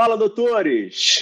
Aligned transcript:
Fala, 0.00 0.16
doutores! 0.16 1.18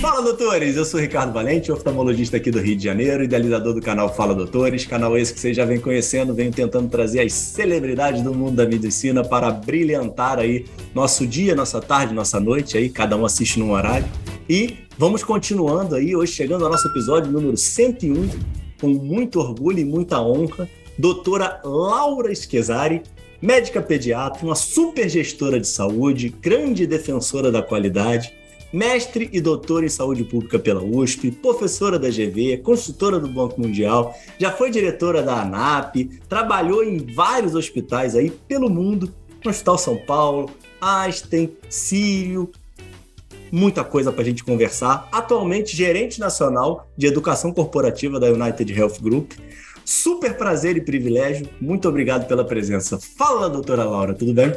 Fala, 0.00 0.22
doutores! 0.22 0.76
Eu 0.76 0.86
sou 0.86 0.98
Ricardo 0.98 1.30
Valente, 1.30 1.70
oftalmologista 1.70 2.38
aqui 2.38 2.50
do 2.50 2.58
Rio 2.58 2.74
de 2.74 2.82
Janeiro, 2.82 3.22
idealizador 3.22 3.74
do 3.74 3.82
canal 3.82 4.14
Fala 4.14 4.34
Doutores, 4.34 4.86
canal 4.86 5.14
esse 5.18 5.34
que 5.34 5.40
vocês 5.40 5.54
já 5.54 5.66
vem 5.66 5.78
conhecendo, 5.78 6.32
venho 6.32 6.50
tentando 6.50 6.88
trazer 6.88 7.20
as 7.20 7.34
celebridades 7.34 8.22
do 8.22 8.32
mundo 8.32 8.56
da 8.56 8.64
medicina 8.64 9.22
para 9.22 9.50
brilhantar 9.50 10.38
aí 10.38 10.64
nosso 10.94 11.26
dia, 11.26 11.54
nossa 11.54 11.82
tarde, 11.82 12.14
nossa 12.14 12.40
noite 12.40 12.78
aí, 12.78 12.88
cada 12.88 13.14
um 13.14 13.26
assiste 13.26 13.58
num 13.58 13.72
horário. 13.72 14.08
E 14.48 14.78
vamos 14.96 15.22
continuando 15.22 15.96
aí, 15.96 16.16
hoje 16.16 16.32
chegando 16.32 16.64
ao 16.64 16.70
nosso 16.70 16.88
episódio 16.88 17.30
número 17.30 17.58
101, 17.58 18.30
com 18.80 18.88
muito 18.88 19.38
orgulho 19.38 19.80
e 19.80 19.84
muita 19.84 20.18
honra, 20.18 20.66
doutora 20.98 21.60
Laura 21.64 22.32
Esquezari, 22.32 23.02
médica 23.40 23.82
pediatra, 23.82 24.44
uma 24.44 24.54
super 24.54 25.08
gestora 25.08 25.58
de 25.58 25.66
saúde, 25.66 26.28
grande 26.28 26.86
defensora 26.86 27.50
da 27.50 27.62
qualidade, 27.62 28.32
mestre 28.72 29.28
e 29.32 29.40
doutora 29.40 29.84
em 29.84 29.88
saúde 29.88 30.24
pública 30.24 30.58
pela 30.58 30.82
USP, 30.82 31.30
professora 31.30 31.98
da 31.98 32.08
GV, 32.08 32.58
consultora 32.58 33.18
do 33.20 33.28
Banco 33.28 33.60
Mundial, 33.60 34.14
já 34.38 34.50
foi 34.50 34.70
diretora 34.70 35.22
da 35.22 35.42
ANAP, 35.42 36.20
trabalhou 36.28 36.82
em 36.82 36.98
vários 36.98 37.54
hospitais 37.54 38.14
aí 38.14 38.30
pelo 38.30 38.70
mundo, 38.70 39.12
no 39.44 39.50
Hospital 39.50 39.76
São 39.76 39.96
Paulo, 39.96 40.50
Einstein, 40.80 41.50
Sírio, 41.68 42.50
muita 43.52 43.84
coisa 43.84 44.10
para 44.10 44.22
a 44.22 44.24
gente 44.24 44.42
conversar. 44.42 45.08
Atualmente, 45.12 45.76
gerente 45.76 46.18
nacional 46.18 46.88
de 46.96 47.06
educação 47.06 47.52
corporativa 47.52 48.18
da 48.18 48.28
United 48.28 48.72
Health 48.72 48.98
Group. 49.00 49.32
Super 49.84 50.36
prazer 50.36 50.76
e 50.76 50.80
privilégio. 50.80 51.48
Muito 51.60 51.88
obrigado 51.88 52.26
pela 52.26 52.44
presença. 52.44 52.98
Fala, 52.98 53.48
doutora 53.48 53.84
Laura, 53.84 54.14
tudo 54.14 54.32
bem? 54.32 54.52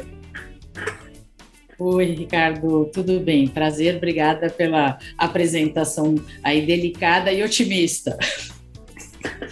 Oi, 1.78 2.06
Ricardo, 2.06 2.86
tudo 2.86 3.20
bem? 3.20 3.46
Prazer, 3.46 3.96
obrigada 3.96 4.48
pela 4.48 4.98
apresentação 5.18 6.14
aí 6.42 6.64
delicada 6.64 7.32
e 7.32 7.42
otimista. 7.42 8.16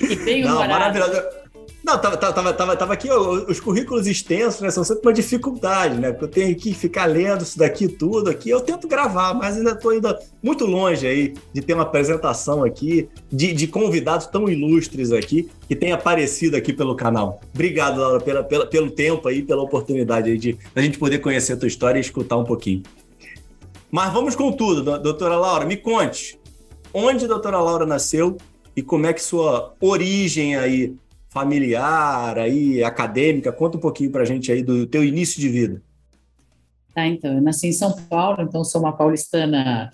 E 0.01 0.17
bem 0.17 0.43
Não, 0.45 0.57
maravilhoso. 0.57 1.44
Não, 1.85 1.99
tava, 1.99 2.17
tava, 2.17 2.55
tava, 2.55 2.77
tava 2.77 2.93
aqui 2.95 3.11
os 3.11 3.61
currículos 3.61 4.07
extensos, 4.07 4.63
né? 4.63 4.71
São 4.71 4.83
sempre 4.83 5.07
uma 5.07 5.13
dificuldade, 5.13 6.01
né? 6.01 6.13
Porque 6.13 6.25
eu 6.25 6.29
tenho 6.29 6.57
que 6.57 6.73
ficar 6.73 7.05
lendo 7.05 7.43
isso 7.43 7.59
daqui 7.59 7.87
tudo 7.87 8.31
aqui. 8.31 8.49
Eu 8.49 8.63
tento 8.63 8.89
gravar, 8.89 9.35
mas 9.35 9.59
ainda 9.59 9.73
estou 9.73 9.91
ainda 9.91 10.19
muito 10.43 10.65
longe 10.65 11.07
aí 11.07 11.35
de 11.53 11.61
ter 11.61 11.75
uma 11.75 11.83
apresentação 11.83 12.65
aqui 12.65 13.07
de, 13.31 13.53
de 13.53 13.67
convidados 13.67 14.27
tão 14.27 14.49
ilustres 14.49 15.13
aqui 15.13 15.51
que 15.69 15.77
tem 15.77 15.93
aparecido 15.93 16.57
aqui 16.57 16.73
pelo 16.73 16.97
canal. 16.97 17.43
Obrigado, 17.53 18.01
Laura, 18.01 18.19
pela, 18.19 18.43
pela, 18.43 18.65
pelo 18.65 18.91
tempo 18.91 19.29
aí, 19.29 19.43
pela 19.43 19.63
oportunidade 19.63 20.31
aí 20.31 20.39
de 20.39 20.57
a 20.75 20.81
gente 20.81 20.99
poder 20.99 21.19
conhecer 21.19 21.53
a 21.53 21.57
tua 21.59 21.69
história 21.69 21.99
e 21.99 22.01
escutar 22.01 22.39
um 22.39 22.45
pouquinho. 22.45 22.83
Mas 23.91 24.11
vamos 24.11 24.35
com 24.35 24.51
tudo, 24.51 24.99
doutora 24.99 25.37
Laura, 25.37 25.67
me 25.67 25.77
conte. 25.77 26.39
Onde 26.95 27.27
a 27.27 27.29
doutora 27.29 27.61
Laura 27.61 27.85
nasceu 27.85 28.39
e 28.75 28.83
como 28.83 29.07
é 29.07 29.13
que 29.13 29.23
sua 29.23 29.75
origem 29.81 30.57
aí 30.57 30.95
familiar, 31.35 32.39
aí, 32.39 32.85
acadêmica. 32.85 33.53
Conta 33.53 33.77
um 33.77 33.81
pouquinho 33.81 34.13
para 34.13 34.23
a 34.23 34.25
gente 34.25 34.53
aí 34.53 34.63
do 34.63 34.87
teu 34.87 35.03
início 35.03 35.41
de 35.41 35.49
vida. 35.49 35.83
Tá, 36.95 37.05
então, 37.09 37.35
eu 37.35 37.43
nasci 37.43 37.67
em 37.67 37.73
São 37.73 37.93
Paulo, 38.09 38.41
então 38.41 38.63
sou 38.63 38.81
uma 38.81 38.97
paulistana 38.97 39.91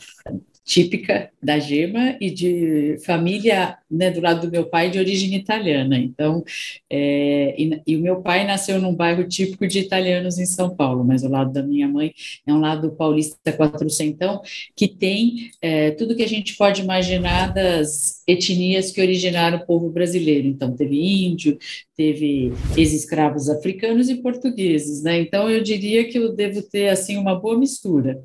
típica 0.70 1.28
da 1.42 1.58
Gema 1.58 2.16
e 2.20 2.30
de 2.30 2.96
família, 3.04 3.76
né, 3.90 4.08
do 4.08 4.20
lado 4.20 4.46
do 4.46 4.52
meu 4.52 4.66
pai, 4.66 4.88
de 4.88 5.00
origem 5.00 5.34
italiana. 5.34 5.98
Então, 5.98 6.44
é, 6.88 7.56
e, 7.60 7.82
e, 7.84 7.96
o 7.96 8.00
meu 8.00 8.22
pai 8.22 8.46
nasceu 8.46 8.80
num 8.80 8.94
bairro 8.94 9.26
típico 9.26 9.66
de 9.66 9.80
italianos 9.80 10.38
em 10.38 10.46
São 10.46 10.76
Paulo, 10.76 11.04
mas 11.04 11.24
o 11.24 11.28
lado 11.28 11.52
da 11.52 11.60
minha 11.60 11.88
mãe 11.88 12.12
é 12.46 12.54
um 12.54 12.60
lado 12.60 12.92
paulista 12.92 13.52
quatrocentão, 13.52 14.42
que 14.76 14.86
tem 14.86 15.50
é, 15.60 15.90
tudo 15.90 16.14
que 16.14 16.22
a 16.22 16.28
gente 16.28 16.56
pode 16.56 16.82
imaginar 16.82 17.52
das 17.52 18.22
etnias 18.24 18.92
que 18.92 19.00
originaram 19.00 19.58
o 19.58 19.66
povo 19.66 19.90
brasileiro. 19.90 20.46
Então, 20.46 20.76
teve 20.76 20.96
índio, 20.96 21.58
teve 21.96 22.52
ex-escravos 22.76 23.48
africanos 23.48 24.08
e 24.08 24.22
portugueses, 24.22 25.02
né? 25.02 25.20
Então, 25.20 25.50
eu 25.50 25.64
diria 25.64 26.08
que 26.08 26.16
eu 26.16 26.32
devo 26.32 26.62
ter, 26.62 26.90
assim, 26.90 27.16
uma 27.16 27.34
boa 27.34 27.58
mistura. 27.58 28.22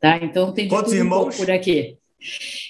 Tá? 0.00 0.18
Então 0.22 0.52
tem 0.52 0.68
Quantos 0.68 0.92
irmãos? 0.92 1.36
por 1.36 1.50
aqui. 1.50 1.98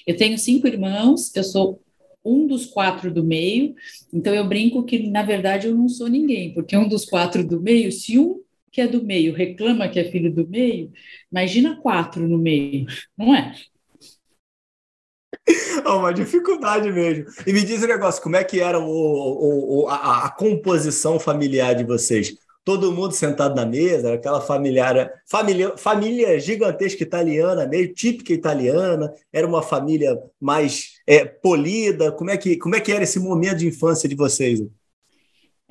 Eu 0.05 0.15
tenho 0.15 0.37
cinco 0.37 0.67
irmãos, 0.67 1.35
eu 1.35 1.43
sou 1.43 1.81
um 2.23 2.45
dos 2.45 2.65
quatro 2.65 3.11
do 3.11 3.23
meio, 3.23 3.73
então 4.13 4.33
eu 4.33 4.47
brinco 4.47 4.83
que, 4.83 5.09
na 5.09 5.23
verdade, 5.23 5.67
eu 5.67 5.75
não 5.75 5.87
sou 5.87 6.07
ninguém, 6.07 6.53
porque 6.53 6.75
um 6.75 6.87
dos 6.87 7.05
quatro 7.05 7.43
do 7.43 7.61
meio, 7.61 7.91
se 7.91 8.19
um 8.19 8.41
que 8.71 8.81
é 8.81 8.87
do 8.87 9.03
meio 9.03 9.33
reclama 9.33 9.89
que 9.89 9.99
é 9.99 10.11
filho 10.11 10.31
do 10.33 10.47
meio, 10.47 10.91
imagina 11.31 11.79
quatro 11.81 12.27
no 12.27 12.37
meio, 12.37 12.85
não 13.17 13.33
é? 13.33 13.55
É 15.83 15.89
uma 15.89 16.13
dificuldade 16.13 16.91
mesmo. 16.91 17.25
E 17.47 17.53
me 17.53 17.63
diz 17.63 17.81
um 17.81 17.87
negócio, 17.87 18.21
como 18.21 18.35
é 18.35 18.43
que 18.43 18.59
era 18.59 18.79
o, 18.79 18.83
o, 18.85 19.83
o 19.83 19.87
a, 19.87 20.25
a, 20.25 20.29
composição 20.29 21.19
familiar 21.19 21.73
de 21.73 21.83
vocês? 21.83 22.35
Todo 22.63 22.91
mundo 22.91 23.13
sentado 23.13 23.55
na 23.55 23.65
mesa, 23.65 24.13
aquela 24.13 24.41
familiar, 24.41 25.11
família, 25.25 25.75
família 25.77 26.39
gigantesca 26.39 27.03
italiana, 27.03 27.67
meio 27.67 27.93
típica 27.93 28.33
italiana, 28.33 29.13
era 29.33 29.47
uma 29.47 29.61
família 29.61 30.17
mais 30.39 30.93
é, 31.07 31.25
polida. 31.25 32.11
Como 32.11 32.29
é, 32.29 32.37
que, 32.37 32.57
como 32.57 32.75
é 32.75 32.79
que 32.79 32.91
era 32.91 33.03
esse 33.03 33.19
momento 33.19 33.57
de 33.57 33.67
infância 33.67 34.07
de 34.07 34.15
vocês? 34.15 34.61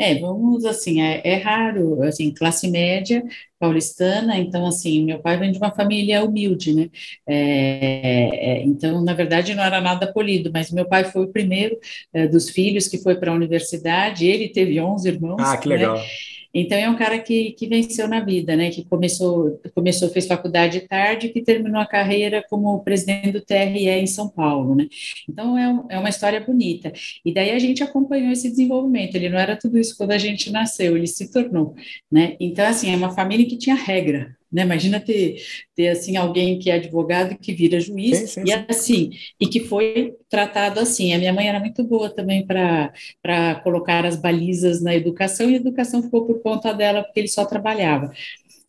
É, 0.01 0.15
vamos 0.21 0.65
assim, 0.65 1.03
é, 1.03 1.21
é, 1.25 1.35
raro, 1.39 2.01
assim, 2.05 2.33
classe 2.33 2.71
média 2.71 3.21
paulistana, 3.59 4.39
então 4.39 4.65
assim, 4.65 5.05
meu 5.05 5.19
pai 5.19 5.37
vem 5.37 5.51
de 5.51 5.59
uma 5.59 5.75
família 5.75 6.23
humilde, 6.23 6.73
né? 6.73 6.89
É, 7.27 8.61
é, 8.61 8.63
então, 8.63 9.03
na 9.03 9.13
verdade, 9.13 9.57
não 9.57 9.65
era 9.65 9.81
nada 9.81 10.13
polido, 10.13 10.53
mas 10.55 10.71
meu 10.71 10.87
pai 10.87 11.03
foi 11.03 11.25
o 11.25 11.33
primeiro 11.33 11.77
é, 12.13 12.29
dos 12.29 12.49
filhos 12.49 12.87
que 12.87 12.99
foi 12.99 13.17
para 13.17 13.33
a 13.33 13.35
universidade, 13.35 14.25
ele 14.25 14.49
teve 14.51 14.81
11 14.81 15.09
irmãos. 15.09 15.41
Ah, 15.41 15.57
que 15.57 15.69
legal. 15.69 15.97
Né? 15.97 16.05
Então 16.53 16.79
é 16.79 16.89
um 16.89 16.97
cara 16.97 17.19
que, 17.19 17.53
que 17.53 17.67
venceu 17.67 18.09
na 18.09 18.21
vida, 18.21 18.57
né? 18.57 18.71
Que 18.71 18.85
começou, 18.85 19.61
começou, 19.75 20.09
fez 20.09 20.27
faculdade 20.27 20.81
tarde, 20.81 21.29
que 21.29 21.43
terminou 21.43 21.81
a 21.81 21.87
carreira 21.87 22.45
como 22.49 22.83
presidente 22.83 23.33
do 23.33 23.41
TRE 23.41 23.89
em 23.89 24.07
São 24.07 24.29
Paulo, 24.29 24.75
né? 24.75 24.87
Então 25.29 25.59
é, 25.59 25.69
um, 25.69 25.87
é 25.91 25.99
uma 25.99 26.09
história 26.09 26.41
bonita. 26.41 26.93
E 27.25 27.33
daí 27.33 27.51
a 27.51 27.59
gente 27.59 27.83
acompanhou 27.83 28.33
esse 28.33 28.49
desenvolvimento. 28.51 29.15
Ele 29.15 29.29
não 29.29 29.39
era 29.39 29.57
tudo 29.57 29.79
isso 29.79 29.97
quando 29.97 30.13
a 30.13 30.19
gente 30.19 30.51
nasceu, 30.51 30.97
ele 30.97 31.07
se 31.07 31.31
tornou, 31.31 31.75
né? 32.11 32.37
Então 32.41 32.67
assim 32.67 32.93
é 32.93 32.97
uma 32.97 33.11
família 33.11 33.47
que 33.47 33.57
tinha 33.57 33.77
regra, 33.77 34.37
né? 34.51 34.63
Imagina 34.63 35.01
ter, 35.01 35.37
ter 35.75 35.89
assim 35.89 36.17
alguém 36.17 36.59
que 36.59 36.71
é 36.71 36.75
advogado 36.75 37.37
que 37.39 37.53
vira 37.53 37.81
juiz 37.81 38.19
sim, 38.19 38.27
sim, 38.27 38.43
e 38.45 38.53
assim 38.53 39.11
e 39.41 39.47
que 39.47 39.61
foi 39.61 40.15
tratado 40.29 40.81
assim. 40.81 41.13
A 41.13 41.19
minha 41.19 41.33
mãe 41.33 41.49
era 41.49 41.61
muito 41.61 41.85
boa 41.85 42.09
também 42.11 42.47
para 42.47 43.55
colocar 43.63 44.05
as 44.07 44.17
balizas 44.17 44.83
na 44.83 44.95
educação 44.95 45.49
e 45.51 45.55
a 45.55 45.57
educação 45.57 46.03
ficou 46.03 46.27
por 46.27 46.41
conta 46.43 46.73
dela 46.73 47.03
porque 47.03 47.21
ele 47.21 47.29
só 47.29 47.45
trabalhava. 47.45 48.13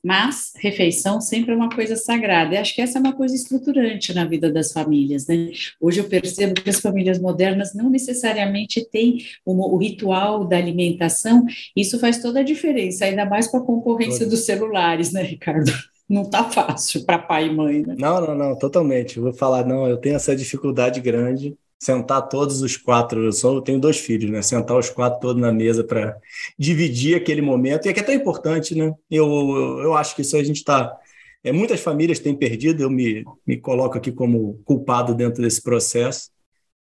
Mas 0.03 0.53
refeição 0.55 1.19
sempre 1.19 1.51
é 1.51 1.55
uma 1.55 1.69
coisa 1.69 1.95
sagrada. 1.95 2.55
E 2.55 2.57
acho 2.57 2.73
que 2.73 2.81
essa 2.81 2.97
é 2.97 3.01
uma 3.01 3.13
coisa 3.13 3.35
estruturante 3.35 4.13
na 4.13 4.25
vida 4.25 4.51
das 4.51 4.71
famílias, 4.71 5.27
né? 5.27 5.51
Hoje 5.79 5.99
eu 5.99 6.05
percebo 6.05 6.53
que 6.53 6.69
as 6.69 6.79
famílias 6.79 7.19
modernas 7.19 7.73
não 7.73 7.89
necessariamente 7.89 8.85
têm 8.89 9.25
o, 9.45 9.75
o 9.75 9.77
ritual 9.77 10.45
da 10.45 10.57
alimentação. 10.57 11.45
Isso 11.75 11.99
faz 11.99 12.21
toda 12.21 12.39
a 12.39 12.43
diferença, 12.43 13.05
ainda 13.05 13.25
mais 13.25 13.47
com 13.47 13.57
a 13.57 13.65
concorrência 13.65 14.19
Todo. 14.19 14.29
dos 14.29 14.45
celulares, 14.45 15.11
né, 15.11 15.21
Ricardo? 15.21 15.71
Não 16.09 16.27
tá 16.27 16.43
fácil 16.49 17.05
para 17.05 17.19
pai 17.19 17.47
e 17.47 17.53
mãe, 17.53 17.81
né? 17.85 17.95
Não, 17.99 18.19
não, 18.25 18.35
não, 18.35 18.57
totalmente. 18.57 19.17
Eu 19.17 19.23
vou 19.23 19.33
falar, 19.33 19.65
não, 19.65 19.85
eu 19.85 19.97
tenho 19.97 20.15
essa 20.15 20.35
dificuldade 20.35 20.99
grande 21.01 21.55
sentar 21.79 22.27
todos 22.27 22.61
os 22.61 22.75
quatro, 22.75 23.23
eu 23.23 23.31
só 23.31 23.61
tenho 23.61 23.79
dois 23.79 23.97
filhos, 23.97 24.29
né? 24.29 24.41
Sentar 24.41 24.77
os 24.77 24.89
quatro 24.89 25.21
todos 25.21 25.41
na 25.41 25.51
mesa 25.51 25.81
para 25.81 26.17
dividir 26.57 27.15
aquele 27.15 27.41
momento, 27.41 27.85
e 27.85 27.89
é 27.89 27.93
que 27.93 28.01
é 28.01 28.03
tão 28.03 28.13
importante, 28.13 28.75
né? 28.75 28.93
Eu, 29.09 29.25
eu, 29.25 29.79
eu 29.83 29.93
acho 29.93 30.13
que 30.13 30.21
isso 30.21 30.35
a 30.35 30.43
gente 30.43 30.57
está. 30.57 30.93
É, 31.41 31.53
muitas 31.53 31.79
famílias 31.79 32.19
têm 32.19 32.35
perdido, 32.35 32.83
eu 32.83 32.89
me, 32.89 33.23
me 33.47 33.55
coloco 33.55 33.97
aqui 33.97 34.11
como 34.11 34.59
culpado 34.65 35.15
dentro 35.15 35.41
desse 35.41 35.63
processo, 35.63 36.29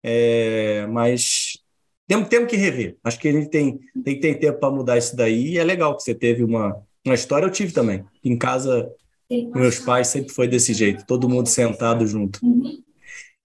é, 0.02 0.86
mas 0.86 1.58
temos, 2.08 2.28
temos 2.28 2.48
que 2.48 2.56
rever. 2.56 2.96
Acho 3.04 3.20
que 3.20 3.28
a 3.28 3.32
gente 3.32 3.50
tem, 3.50 3.78
tem, 4.02 4.18
tem 4.18 4.34
tempo 4.38 4.58
para 4.58 4.70
mudar 4.70 4.96
isso 4.96 5.14
daí, 5.14 5.48
e 5.52 5.58
é 5.58 5.64
legal 5.64 5.94
que 5.94 6.02
você 6.02 6.14
teve 6.14 6.42
uma, 6.42 6.74
uma 7.04 7.14
história, 7.14 7.44
eu 7.44 7.50
tive 7.50 7.70
também. 7.70 8.02
Em 8.24 8.38
casa, 8.38 8.90
meus 9.54 9.78
pais 9.78 10.06
sempre 10.06 10.32
foi 10.32 10.48
desse 10.48 10.72
jeito, 10.72 11.04
todo 11.04 11.28
mundo 11.28 11.48
sentado 11.48 12.06
junto. 12.06 12.40
Uhum. 12.42 12.85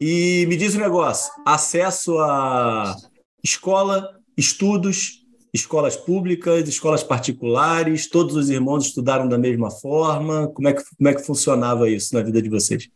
E 0.03 0.47
me 0.47 0.57
diz 0.57 0.73
um 0.75 0.79
negócio: 0.79 1.31
acesso 1.45 2.17
a 2.17 2.95
escola, 3.43 4.19
estudos, 4.35 5.23
escolas 5.53 5.95
públicas, 5.95 6.67
escolas 6.67 7.03
particulares, 7.03 8.09
todos 8.09 8.35
os 8.35 8.49
irmãos 8.49 8.87
estudaram 8.87 9.29
da 9.29 9.37
mesma 9.37 9.69
forma? 9.69 10.47
Como 10.47 10.67
é 10.67 10.73
que, 10.73 10.83
como 10.97 11.07
é 11.07 11.13
que 11.13 11.21
funcionava 11.21 11.87
isso 11.87 12.15
na 12.15 12.23
vida 12.23 12.41
de 12.41 12.49
vocês? 12.49 12.89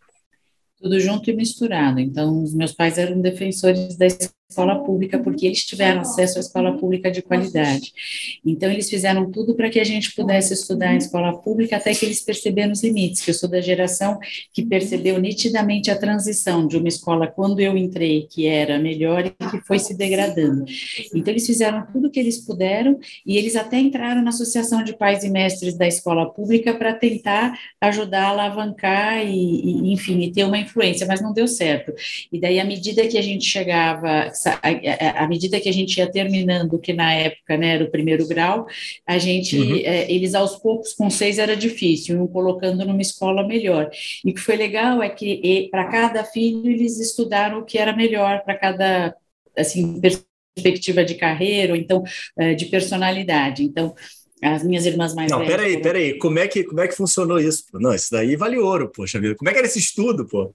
Tudo 0.82 1.00
junto 1.00 1.30
e 1.30 1.36
misturado. 1.36 2.00
Então, 2.00 2.42
os 2.42 2.56
meus 2.56 2.72
pais 2.72 2.98
eram 2.98 3.22
defensores 3.22 3.96
da 3.96 4.08
escola 4.56 4.82
pública, 4.84 5.20
porque 5.20 5.46
eles 5.46 5.66
tiveram 5.66 6.02
acesso 6.02 6.38
à 6.38 6.42
escola 6.42 6.78
pública 6.78 7.12
de 7.12 7.22
qualidade. 7.22 7.92
Então, 8.46 8.72
eles 8.72 8.90
fizeram 8.90 9.30
tudo 9.30 9.54
para 9.54 9.70
que 9.70 9.80
a 9.80 9.84
gente 9.84 10.16
pudesse 10.16 10.54
estudar 10.54 10.94
em 10.94 10.98
escola 10.98 11.38
pública 11.38 11.76
até 11.76 11.94
que 11.94 12.06
eles 12.06 12.22
perceberam 12.22 12.72
os 12.72 12.82
limites, 12.82 13.22
que 13.22 13.32
eu 13.32 13.34
sou 13.34 13.50
da 13.50 13.60
geração 13.60 14.18
que 14.54 14.66
percebeu 14.66 15.20
nitidamente 15.20 15.92
a 15.92 15.98
transição 15.98 16.66
de 16.66 16.78
uma 16.78 16.88
escola, 16.88 17.28
quando 17.28 17.60
eu 17.60 17.78
entrei, 17.78 18.28
que 18.32 18.48
era 18.48 18.80
melhor 18.80 19.26
e 19.26 19.32
que 19.32 19.60
foi 19.68 19.78
se 19.78 19.94
degradando. 19.94 20.64
Então, 21.14 21.34
eles 21.34 21.46
fizeram 21.46 21.86
tudo 21.92 22.08
o 22.08 22.12
que 22.12 22.20
eles 22.20 22.38
puderam 22.38 22.98
e 23.26 23.38
eles 23.38 23.56
até 23.56 23.78
entraram 23.78 24.22
na 24.22 24.30
Associação 24.30 24.84
de 24.84 24.96
Pais 24.96 25.24
e 25.24 25.30
Mestres 25.30 25.78
da 25.78 25.88
Escola 25.88 26.32
Pública 26.32 26.74
para 26.74 26.94
tentar 26.94 27.60
ajudar 27.82 28.26
a 28.26 28.30
alavancar 28.30 29.26
e, 29.26 29.32
e, 29.32 29.94
enfim, 29.94 30.22
e 30.22 30.32
ter 30.32 30.46
uma 30.46 30.58
influência, 30.58 31.06
mas 31.06 31.22
não 31.22 31.34
deu 31.34 31.48
certo. 31.48 31.94
E 32.32 32.40
daí, 32.40 32.60
à 32.60 32.64
medida 32.64 33.08
que 33.08 33.18
a 33.18 33.22
gente 33.22 33.46
chegava, 33.46 34.30
à 34.50 35.28
medida 35.28 35.60
que 35.60 35.70
a 35.70 35.74
gente 35.74 35.98
ia 35.98 36.12
terminando, 36.12 36.80
que 36.80 36.94
na 36.94 37.14
época 37.14 37.58
né, 37.58 37.76
era 37.76 37.84
o 37.84 37.92
primeiro 37.92 38.28
grau, 38.28 38.68
a 39.06 39.18
gente, 39.18 39.58
uhum. 39.58 39.76
é, 39.78 40.12
eles 40.12 40.36
aos 40.36 40.56
poucos, 40.56 40.94
com 40.94 41.10
seis 41.10 41.38
era 41.38 41.56
difícil, 41.56 42.16
iam 42.16 42.28
colocando 42.28 42.86
numa 42.86 43.02
escola 43.02 43.48
melhor. 43.48 43.90
E 44.24 44.32
o 44.32 44.34
que 44.34 44.42
foi 44.42 44.56
legal 44.56 45.02
é 45.02 45.10
que 45.10 45.68
para 45.72 45.86
cada 45.86 46.24
filho 46.24 46.70
eles 46.70 47.00
estudaram 47.00 47.60
o 47.60 47.66
que 47.66 47.78
era 47.78 47.96
melhor 47.96 48.44
para 48.44 48.56
cada, 48.56 49.16
assim, 49.58 50.00
perspectiva 50.00 51.04
de 51.04 51.16
carreira, 51.16 51.74
ou 51.74 51.80
então 51.80 52.04
é, 52.38 52.54
de 52.54 52.66
personalidade. 52.66 53.64
Então, 53.64 53.94
as 54.42 54.64
minhas 54.64 54.86
irmãs 54.86 55.14
mais 55.14 55.32
não, 55.32 55.40
velhas. 55.40 55.52
Não, 55.52 55.58
peraí, 55.58 55.82
peraí. 55.82 56.18
Como 56.18 56.40
é, 56.40 56.48
que, 56.48 56.64
como 56.64 56.82
é 56.82 56.88
que 56.88 56.96
funcionou 56.96 57.40
isso? 57.40 57.66
Não, 57.74 57.94
isso 57.94 58.10
daí 58.12 58.36
vale 58.36 58.58
ouro, 58.58 58.90
poxa 58.90 59.20
vida. 59.20 59.36
Como 59.36 59.50
é 59.50 59.54
que 59.54 59.60
era 59.60 59.68
esse 59.68 59.80
estudo, 59.80 60.28
pô? 60.28 60.54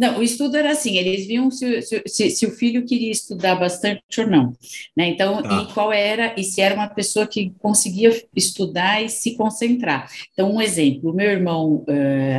Não, 0.00 0.18
o 0.18 0.22
estudo 0.22 0.56
era 0.56 0.70
assim, 0.70 0.96
eles 0.96 1.26
viam 1.26 1.50
se, 1.50 1.82
se, 1.82 2.30
se, 2.30 2.46
o 2.46 2.50
filho 2.50 2.86
queria 2.86 3.10
estudar 3.10 3.54
bastante 3.56 4.02
ou 4.18 4.26
não, 4.26 4.54
né? 4.96 5.08
Então, 5.08 5.42
tá. 5.42 5.60
e 5.60 5.74
qual 5.74 5.92
era, 5.92 6.34
e 6.40 6.42
se 6.42 6.62
era 6.62 6.74
uma 6.74 6.88
pessoa 6.88 7.26
que 7.26 7.52
conseguia 7.58 8.10
estudar 8.34 9.04
e 9.04 9.10
se 9.10 9.36
concentrar. 9.36 10.10
Então, 10.32 10.54
um 10.54 10.62
exemplo, 10.62 11.10
o 11.10 11.14
meu 11.14 11.30
irmão, 11.30 11.84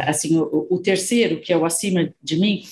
assim, 0.07 0.39
o, 0.39 0.65
o 0.71 0.79
terceiro, 0.79 1.39
que 1.39 1.53
é 1.53 1.57
o 1.57 1.63
acima 1.63 2.11
de 2.19 2.39
mim, 2.39 2.63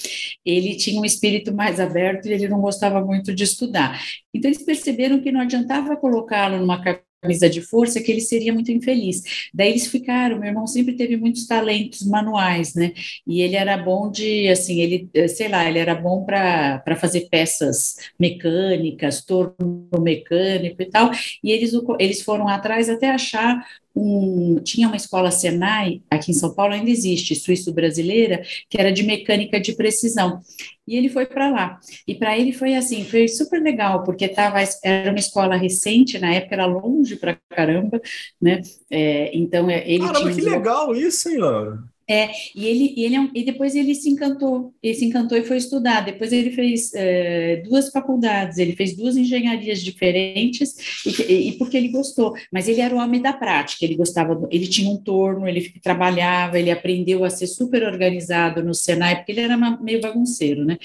ele 0.44 0.76
tinha 0.76 1.00
um 1.00 1.06
espírito 1.06 1.54
mais 1.54 1.80
aberto 1.80 2.26
e 2.26 2.34
ele 2.34 2.48
não 2.48 2.60
gostava 2.60 3.00
muito 3.00 3.32
de 3.32 3.44
estudar. 3.44 4.02
Então, 4.34 4.50
eles 4.50 4.64
perceberam 4.64 5.22
que 5.22 5.32
não 5.32 5.42
adiantava 5.42 5.96
colocá-lo 5.98 6.58
numa 6.58 6.82
camisa 7.22 7.50
de 7.50 7.62
força 7.62 8.02
que 8.02 8.12
ele 8.12 8.22
seria 8.22 8.54
muito 8.54 8.72
infeliz. 8.72 9.50
Daí 9.54 9.70
eles 9.72 9.88
ficaram, 9.88 10.40
meu 10.40 10.48
irmão 10.50 10.66
sempre 10.66 10.96
teve 10.96 11.18
muitos 11.18 11.46
talentos 11.46 12.06
manuais, 12.06 12.74
né? 12.76 12.94
E 13.28 13.42
ele 13.42 13.56
era 13.56 13.78
bom 13.78 14.10
de, 14.10 14.48
assim, 14.48 14.80
ele, 14.80 15.10
eh, 15.14 15.28
sei 15.28 15.50
lá, 15.50 15.68
ele 15.68 15.80
era 15.80 15.96
bom 15.96 16.24
para 16.26 16.96
fazer 16.98 17.28
peças 17.30 17.96
mecânicas, 18.20 19.24
torno 19.24 19.90
mecânico 20.02 20.82
e 20.82 20.86
tal. 20.90 21.12
E 21.44 21.52
eles, 21.52 21.72
eles 22.00 22.22
foram 22.22 22.48
atrás 22.48 22.90
até 22.90 23.10
achar 23.10 23.66
um, 24.00 24.56
tinha 24.64 24.88
uma 24.88 24.96
escola 24.96 25.30
Senai, 25.30 26.02
aqui 26.10 26.32
em 26.32 26.34
São 26.34 26.54
Paulo 26.54 26.74
ainda 26.74 26.90
existe, 26.90 27.36
suíço-brasileira, 27.36 28.42
que 28.70 28.80
era 28.80 28.92
de 28.92 29.04
mecânica 29.04 29.60
de 29.60 29.74
precisão. 29.74 30.40
E 30.88 30.96
ele 30.96 31.10
foi 31.10 31.26
para 31.26 31.50
lá. 31.50 31.80
E 32.08 32.16
para 32.16 32.38
ele 32.38 32.54
foi 32.54 32.76
assim, 32.76 33.04
foi 33.04 33.28
super 33.28 33.62
legal, 33.62 34.04
porque 34.04 34.28
tava, 34.28 34.58
era 34.84 35.12
uma 35.12 35.20
escola 35.20 35.56
recente, 35.56 36.18
na 36.18 36.34
época 36.34 36.56
era 36.56 36.66
longe 36.66 37.16
para 37.18 37.38
caramba, 37.50 38.02
né? 38.42 38.62
É, 38.90 39.36
então 39.36 39.70
é, 39.70 39.88
ele 39.88 40.06
Caramba, 40.06 40.32
tinha... 40.32 40.36
que 40.36 40.42
legal 40.42 40.96
isso, 40.96 41.30
hein, 41.30 41.38
Laura? 41.38 41.84
É, 42.10 42.32
e 42.56 42.66
ele, 42.66 42.96
ele 42.98 43.16
é 43.16 43.30
e 43.36 43.44
depois 43.44 43.76
ele 43.76 43.94
se 43.94 44.10
encantou, 44.10 44.74
ele 44.82 44.96
se 44.96 45.06
encantou 45.06 45.38
e 45.38 45.44
foi 45.44 45.58
estudar. 45.58 46.02
Depois 46.02 46.34
ele 46.34 46.50
fez 46.50 46.92
é, 46.96 47.58
duas 47.58 47.90
faculdades, 47.92 48.58
ele 48.58 48.76
fez 48.76 48.96
duas 48.96 49.16
engenharias 49.16 49.80
diferentes 49.80 51.06
e, 51.06 51.50
e, 51.50 51.52
porque 51.60 51.78
ele 51.78 51.90
gostou. 51.90 52.34
Mas 52.52 52.68
ele 52.68 52.82
era 52.82 52.96
o 52.96 52.98
homem 52.98 53.22
da 53.22 53.32
prática. 53.32 53.86
Ele 53.86 53.96
gostava, 53.96 54.48
ele 54.50 54.68
tinha 54.68 54.90
um 54.90 54.98
torno, 54.98 55.48
ele 55.48 55.70
trabalhava, 55.84 56.58
ele 56.58 56.72
aprendeu 56.72 57.24
a 57.24 57.30
ser 57.30 57.46
super 57.46 57.84
organizado 57.84 58.64
no 58.64 58.74
Senai, 58.74 59.18
porque 59.18 59.32
ele 59.32 59.42
era 59.42 59.56
meio 59.80 60.02
bagunceiro, 60.02 60.66
né? 60.66 60.78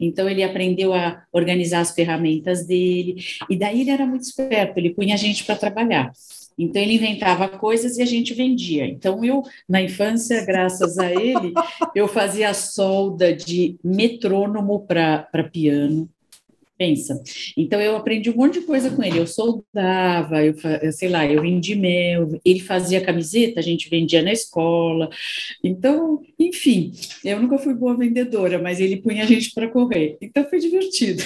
Então 0.00 0.28
ele 0.28 0.42
aprendeu 0.42 0.92
a 0.92 1.22
organizar 1.32 1.80
as 1.80 1.92
ferramentas 1.92 2.66
dele. 2.66 3.22
E 3.48 3.56
daí 3.56 3.82
ele 3.82 3.90
era 3.90 4.04
muito 4.04 4.22
esperto. 4.22 4.78
Ele 4.78 4.90
punha 4.90 5.14
a 5.14 5.18
gente 5.18 5.44
para 5.44 5.54
trabalhar. 5.54 6.12
Então, 6.58 6.80
ele 6.80 6.94
inventava 6.94 7.48
coisas 7.48 7.96
e 7.98 8.02
a 8.02 8.06
gente 8.06 8.34
vendia. 8.34 8.86
Então, 8.86 9.24
eu, 9.24 9.42
na 9.68 9.82
infância, 9.82 10.44
graças 10.44 10.98
a 10.98 11.10
ele, 11.10 11.52
eu 11.94 12.06
fazia 12.08 12.52
solda 12.54 13.34
de 13.34 13.76
metrônomo 13.82 14.86
para 14.86 15.26
piano. 15.52 16.08
Pensa. 16.78 17.22
Então, 17.56 17.80
eu 17.80 17.96
aprendi 17.96 18.28
um 18.28 18.36
monte 18.36 18.58
de 18.58 18.66
coisa 18.66 18.90
com 18.90 19.04
ele. 19.04 19.18
Eu 19.18 19.26
soldava, 19.26 20.44
eu, 20.44 20.54
sei 20.90 21.08
lá, 21.08 21.24
eu 21.24 21.40
vendi 21.42 21.76
mel, 21.76 22.40
ele 22.44 22.58
fazia 22.58 23.00
camiseta, 23.04 23.60
a 23.60 23.62
gente 23.62 23.88
vendia 23.88 24.20
na 24.20 24.32
escola. 24.32 25.08
Então, 25.62 26.20
enfim, 26.36 26.92
eu 27.24 27.40
nunca 27.40 27.58
fui 27.58 27.72
boa 27.72 27.96
vendedora, 27.96 28.60
mas 28.60 28.80
ele 28.80 28.96
punha 28.96 29.22
a 29.22 29.26
gente 29.26 29.52
para 29.54 29.68
correr. 29.68 30.16
Então, 30.20 30.44
foi 30.48 30.58
divertido. 30.58 31.22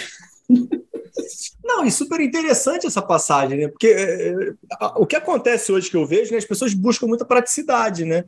Não, 1.64 1.84
e 1.84 1.90
super 1.90 2.20
interessante 2.20 2.86
essa 2.86 3.02
passagem, 3.02 3.58
né? 3.58 3.68
Porque 3.68 3.88
é, 3.88 4.28
é 4.30 4.34
o 4.96 5.06
que 5.06 5.16
acontece 5.16 5.72
hoje 5.72 5.90
que 5.90 5.96
eu 5.96 6.06
vejo, 6.06 6.32
né, 6.32 6.38
as 6.38 6.44
pessoas 6.44 6.74
buscam 6.74 7.06
muita 7.06 7.24
praticidade, 7.24 8.04
né? 8.04 8.24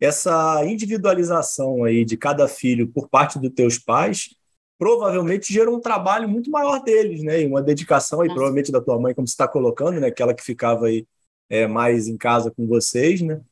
Essa 0.00 0.64
individualização 0.64 1.84
aí 1.84 2.04
de 2.04 2.16
cada 2.16 2.48
filho 2.48 2.88
por 2.88 3.08
parte 3.08 3.38
dos 3.38 3.50
teus 3.50 3.78
pais 3.78 4.30
provavelmente 4.78 5.52
gerou 5.52 5.76
um 5.76 5.80
trabalho 5.80 6.26
muito 6.26 6.50
maior 6.50 6.82
deles, 6.82 7.22
né? 7.22 7.42
E 7.42 7.46
uma 7.46 7.60
dedicação 7.60 8.22
aí, 8.22 8.28
Nossa. 8.28 8.36
provavelmente 8.36 8.72
da 8.72 8.80
tua 8.80 8.98
mãe, 8.98 9.14
como 9.14 9.28
você 9.28 9.32
está 9.32 9.46
colocando, 9.46 10.00
né? 10.00 10.06
Aquela 10.06 10.32
que 10.32 10.42
ficava 10.42 10.86
aí 10.86 11.06
é, 11.50 11.66
mais 11.66 12.08
em 12.08 12.16
casa 12.16 12.50
com 12.50 12.66
vocês, 12.66 13.20
né? 13.20 13.42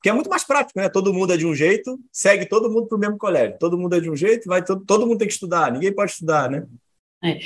Que 0.00 0.08
é 0.08 0.12
muito 0.12 0.30
mais 0.30 0.44
prático, 0.44 0.78
né? 0.78 0.88
Todo 0.88 1.12
mundo 1.12 1.32
é 1.32 1.36
de 1.36 1.44
um 1.44 1.52
jeito, 1.52 1.98
segue 2.12 2.46
todo 2.46 2.70
mundo 2.70 2.86
para 2.86 2.96
o 2.96 3.00
mesmo 3.00 3.18
colégio. 3.18 3.58
Todo 3.58 3.76
mundo 3.76 3.96
é 3.96 4.00
de 4.00 4.08
um 4.08 4.14
jeito, 4.14 4.48
vai 4.48 4.64
todo, 4.64 4.84
todo 4.84 5.04
mundo 5.08 5.18
tem 5.18 5.26
que 5.26 5.34
estudar, 5.34 5.72
ninguém 5.72 5.92
pode 5.92 6.12
estudar, 6.12 6.48
né? 6.48 6.64
É. 7.26 7.38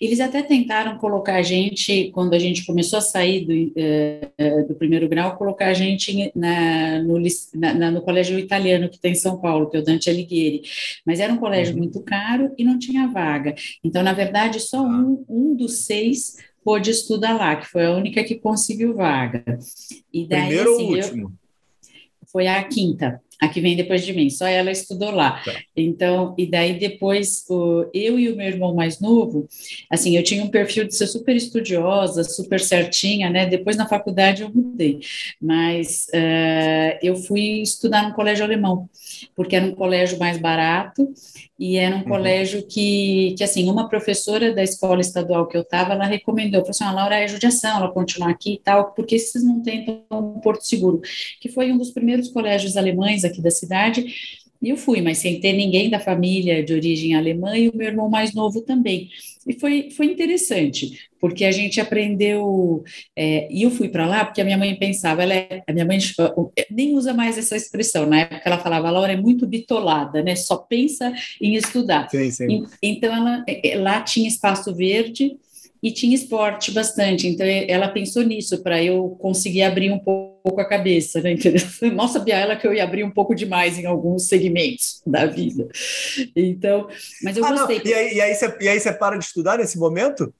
Eles 0.00 0.20
até 0.20 0.42
tentaram 0.42 0.98
colocar 0.98 1.36
a 1.36 1.42
gente, 1.42 2.10
quando 2.12 2.34
a 2.34 2.38
gente 2.38 2.64
começou 2.66 2.98
a 2.98 3.02
sair 3.02 3.44
do, 3.44 3.52
uh, 3.52 4.68
do 4.68 4.74
primeiro 4.74 5.08
grau, 5.08 5.36
colocar 5.36 5.68
a 5.68 5.74
gente 5.74 6.32
na, 6.34 7.02
no, 7.02 7.18
na, 7.54 7.90
no 7.90 8.02
colégio 8.02 8.38
italiano 8.38 8.88
que 8.88 8.98
tem 8.98 9.12
em 9.12 9.16
São 9.16 9.38
Paulo, 9.40 9.68
que 9.70 9.76
é 9.76 9.80
o 9.80 9.84
Dante 9.84 10.10
Alighieri. 10.10 10.62
Mas 11.06 11.20
era 11.20 11.32
um 11.32 11.38
colégio 11.38 11.74
uhum. 11.74 11.80
muito 11.80 12.00
caro 12.02 12.52
e 12.58 12.64
não 12.64 12.78
tinha 12.78 13.06
vaga. 13.08 13.54
Então, 13.82 14.02
na 14.02 14.12
verdade, 14.12 14.60
só 14.60 14.78
ah. 14.78 14.88
um, 14.88 15.24
um 15.28 15.54
dos 15.54 15.84
seis 15.84 16.36
pôde 16.64 16.90
estudar 16.90 17.34
lá, 17.34 17.56
que 17.56 17.66
foi 17.66 17.86
a 17.86 17.92
única 17.92 18.22
que 18.22 18.34
conseguiu 18.34 18.94
vaga. 18.94 19.42
E 20.12 20.26
daí, 20.26 20.48
Primeiro 20.48 20.74
assim, 20.74 20.84
ou 20.84 20.96
último? 20.96 21.22
Eu, 21.22 21.47
foi 22.32 22.46
a 22.46 22.62
quinta 22.64 23.20
a 23.40 23.48
que 23.48 23.60
vem 23.60 23.76
depois 23.76 24.04
de 24.04 24.12
mim, 24.12 24.28
só 24.28 24.46
ela 24.46 24.70
estudou 24.70 25.10
lá. 25.12 25.40
Tá. 25.44 25.54
Então, 25.76 26.34
e 26.36 26.44
daí 26.44 26.78
depois, 26.78 27.44
o, 27.48 27.88
eu 27.94 28.18
e 28.18 28.28
o 28.28 28.36
meu 28.36 28.48
irmão 28.48 28.74
mais 28.74 29.00
novo, 29.00 29.46
assim, 29.88 30.16
eu 30.16 30.24
tinha 30.24 30.42
um 30.42 30.48
perfil 30.48 30.84
de 30.84 30.94
ser 30.94 31.06
super 31.06 31.36
estudiosa, 31.36 32.24
super 32.24 32.58
certinha, 32.58 33.30
né? 33.30 33.46
Depois 33.46 33.76
na 33.76 33.88
faculdade 33.88 34.42
eu 34.42 34.50
mudei, 34.52 35.00
mas 35.40 36.06
uh, 36.12 36.98
eu 37.00 37.14
fui 37.14 37.62
estudar 37.62 38.08
no 38.08 38.14
colégio 38.14 38.44
alemão, 38.44 38.88
porque 39.34 39.56
era 39.56 39.66
um 39.66 39.74
colégio 39.74 40.18
mais 40.18 40.38
barato 40.38 41.12
e 41.58 41.76
era 41.76 41.96
um 41.96 42.00
uhum. 42.00 42.04
colégio 42.04 42.66
que, 42.66 43.34
que, 43.36 43.42
assim, 43.42 43.68
uma 43.68 43.88
professora 43.88 44.54
da 44.54 44.62
escola 44.62 45.00
estadual 45.00 45.46
que 45.46 45.56
eu 45.56 45.62
estava, 45.62 45.92
ela 45.92 46.04
recomendou, 46.04 46.60
falou 46.60 46.70
assim, 46.70 46.84
a 46.84 46.88
ah, 46.88 46.92
Laura 46.92 47.16
é 47.16 47.26
judiação, 47.26 47.78
ela 47.78 47.92
continuar 47.92 48.30
aqui 48.30 48.54
e 48.54 48.58
tal, 48.58 48.92
porque 48.92 49.18
vocês 49.18 49.42
não 49.42 49.62
tentam 49.62 50.02
um 50.10 50.40
Porto 50.40 50.62
Seguro, 50.62 51.00
que 51.40 51.48
foi 51.48 51.72
um 51.72 51.78
dos 51.78 51.90
primeiros 51.90 52.28
colégios 52.28 52.76
alemães 52.76 53.24
aqui 53.24 53.42
da 53.42 53.50
cidade, 53.50 54.06
e 54.60 54.70
eu 54.70 54.76
fui, 54.76 55.00
mas 55.00 55.18
sem 55.18 55.40
ter 55.40 55.52
ninguém 55.52 55.88
da 55.88 56.00
família 56.00 56.64
de 56.64 56.72
origem 56.72 57.14
alemã 57.14 57.56
e 57.56 57.68
o 57.68 57.76
meu 57.76 57.86
irmão 57.86 58.08
mais 58.08 58.34
novo 58.34 58.60
também. 58.60 59.08
E 59.46 59.58
foi, 59.58 59.90
foi 59.90 60.06
interessante, 60.06 61.08
porque 61.20 61.44
a 61.44 61.52
gente 61.52 61.80
aprendeu. 61.80 62.82
É, 63.16 63.48
e 63.50 63.62
eu 63.62 63.70
fui 63.70 63.88
para 63.88 64.06
lá 64.06 64.24
porque 64.24 64.40
a 64.40 64.44
minha 64.44 64.58
mãe 64.58 64.74
pensava, 64.74 65.22
ela 65.22 65.32
é, 65.32 65.62
a 65.66 65.72
minha 65.72 65.86
mãe 65.86 65.98
nem 66.70 66.94
usa 66.94 67.14
mais 67.14 67.38
essa 67.38 67.56
expressão, 67.56 68.04
na 68.04 68.20
época 68.20 68.42
ela 68.44 68.58
falava, 68.58 68.88
a 68.88 68.90
Laura 68.90 69.12
é 69.12 69.16
muito 69.16 69.46
bitolada, 69.46 70.22
né? 70.22 70.34
Só 70.34 70.56
pensa 70.56 71.12
em 71.40 71.54
estudar. 71.54 72.10
Sim, 72.10 72.30
sim. 72.30 72.66
então 72.82 73.14
ela, 73.14 73.44
é, 73.48 73.70
é, 73.70 73.78
lá 73.78 74.00
tinha 74.02 74.28
espaço 74.28 74.74
verde 74.74 75.36
e 75.82 75.92
tinha 75.92 76.14
esporte 76.14 76.70
bastante, 76.72 77.26
então 77.26 77.46
ela 77.46 77.88
pensou 77.88 78.22
nisso 78.22 78.62
para 78.62 78.82
eu 78.82 79.10
conseguir 79.20 79.62
abrir 79.62 79.90
um 79.90 79.98
pouco 79.98 80.60
a 80.60 80.64
cabeça, 80.64 81.20
né? 81.20 81.34
Mal 81.94 82.08
sabia 82.08 82.36
ela 82.36 82.56
que 82.56 82.66
eu 82.66 82.74
ia 82.74 82.82
abrir 82.82 83.04
um 83.04 83.10
pouco 83.10 83.34
demais 83.34 83.78
em 83.78 83.86
alguns 83.86 84.26
segmentos 84.26 85.00
da 85.06 85.26
vida. 85.26 85.68
Então, 86.34 86.88
mas 87.22 87.36
eu 87.36 87.44
ah, 87.44 87.50
gostei. 87.50 87.80
E 87.84 87.94
aí, 87.94 88.14
e, 88.14 88.20
aí 88.20 88.34
você, 88.34 88.56
e 88.60 88.68
aí 88.68 88.80
você 88.80 88.92
para 88.92 89.16
de 89.16 89.24
estudar 89.24 89.58
nesse 89.58 89.78
momento? 89.78 90.32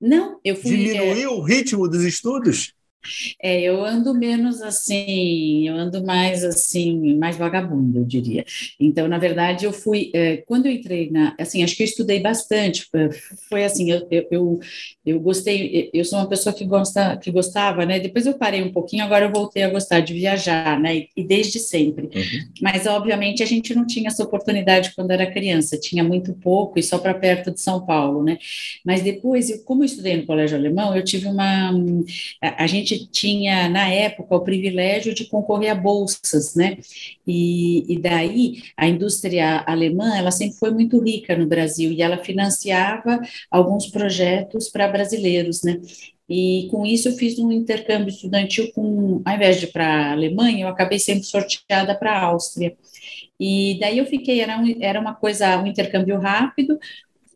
Não, 0.00 0.40
eu 0.44 0.56
fui. 0.56 0.70
Diminuiu 0.70 1.30
é... 1.30 1.32
o 1.32 1.40
ritmo 1.40 1.88
dos 1.88 2.02
estudos? 2.02 2.74
É, 3.42 3.60
eu 3.60 3.84
ando 3.84 4.14
menos 4.14 4.62
assim, 4.62 5.68
eu 5.68 5.74
ando 5.74 6.04
mais 6.04 6.44
assim, 6.44 7.16
mais 7.16 7.36
vagabundo, 7.36 8.00
eu 8.00 8.04
diria. 8.04 8.44
Então, 8.78 9.08
na 9.08 9.18
verdade, 9.18 9.64
eu 9.64 9.72
fui, 9.72 10.10
é, 10.14 10.38
quando 10.38 10.66
eu 10.66 10.72
entrei 10.72 11.10
na, 11.10 11.34
assim, 11.38 11.62
acho 11.62 11.76
que 11.76 11.82
eu 11.82 11.86
estudei 11.86 12.20
bastante, 12.20 12.86
é, 12.94 13.10
foi 13.48 13.64
assim, 13.64 13.90
eu, 13.90 14.06
eu, 14.30 14.60
eu, 15.04 15.20
gostei, 15.20 15.90
eu 15.92 16.04
sou 16.04 16.18
uma 16.18 16.28
pessoa 16.28 16.54
que 16.54 16.64
gosta, 16.64 17.16
que 17.16 17.30
gostava, 17.30 17.84
né, 17.84 17.98
depois 17.98 18.26
eu 18.26 18.34
parei 18.34 18.62
um 18.62 18.72
pouquinho, 18.72 19.04
agora 19.04 19.26
eu 19.26 19.32
voltei 19.32 19.62
a 19.62 19.70
gostar 19.70 20.00
de 20.00 20.14
viajar, 20.14 20.78
né, 20.80 20.96
e, 20.96 21.08
e 21.16 21.24
desde 21.24 21.58
sempre. 21.58 22.06
Uhum. 22.06 22.48
Mas, 22.60 22.86
obviamente, 22.86 23.42
a 23.42 23.46
gente 23.46 23.74
não 23.74 23.86
tinha 23.86 24.08
essa 24.08 24.22
oportunidade 24.22 24.94
quando 24.94 25.10
era 25.10 25.30
criança, 25.30 25.78
tinha 25.78 26.04
muito 26.04 26.32
pouco 26.34 26.78
e 26.78 26.82
só 26.82 26.98
para 26.98 27.14
perto 27.14 27.50
de 27.50 27.60
São 27.60 27.84
Paulo, 27.84 28.22
né, 28.22 28.38
mas 28.84 29.02
depois, 29.02 29.50
eu, 29.50 29.62
como 29.64 29.82
eu 29.82 29.86
estudei 29.86 30.16
no 30.16 30.26
colégio 30.26 30.56
alemão, 30.56 30.96
eu 30.96 31.04
tive 31.04 31.26
uma, 31.26 31.72
a, 32.40 32.64
a 32.64 32.66
gente 32.66 32.91
gente 32.94 33.10
tinha, 33.10 33.68
na 33.68 33.88
época, 33.88 34.34
o 34.34 34.40
privilégio 34.44 35.14
de 35.14 35.26
concorrer 35.26 35.70
a 35.70 35.74
bolsas, 35.74 36.54
né? 36.54 36.78
E, 37.26 37.92
e 37.92 37.98
daí, 38.00 38.62
a 38.76 38.86
indústria 38.88 39.64
alemã, 39.66 40.16
ela 40.16 40.30
sempre 40.30 40.58
foi 40.58 40.70
muito 40.70 40.98
rica 41.02 41.36
no 41.36 41.46
Brasil, 41.46 41.92
e 41.92 42.02
ela 42.02 42.18
financiava 42.18 43.20
alguns 43.50 43.86
projetos 43.86 44.68
para 44.68 44.88
brasileiros, 44.88 45.62
né? 45.62 45.80
E 46.28 46.68
com 46.70 46.86
isso 46.86 47.08
eu 47.08 47.12
fiz 47.12 47.38
um 47.38 47.52
intercâmbio 47.52 48.08
estudantil 48.08 48.72
com, 48.72 49.20
ao 49.24 49.34
invés 49.34 49.60
de 49.60 49.66
para 49.66 49.86
a 49.86 50.12
Alemanha, 50.12 50.64
eu 50.64 50.68
acabei 50.68 50.98
sendo 50.98 51.24
sorteada 51.24 51.94
para 51.94 52.12
a 52.12 52.24
Áustria. 52.24 52.74
E 53.38 53.76
daí 53.80 53.98
eu 53.98 54.06
fiquei, 54.06 54.40
era, 54.40 54.56
um, 54.58 54.76
era 54.80 55.00
uma 55.00 55.14
coisa, 55.14 55.58
um 55.58 55.66
intercâmbio 55.66 56.18
rápido, 56.18 56.78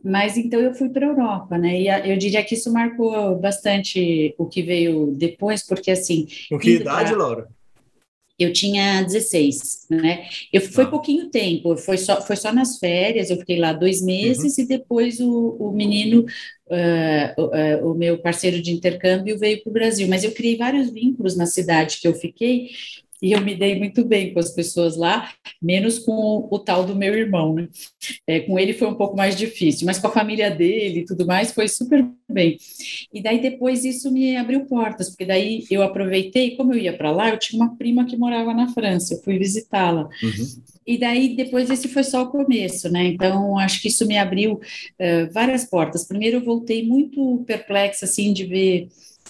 mas 0.06 0.36
então 0.36 0.60
eu 0.60 0.72
fui 0.72 0.88
para 0.88 1.04
a 1.04 1.08
Europa, 1.08 1.58
né? 1.58 1.80
E 1.80 1.88
eu 2.08 2.16
diria 2.16 2.44
que 2.44 2.54
isso 2.54 2.72
marcou 2.72 3.36
bastante 3.40 4.32
o 4.38 4.46
que 4.46 4.62
veio 4.62 5.12
depois, 5.16 5.66
porque 5.66 5.90
assim. 5.90 6.28
Com 6.48 6.60
que 6.60 6.76
idade, 6.76 7.10
pra... 7.10 7.18
Laura? 7.18 7.48
Eu 8.38 8.52
tinha 8.52 9.02
16, 9.02 9.86
né? 9.90 10.28
Eu 10.52 10.60
foi 10.60 10.84
ah. 10.84 10.88
pouquinho 10.88 11.28
tempo, 11.28 11.76
foi 11.76 11.98
só, 11.98 12.20
foi 12.20 12.36
só 12.36 12.52
nas 12.52 12.78
férias, 12.78 13.30
eu 13.30 13.38
fiquei 13.38 13.58
lá 13.58 13.72
dois 13.72 14.00
meses 14.00 14.56
uhum. 14.56 14.64
e 14.64 14.68
depois 14.68 15.18
o, 15.18 15.56
o 15.58 15.72
menino, 15.72 16.24
uh, 16.68 17.42
uh, 17.42 17.90
o 17.90 17.94
meu 17.94 18.18
parceiro 18.18 18.62
de 18.62 18.70
intercâmbio 18.70 19.36
veio 19.36 19.60
para 19.60 19.70
o 19.70 19.72
Brasil. 19.72 20.06
Mas 20.06 20.22
eu 20.22 20.30
criei 20.30 20.56
vários 20.56 20.88
vínculos 20.88 21.36
na 21.36 21.46
cidade 21.46 21.98
que 22.00 22.06
eu 22.06 22.14
fiquei 22.14 22.70
e 23.22 23.32
eu 23.32 23.40
me 23.40 23.54
dei 23.54 23.78
muito 23.78 24.04
bem 24.04 24.32
com 24.32 24.38
as 24.38 24.50
pessoas 24.50 24.96
lá, 24.96 25.30
menos 25.60 25.98
com 25.98 26.12
o, 26.12 26.48
o 26.50 26.58
tal 26.58 26.84
do 26.84 26.94
meu 26.94 27.14
irmão, 27.14 27.54
né? 27.54 27.68
É, 28.26 28.40
com 28.40 28.58
ele 28.58 28.72
foi 28.72 28.88
um 28.88 28.94
pouco 28.94 29.16
mais 29.16 29.36
difícil, 29.36 29.86
mas 29.86 29.98
com 29.98 30.06
a 30.06 30.12
família 30.12 30.50
dele 30.50 31.00
e 31.00 31.04
tudo 31.04 31.26
mais 31.26 31.52
foi 31.52 31.68
super 31.68 32.06
bem. 32.28 32.56
E 33.12 33.22
daí 33.22 33.40
depois 33.40 33.84
isso 33.84 34.10
me 34.10 34.36
abriu 34.36 34.66
portas, 34.66 35.08
porque 35.08 35.24
daí 35.24 35.64
eu 35.70 35.82
aproveitei, 35.82 36.56
como 36.56 36.74
eu 36.74 36.78
ia 36.78 36.96
para 36.96 37.10
lá, 37.10 37.30
eu 37.30 37.38
tinha 37.38 37.62
uma 37.62 37.76
prima 37.76 38.04
que 38.04 38.16
morava 38.16 38.52
na 38.52 38.68
França, 38.68 39.14
eu 39.14 39.22
fui 39.22 39.38
visitá-la. 39.38 40.08
Uhum. 40.22 40.62
E 40.86 40.98
daí 40.98 41.34
depois 41.34 41.68
esse 41.68 41.88
foi 41.88 42.04
só 42.04 42.22
o 42.22 42.30
começo, 42.30 42.88
né? 42.90 43.06
Então 43.06 43.58
acho 43.58 43.82
que 43.82 43.88
isso 43.88 44.06
me 44.06 44.16
abriu 44.16 44.54
uh, 44.54 45.32
várias 45.32 45.64
portas. 45.64 46.06
Primeiro 46.06 46.36
eu 46.36 46.44
voltei 46.44 46.86
muito 46.86 47.42
perplexa 47.46 48.04
assim 48.04 48.32
de 48.32 48.44
ver 48.44 48.88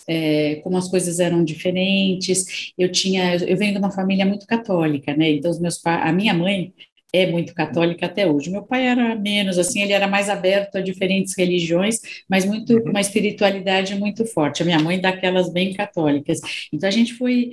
é, 0.09 0.57
como 0.57 0.77
as 0.77 0.89
coisas 0.89 1.21
eram 1.21 1.45
diferentes. 1.45 2.73
Eu 2.79 2.91
tinha, 2.91 3.37
eu 3.37 3.57
venho 3.57 3.73
de 3.73 3.79
uma 3.79 3.91
família 3.91 4.25
muito 4.25 4.47
católica, 4.47 5.15
né? 5.17 5.31
Então 5.31 5.51
os 5.51 5.61
meus 5.61 5.79
pais, 5.79 6.09
a 6.09 6.13
minha 6.13 6.35
mãe 6.35 6.73
é 7.13 7.27
muito 7.31 7.55
católica 7.55 8.07
até 8.07 8.27
hoje. 8.27 8.51
Meu 8.51 8.63
pai 8.63 8.87
era 8.87 9.15
menos, 9.15 9.59
assim, 9.59 9.83
ele 9.83 9.93
era 9.93 10.07
mais 10.07 10.29
aberto 10.29 10.77
a 10.77 10.81
diferentes 10.81 11.35
religiões, 11.37 12.01
mas 12.29 12.45
muito 12.45 12.75
uhum. 12.75 12.91
uma 12.91 13.01
espiritualidade 13.01 13.95
muito 13.95 14.27
forte. 14.27 14.63
A 14.63 14.67
minha 14.67 14.79
mãe 14.79 15.01
daquelas 15.01 15.51
bem 15.51 15.73
católicas. 15.73 16.41
Então 16.73 16.89
a 16.89 16.93
gente 16.93 17.15
foi 17.15 17.53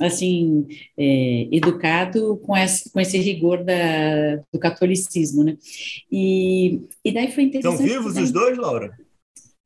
assim 0.00 0.66
é, 0.98 1.48
educado 1.52 2.36
com 2.38 2.56
esse, 2.56 2.90
com 2.90 2.98
esse 2.98 3.16
rigor 3.18 3.62
da, 3.62 4.36
do 4.52 4.58
catolicismo, 4.58 5.44
né? 5.44 5.56
E, 6.10 6.80
e 7.04 7.12
daí 7.12 7.30
foi 7.30 7.44
interessante. 7.44 7.84
Estão 7.84 7.86
vivos 7.86 8.16
os 8.16 8.32
dois, 8.32 8.58
Laura? 8.58 8.92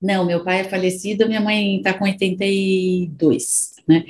Não, 0.01 0.25
meu 0.25 0.45
pai 0.45 0.61
é 0.61 0.65
falecido, 0.65 1.27
minha 1.27 1.41
mãe 1.41 1.79
está 1.79 1.93
com 1.93 2.05
82 2.05 3.78
né? 3.89 4.05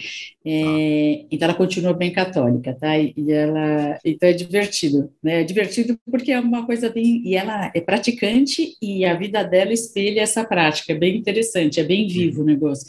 É, 0.50 1.26
então 1.30 1.46
ela 1.46 1.56
continua 1.56 1.92
bem 1.92 2.10
católica, 2.10 2.74
tá? 2.74 2.98
E 2.98 3.14
ela, 3.30 3.98
então 4.02 4.28
é 4.28 4.32
divertido, 4.32 5.12
né? 5.22 5.42
É 5.42 5.44
divertido 5.44 5.98
porque 6.10 6.32
é 6.32 6.40
uma 6.40 6.64
coisa 6.64 6.88
bem, 6.88 7.22
e 7.24 7.34
ela 7.36 7.70
é 7.74 7.80
praticante 7.80 8.74
e 8.80 9.04
a 9.04 9.14
vida 9.14 9.44
dela 9.44 9.72
espelha 9.72 10.22
essa 10.22 10.44
prática, 10.44 10.92
é 10.92 10.96
bem 10.96 11.16
interessante, 11.18 11.78
é 11.78 11.84
bem 11.84 12.08
vivo 12.08 12.42
o 12.42 12.44
negócio. 12.44 12.86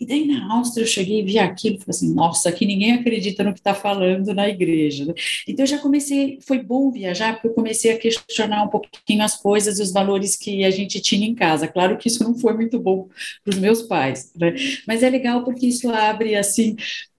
E 0.00 0.04
daí 0.04 0.26
na 0.26 0.52
Áustria 0.52 0.82
eu 0.82 0.88
cheguei 0.88 1.20
e 1.20 1.22
vi 1.22 1.38
aquilo 1.38 1.76
e 1.76 1.78
falei 1.78 1.90
assim, 1.90 2.12
nossa, 2.12 2.48
aqui 2.48 2.66
ninguém 2.66 2.92
acredita 2.94 3.44
no 3.44 3.52
que 3.52 3.60
está 3.60 3.72
falando 3.72 4.34
na 4.34 4.48
igreja. 4.48 5.04
Né? 5.04 5.14
Então 5.46 5.62
eu 5.62 5.68
já 5.68 5.78
comecei, 5.78 6.38
foi 6.42 6.58
bom 6.58 6.90
viajar 6.90 7.34
porque 7.34 7.48
eu 7.48 7.54
comecei 7.54 7.92
a 7.92 7.98
questionar 7.98 8.64
um 8.64 8.68
pouquinho 8.68 9.22
as 9.22 9.36
coisas 9.36 9.78
e 9.78 9.82
os 9.82 9.92
valores 9.92 10.34
que 10.34 10.64
a 10.64 10.70
gente 10.70 11.00
tinha 11.00 11.26
em 11.26 11.34
casa. 11.36 11.68
Claro 11.68 11.96
que 11.96 12.08
isso 12.08 12.24
não 12.24 12.34
foi 12.36 12.52
muito 12.54 12.80
bom 12.80 13.08
para 13.44 13.54
os 13.54 13.58
meus 13.58 13.82
pais, 13.82 14.32
né? 14.36 14.54
mas 14.88 15.04
é 15.04 15.08
legal 15.08 15.44
porque 15.44 15.66
isso 15.66 15.88
abre 15.88 16.25
abre 16.26 16.34
assim 16.34 16.76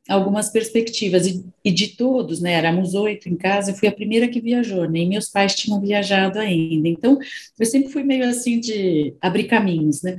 algumas 0.10 0.50
perspectivas 0.50 1.28
e, 1.28 1.44
e, 1.66 1.72
de 1.72 1.90
todos, 1.98 2.40
né? 2.40 2.54
Éramos 2.54 2.94
oito 2.94 3.28
em 3.28 3.36
casa, 3.36 3.72
eu 3.72 3.76
fui 3.76 3.90
a 3.90 3.92
primeira 3.92 4.28
que 4.28 4.40
viajou, 4.40 4.90
nem 4.90 5.08
meus 5.08 5.30
pais 5.30 5.54
tinham 5.54 5.82
viajado 5.82 6.40
ainda. 6.40 6.88
Então, 6.88 7.20
eu 7.60 7.66
sempre 7.66 7.92
fui 7.92 8.04
meio 8.04 8.26
assim 8.26 8.60
de 8.60 9.14
abrir 9.20 9.46
caminhos, 9.46 10.02
né? 10.02 10.18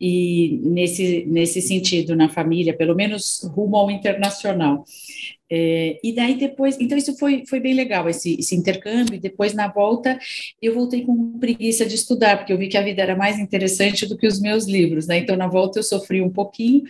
E 0.00 0.58
nesse 0.62 1.24
nesse 1.26 1.60
sentido 1.60 2.16
na 2.16 2.28
família, 2.28 2.76
pelo 2.76 2.94
menos 2.94 3.42
rumo 3.44 3.76
ao 3.76 3.90
internacional. 3.90 4.84
É, 5.50 5.98
e 6.02 6.12
daí 6.12 6.34
depois, 6.34 6.76
então 6.80 6.98
isso 6.98 7.16
foi, 7.16 7.44
foi 7.46 7.60
bem 7.60 7.72
legal, 7.72 8.08
esse, 8.08 8.34
esse 8.38 8.56
intercâmbio, 8.56 9.14
e 9.14 9.20
depois 9.20 9.54
na 9.54 9.68
volta 9.68 10.18
eu 10.60 10.74
voltei 10.74 11.02
com 11.02 11.38
preguiça 11.38 11.86
de 11.86 11.94
estudar, 11.94 12.36
porque 12.36 12.52
eu 12.52 12.58
vi 12.58 12.68
que 12.68 12.76
a 12.76 12.82
vida 12.82 13.00
era 13.00 13.14
mais 13.14 13.38
interessante 13.38 14.06
do 14.06 14.18
que 14.18 14.26
os 14.26 14.40
meus 14.40 14.66
livros, 14.66 15.06
né, 15.06 15.18
então 15.18 15.36
na 15.36 15.46
volta 15.46 15.78
eu 15.78 15.84
sofri 15.84 16.20
um 16.20 16.30
pouquinho, 16.30 16.82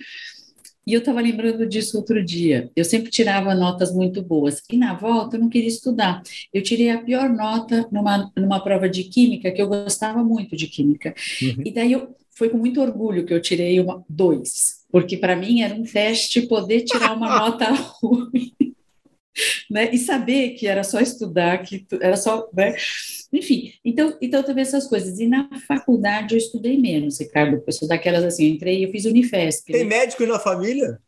e 0.87 0.93
eu 0.93 1.01
estava 1.01 1.21
lembrando 1.21 1.67
disso 1.67 1.97
outro 1.97 2.25
dia. 2.25 2.71
Eu 2.77 2.85
sempre 2.85 3.11
tirava 3.11 3.55
notas 3.55 3.93
muito 3.93 4.23
boas. 4.23 4.63
E 4.71 4.77
na 4.77 4.95
volta 4.95 5.37
eu 5.37 5.41
não 5.41 5.49
queria 5.49 5.69
estudar. 5.69 6.23
Eu 6.55 6.63
tirei 6.63 6.91
a 6.91 7.03
pior 7.03 7.29
nota 7.29 7.89
numa, 7.91 8.31
numa 8.37 8.61
prova 8.61 8.89
de 8.89 9.05
química, 9.05 9.51
que 9.51 9.61
eu 9.61 9.67
gostava 9.67 10.23
muito 10.23 10.57
de 10.57 10.69
química. 10.69 11.13
Uhum. 11.43 11.63
E 11.65 11.73
daí 11.73 11.91
eu, 11.91 12.15
foi 12.31 12.49
com 12.49 12.59
muito 12.59 12.81
orgulho 12.81 13.27
que 13.27 13.35
eu 13.35 13.43
tirei 13.43 13.81
uma 13.81 14.05
dois. 14.09 14.85
Porque 14.91 15.17
para 15.17 15.35
mim 15.35 15.63
era 15.63 15.75
um 15.75 15.83
teste 15.83 16.43
poder 16.43 16.83
tirar 16.83 17.17
uma 17.17 17.35
nota 17.41 17.67
ruim. 17.73 18.53
Né? 19.71 19.91
E 19.93 19.99
saber 19.99 20.51
que 20.51 20.67
era 20.67 20.85
só 20.85 21.01
estudar, 21.01 21.59
que 21.59 21.85
era 22.01 22.17
só. 22.17 22.49
Né? 22.55 22.75
Enfim, 23.33 23.73
então, 23.85 24.17
então 24.21 24.43
também 24.43 24.63
essas 24.63 24.87
coisas. 24.87 25.19
E 25.19 25.27
na 25.27 25.49
faculdade 25.67 26.35
eu 26.35 26.39
estudei 26.39 26.79
menos, 26.79 27.19
Ricardo. 27.19 27.63
Eu 27.67 27.73
sou 27.73 27.89
daquelas 27.89 28.25
assim, 28.25 28.47
eu 28.47 28.55
entrei, 28.55 28.85
eu 28.85 28.91
fiz 28.91 29.05
Unifesp. 29.05 29.73
Tem 29.73 29.85
né? 29.85 29.99
médico 29.99 30.25
na 30.25 30.39
família? 30.39 31.01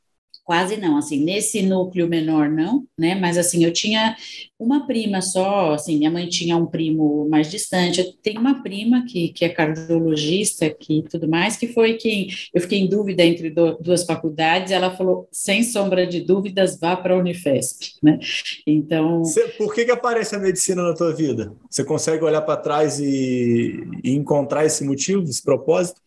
Quase 0.48 0.78
não, 0.78 0.96
assim, 0.96 1.22
nesse 1.22 1.60
núcleo 1.60 2.08
menor 2.08 2.48
não, 2.48 2.86
né? 2.98 3.14
Mas 3.14 3.36
assim, 3.36 3.62
eu 3.66 3.70
tinha 3.70 4.16
uma 4.58 4.86
prima 4.86 5.20
só, 5.20 5.74
assim, 5.74 5.98
minha 5.98 6.10
mãe 6.10 6.26
tinha 6.26 6.56
um 6.56 6.64
primo 6.64 7.28
mais 7.28 7.50
distante. 7.50 8.00
Eu 8.00 8.14
tenho 8.22 8.40
uma 8.40 8.62
prima 8.62 9.04
que, 9.06 9.28
que 9.28 9.44
é 9.44 9.50
cardiologista, 9.50 10.70
que 10.70 11.04
tudo 11.10 11.28
mais, 11.28 11.58
que 11.58 11.68
foi 11.68 11.98
quem 11.98 12.28
eu 12.54 12.62
fiquei 12.62 12.78
em 12.78 12.88
dúvida 12.88 13.22
entre 13.22 13.50
do, 13.50 13.76
duas 13.78 14.04
faculdades. 14.04 14.72
Ela 14.72 14.96
falou, 14.96 15.28
sem 15.30 15.62
sombra 15.62 16.06
de 16.06 16.22
dúvidas, 16.22 16.80
vá 16.80 16.96
para 16.96 17.12
a 17.12 17.18
Unifesp, 17.18 17.96
né? 18.02 18.18
Então. 18.66 19.20
Por 19.58 19.74
que, 19.74 19.84
que 19.84 19.90
aparece 19.90 20.34
a 20.34 20.38
medicina 20.38 20.82
na 20.82 20.94
tua 20.94 21.14
vida? 21.14 21.52
Você 21.68 21.84
consegue 21.84 22.24
olhar 22.24 22.40
para 22.40 22.56
trás 22.56 22.98
e, 22.98 23.84
e 24.02 24.12
encontrar 24.12 24.64
esse 24.64 24.82
motivo, 24.82 25.24
esse 25.24 25.42
propósito? 25.42 26.00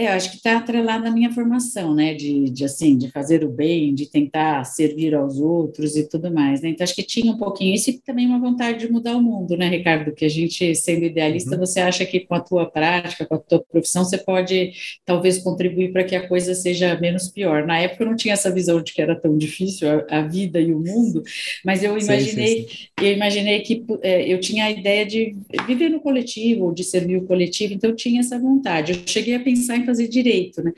É, 0.00 0.06
eu 0.06 0.12
acho 0.12 0.30
que 0.30 0.36
está 0.38 0.56
atrelado 0.56 1.06
à 1.06 1.10
minha 1.10 1.30
formação, 1.30 1.94
né, 1.94 2.14
de, 2.14 2.48
de, 2.48 2.64
assim, 2.64 2.96
de 2.96 3.10
fazer 3.10 3.44
o 3.44 3.50
bem, 3.50 3.94
de 3.94 4.06
tentar 4.06 4.64
servir 4.64 5.14
aos 5.14 5.38
outros 5.38 5.94
e 5.94 6.08
tudo 6.08 6.32
mais, 6.32 6.62
né, 6.62 6.70
então 6.70 6.84
acho 6.84 6.94
que 6.94 7.02
tinha 7.02 7.30
um 7.30 7.36
pouquinho 7.36 7.74
isso 7.74 7.90
e 7.90 8.00
também 8.00 8.26
uma 8.26 8.38
vontade 8.38 8.78
de 8.78 8.90
mudar 8.90 9.14
o 9.14 9.22
mundo, 9.22 9.58
né, 9.58 9.68
Ricardo, 9.68 10.14
que 10.14 10.24
a 10.24 10.28
gente, 10.28 10.74
sendo 10.74 11.04
idealista, 11.04 11.54
uhum. 11.54 11.60
você 11.60 11.80
acha 11.80 12.06
que 12.06 12.20
com 12.20 12.34
a 12.34 12.40
tua 12.40 12.64
prática, 12.64 13.26
com 13.26 13.34
a 13.34 13.38
tua 13.38 13.62
profissão, 13.70 14.02
você 14.02 14.16
pode, 14.16 14.72
talvez, 15.04 15.36
contribuir 15.36 15.92
para 15.92 16.02
que 16.02 16.16
a 16.16 16.26
coisa 16.26 16.54
seja 16.54 16.98
menos 16.98 17.28
pior. 17.28 17.66
Na 17.66 17.78
época 17.78 18.02
eu 18.02 18.08
não 18.08 18.16
tinha 18.16 18.32
essa 18.32 18.50
visão 18.50 18.80
de 18.82 18.94
que 18.94 19.02
era 19.02 19.14
tão 19.14 19.36
difícil 19.36 19.86
a, 19.86 20.20
a 20.20 20.22
vida 20.22 20.58
e 20.58 20.72
o 20.72 20.80
mundo, 20.80 21.22
mas 21.62 21.82
eu 21.82 21.98
imaginei, 21.98 22.62
sim, 22.62 22.68
sim, 22.68 22.74
sim. 22.74 22.86
eu 23.02 23.12
imaginei 23.12 23.60
que 23.60 23.84
é, 24.00 24.32
eu 24.32 24.40
tinha 24.40 24.64
a 24.64 24.70
ideia 24.70 25.04
de 25.04 25.36
viver 25.66 25.90
no 25.90 26.00
coletivo, 26.00 26.72
de 26.72 26.84
servir 26.84 27.18
o 27.18 27.26
coletivo, 27.26 27.74
então 27.74 27.90
eu 27.90 27.96
tinha 27.96 28.20
essa 28.20 28.38
vontade. 28.38 28.92
Eu 28.92 28.98
cheguei 29.04 29.34
a 29.34 29.40
pensar 29.40 29.76
em 29.76 29.89
fazer 29.90 30.08
direito, 30.08 30.62
né? 30.62 30.72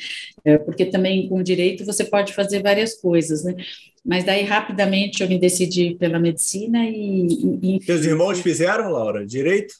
É, 0.44 0.58
porque 0.58 0.86
também 0.86 1.28
com 1.28 1.42
direito 1.42 1.84
você 1.84 2.04
pode 2.04 2.32
fazer 2.32 2.62
várias 2.62 2.94
coisas, 2.94 3.44
né? 3.44 3.54
Mas 4.04 4.24
daí 4.24 4.42
rapidamente 4.42 5.22
eu 5.22 5.28
me 5.28 5.38
decidi 5.38 5.94
pela 5.94 6.18
medicina 6.18 6.84
e. 6.84 7.78
e 7.78 7.82
Seus 7.84 8.04
irmãos 8.04 8.40
fizeram, 8.40 8.90
Laura, 8.90 9.24
direito? 9.24 9.74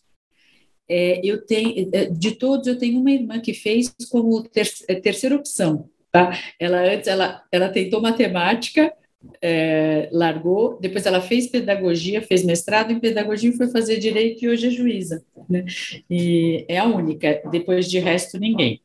É, 0.89 1.21
eu 1.25 1.45
tenho, 1.45 1.89
é, 1.93 2.05
de 2.07 2.33
todos, 2.33 2.67
eu 2.67 2.79
tenho 2.79 3.01
uma 3.01 3.11
irmã 3.11 3.41
que 3.41 3.55
fez 3.55 3.93
como 4.11 4.43
ter, 4.43 4.71
é, 4.89 4.95
terceira 4.95 5.35
opção. 5.35 5.89
Tá? 6.11 6.39
Ela 6.61 6.83
antes 6.83 7.09
ela, 7.09 7.43
ela 7.51 7.71
tentou 7.71 8.03
matemática, 8.03 8.93
é, 9.41 10.11
largou, 10.13 10.79
depois 10.79 11.07
ela 11.07 11.23
fez 11.23 11.47
pedagogia, 11.47 12.21
fez 12.21 12.45
mestrado 12.45 12.93
em 12.93 13.01
pedagogia 13.01 13.49
e 13.49 13.57
foi 13.57 13.69
fazer 13.69 13.99
direito 13.99 14.45
e 14.45 14.49
hoje 14.49 14.67
é 14.67 14.71
juíza. 14.71 15.25
Né? 15.49 15.65
E 16.11 16.67
é 16.69 16.77
a 16.77 16.85
única, 16.85 17.41
depois 17.51 17.89
de 17.89 17.99
resto, 17.99 18.39
ninguém. 18.39 18.82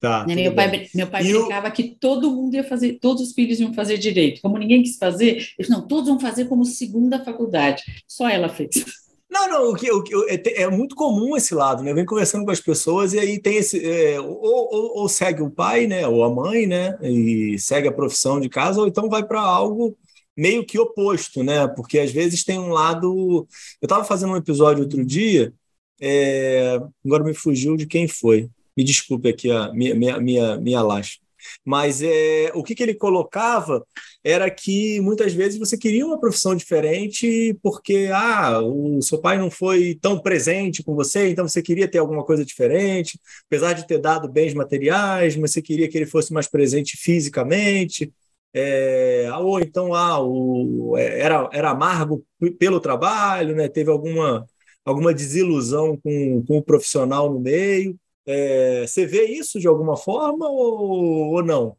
Tá, 0.00 0.26
né, 0.26 0.34
meu 0.34 0.54
pai, 0.54 0.88
meu 0.94 1.06
pai 1.06 1.22
brincava 1.22 1.68
o... 1.68 1.72
que 1.72 1.94
todo 2.00 2.30
mundo 2.30 2.54
ia 2.54 2.64
fazer, 2.64 2.94
todos 2.94 3.22
os 3.22 3.34
filhos 3.34 3.60
iam 3.60 3.74
fazer 3.74 3.98
direito. 3.98 4.40
Como 4.40 4.56
ninguém 4.56 4.82
quis 4.82 4.96
fazer, 4.96 5.52
ele 5.58 5.68
não, 5.68 5.86
todos 5.86 6.08
vão 6.08 6.18
fazer 6.18 6.46
como 6.46 6.64
segunda 6.64 7.22
faculdade. 7.22 7.82
Só 8.08 8.26
ela 8.26 8.48
fez. 8.48 8.70
Não, 9.32 9.48
não, 9.48 9.70
o 9.70 9.76
que, 9.76 9.88
o 9.92 10.02
que 10.02 10.12
é, 10.28 10.62
é, 10.62 10.68
muito 10.68 10.96
comum 10.96 11.36
esse 11.36 11.54
lado, 11.54 11.84
né? 11.84 11.92
Eu 11.92 11.94
venho 11.94 12.06
conversando 12.06 12.44
com 12.44 12.50
as 12.50 12.60
pessoas 12.60 13.12
e 13.12 13.18
aí 13.20 13.40
tem 13.40 13.58
esse. 13.58 13.78
É, 13.86 14.20
ou, 14.20 14.28
ou, 14.42 14.98
ou, 14.98 15.08
segue 15.08 15.40
o 15.40 15.48
pai, 15.48 15.86
né? 15.86 16.04
Ou 16.04 16.24
a 16.24 16.34
mãe, 16.34 16.66
né? 16.66 16.98
E 17.00 17.56
segue 17.56 17.86
a 17.86 17.92
profissão 17.92 18.40
de 18.40 18.48
casa, 18.48 18.80
ou 18.80 18.88
então 18.88 19.08
vai 19.08 19.24
para 19.24 19.40
algo 19.40 19.96
meio 20.36 20.66
que 20.66 20.80
oposto, 20.80 21.44
né? 21.44 21.68
Porque 21.68 22.00
às 22.00 22.10
vezes 22.10 22.42
tem 22.42 22.58
um 22.58 22.70
lado. 22.70 23.46
Eu 23.80 23.86
estava 23.86 24.02
fazendo 24.02 24.32
um 24.32 24.36
episódio 24.36 24.82
outro 24.82 25.04
dia, 25.04 25.52
é... 26.00 26.80
agora 27.04 27.22
me 27.22 27.32
fugiu 27.32 27.76
de 27.76 27.86
quem 27.86 28.08
foi. 28.08 28.50
Me 28.80 28.84
desculpe 28.84 29.28
aqui 29.28 29.50
a 29.50 29.70
minha, 29.74 29.94
minha, 29.94 30.18
minha, 30.18 30.56
minha 30.56 30.82
laxa. 30.82 31.18
Mas 31.62 32.00
é, 32.00 32.50
o 32.54 32.62
que, 32.62 32.74
que 32.74 32.82
ele 32.82 32.94
colocava 32.94 33.86
era 34.24 34.50
que 34.50 35.00
muitas 35.02 35.34
vezes 35.34 35.58
você 35.58 35.76
queria 35.76 36.06
uma 36.06 36.18
profissão 36.18 36.56
diferente 36.56 37.54
porque 37.62 38.08
ah, 38.10 38.58
o 38.62 39.02
seu 39.02 39.20
pai 39.20 39.36
não 39.36 39.50
foi 39.50 39.98
tão 40.00 40.18
presente 40.18 40.82
com 40.82 40.94
você, 40.94 41.28
então 41.28 41.46
você 41.46 41.60
queria 41.60 41.86
ter 41.88 41.98
alguma 41.98 42.24
coisa 42.24 42.42
diferente, 42.42 43.20
apesar 43.46 43.74
de 43.74 43.86
ter 43.86 43.98
dado 43.98 44.26
bens 44.30 44.54
materiais, 44.54 45.36
mas 45.36 45.52
você 45.52 45.60
queria 45.60 45.88
que 45.88 45.98
ele 45.98 46.06
fosse 46.06 46.32
mais 46.32 46.48
presente 46.48 46.96
fisicamente. 46.96 48.10
É, 48.54 49.28
ou 49.40 49.60
então 49.60 49.94
ah, 49.94 50.20
o, 50.22 50.96
é, 50.96 51.20
era, 51.20 51.50
era 51.52 51.70
amargo 51.70 52.24
pelo 52.58 52.80
trabalho, 52.80 53.54
né? 53.54 53.68
teve 53.68 53.90
alguma, 53.90 54.46
alguma 54.86 55.12
desilusão 55.12 55.98
com, 55.98 56.42
com 56.46 56.56
o 56.58 56.62
profissional 56.62 57.30
no 57.30 57.40
meio. 57.40 57.94
É, 58.32 58.86
você 58.86 59.06
vê 59.06 59.24
isso 59.26 59.58
de 59.58 59.66
alguma 59.68 59.96
forma 59.96 60.48
ou, 60.48 61.32
ou 61.34 61.42
não? 61.44 61.76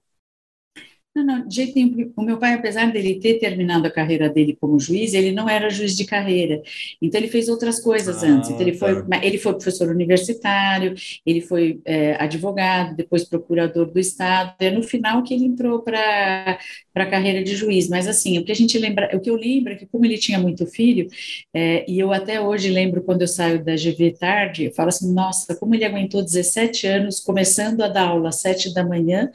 Não, 1.14 1.26
não, 1.26 1.46
de 1.46 1.56
jeito 1.56 1.76
nenhum. 1.76 2.14
O 2.16 2.22
meu 2.22 2.38
pai, 2.38 2.54
apesar 2.54 2.90
dele 2.90 3.20
ter 3.20 3.38
terminado 3.38 3.86
a 3.86 3.92
carreira 3.92 4.30
dele 4.30 4.58
como 4.60 4.80
juiz, 4.80 5.14
ele 5.14 5.34
não 5.34 5.50
era 5.50 5.70
juiz 5.70 5.94
de 5.94 6.06
carreira. 6.06 6.62
Então, 7.02 7.20
ele 7.20 7.28
fez 7.28 7.50
outras 7.50 7.82
coisas 7.82 8.24
ah, 8.24 8.28
antes. 8.28 8.50
Então, 8.50 8.62
ele, 8.62 8.74
foi, 8.78 9.06
tá. 9.06 9.26
ele 9.26 9.38
foi 9.38 9.52
professor 9.54 9.90
universitário, 9.90 10.94
ele 11.26 11.42
foi 11.42 11.82
é, 11.84 12.16
advogado, 12.16 12.96
depois 12.96 13.26
procurador 13.26 13.92
do 13.92 14.00
Estado. 14.00 14.56
É 14.60 14.72
no 14.72 14.82
final 14.84 15.22
que 15.22 15.34
ele 15.34 15.44
entrou 15.44 15.82
para 15.82 16.58
a 16.96 17.06
carreira 17.06 17.44
de 17.44 17.58
juiz. 17.58 17.90
Mas, 17.90 18.08
assim, 18.08 18.40
o 18.40 18.46
que 18.46 18.52
a 18.54 18.56
gente 18.56 18.78
lembra, 18.80 19.12
o 19.14 19.20
que 19.20 19.30
eu 19.30 19.36
lembro 19.36 19.74
é 19.74 19.76
que, 19.76 19.86
como 19.86 20.06
ele 20.06 20.18
tinha 20.18 20.40
muito 20.40 20.66
filho, 20.66 21.08
é, 21.54 21.84
e 21.92 22.00
eu 22.00 22.14
até 22.14 22.40
hoje 22.40 22.70
lembro 22.70 23.04
quando 23.04 23.22
eu 23.24 23.28
saio 23.28 23.62
da 23.62 23.76
GV 23.76 24.16
tarde, 24.18 24.66
eu 24.66 24.72
falo 24.72 24.88
assim: 24.88 25.14
nossa, 25.14 25.56
como 25.56 25.76
ele 25.76 25.84
aguentou 25.84 26.24
17 26.24 26.88
anos, 26.88 27.20
começando 27.20 27.82
a 27.82 27.90
dar 27.90 28.08
aula 28.08 28.30
às 28.30 28.40
7 28.40 28.74
da 28.74 28.86
manhã, 28.86 29.30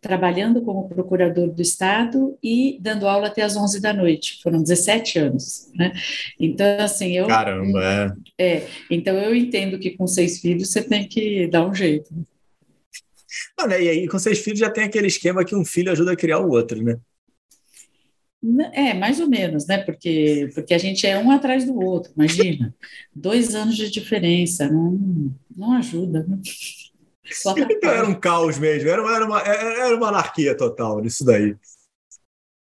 trabalhando 0.00 0.60
como 0.62 0.88
professor 0.88 1.03
procurador 1.04 1.48
do 1.50 1.62
Estado 1.62 2.36
e 2.42 2.78
dando 2.80 3.06
aula 3.06 3.28
até 3.28 3.42
às 3.42 3.56
11 3.56 3.80
da 3.80 3.92
noite. 3.92 4.40
Foram 4.42 4.62
17 4.62 5.18
anos, 5.18 5.70
né? 5.74 5.92
Então, 6.40 6.80
assim, 6.80 7.16
eu... 7.16 7.26
Caramba, 7.26 8.16
é. 8.38 8.44
é 8.56 8.68
então, 8.90 9.16
eu 9.16 9.34
entendo 9.34 9.78
que 9.78 9.90
com 9.90 10.06
seis 10.06 10.40
filhos 10.40 10.70
você 10.70 10.82
tem 10.82 11.06
que 11.06 11.46
dar 11.48 11.66
um 11.66 11.74
jeito. 11.74 12.12
Não, 13.58 13.68
né? 13.68 13.82
E 13.82 13.88
aí, 13.88 14.08
com 14.08 14.18
seis 14.18 14.38
filhos 14.40 14.58
já 14.58 14.70
tem 14.70 14.84
aquele 14.84 15.06
esquema 15.06 15.44
que 15.44 15.54
um 15.54 15.64
filho 15.64 15.92
ajuda 15.92 16.12
a 16.12 16.16
criar 16.16 16.40
o 16.40 16.50
outro, 16.50 16.82
né? 16.82 16.98
É, 18.72 18.92
mais 18.92 19.20
ou 19.20 19.28
menos, 19.28 19.66
né? 19.66 19.78
Porque, 19.78 20.50
porque 20.54 20.74
a 20.74 20.78
gente 20.78 21.06
é 21.06 21.18
um 21.18 21.30
atrás 21.30 21.64
do 21.64 21.78
outro, 21.78 22.12
imagina. 22.14 22.74
Dois 23.14 23.54
anos 23.54 23.76
de 23.76 23.90
diferença, 23.90 24.68
não, 24.68 25.34
não 25.56 25.72
ajuda, 25.72 26.24
né? 26.28 26.38
Então 27.70 27.90
era 27.90 28.06
um 28.06 28.14
caos 28.14 28.58
mesmo, 28.58 28.88
era 28.88 29.02
uma, 29.02 29.14
era 29.14 29.24
uma, 29.24 29.40
era 29.40 29.96
uma 29.96 30.08
anarquia 30.08 30.56
total 30.56 31.00
nisso 31.00 31.24
daí. 31.24 31.56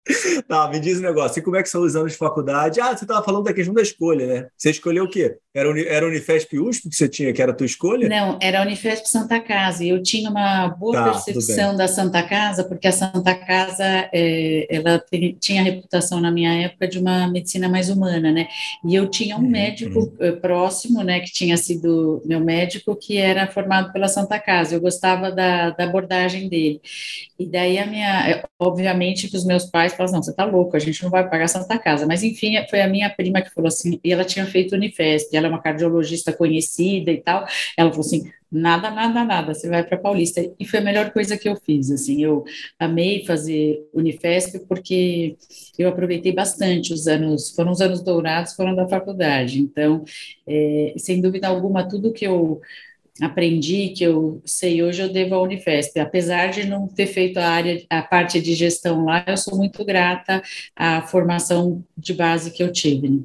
Tá, 0.49 0.69
me 0.69 0.81
diz 0.81 0.99
um 0.99 1.03
negócio, 1.03 1.39
e 1.39 1.43
como 1.43 1.57
é 1.57 1.63
que 1.63 1.69
são 1.69 1.83
os 1.83 1.95
anos 1.95 2.13
de 2.13 2.19
faculdade? 2.19 2.81
Ah, 2.81 2.97
você 2.97 3.05
estava 3.05 3.25
falando 3.25 3.45
da 3.45 3.53
questão 3.53 3.75
da 3.75 3.83
escolha, 3.83 4.27
né? 4.27 4.49
Você 4.57 4.71
escolheu 4.71 5.05
o 5.05 5.09
quê? 5.09 5.37
Era, 5.55 5.69
era 5.89 6.07
Unifesp 6.07 6.59
USP 6.59 6.89
que 6.89 6.97
você 6.97 7.09
tinha, 7.09 7.33
que 7.33 7.43
era 7.43 7.53
a 7.53 7.55
tua 7.55 7.67
escolha? 7.67 8.09
Não, 8.09 8.39
era 8.41 8.63
Unifesp 8.63 9.09
Santa 9.09 9.41
Casa, 9.41 9.85
e 9.85 9.89
eu 9.89 10.03
tinha 10.03 10.31
uma 10.31 10.69
boa 10.69 10.95
tá, 10.95 11.11
percepção 11.11 11.77
da 11.77 11.87
Santa 11.87 12.23
Casa, 12.23 12.65
porque 12.65 12.89
a 12.89 12.93
Santa 12.93 13.35
Casa, 13.35 14.09
é, 14.13 14.67
ela 14.71 15.03
tinha 15.39 15.61
a 15.61 15.65
reputação 15.65 16.21
na 16.21 16.31
minha 16.31 16.53
época 16.63 16.89
de 16.89 16.99
uma 16.99 17.29
medicina 17.29 17.69
mais 17.69 17.89
humana, 17.89 18.33
né? 18.33 18.49
E 18.85 18.95
eu 18.95 19.09
tinha 19.09 19.37
um 19.37 19.41
uhum, 19.41 19.51
médico 19.51 19.99
uhum. 20.01 20.11
Eh, 20.21 20.33
próximo, 20.33 21.03
né, 21.03 21.21
que 21.21 21.33
tinha 21.33 21.57
sido 21.57 22.23
meu 22.25 22.41
médico, 22.41 22.97
que 22.97 23.17
era 23.17 23.47
formado 23.47 23.93
pela 23.93 24.09
Santa 24.09 24.39
Casa, 24.39 24.75
eu 24.75 24.81
gostava 24.81 25.31
da, 25.31 25.71
da 25.71 25.85
abordagem 25.85 26.49
dele. 26.49 26.81
E 27.39 27.47
daí 27.47 27.79
a 27.79 27.87
minha, 27.87 28.31
eh, 28.31 28.45
obviamente 28.59 29.29
que 29.29 29.37
os 29.37 29.45
meus 29.45 29.65
pais 29.65 29.90
falaram, 29.97 30.15
não, 30.15 30.23
você 30.23 30.35
tá 30.35 30.45
louco, 30.45 30.77
a 30.77 30.81
gente 30.81 31.03
não 31.03 31.11
vai 31.11 31.29
pagar 31.29 31.49
Santa 31.49 31.79
Casa, 31.79 32.07
mas 32.07 32.23
enfim, 32.23 32.55
foi 32.69 32.81
a 32.81 32.89
minha 32.89 33.11
prima 33.11 33.43
que 33.43 33.51
falou 33.51 33.69
assim, 33.69 34.01
e 34.03 34.13
ela 34.13 34.25
tinha 34.25 34.47
feito 34.47 34.75
Unifesp, 34.75 35.37
ela 35.37 35.47
é 35.47 35.51
uma 35.51 35.61
cardiologista 35.61 36.33
conhecida 36.33 37.11
e 37.11 37.21
tal, 37.21 37.47
ela 37.77 37.91
falou 37.91 38.05
assim, 38.05 38.31
nada, 38.51 38.91
nada, 38.91 39.25
nada, 39.25 39.55
você 39.55 39.69
vai 39.69 39.85
para 39.85 39.97
Paulista. 39.97 40.41
E 40.59 40.67
foi 40.67 40.81
a 40.81 40.83
melhor 40.83 41.13
coisa 41.13 41.39
que 41.39 41.49
eu 41.49 41.57
fiz, 41.57 41.91
assim, 41.91 42.23
eu 42.23 42.45
amei 42.79 43.25
fazer 43.25 43.79
Unifesp 43.95 44.61
porque 44.69 45.37
eu 45.79 45.89
aproveitei 45.89 46.33
bastante 46.33 46.93
os 46.93 47.07
anos, 47.07 47.51
foram 47.51 47.71
os 47.73 47.81
anos 47.81 48.03
dourados, 48.03 48.55
foram 48.55 48.75
da 48.75 48.89
faculdade, 48.89 49.61
então, 49.61 50.05
é, 50.47 50.95
sem 50.97 51.21
dúvida 51.21 51.49
alguma, 51.49 51.89
tudo 51.89 52.13
que 52.13 52.27
eu 52.27 52.61
aprendi, 53.21 53.91
que 53.91 54.05
eu 54.05 54.41
sei 54.45 54.83
hoje, 54.83 55.03
eu 55.03 55.13
devo 55.13 55.35
à 55.35 55.43
Unifesp. 55.43 55.99
Apesar 55.99 56.49
de 56.49 56.65
não 56.65 56.89
ter 56.89 57.07
feito 57.07 57.39
a 57.39 57.49
área, 57.49 57.85
a 57.91 58.03
parte 58.03 58.41
de 58.41 58.55
gestão 58.55 59.05
lá, 59.05 59.25
eu 59.27 59.37
sou 59.37 59.57
muito 59.57 59.85
grata 59.85 60.43
à 60.75 61.03
formação 61.03 61.85
de 61.97 62.15
base 62.15 62.51
que 62.51 62.63
eu 62.63 62.73
tive. 62.73 63.25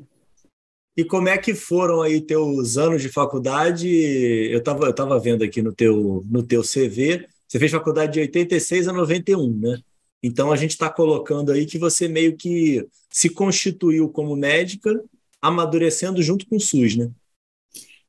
E 0.97 1.03
como 1.03 1.27
é 1.27 1.37
que 1.37 1.53
foram 1.53 2.01
aí 2.01 2.21
teus 2.21 2.77
anos 2.77 3.01
de 3.01 3.09
faculdade? 3.09 3.87
Eu 3.87 4.59
estava 4.59 4.85
eu 4.85 4.93
tava 4.93 5.19
vendo 5.19 5.43
aqui 5.43 5.61
no 5.61 5.73
teu, 5.73 6.23
no 6.29 6.41
teu 6.41 6.61
CV, 6.61 7.27
você 7.47 7.59
fez 7.59 7.71
faculdade 7.71 8.13
de 8.13 8.19
86 8.21 8.87
a 8.87 8.93
91, 8.93 9.59
né? 9.59 9.79
Então 10.23 10.51
a 10.51 10.55
gente 10.55 10.71
está 10.71 10.89
colocando 10.89 11.51
aí 11.51 11.65
que 11.65 11.77
você 11.77 12.07
meio 12.07 12.35
que 12.35 12.85
se 13.09 13.29
constituiu 13.29 14.09
como 14.09 14.35
médica, 14.35 15.03
amadurecendo 15.41 16.21
junto 16.23 16.47
com 16.47 16.55
o 16.55 16.59
SUS, 16.59 16.95
né? 16.95 17.11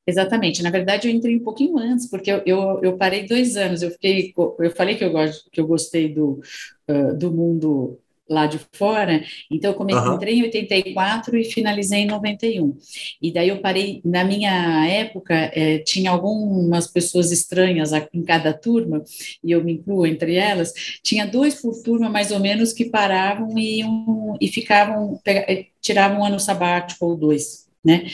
Exatamente. 0.06 0.62
Na 0.62 0.70
verdade, 0.70 1.08
eu 1.08 1.12
entrei 1.14 1.36
um 1.36 1.42
pouquinho 1.42 1.78
antes, 1.78 2.08
porque 2.08 2.30
eu, 2.30 2.42
eu, 2.46 2.80
eu 2.82 2.96
parei 2.96 3.26
dois 3.26 3.56
anos. 3.56 3.82
Eu 3.82 3.90
fiquei, 3.90 4.32
eu 4.36 4.70
falei 4.70 4.94
que 4.94 5.04
eu 5.04 5.10
gosto, 5.10 5.50
que 5.50 5.60
eu 5.60 5.66
gostei 5.66 6.08
do, 6.08 6.40
uh, 6.88 7.16
do 7.16 7.32
mundo 7.32 7.98
lá 8.28 8.46
de 8.46 8.60
fora. 8.72 9.24
Então, 9.50 9.70
eu 9.70 9.76
comecei, 9.76 10.02
uhum. 10.02 10.14
entrei 10.14 10.34
em 10.38 10.42
84 10.42 11.36
e 11.36 11.44
finalizei 11.44 12.00
em 12.00 12.06
91. 12.06 12.76
E 13.20 13.32
daí 13.32 13.48
eu 13.48 13.60
parei, 13.60 14.00
na 14.04 14.24
minha 14.24 14.86
época, 14.88 15.34
é, 15.34 15.78
tinha 15.78 16.10
algumas 16.10 16.86
pessoas 16.86 17.30
estranhas 17.30 17.92
em 18.12 18.22
cada 18.22 18.52
turma, 18.52 19.02
e 19.42 19.52
eu 19.52 19.62
me 19.62 19.74
incluo 19.74 20.06
entre 20.06 20.34
elas, 20.34 20.72
tinha 21.02 21.26
dois 21.26 21.54
por 21.60 21.80
turma, 21.82 22.08
mais 22.08 22.30
ou 22.30 22.40
menos, 22.40 22.72
que 22.72 22.86
paravam 22.86 23.56
e, 23.58 23.84
um, 23.84 24.36
e 24.40 24.48
ficavam, 24.48 25.20
eh, 25.24 25.66
tiravam 25.80 26.20
um 26.20 26.24
ano 26.24 26.40
sabático 26.40 27.06
ou 27.06 27.16
dois. 27.16 27.65
Né? 27.86 28.04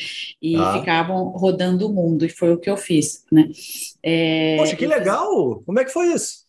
E 0.40 0.54
ah. 0.54 0.74
ficavam 0.78 1.30
rodando 1.30 1.88
o 1.88 1.92
mundo, 1.92 2.26
e 2.26 2.28
foi 2.28 2.52
o 2.52 2.58
que 2.58 2.68
eu 2.68 2.76
fiz, 2.76 3.24
né? 3.32 3.48
É, 4.02 4.58
Poxa, 4.58 4.76
que 4.76 4.87
legal! 4.87 5.62
Como 5.64 5.80
é 5.80 5.85
que 5.85 5.90
foi 5.90 6.12
isso? 6.12 6.41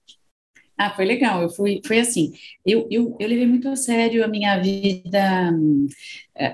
Ah, 0.78 0.90
foi 0.90 1.06
legal. 1.06 1.42
Eu 1.42 1.50
fui, 1.50 1.82
foi 1.86 2.00
assim. 2.00 2.34
Eu, 2.66 2.88
eu, 2.90 3.16
eu 3.20 3.28
levei 3.28 3.46
muito 3.46 3.70
a 3.70 3.76
sério 3.76 4.24
a 4.24 4.28
minha 4.28 4.60
vida, 4.60 5.52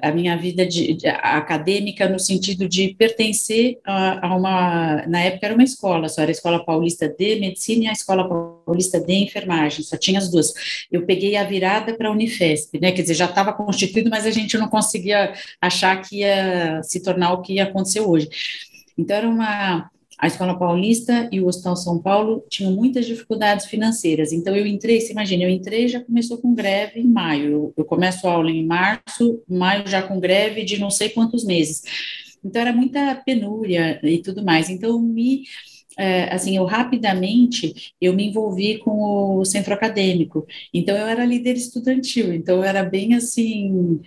a 0.02 0.12
minha 0.12 0.36
vida 0.38 0.66
de, 0.66 0.94
de 0.94 1.08
acadêmica 1.08 2.08
no 2.10 2.20
sentido 2.20 2.68
de 2.68 2.96
pertencer 2.96 3.80
a, 3.86 4.28
a, 4.28 4.36
uma, 4.36 5.08
na 5.08 5.22
época 5.22 5.46
era 5.46 5.56
uma 5.56 5.64
escola, 5.64 6.10
só 6.10 6.22
era 6.22 6.32
a 6.32 6.34
Escola 6.34 6.66
Paulista 6.66 7.08
de 7.08 7.40
Medicina 7.40 7.86
e 7.86 7.88
a 7.88 7.94
Escola 7.94 8.28
Paulista 8.66 9.00
de 9.00 9.14
Enfermagem, 9.14 9.84
só 9.84 9.96
tinha 9.96 10.20
as 10.20 10.30
duas. 10.30 10.54
Eu 10.92 11.06
peguei 11.06 11.38
a 11.38 11.46
virada 11.46 11.96
para 11.96 12.10
a 12.10 12.12
Unifesp, 12.12 12.78
né? 12.80 12.92
Quer 12.92 13.04
dizer, 13.04 13.14
já 13.14 13.26
estava 13.26 13.54
constituído, 13.54 14.10
mas 14.10 14.26
a 14.26 14.32
gente 14.32 14.58
não 14.58 14.68
conseguia 14.68 15.34
achar 15.62 16.02
que 16.02 16.18
ia 16.20 16.82
se 16.84 17.02
tornar 17.02 17.34
o 17.34 17.42
que 17.42 17.54
ia 17.54 17.64
acontecer 17.64 18.02
hoje. 18.02 18.28
Então 18.98 19.16
era 19.16 19.30
uma 19.30 19.90
a 20.20 20.28
Escola 20.28 20.60
Paulista 20.60 21.30
e 21.32 21.40
o 21.40 21.48
Hospital 21.48 21.78
São 21.78 21.98
Paulo 21.98 22.46
tinham 22.50 22.74
muitas 22.74 23.06
dificuldades 23.06 23.68
financeiras. 23.68 24.34
Então, 24.34 24.54
eu 24.54 24.68
entrei, 24.68 25.00
você 25.00 25.14
imagina, 25.14 25.44
eu 25.46 25.50
entrei 25.50 25.88
já 25.88 26.04
começou 26.04 26.38
com 26.38 26.54
greve 26.54 27.00
em 27.00 27.08
maio. 27.08 27.74
Eu, 27.78 27.86
começo 27.86 28.28
a 28.28 28.32
aula 28.34 28.52
em 28.52 28.66
março, 28.66 29.42
maio 29.48 29.88
já 29.88 30.02
com 30.02 30.20
greve 30.20 30.66
de 30.66 30.78
não 30.78 30.92
sei 30.92 31.10
quantos 31.10 31.46
meses. 31.46 31.82
Então, 32.44 32.62
era 32.62 32.74
muita 32.74 33.16
penúria 33.26 33.98
e 34.04 34.22
tudo 34.22 34.44
mais. 34.44 34.70
Então, 34.70 35.00
me 35.00 35.44
é, 35.98 36.34
assim, 36.34 36.56
eu 36.56 36.66
rapidamente, 36.66 37.94
eu 38.00 38.14
me 38.14 38.28
envolvi 38.28 38.78
com 38.78 39.38
o 39.38 39.44
centro 39.44 39.74
acadêmico, 39.74 40.48
então 40.74 40.96
eu 40.96 41.06
era 41.06 41.26
líder 41.26 41.58
estudantil, 41.58 42.34
então 42.34 42.58
eu 42.58 42.64
era 42.64 42.84
bem 42.84 43.16
assim, 43.16 44.00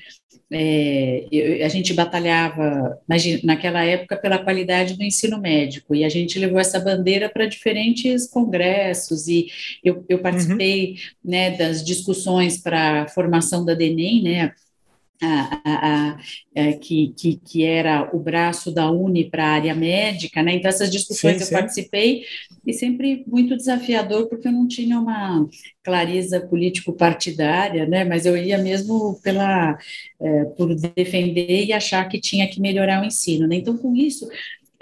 é, 0.52 1.26
eu, 1.32 1.64
a 1.64 1.68
gente 1.68 1.94
batalhava 1.94 3.00
naquela 3.42 3.82
época 3.84 4.16
pela 4.16 4.38
qualidade 4.38 4.94
do 4.94 5.02
ensino 5.02 5.40
médico 5.40 5.94
e 5.94 6.04
a 6.04 6.08
gente 6.08 6.38
levou 6.38 6.60
essa 6.60 6.78
bandeira 6.78 7.28
para 7.28 7.46
diferentes 7.46 8.28
congressos 8.28 9.28
e 9.28 9.48
eu, 9.82 10.04
eu 10.08 10.18
participei 10.18 10.90
uhum. 10.90 11.30
né, 11.30 11.50
das 11.56 11.82
discussões 11.82 12.58
para 12.58 13.02
a 13.02 13.08
formação 13.08 13.64
da 13.64 13.74
DENEM, 13.74 14.22
né, 14.22 14.52
a, 15.22 15.60
a, 15.64 16.10
a, 16.10 16.18
é, 16.54 16.72
que, 16.72 17.14
que, 17.16 17.36
que, 17.36 17.64
era 17.64 18.10
o 18.12 18.18
braço 18.18 18.72
da 18.72 18.90
Uni 18.90 19.30
para 19.30 19.44
a 19.44 19.50
área 19.52 19.74
médica, 19.74 20.42
né? 20.42 20.54
Então, 20.54 20.68
essas 20.68 20.90
discussões 20.90 21.36
sim, 21.36 21.42
eu 21.42 21.46
sim. 21.46 21.54
participei 21.54 22.24
e 22.66 22.72
sempre 22.72 23.24
muito 23.26 23.56
desafiador, 23.56 24.28
porque 24.28 24.48
eu 24.48 24.52
não 24.52 24.66
tinha 24.66 24.98
uma 24.98 25.48
clareza 25.82 26.40
político-partidária, 26.40 27.86
né? 27.86 28.04
Mas 28.04 28.26
eu 28.26 28.36
ia 28.36 28.58
mesmo 28.58 29.20
pela, 29.22 29.78
é, 30.20 30.44
por 30.56 30.74
defender 30.74 31.66
e 31.66 31.72
achar 31.72 32.08
que 32.08 32.20
tinha 32.20 32.48
que 32.48 32.60
melhorar 32.60 33.02
o 33.02 33.06
ensino, 33.06 33.46
né? 33.46 33.56
Então, 33.56 33.76
com 33.78 33.94
isso, 33.94 34.28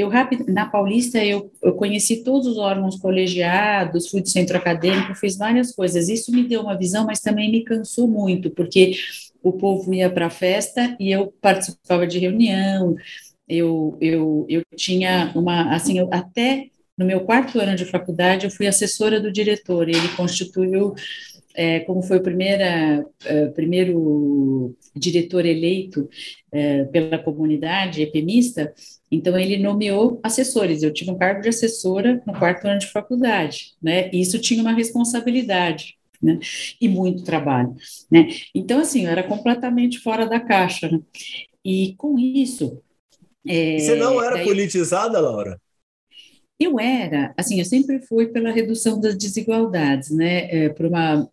eu 0.00 0.08
rápido, 0.08 0.46
na 0.50 0.66
Paulista 0.66 1.22
eu, 1.22 1.52
eu, 1.62 1.74
conheci 1.74 2.24
todos 2.24 2.46
os 2.46 2.56
órgãos 2.56 2.96
colegiados, 2.96 4.08
fui 4.08 4.22
do 4.22 4.28
centro 4.28 4.56
acadêmico, 4.56 5.14
fiz 5.14 5.36
várias 5.36 5.72
coisas. 5.72 6.08
Isso 6.08 6.32
me 6.32 6.48
deu 6.48 6.62
uma 6.62 6.78
visão, 6.78 7.04
mas 7.04 7.20
também 7.20 7.52
me 7.52 7.62
cansou 7.62 8.08
muito, 8.08 8.50
porque 8.50 8.94
o 9.42 9.52
povo 9.52 9.92
ia 9.94 10.10
para 10.10 10.26
a 10.26 10.30
festa 10.30 10.96
e 10.98 11.10
eu 11.10 11.32
participava 11.40 12.06
de 12.06 12.18
reunião, 12.18 12.94
eu, 13.48 13.98
eu, 14.00 14.46
eu 14.48 14.62
tinha 14.76 15.32
uma, 15.34 15.74
assim, 15.74 15.98
eu, 15.98 16.08
até 16.12 16.68
no 16.96 17.06
meu 17.06 17.22
quarto 17.22 17.58
ano 17.58 17.74
de 17.74 17.86
faculdade, 17.86 18.44
eu 18.44 18.50
fui 18.50 18.66
assessora 18.66 19.18
do 19.20 19.32
diretor, 19.32 19.88
ele 19.88 20.08
constituiu, 20.16 20.94
é, 21.54 21.80
como 21.80 22.02
foi 22.02 22.18
o 22.18 22.22
primeira, 22.22 23.04
é, 23.24 23.46
primeiro 23.46 24.76
diretor 24.94 25.46
eleito 25.46 26.08
é, 26.52 26.84
pela 26.84 27.18
comunidade 27.18 28.02
epemista, 28.02 28.72
então 29.10 29.36
ele 29.38 29.56
nomeou 29.56 30.20
assessores, 30.22 30.82
eu 30.82 30.92
tive 30.92 31.10
um 31.10 31.18
cargo 31.18 31.40
de 31.40 31.48
assessora 31.48 32.22
no 32.26 32.34
quarto 32.38 32.66
ano 32.66 32.78
de 32.78 32.86
faculdade, 32.86 33.72
né, 33.82 34.10
isso 34.12 34.38
tinha 34.38 34.60
uma 34.62 34.74
responsabilidade, 34.74 35.96
né? 36.22 36.38
E 36.80 36.88
muito 36.88 37.24
trabalho, 37.24 37.74
né? 38.10 38.28
Então, 38.54 38.80
assim, 38.80 39.04
eu 39.04 39.10
era 39.10 39.22
completamente 39.22 39.98
fora 39.98 40.26
da 40.26 40.40
caixa, 40.40 40.88
né? 40.88 41.00
E 41.64 41.94
com 41.96 42.18
isso... 42.18 42.82
É, 43.46 43.78
Você 43.78 43.94
não 43.94 44.22
era 44.22 44.36
daí... 44.36 44.44
politizada, 44.44 45.18
Laura? 45.18 45.58
Eu 46.60 46.78
era, 46.78 47.32
assim, 47.38 47.58
eu 47.58 47.64
sempre 47.64 48.00
fui 48.00 48.26
pela 48.26 48.52
redução 48.52 49.00
das 49.00 49.16
desigualdades, 49.16 50.10
né, 50.10 50.46
é, 50.50 50.68
por 50.68 50.84
uma 50.84 51.26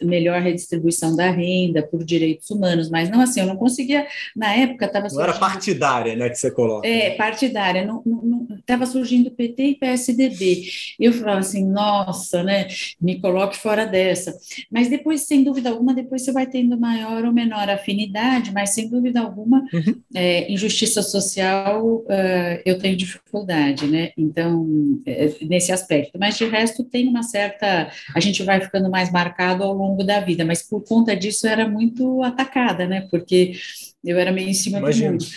melhor 0.00 0.40
redistribuição 0.40 1.16
da 1.16 1.32
renda, 1.32 1.82
por 1.82 2.04
direitos 2.04 2.48
humanos, 2.48 2.88
mas 2.88 3.10
não 3.10 3.20
assim, 3.20 3.40
eu 3.40 3.46
não 3.46 3.56
conseguia, 3.56 4.06
na 4.36 4.54
época 4.54 4.86
estava 4.86 5.08
Não 5.08 5.20
era 5.20 5.32
partidária, 5.32 6.14
né, 6.14 6.28
que 6.28 6.36
você 6.36 6.52
coloca. 6.52 6.86
É, 6.86 7.10
partidária, 7.10 7.84
não 7.84 8.46
estava 8.56 8.86
surgindo 8.86 9.32
PT 9.32 9.62
e 9.64 9.74
PSDB, 9.74 10.68
eu 11.00 11.12
falava 11.12 11.40
assim, 11.40 11.66
nossa, 11.66 12.44
né, 12.44 12.68
me 13.00 13.20
coloque 13.20 13.56
fora 13.56 13.84
dessa, 13.84 14.38
mas 14.70 14.88
depois, 14.88 15.22
sem 15.22 15.42
dúvida 15.42 15.70
alguma, 15.70 15.92
depois 15.92 16.22
você 16.22 16.30
vai 16.30 16.46
tendo 16.46 16.78
maior 16.78 17.24
ou 17.24 17.32
menor 17.32 17.68
afinidade, 17.68 18.52
mas 18.52 18.70
sem 18.70 18.88
dúvida 18.88 19.20
alguma, 19.20 19.58
uhum. 19.72 20.00
é, 20.14 20.52
injustiça 20.52 21.02
social, 21.02 21.84
uh, 21.84 22.62
eu 22.64 22.78
tenho 22.78 22.96
dificuldade, 22.96 23.88
né, 23.88 24.12
então, 24.16 24.67
é, 25.06 25.34
nesse 25.42 25.72
aspecto. 25.72 26.18
Mas 26.18 26.36
de 26.36 26.44
resto 26.44 26.84
tem 26.84 27.08
uma 27.08 27.22
certa, 27.22 27.90
a 28.14 28.20
gente 28.20 28.42
vai 28.42 28.60
ficando 28.60 28.90
mais 28.90 29.10
marcado 29.10 29.62
ao 29.62 29.72
longo 29.72 30.04
da 30.04 30.20
vida, 30.20 30.44
mas 30.44 30.62
por 30.62 30.82
conta 30.84 31.16
disso 31.16 31.46
era 31.46 31.68
muito 31.68 32.22
atacada, 32.22 32.86
né? 32.86 33.06
Porque 33.10 33.52
eu 34.04 34.18
era 34.18 34.32
meio 34.32 34.48
em 34.48 34.54
cima 34.54 34.78
Imagina. 34.78 35.16
do 35.16 35.24
muro, 35.24 35.30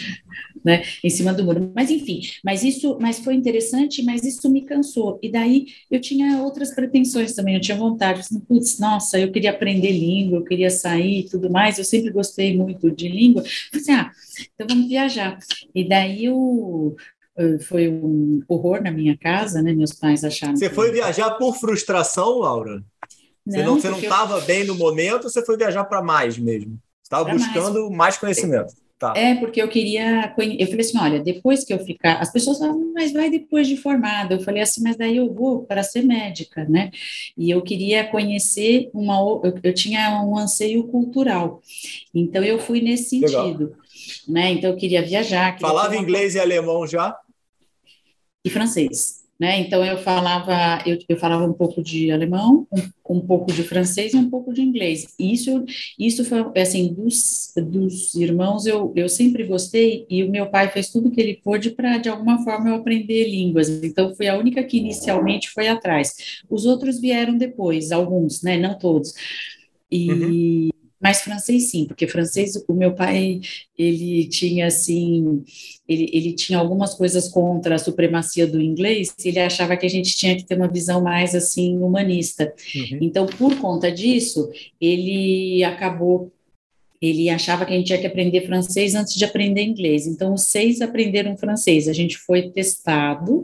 né? 0.63 0.83
Em 1.03 1.09
cima 1.09 1.33
do 1.33 1.43
muro. 1.43 1.71
Mas 1.75 1.89
enfim, 1.89 2.21
mas 2.43 2.63
isso, 2.63 2.97
mas 3.01 3.19
foi 3.19 3.35
interessante, 3.35 4.03
mas 4.03 4.23
isso 4.23 4.49
me 4.49 4.61
cansou. 4.61 5.19
E 5.21 5.31
daí 5.31 5.65
eu 5.89 5.99
tinha 5.99 6.41
outras 6.41 6.73
pretensões 6.73 7.33
também, 7.33 7.55
eu 7.55 7.61
tinha 7.61 7.77
vontade, 7.77 8.21
assim, 8.21 8.39
putz, 8.39 8.79
nossa, 8.79 9.19
eu 9.19 9.31
queria 9.31 9.51
aprender 9.51 9.91
língua, 9.91 10.37
eu 10.39 10.43
queria 10.43 10.69
sair 10.69 11.21
e 11.21 11.29
tudo 11.29 11.49
mais, 11.49 11.77
eu 11.77 11.85
sempre 11.85 12.11
gostei 12.11 12.55
muito 12.55 12.91
de 12.91 13.07
língua. 13.09 13.43
Falei 13.43 13.81
assim, 13.81 13.93
ah, 13.93 14.11
então 14.53 14.67
vamos 14.67 14.87
viajar. 14.87 15.39
E 15.73 15.87
daí 15.87 16.25
eu 16.25 16.95
foi 17.67 17.89
um 17.89 18.41
horror 18.47 18.81
na 18.81 18.91
minha 18.91 19.17
casa, 19.17 19.61
né? 19.61 19.73
Meus 19.73 19.93
pais 19.93 20.23
acharam. 20.23 20.55
Você 20.55 20.69
foi 20.69 20.91
viajar 20.91 21.31
por 21.31 21.55
frustração, 21.55 22.39
Laura? 22.39 22.83
Não, 23.45 23.79
você 23.79 23.89
não 23.89 23.99
estava 23.99 24.37
eu... 24.37 24.45
bem 24.45 24.63
no 24.63 24.75
momento, 24.75 25.23
você 25.23 25.43
foi 25.43 25.57
viajar 25.57 25.85
para 25.85 26.01
mais 26.01 26.37
mesmo? 26.37 26.77
Estava 27.03 27.29
buscando 27.31 27.81
mais, 27.85 27.97
mais 27.97 28.17
conhecimento. 28.17 28.73
Tá. 29.01 29.13
É, 29.17 29.33
porque 29.33 29.59
eu 29.59 29.67
queria. 29.67 30.31
Eu 30.37 30.67
falei 30.67 30.81
assim: 30.81 30.99
olha, 30.99 31.19
depois 31.19 31.63
que 31.65 31.73
eu 31.73 31.79
ficar. 31.79 32.21
As 32.21 32.31
pessoas 32.31 32.59
falam, 32.59 32.93
mas 32.93 33.11
vai 33.11 33.31
depois 33.31 33.67
de 33.67 33.75
formada. 33.75 34.35
Eu 34.35 34.41
falei 34.41 34.61
assim, 34.61 34.83
mas 34.83 34.95
daí 34.95 35.17
eu 35.17 35.33
vou 35.33 35.63
para 35.63 35.81
ser 35.81 36.03
médica, 36.03 36.65
né? 36.69 36.91
E 37.35 37.49
eu 37.49 37.63
queria 37.63 38.05
conhecer 38.05 38.91
uma. 38.93 39.15
Eu, 39.43 39.59
eu 39.63 39.73
tinha 39.73 40.23
um 40.23 40.37
anseio 40.37 40.83
cultural. 40.83 41.63
Então 42.13 42.43
eu 42.43 42.59
fui 42.59 42.79
nesse 42.79 43.09
sentido. 43.09 43.31
Legal. 43.31 43.81
Né? 44.27 44.51
Então 44.51 44.69
eu 44.69 44.77
queria 44.77 45.01
viajar. 45.01 45.53
Queria 45.53 45.67
Falava 45.67 45.97
inglês 45.97 46.35
e 46.35 46.39
alemão 46.39 46.85
já? 46.85 47.17
E 48.43 48.49
francês. 48.49 49.21
Né? 49.41 49.59
Então 49.59 49.83
eu 49.83 49.97
falava 49.97 50.83
eu, 50.85 50.99
eu 51.09 51.17
falava 51.17 51.43
um 51.45 51.53
pouco 51.53 51.81
de 51.81 52.11
alemão, 52.11 52.67
um, 52.71 53.15
um, 53.17 53.19
pouco 53.21 53.51
de 53.51 53.63
francês 53.63 54.13
e 54.13 54.15
um 54.15 54.29
pouco 54.29 54.53
de 54.53 54.61
inglês. 54.61 55.15
Isso 55.17 55.65
isso 55.97 56.23
foi 56.23 56.45
assim 56.61 56.93
dos, 56.93 57.51
dos 57.57 58.13
irmãos 58.13 58.67
eu, 58.67 58.93
eu 58.95 59.09
sempre 59.09 59.43
gostei 59.43 60.05
e 60.07 60.23
o 60.23 60.29
meu 60.29 60.45
pai 60.51 60.69
fez 60.69 60.91
tudo 60.91 61.09
que 61.09 61.19
ele 61.19 61.41
pôde 61.43 61.71
para 61.71 61.97
de 61.97 62.07
alguma 62.07 62.43
forma 62.43 62.69
eu 62.69 62.75
aprender 62.75 63.27
línguas. 63.29 63.67
Então 63.67 64.13
fui 64.13 64.27
a 64.27 64.37
única 64.37 64.63
que 64.63 64.77
inicialmente 64.77 65.49
foi 65.49 65.67
atrás. 65.67 66.43
Os 66.47 66.67
outros 66.67 67.01
vieram 67.01 67.35
depois, 67.35 67.91
alguns, 67.91 68.43
né? 68.43 68.59
Não 68.59 68.77
todos. 68.77 69.11
E 69.89 70.11
uhum. 70.11 70.69
Mas 71.01 71.21
francês 71.21 71.71
sim, 71.71 71.85
porque 71.85 72.07
francês, 72.07 72.53
o 72.67 72.73
meu 72.73 72.93
pai, 72.93 73.39
ele 73.77 74.27
tinha 74.27 74.67
assim, 74.67 75.43
ele, 75.87 76.09
ele 76.13 76.33
tinha 76.33 76.59
algumas 76.59 76.93
coisas 76.93 77.27
contra 77.27 77.75
a 77.75 77.79
supremacia 77.79 78.45
do 78.45 78.61
inglês, 78.61 79.13
ele 79.25 79.39
achava 79.39 79.75
que 79.75 79.85
a 79.85 79.89
gente 79.89 80.15
tinha 80.15 80.35
que 80.35 80.45
ter 80.45 80.55
uma 80.55 80.67
visão 80.67 81.01
mais 81.01 81.33
assim 81.33 81.77
humanista. 81.77 82.53
Uhum. 82.75 82.99
Então, 83.01 83.25
por 83.25 83.57
conta 83.59 83.91
disso, 83.91 84.49
ele 84.79 85.63
acabou 85.63 86.31
ele 87.01 87.29
achava 87.29 87.65
que 87.65 87.73
a 87.73 87.75
gente 87.75 87.87
tinha 87.87 87.99
que 87.99 88.05
aprender 88.05 88.45
francês 88.45 88.93
antes 88.93 89.15
de 89.15 89.25
aprender 89.25 89.63
inglês. 89.63 90.05
Então, 90.05 90.33
os 90.33 90.43
seis 90.43 90.81
aprenderam 90.81 91.35
francês. 91.35 91.87
A 91.87 91.93
gente 91.93 92.17
foi 92.17 92.51
testado. 92.51 93.43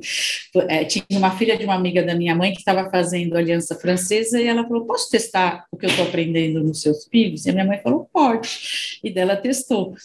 É, 0.69 0.85
tinha 0.85 1.03
uma 1.11 1.35
filha 1.35 1.57
de 1.57 1.65
uma 1.65 1.73
amiga 1.73 2.03
da 2.03 2.13
minha 2.13 2.35
mãe 2.35 2.51
que 2.51 2.59
estava 2.59 2.89
fazendo 2.89 3.35
aliança 3.35 3.75
francesa 3.75 4.39
e 4.39 4.45
ela 4.45 4.67
falou: 4.67 4.85
Posso 4.85 5.09
testar 5.09 5.65
o 5.71 5.77
que 5.77 5.85
eu 5.85 5.89
estou 5.89 6.05
aprendendo 6.05 6.63
nos 6.63 6.81
seus 6.81 7.05
filhos? 7.07 7.45
E 7.45 7.49
a 7.49 7.53
minha 7.53 7.65
mãe 7.65 7.79
falou: 7.79 8.07
Pode. 8.13 8.99
E 9.03 9.09
dela 9.09 9.35
testou. 9.35 9.95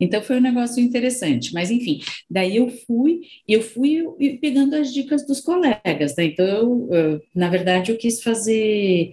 Então 0.00 0.22
foi 0.22 0.36
um 0.36 0.40
negócio 0.40 0.80
interessante, 0.80 1.52
mas 1.52 1.70
enfim, 1.72 2.00
daí 2.30 2.56
eu 2.56 2.68
fui, 2.70 3.22
eu 3.48 3.60
fui 3.60 4.04
pegando 4.40 4.76
as 4.76 4.92
dicas 4.94 5.26
dos 5.26 5.40
colegas, 5.40 6.14
né? 6.16 6.24
Então 6.26 6.46
eu, 6.46 6.88
eu 6.92 7.22
na 7.34 7.48
verdade 7.48 7.90
eu 7.90 7.98
quis 7.98 8.22
fazer, 8.22 9.12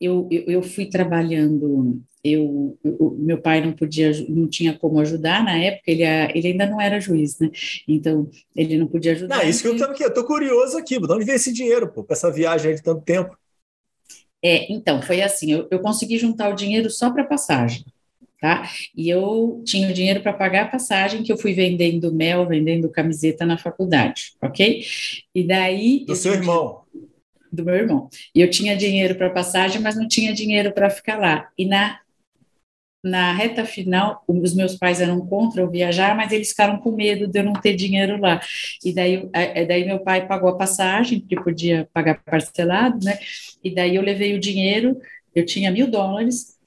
eu, 0.00 0.28
eu, 0.30 0.44
eu 0.46 0.62
fui 0.62 0.86
trabalhando 0.86 2.00
eu, 2.22 2.78
o 2.84 3.16
meu 3.18 3.40
pai 3.40 3.60
não 3.60 3.72
podia, 3.72 4.12
não 4.28 4.46
tinha 4.46 4.76
como 4.76 5.00
ajudar 5.00 5.42
na 5.42 5.56
época, 5.56 5.90
ele, 5.90 6.02
ele 6.34 6.48
ainda 6.48 6.66
não 6.66 6.80
era 6.80 7.00
juiz, 7.00 7.38
né? 7.38 7.50
Então, 7.88 8.28
ele 8.54 8.76
não 8.76 8.86
podia 8.86 9.12
ajudar. 9.12 9.38
Não, 9.38 9.48
isso 9.48 9.62
que 9.62 9.68
eu 9.68 9.76
tô 9.76 9.84
aqui, 9.84 10.04
eu 10.04 10.12
tô 10.12 10.24
curioso 10.24 10.76
aqui, 10.76 10.98
de 10.98 11.12
onde 11.12 11.24
veio 11.24 11.36
esse 11.36 11.52
dinheiro, 11.52 11.88
pô, 11.88 12.04
para 12.04 12.14
essa 12.14 12.30
viagem 12.30 12.74
de 12.74 12.82
tanto 12.82 13.02
tempo? 13.02 13.36
É, 14.42 14.70
então, 14.72 15.00
foi 15.02 15.22
assim, 15.22 15.52
eu, 15.52 15.66
eu 15.70 15.80
consegui 15.80 16.18
juntar 16.18 16.50
o 16.50 16.54
dinheiro 16.54 16.90
só 16.90 17.10
para 17.10 17.24
passagem, 17.24 17.84
tá? 18.40 18.68
E 18.94 19.08
eu 19.08 19.62
tinha 19.64 19.88
o 19.88 19.94
dinheiro 19.94 20.22
para 20.22 20.32
pagar 20.32 20.64
a 20.64 20.68
passagem, 20.68 21.22
que 21.22 21.32
eu 21.32 21.38
fui 21.38 21.54
vendendo 21.54 22.12
mel, 22.12 22.46
vendendo 22.46 22.90
camiseta 22.90 23.46
na 23.46 23.56
faculdade, 23.56 24.34
ok? 24.42 24.84
E 25.34 25.42
daí... 25.42 26.04
Do 26.06 26.16
seu 26.16 26.34
irmão? 26.34 26.80
do 27.52 27.64
meu 27.64 27.74
irmão. 27.74 28.08
E 28.32 28.40
eu 28.40 28.48
tinha 28.48 28.76
dinheiro 28.76 29.16
para 29.16 29.28
passagem, 29.28 29.80
mas 29.80 29.96
não 29.96 30.06
tinha 30.06 30.32
dinheiro 30.32 30.72
para 30.72 30.88
ficar 30.88 31.18
lá. 31.18 31.48
E 31.58 31.66
na 31.66 31.98
na 33.02 33.32
reta 33.32 33.64
final, 33.64 34.22
os 34.28 34.54
meus 34.54 34.76
pais 34.76 35.00
eram 35.00 35.26
contra 35.26 35.62
eu 35.62 35.70
viajar, 35.70 36.14
mas 36.14 36.32
eles 36.32 36.50
ficaram 36.50 36.78
com 36.78 36.92
medo 36.92 37.26
de 37.26 37.38
eu 37.38 37.44
não 37.44 37.54
ter 37.54 37.74
dinheiro 37.74 38.20
lá. 38.20 38.40
E 38.84 38.92
daí, 38.92 39.28
é, 39.32 39.64
daí 39.64 39.84
meu 39.86 40.00
pai 40.00 40.26
pagou 40.26 40.50
a 40.50 40.56
passagem, 40.56 41.20
porque 41.20 41.36
podia 41.36 41.88
pagar 41.92 42.22
parcelado, 42.22 43.04
né? 43.04 43.18
E 43.64 43.74
daí 43.74 43.96
eu 43.96 44.02
levei 44.02 44.34
o 44.34 44.40
dinheiro, 44.40 45.00
eu 45.34 45.46
tinha 45.46 45.70
mil 45.70 45.90
dólares, 45.90 46.58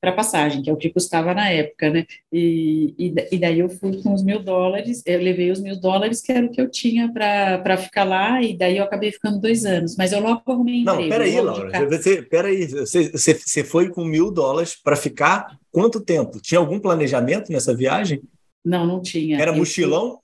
para 0.00 0.12
passagem, 0.12 0.62
que 0.62 0.70
é 0.70 0.72
o 0.72 0.76
que 0.76 0.90
custava 0.90 1.34
na 1.34 1.48
época, 1.48 1.90
né? 1.90 2.06
E, 2.32 2.94
e, 2.98 3.14
e, 3.32 3.38
daí 3.38 3.58
eu 3.58 3.68
fui 3.68 4.00
com 4.00 4.14
os 4.14 4.22
mil 4.22 4.38
dólares, 4.38 5.02
eu 5.04 5.20
levei 5.20 5.50
os 5.50 5.60
mil 5.60 5.78
dólares, 5.80 6.22
que 6.22 6.30
era 6.30 6.46
o 6.46 6.50
que 6.50 6.60
eu 6.60 6.70
tinha 6.70 7.12
para 7.12 7.76
ficar 7.76 8.04
lá, 8.04 8.40
e 8.40 8.56
daí 8.56 8.76
eu 8.76 8.84
acabei 8.84 9.10
ficando 9.10 9.40
dois 9.40 9.64
anos. 9.64 9.96
Mas 9.96 10.12
eu 10.12 10.20
logo 10.20 10.42
arrumei 10.46 10.80
emprego. 10.82 11.00
Não, 11.02 11.08
peraí, 11.08 11.40
Laura, 11.40 11.88
você, 11.88 12.22
peraí, 12.22 12.66
você, 12.66 13.10
você, 13.10 13.34
você 13.34 13.64
foi 13.64 13.90
com 13.90 14.04
mil 14.04 14.30
dólares 14.30 14.76
para 14.80 14.94
ficar 14.94 15.58
quanto 15.76 16.00
tempo? 16.00 16.40
Tinha 16.40 16.58
algum 16.58 16.80
planejamento 16.80 17.52
nessa 17.52 17.76
viagem? 17.76 18.22
Não, 18.64 18.86
não 18.86 19.02
tinha. 19.02 19.38
Era 19.38 19.52
mochilão? 19.52 20.20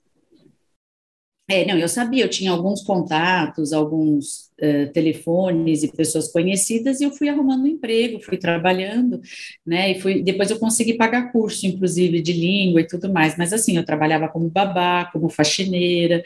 É, 1.47 1.63
não, 1.63 1.77
eu 1.77 1.87
sabia, 1.87 2.23
eu 2.23 2.29
tinha 2.29 2.49
alguns 2.49 2.81
contatos, 2.81 3.71
alguns 3.71 4.49
uh, 4.59 4.91
telefones 4.91 5.83
e 5.83 5.91
pessoas 5.91 6.31
conhecidas, 6.31 6.99
e 6.99 7.03
eu 7.03 7.11
fui 7.11 7.29
arrumando 7.29 7.65
um 7.65 7.67
emprego, 7.67 8.19
fui 8.19 8.35
trabalhando, 8.35 9.21
né, 9.63 9.91
e 9.91 10.01
fui, 10.01 10.23
depois 10.23 10.49
eu 10.49 10.57
consegui 10.57 10.95
pagar 10.95 11.31
curso, 11.31 11.67
inclusive, 11.67 12.19
de 12.21 12.33
língua 12.33 12.81
e 12.81 12.87
tudo 12.87 13.11
mais, 13.11 13.37
mas 13.37 13.53
assim, 13.53 13.77
eu 13.77 13.85
trabalhava 13.85 14.29
como 14.29 14.49
babá, 14.49 15.09
como 15.11 15.29
faxineira, 15.29 16.23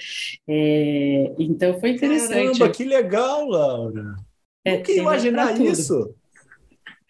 é, 0.48 1.34
então 1.40 1.78
foi 1.80 1.90
interessante. 1.90 2.60
Caramba, 2.60 2.70
que 2.70 2.84
legal, 2.86 3.50
Laura! 3.50 4.16
É, 4.64 4.78
que 4.78 4.94
imaginar 4.94 5.60
isso? 5.60 6.16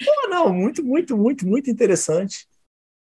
Pô, 0.04 0.30
não, 0.30 0.54
muito, 0.54 0.84
muito, 0.84 1.18
muito, 1.18 1.48
muito 1.48 1.70
interessante. 1.70 2.48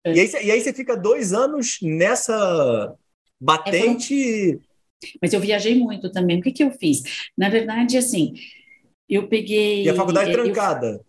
É. 0.05 0.12
E, 0.12 0.20
aí, 0.20 0.31
e 0.46 0.51
aí 0.51 0.61
você 0.61 0.72
fica 0.72 0.96
dois 0.96 1.33
anos 1.33 1.79
nessa 1.83 2.94
batente... 3.40 4.61
Mas 5.22 5.33
eu 5.33 5.40
viajei 5.40 5.79
muito 5.79 6.11
também. 6.11 6.40
O 6.40 6.42
que, 6.42 6.51
que 6.51 6.64
eu 6.64 6.72
fiz? 6.72 7.31
Na 7.37 7.48
verdade, 7.48 7.96
assim, 7.96 8.35
eu 9.09 9.29
peguei. 9.29 9.85
E 9.85 9.88
a 9.88 9.94
faculdade 9.94 10.33
trancada? 10.33 11.05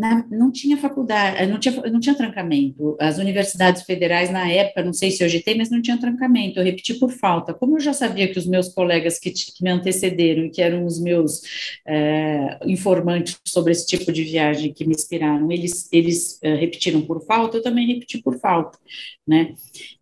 Na, 0.00 0.26
não 0.30 0.50
tinha 0.50 0.78
faculdade, 0.78 1.46
não 1.46 1.60
tinha, 1.60 1.76
não 1.90 2.00
tinha 2.00 2.14
trancamento. 2.14 2.96
As 2.98 3.18
universidades 3.18 3.82
federais, 3.82 4.30
na 4.30 4.50
época, 4.50 4.82
não 4.82 4.94
sei 4.94 5.10
se 5.10 5.22
hoje 5.22 5.40
tem, 5.42 5.58
mas 5.58 5.68
não 5.68 5.82
tinha 5.82 6.00
trancamento. 6.00 6.58
Eu 6.58 6.64
repeti 6.64 6.94
por 6.94 7.10
falta. 7.12 7.52
Como 7.52 7.76
eu 7.76 7.80
já 7.80 7.92
sabia 7.92 8.26
que 8.32 8.38
os 8.38 8.46
meus 8.46 8.68
colegas 8.68 9.18
que, 9.18 9.30
que 9.30 9.62
me 9.62 9.68
antecederam 9.68 10.46
e 10.46 10.50
que 10.50 10.62
eram 10.62 10.86
os 10.86 10.98
meus 10.98 11.42
é, 11.86 12.58
informantes 12.64 13.38
sobre 13.46 13.72
esse 13.72 13.86
tipo 13.86 14.10
de 14.10 14.24
viagem 14.24 14.72
que 14.72 14.86
me 14.86 14.94
inspiraram, 14.94 15.52
eles, 15.52 15.86
eles 15.92 16.38
é, 16.42 16.54
repetiram 16.54 17.02
por 17.02 17.22
falta, 17.26 17.58
eu 17.58 17.62
também 17.62 17.86
repeti 17.86 18.22
por 18.22 18.38
falta, 18.40 18.78
né? 19.28 19.52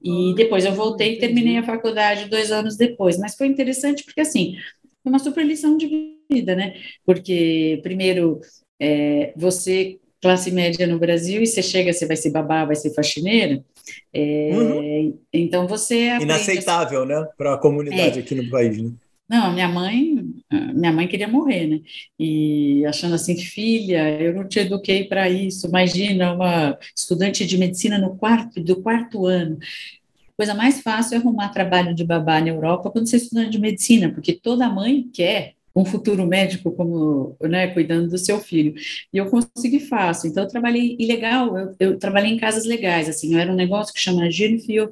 E 0.00 0.32
depois 0.36 0.64
eu 0.64 0.74
voltei 0.74 1.14
e 1.14 1.18
terminei 1.18 1.56
a 1.58 1.64
faculdade 1.64 2.30
dois 2.30 2.52
anos 2.52 2.76
depois. 2.76 3.18
Mas 3.18 3.34
foi 3.34 3.48
interessante 3.48 4.04
porque, 4.04 4.20
assim, 4.20 4.54
foi 5.02 5.10
uma 5.10 5.18
super 5.18 5.44
lição 5.44 5.76
de 5.76 5.88
vida, 6.30 6.54
né? 6.54 6.74
Porque, 7.04 7.80
primeiro, 7.82 8.40
é, 8.80 9.32
você, 9.36 9.98
classe 10.20 10.50
média 10.50 10.86
no 10.86 10.98
Brasil, 10.98 11.42
e 11.42 11.46
você 11.46 11.62
chega, 11.62 11.92
você 11.92 12.06
vai 12.06 12.16
ser 12.16 12.30
babá, 12.30 12.64
vai 12.64 12.76
ser 12.76 12.94
faxineira, 12.94 13.64
é, 14.12 14.50
uhum. 14.52 15.18
então 15.32 15.66
você... 15.66 16.16
Inaceitável, 16.18 17.04
né, 17.04 17.26
para 17.36 17.54
a 17.54 17.58
comunidade 17.58 18.18
é. 18.18 18.22
aqui 18.22 18.34
no 18.34 18.50
país, 18.50 18.80
né? 18.80 18.90
Não, 19.28 19.52
minha 19.52 19.68
mãe, 19.68 20.24
minha 20.74 20.90
mãe 20.90 21.06
queria 21.06 21.28
morrer, 21.28 21.66
né? 21.66 21.80
E 22.18 22.82
achando 22.86 23.14
assim, 23.14 23.36
filha, 23.36 24.18
eu 24.18 24.32
não 24.32 24.48
te 24.48 24.60
eduquei 24.60 25.04
para 25.04 25.28
isso. 25.28 25.66
Imagina 25.66 26.32
uma 26.32 26.78
estudante 26.96 27.44
de 27.44 27.58
medicina 27.58 27.98
no 27.98 28.16
quarto 28.16 28.58
do 28.58 28.80
quarto 28.80 29.26
ano. 29.26 29.58
Coisa 30.34 30.54
mais 30.54 30.80
fácil 30.80 31.16
é 31.16 31.18
arrumar 31.18 31.50
trabalho 31.50 31.94
de 31.94 32.04
babá 32.04 32.40
na 32.40 32.48
Europa 32.48 32.90
quando 32.90 33.06
você 33.06 33.16
é 33.16 33.18
estudante 33.18 33.50
de 33.50 33.58
medicina, 33.58 34.10
porque 34.10 34.32
toda 34.32 34.70
mãe 34.70 35.06
quer 35.12 35.57
um 35.74 35.84
futuro 35.84 36.26
médico 36.26 36.72
como, 36.72 37.36
né, 37.42 37.68
cuidando 37.68 38.08
do 38.08 38.18
seu 38.18 38.40
filho. 38.40 38.74
E 39.12 39.18
eu 39.18 39.26
consegui 39.26 39.80
fácil. 39.80 40.28
Então, 40.28 40.44
eu 40.44 40.48
trabalhei 40.48 40.96
ilegal, 40.98 41.56
eu, 41.56 41.74
eu 41.78 41.98
trabalhei 41.98 42.32
em 42.32 42.38
casas 42.38 42.64
legais, 42.64 43.08
assim, 43.08 43.34
eu 43.34 43.38
era 43.38 43.52
um 43.52 43.56
negócio 43.56 43.94
que 43.94 44.00
chama 44.00 44.30
Jeune 44.30 44.60
Fille 44.60 44.88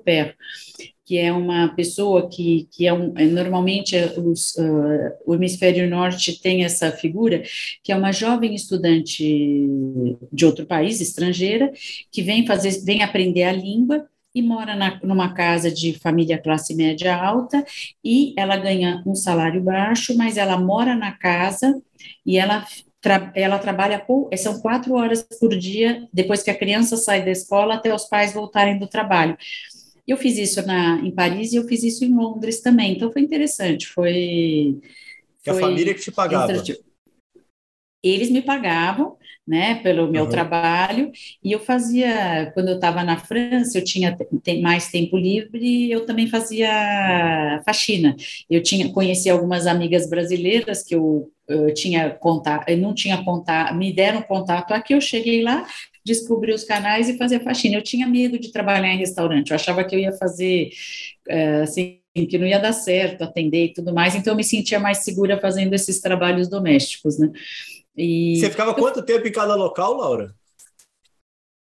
que 1.07 1.19
é 1.19 1.33
uma 1.33 1.69
pessoa 1.69 2.29
que, 2.29 2.69
que 2.73 2.85
é 2.85 2.93
um, 2.93 3.17
é, 3.17 3.25
normalmente 3.27 3.97
é 3.97 4.13
os, 4.19 4.57
uh, 4.57 5.13
o 5.25 5.35
hemisfério 5.37 5.89
norte 5.89 6.43
tem 6.43 6.65
essa 6.65 6.91
figura, 6.91 7.45
que 7.83 7.93
é 7.93 7.97
uma 7.97 8.11
jovem 8.11 8.57
estudante 8.57 9.69
de 10.33 10.45
outro 10.45 10.67
país, 10.67 11.01
estrangeira, 11.01 11.73
que 12.11 12.23
vem 12.23 12.45
fazer, 12.45 12.83
vem 12.85 13.05
aprender 13.05 13.45
a 13.45 13.53
língua 13.53 14.05
e 14.37 14.43
mora 14.43 14.77
na, 14.77 15.01
numa 15.03 15.33
casa 15.33 15.71
de 15.71 15.99
família 15.99 16.37
classe 16.37 16.75
média 16.75 17.17
alta 17.17 17.65
e 18.05 18.35
ela 18.37 18.59
ganha 18.59 19.03
um 19.07 19.15
salário 19.15 19.63
baixo, 19.63 20.15
mas 20.15 20.37
ela 20.37 20.59
mora 20.59 20.95
na 20.95 21.11
casa 21.11 21.83
e 22.25 22.37
ela 22.37 22.67
ela 23.37 23.59
trabalha 23.61 24.01
com, 24.01 24.29
são 24.37 24.61
quatro 24.61 24.95
horas 24.95 25.25
por 25.39 25.57
dia, 25.57 26.09
depois 26.13 26.43
que 26.43 26.51
a 26.51 26.59
criança 26.59 26.97
sai 26.97 27.25
da 27.25 27.31
escola 27.31 27.75
até 27.75 27.95
os 27.95 28.07
pais 28.07 28.35
voltarem 28.35 28.81
do 28.81 28.89
trabalho. 28.89 29.39
Eu 30.05 30.17
fiz 30.17 30.37
isso 30.37 30.67
na, 30.67 30.99
em 30.99 31.13
Paris 31.13 31.53
e 31.53 31.57
eu 31.57 31.69
fiz 31.69 31.85
isso 31.85 32.05
em 32.05 32.13
Londres 32.13 32.61
também, 32.61 32.95
então 32.95 33.13
foi 33.13 33.23
interessante, 33.23 33.87
foi... 33.87 34.81
Que 35.41 35.53
foi 35.53 35.63
a 35.63 35.67
família 35.67 35.95
que 35.95 36.01
te 36.01 36.11
pagava. 36.11 36.53
Eles 38.03 38.29
me 38.29 38.43
pagavam, 38.43 39.17
né, 39.47 39.77
pelo 39.77 40.11
meu 40.11 40.25
uhum. 40.25 40.31
trabalho, 40.31 41.13
e 41.43 41.53
eu 41.53 41.61
fazia, 41.61 42.51
quando 42.53 42.69
eu 42.69 42.75
estava 42.75 43.05
na 43.05 43.17
França, 43.17 43.79
eu 43.79 43.85
tinha 43.85 44.17
tem, 44.43 44.61
mais 44.61 44.89
tempo 44.89 45.17
livre, 45.17 45.91
eu 45.91 46.05
também 46.05 46.27
fazia 46.27 47.63
faxina. 47.65 48.17
Eu 48.51 48.63
tinha 48.63 48.93
conheci 48.93 49.31
algumas 49.31 49.67
amigas 49.67 50.11
brasileiras 50.11 50.83
que 50.83 50.97
eu, 50.97 51.31
eu 51.49 51.73
tinha 51.73 52.11
contato, 52.11 52.69
eu 52.69 52.77
não 52.77 52.93
tinha 52.93 53.23
contato, 53.23 53.75
me 53.77 53.93
deram 53.93 54.21
contato 54.23 54.73
aqui, 54.73 54.95
eu 54.95 55.01
cheguei 55.01 55.43
lá, 55.43 55.65
descobri 56.05 56.53
os 56.53 56.65
canais 56.65 57.09
e 57.09 57.17
fazia 57.17 57.41
faxina. 57.41 57.77
Eu 57.77 57.83
tinha 57.83 58.07
medo 58.07 58.39
de 58.39 58.51
trabalhar 58.51 58.93
em 58.93 58.99
restaurante, 58.99 59.51
eu 59.51 59.55
achava 59.55 59.85
que 59.85 59.95
eu 59.95 60.01
ia 60.01 60.13
fazer, 60.13 60.71
é, 61.29 61.61
assim, 61.63 62.01
que 62.29 62.39
não 62.39 62.47
ia 62.47 62.59
dar 62.59 62.73
certo 62.73 63.23
atender 63.23 63.67
e 63.67 63.73
tudo 63.75 63.93
mais, 63.93 64.15
então 64.15 64.33
eu 64.33 64.37
me 64.37 64.45
sentia 64.45 64.81
mais 64.81 64.99
segura 64.99 65.39
fazendo 65.39 65.75
esses 65.75 66.01
trabalhos 66.01 66.49
domésticos, 66.49 67.19
né? 67.19 67.31
E 67.97 68.37
Você 68.39 68.51
ficava 68.51 68.75
quanto 68.75 69.03
tempo 69.05 69.27
em 69.27 69.33
cada 69.33 69.55
local, 69.55 69.97
Laura? 69.97 70.35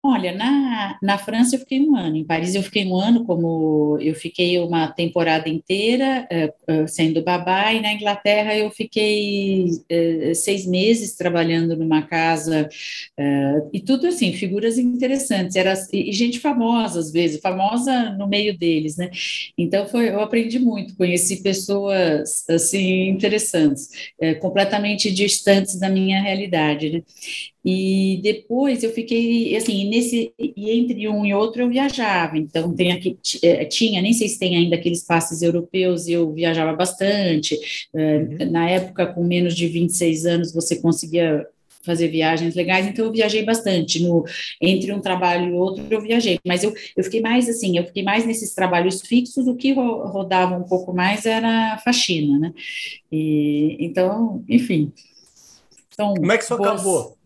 Olha, 0.05 0.33
na, 0.33 0.99
na 1.01 1.17
França 1.17 1.55
eu 1.55 1.61
fiquei 1.61 1.81
um 1.81 1.95
ano, 1.95 2.17
em 2.17 2.25
Paris 2.25 2.57
eu 2.57 2.63
fiquei 2.65 2.85
um 2.85 2.97
ano, 2.97 3.25
como 3.25 3.97
eu 4.01 4.17
fiquei 4.17 4.59
uma 4.59 4.89
temporada 4.89 5.49
inteira 5.49 6.27
uh, 6.69 6.89
sendo 6.89 7.23
babá, 7.23 7.73
e 7.73 7.81
na 7.81 7.93
Inglaterra 7.93 8.57
eu 8.57 8.69
fiquei 8.73 9.67
uh, 9.67 10.35
seis 10.35 10.67
meses 10.67 11.15
trabalhando 11.15 11.77
numa 11.77 12.03
casa, 12.03 12.69
e 13.73 13.81
tudo 13.81 14.09
assim, 14.09 14.33
figuras 14.33 14.77
interessantes, 14.77 15.55
era, 15.55 15.73
e, 15.93 16.11
e, 16.11 16.13
gente 16.13 16.41
famosa 16.41 16.99
às 16.99 17.13
vezes, 17.13 17.41
famosa 17.41 18.11
no 18.11 18.27
meio 18.27 18.59
deles, 18.59 18.97
né? 18.97 19.09
Então 19.57 19.87
foi, 19.87 20.09
eu 20.09 20.21
aprendi 20.21 20.59
muito, 20.59 20.97
conheci 20.97 21.43
pessoas 21.43 22.45
assim 22.51 23.09
interessantes, 23.09 23.89
completamente 24.41 25.13
distantes 25.13 25.79
da 25.79 25.89
minha 25.89 26.21
realidade, 26.21 26.91
né? 26.91 27.03
E 27.65 28.21
depois 28.23 28.83
eu 28.83 28.93
fiquei, 28.93 29.57
assim, 29.57 29.89
nesse, 29.93 30.33
e 30.39 30.71
entre 30.71 31.07
um 31.07 31.27
e 31.27 31.35
outro 31.35 31.61
eu 31.61 31.69
viajava, 31.69 32.39
então 32.39 32.75
tem 32.75 32.93
aqui, 32.93 33.19
é, 33.43 33.67
tinha, 33.67 34.01
nem 34.01 34.15
sei 34.15 34.27
se 34.27 34.39
tem 34.39 34.57
ainda 34.57 34.75
aqueles 34.75 35.05
passes 35.05 35.43
europeus, 35.43 36.09
eu 36.09 36.33
viajava 36.33 36.73
bastante, 36.73 37.59
é, 37.95 38.17
uhum. 38.17 38.51
na 38.51 38.71
época 38.71 39.07
com 39.07 39.23
menos 39.23 39.55
de 39.55 39.69
26 39.69 40.25
anos 40.25 40.55
você 40.55 40.77
conseguia 40.77 41.47
fazer 41.85 42.09
viagens 42.09 42.55
legais, 42.55 42.87
então 42.87 43.05
eu 43.05 43.13
viajei 43.13 43.45
bastante, 43.45 44.03
no, 44.03 44.25
entre 44.61 44.93
um 44.93 45.01
trabalho 45.01 45.51
e 45.51 45.53
outro 45.53 45.85
eu 45.91 46.01
viajei, 46.01 46.41
mas 46.47 46.65
eu, 46.65 46.73
eu 46.97 47.05
fiquei 47.05 47.21
mais 47.21 47.47
assim, 47.47 47.77
eu 47.77 47.85
fiquei 47.85 48.03
mais 48.03 48.25
nesses 48.25 48.55
trabalhos 48.55 49.03
fixos, 49.03 49.47
o 49.47 49.57
que 49.57 49.75
rodava 49.75 50.57
um 50.57 50.63
pouco 50.63 50.95
mais 50.95 51.27
era 51.27 51.77
faxina, 51.85 52.39
né, 52.39 52.55
e, 53.11 53.77
então, 53.79 54.43
enfim. 54.49 54.91
Então, 55.93 56.15
Como 56.15 56.33
é 56.33 56.39
que 56.39 56.45
isso 56.45 56.57
boas... 56.57 56.71
acabou? 56.71 57.19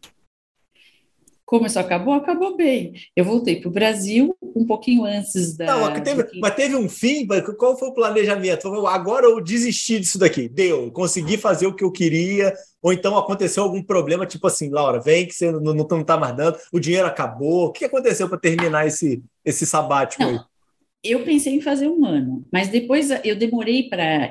Como 1.47 1.65
isso 1.65 1.79
acabou? 1.79 2.13
Acabou 2.15 2.57
bem. 2.57 2.93
Eu 3.15 3.25
voltei 3.25 3.61
para 3.61 3.69
o 3.69 3.73
Brasil 3.73 4.37
um 4.43 4.67
pouquinho 4.67 5.05
antes 5.05 5.57
da. 5.57 5.67
Não, 5.67 6.03
teve, 6.03 6.25
que... 6.25 6.41
mas 6.41 6.55
teve 6.57 6.75
um 6.75 6.89
fim? 6.89 7.25
Qual 7.57 7.79
foi 7.79 7.89
o 7.89 7.95
planejamento? 7.95 8.69
Agora 8.87 9.27
eu 9.27 9.41
desisti 9.41 10.01
disso 10.01 10.19
daqui. 10.19 10.49
Deu, 10.49 10.91
consegui 10.91 11.37
fazer 11.37 11.69
o 11.69 11.73
que 11.73 11.85
eu 11.85 11.93
queria. 11.93 12.53
Ou 12.83 12.93
então 12.93 13.17
aconteceu 13.17 13.63
algum 13.63 13.81
problema, 13.81 14.27
tipo 14.27 14.45
assim, 14.47 14.71
Laura, 14.71 15.01
vem 15.01 15.27
que 15.27 15.35
você 15.35 15.53
não, 15.53 15.73
não, 15.73 16.05
tá 16.05 16.17
mais 16.17 16.37
dando, 16.37 16.59
o 16.73 16.81
dinheiro 16.81 17.07
acabou. 17.07 17.67
O 17.67 17.73
que 17.73 17.85
aconteceu 17.85 18.29
para 18.29 18.39
terminar 18.39 18.85
esse, 18.87 19.23
esse 19.45 19.65
sabático 19.65 20.23
não. 20.23 20.31
aí? 20.31 20.41
Eu 21.11 21.23
pensei 21.25 21.55
em 21.55 21.61
fazer 21.61 21.89
um 21.89 22.05
ano, 22.05 22.45
mas 22.53 22.69
depois 22.69 23.11
eu 23.25 23.37
demorei 23.37 23.89
para 23.89 24.31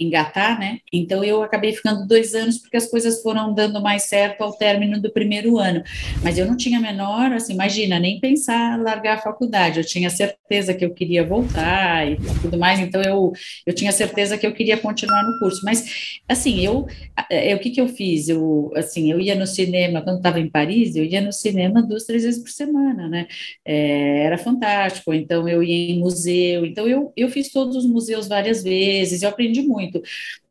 engatar, 0.00 0.58
né? 0.58 0.78
Então 0.92 1.22
eu 1.24 1.42
acabei 1.42 1.72
ficando 1.72 2.06
dois 2.06 2.34
anos 2.34 2.58
porque 2.58 2.76
as 2.76 2.90
coisas 2.90 3.22
foram 3.22 3.54
dando 3.54 3.80
mais 3.80 4.04
certo 4.04 4.42
ao 4.42 4.52
término 4.52 5.00
do 5.00 5.12
primeiro 5.12 5.58
ano. 5.58 5.82
Mas 6.22 6.38
eu 6.38 6.46
não 6.46 6.56
tinha 6.56 6.80
menor, 6.80 7.32
assim, 7.32 7.54
imagina, 7.54 7.98
nem 7.98 8.20
pensar 8.20 8.80
largar 8.80 9.18
a 9.18 9.22
faculdade. 9.22 9.78
Eu 9.78 9.84
tinha 9.84 10.10
certeza 10.10 10.74
que 10.74 10.84
eu 10.84 10.92
queria 10.92 11.24
voltar 11.24 12.10
e 12.10 12.16
tudo 12.42 12.58
mais, 12.58 12.78
então 12.80 13.02
eu, 13.02 13.32
eu 13.66 13.74
tinha 13.74 13.92
certeza 13.92 14.36
que 14.38 14.46
eu 14.46 14.52
queria 14.52 14.76
continuar 14.76 15.22
no 15.22 15.38
curso. 15.38 15.60
Mas, 15.64 16.20
assim, 16.28 16.60
eu, 16.60 16.86
eu 17.30 17.56
o 17.56 17.60
que, 17.60 17.70
que 17.70 17.80
eu 17.80 17.88
fiz? 17.88 18.28
Eu, 18.28 18.70
assim, 18.74 19.10
eu 19.10 19.20
ia 19.20 19.34
no 19.34 19.46
cinema, 19.46 20.02
quando 20.02 20.16
estava 20.18 20.40
em 20.40 20.48
Paris, 20.50 20.96
eu 20.96 21.04
ia 21.04 21.20
no 21.20 21.32
cinema 21.32 21.82
duas, 21.82 22.04
três 22.04 22.24
vezes 22.24 22.42
por 22.42 22.50
semana, 22.50 23.08
né? 23.08 23.26
É, 23.64 24.24
era 24.24 24.38
fantástico. 24.38 25.12
Então 25.12 25.48
eu 25.48 25.62
ia 25.62 25.92
em 25.92 26.00
museu. 26.10 26.66
Então, 26.66 26.86
eu, 26.88 27.12
eu 27.16 27.28
fiz 27.30 27.50
todos 27.50 27.76
os 27.76 27.86
museus 27.86 28.28
várias 28.28 28.62
vezes, 28.62 29.22
eu 29.22 29.28
aprendi 29.28 29.62
muito. 29.62 30.02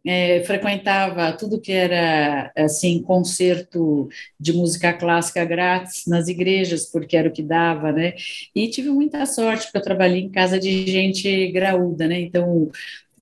É, 0.06 0.42
frequentava 0.46 1.34
tudo 1.34 1.60
que 1.60 1.74
era 1.74 2.52
assim 2.56 3.02
concerto 3.02 4.08
de 4.40 4.54
música 4.54 4.94
clássica 4.94 5.44
grátis 5.44 6.06
nas 6.08 6.30
igrejas 6.30 6.86
porque 6.86 7.18
era 7.18 7.28
o 7.28 7.34
que 7.34 7.44
dava 7.44 7.92
né 7.92 8.14
e 8.56 8.70
tive 8.70 8.90
muita 8.92 9.26
sorte 9.26 9.66
porque 9.66 9.78
eu 9.78 9.82
trabalhei 9.82 10.22
em 10.22 10.30
casa 10.30 10.58
de 10.58 10.88
gente 10.88 11.52
graúda 11.52 12.08
né 12.08 12.22
então 12.22 12.72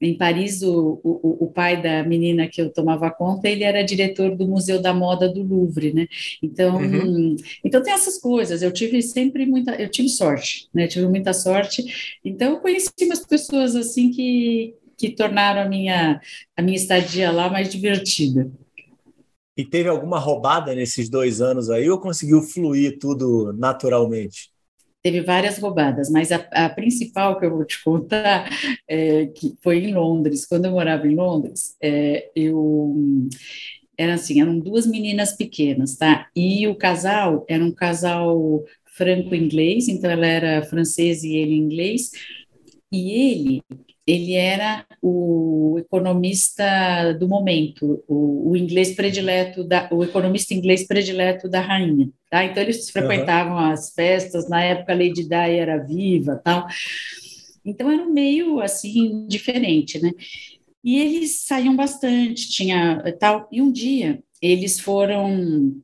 em 0.01 0.17
Paris, 0.17 0.61
o, 0.61 0.99
o, 1.03 1.45
o, 1.45 1.47
pai 1.51 1.81
da 1.81 2.03
menina 2.03 2.47
que 2.47 2.61
eu 2.61 2.71
tomava 2.71 3.09
conta, 3.11 3.49
ele 3.49 3.63
era 3.63 3.83
diretor 3.83 4.35
do 4.35 4.47
Museu 4.47 4.81
da 4.81 4.93
Moda 4.93 5.27
do 5.27 5.43
Louvre, 5.43 5.93
né? 5.93 6.07
Então, 6.41 6.77
uhum. 6.77 7.35
então 7.63 7.81
tem 7.81 7.93
essas 7.93 8.17
coisas. 8.17 8.61
Eu 8.61 8.71
tive 8.71 9.01
sempre 9.01 9.45
muita, 9.45 9.75
eu 9.75 9.89
tive 9.89 10.09
sorte, 10.09 10.67
né? 10.73 10.87
Tive 10.87 11.07
muita 11.07 11.33
sorte. 11.33 12.17
Então, 12.23 12.53
eu 12.53 12.59
conheci 12.59 12.91
umas 13.01 13.25
pessoas 13.25 13.75
assim 13.75 14.11
que 14.11 14.75
que 14.97 15.11
tornaram 15.11 15.61
a 15.61 15.69
minha 15.69 16.19
a 16.55 16.61
minha 16.61 16.75
estadia 16.75 17.31
lá 17.31 17.49
mais 17.49 17.69
divertida. 17.69 18.51
E 19.55 19.65
teve 19.65 19.89
alguma 19.89 20.19
roubada 20.19 20.73
nesses 20.75 21.09
dois 21.09 21.41
anos 21.41 21.69
aí 21.69 21.89
ou 21.89 21.99
conseguiu 21.99 22.41
fluir 22.41 22.99
tudo 22.99 23.53
naturalmente? 23.53 24.51
Teve 25.07 25.21
várias 25.21 25.57
roubadas, 25.57 26.09
mas 26.09 26.33
a, 26.33 26.35
a, 26.51 26.67
principal 26.67 27.39
que 27.39 27.45
eu 27.45 27.51
vou 27.51 27.63
te 27.63 27.81
contar 27.81 28.49
é, 28.85 29.27
que 29.27 29.55
foi 29.61 29.77
em 29.77 29.93
Londres. 29.93 30.45
Quando 30.45 30.65
eu 30.65 30.71
morava 30.71 31.07
em 31.07 31.15
Londres, 31.15 31.77
é, 31.81 32.29
eu 32.35 32.93
era 33.97 34.15
assim, 34.15 34.41
eram 34.41 34.59
duas 34.59 34.85
meninas 34.85 35.31
pequenas, 35.31 35.95
tá? 35.95 36.27
E 36.35 36.67
o 36.67 36.75
casal 36.75 37.45
era 37.47 37.63
um 37.63 37.71
casal 37.71 38.65
franco-inglês, 38.97 39.87
então 39.87 40.11
ela 40.11 40.27
era 40.27 40.61
francesa 40.63 41.25
e 41.25 41.37
ele 41.37 41.55
inglês. 41.55 42.11
E 42.91 43.11
ele 43.11 43.63
ele 44.07 44.35
era 44.35 44.85
o 45.01 45.75
economista 45.77 47.13
do 47.19 47.27
momento, 47.27 48.01
o, 48.07 48.51
o, 48.51 48.55
inglês 48.55 48.95
predileto 48.95 49.65
da, 49.65 49.89
o 49.91 50.01
economista 50.01 50.53
inglês 50.53 50.87
predileto 50.87 51.49
da 51.49 51.59
rainha, 51.59 52.09
tá? 52.31 52.45
Então 52.45 52.63
eles 52.63 52.89
frequentavam 52.89 53.57
uhum. 53.57 53.71
as 53.71 53.93
festas, 53.93 54.49
na 54.49 54.63
época 54.63 54.93
a 54.93 54.95
Lady 54.95 55.27
Di 55.27 55.35
era 55.35 55.77
viva, 55.77 56.39
tal. 56.41 56.65
Então 57.65 57.91
era 57.91 58.01
um 58.01 58.13
meio 58.13 58.61
assim 58.61 59.27
diferente, 59.27 60.01
né? 60.01 60.13
E 60.81 60.97
eles 60.99 61.41
saíam 61.41 61.75
bastante, 61.75 62.49
tinha 62.49 63.03
tal. 63.19 63.45
E 63.51 63.61
um 63.61 63.69
dia 63.69 64.23
eles 64.41 64.79
foram 64.79 65.75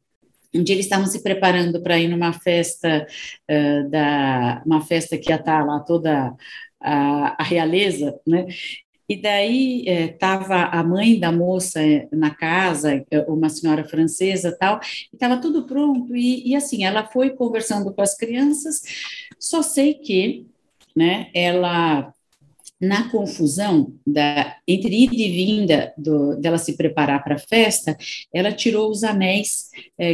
um 0.55 0.63
dia 0.63 0.75
eles 0.75 0.85
estavam 0.85 1.07
se 1.07 1.21
preparando 1.21 1.81
para 1.81 1.99
ir 1.99 2.07
numa 2.07 2.31
festa 2.31 3.05
uh, 3.49 3.89
da 3.89 4.61
uma 4.65 4.81
festa 4.81 5.17
que 5.17 5.29
ia 5.29 5.35
estar 5.35 5.65
lá 5.65 5.79
toda 5.79 6.33
a, 6.83 7.41
a 7.41 7.43
realeza, 7.43 8.19
né? 8.27 8.47
E 9.07 9.17
daí 9.17 9.85
estava 9.87 10.55
é, 10.55 10.69
a 10.71 10.83
mãe 10.83 11.19
da 11.19 11.31
moça 11.31 11.81
é, 11.81 12.07
na 12.11 12.33
casa, 12.33 13.05
é, 13.11 13.19
uma 13.27 13.49
senhora 13.49 13.83
francesa 13.83 14.55
tal, 14.57 14.79
estava 15.13 15.37
tudo 15.37 15.65
pronto, 15.65 16.15
e, 16.15 16.49
e, 16.49 16.55
assim, 16.55 16.85
ela 16.85 17.05
foi 17.05 17.31
conversando 17.31 17.93
com 17.93 18.01
as 18.01 18.15
crianças, 18.15 18.81
só 19.37 19.61
sei 19.61 19.95
que, 19.95 20.47
né, 20.95 21.29
ela, 21.33 22.13
na 22.79 23.09
confusão 23.11 23.93
da, 24.07 24.55
entre 24.65 25.03
ida 25.03 25.15
e 25.15 25.31
vinda 25.31 25.93
do, 25.97 26.37
dela 26.37 26.57
se 26.57 26.77
preparar 26.77 27.23
para 27.23 27.35
a 27.35 27.39
festa, 27.39 27.97
ela 28.33 28.53
tirou 28.53 28.89
os 28.89 29.03
anéis 29.03 29.69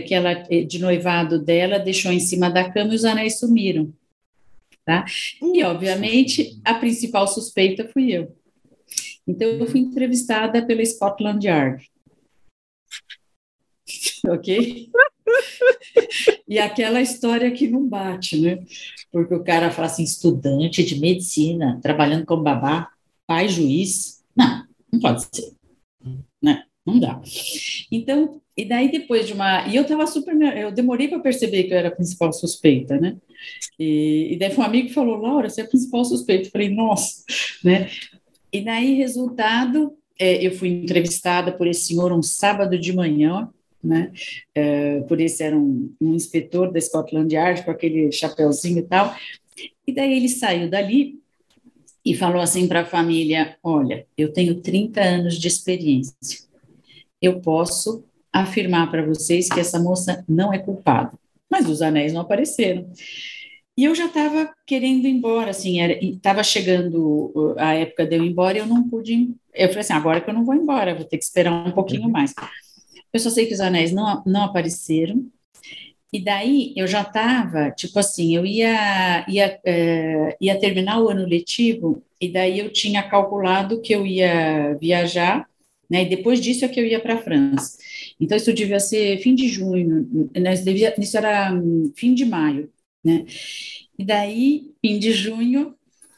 que 0.07 0.13
ela, 0.13 0.33
de 0.33 0.79
noivado 0.79 1.39
dela, 1.39 1.79
deixou 1.79 2.11
em 2.11 2.19
cima 2.19 2.49
da 2.49 2.71
cama 2.71 2.93
e 2.93 2.95
os 2.95 3.05
anéis 3.05 3.39
sumiram. 3.39 3.93
Tá? 4.89 5.05
E, 5.39 5.63
obviamente, 5.63 6.59
a 6.65 6.73
principal 6.73 7.27
suspeita 7.27 7.87
fui 7.93 8.11
eu. 8.11 8.35
Então, 9.27 9.47
eu 9.47 9.67
fui 9.67 9.81
entrevistada 9.81 10.65
pela 10.65 10.83
Scotland 10.83 11.45
Yard. 11.45 11.87
ok? 14.27 14.89
e 16.47 16.57
aquela 16.57 16.99
história 17.03 17.51
que 17.51 17.67
não 17.67 17.87
bate, 17.87 18.41
né? 18.41 18.65
Porque 19.11 19.35
o 19.35 19.43
cara 19.43 19.69
fala 19.69 19.85
assim: 19.85 20.01
estudante 20.01 20.83
de 20.83 20.99
medicina, 20.99 21.79
trabalhando 21.83 22.25
como 22.25 22.41
babá, 22.41 22.89
pai 23.27 23.47
juiz. 23.47 24.23
Não, 24.35 24.65
não 24.91 24.99
pode 24.99 25.21
ser. 25.21 25.53
Né? 26.41 26.63
Não 26.83 26.99
dá. 26.99 27.21
Então, 27.91 28.41
e 28.59 28.65
daí 28.65 28.91
depois 28.91 29.25
de 29.25 29.31
uma. 29.31 29.65
E 29.69 29.75
eu 29.77 29.83
estava 29.83 30.05
super. 30.05 30.35
Eu 30.57 30.69
demorei 30.69 31.07
para 31.07 31.19
perceber 31.19 31.63
que 31.63 31.73
eu 31.73 31.77
era 31.77 31.87
a 31.87 31.95
principal 31.95 32.33
suspeita, 32.33 32.99
né? 32.99 33.15
E, 33.79 34.33
e 34.33 34.37
daí 34.37 34.51
foi 34.51 34.65
um 34.65 34.67
amigo 34.67 34.89
que 34.89 34.93
falou: 34.93 35.15
Laura, 35.15 35.47
você 35.49 35.61
é 35.61 35.63
a 35.63 35.67
principal 35.67 36.03
suspeita. 36.03 36.47
Eu 36.47 36.51
falei: 36.51 36.67
nossa, 36.67 37.23
né? 37.63 37.89
E 38.51 38.59
daí, 38.59 38.95
resultado, 38.95 39.95
é, 40.19 40.45
eu 40.45 40.51
fui 40.51 40.67
entrevistada 40.67 41.53
por 41.53 41.67
esse 41.67 41.87
senhor 41.87 42.11
um 42.11 42.21
sábado 42.21 42.77
de 42.77 42.91
manhã, 42.91 43.47
né? 43.81 44.11
É, 44.53 44.99
por 45.01 45.21
esse 45.21 45.41
era 45.41 45.57
um, 45.57 45.95
um 46.01 46.13
inspetor 46.13 46.69
da 46.69 46.81
Scotland 46.81 47.33
Yard 47.33 47.63
com 47.63 47.71
aquele 47.71 48.11
chapéuzinho 48.11 48.79
e 48.79 48.83
tal. 48.83 49.15
E 49.87 49.93
daí 49.93 50.17
ele 50.17 50.27
saiu 50.27 50.69
dali 50.69 51.17
e 52.03 52.13
falou 52.13 52.41
assim 52.41 52.67
para 52.67 52.81
a 52.81 52.85
família: 52.85 53.57
Olha, 53.63 54.05
eu 54.17 54.33
tenho 54.33 54.59
30 54.59 55.01
anos 55.01 55.39
de 55.39 55.47
experiência. 55.47 56.39
Eu 57.21 57.39
posso 57.39 58.03
afirmar 58.33 58.89
para 58.89 59.05
vocês 59.05 59.49
que 59.49 59.59
essa 59.59 59.79
moça 59.79 60.23
não 60.27 60.53
é 60.53 60.57
culpada. 60.57 61.11
Mas 61.49 61.67
os 61.67 61.81
anéis 61.81 62.13
não 62.13 62.21
apareceram. 62.21 62.89
E 63.79 63.85
eu 63.85 63.95
já 63.95 64.07
estava 64.07 64.53
querendo 64.67 65.05
ir 65.05 65.11
embora, 65.11 65.51
assim, 65.51 65.79
estava 65.81 66.43
chegando 66.43 67.55
a 67.57 67.73
época 67.75 68.05
de 68.05 68.17
eu 68.17 68.25
ir 68.25 68.29
embora 68.29 68.57
e 68.57 68.59
eu 68.59 68.67
não 68.67 68.87
pude. 68.89 69.13
Ir. 69.13 69.35
Eu 69.53 69.69
falei 69.69 69.81
assim: 69.81 69.93
agora 69.93 70.19
que 70.19 70.29
eu 70.29 70.33
não 70.33 70.43
vou 70.43 70.53
embora, 70.53 70.93
vou 70.93 71.05
ter 71.05 71.17
que 71.17 71.23
esperar 71.23 71.65
um 71.65 71.71
pouquinho 71.71 72.03
uhum. 72.03 72.11
mais. 72.11 72.33
Eu 73.13 73.19
só 73.19 73.29
sei 73.29 73.45
que 73.45 73.53
os 73.53 73.61
anéis 73.61 73.91
não, 73.91 74.21
não 74.25 74.43
apareceram. 74.43 75.25
E 76.11 76.21
daí 76.21 76.73
eu 76.75 76.87
já 76.87 77.03
estava, 77.03 77.71
tipo 77.71 77.99
assim, 77.99 78.35
eu 78.35 78.45
ia, 78.45 79.25
ia, 79.29 79.59
é, 79.63 80.35
ia 80.41 80.59
terminar 80.59 81.01
o 81.01 81.07
ano 81.07 81.25
letivo, 81.25 82.03
e 82.19 82.27
daí 82.27 82.59
eu 82.59 82.73
tinha 82.73 83.01
calculado 83.03 83.79
que 83.79 83.93
eu 83.93 84.05
ia 84.05 84.75
viajar, 84.81 85.47
né? 85.89 86.01
E 86.03 86.09
depois 86.09 86.41
disso 86.41 86.65
é 86.65 86.67
que 86.67 86.79
eu 86.79 86.85
ia 86.85 86.99
para 86.99 87.13
a 87.13 87.21
França. 87.21 87.77
Então, 88.19 88.35
isso 88.37 88.53
devia 88.53 88.79
ser 88.79 89.17
fim 89.19 89.33
de 89.33 89.47
junho, 89.47 90.29
né? 90.35 90.53
isso, 90.53 90.65
devia, 90.65 90.93
isso 90.99 91.17
era 91.17 91.53
hum, 91.53 91.91
fim 91.95 92.13
de 92.13 92.25
maio, 92.25 92.69
né? 93.03 93.25
E 93.97 94.05
daí, 94.05 94.71
fim 94.81 94.99
de 94.99 95.11
junho, 95.11 95.75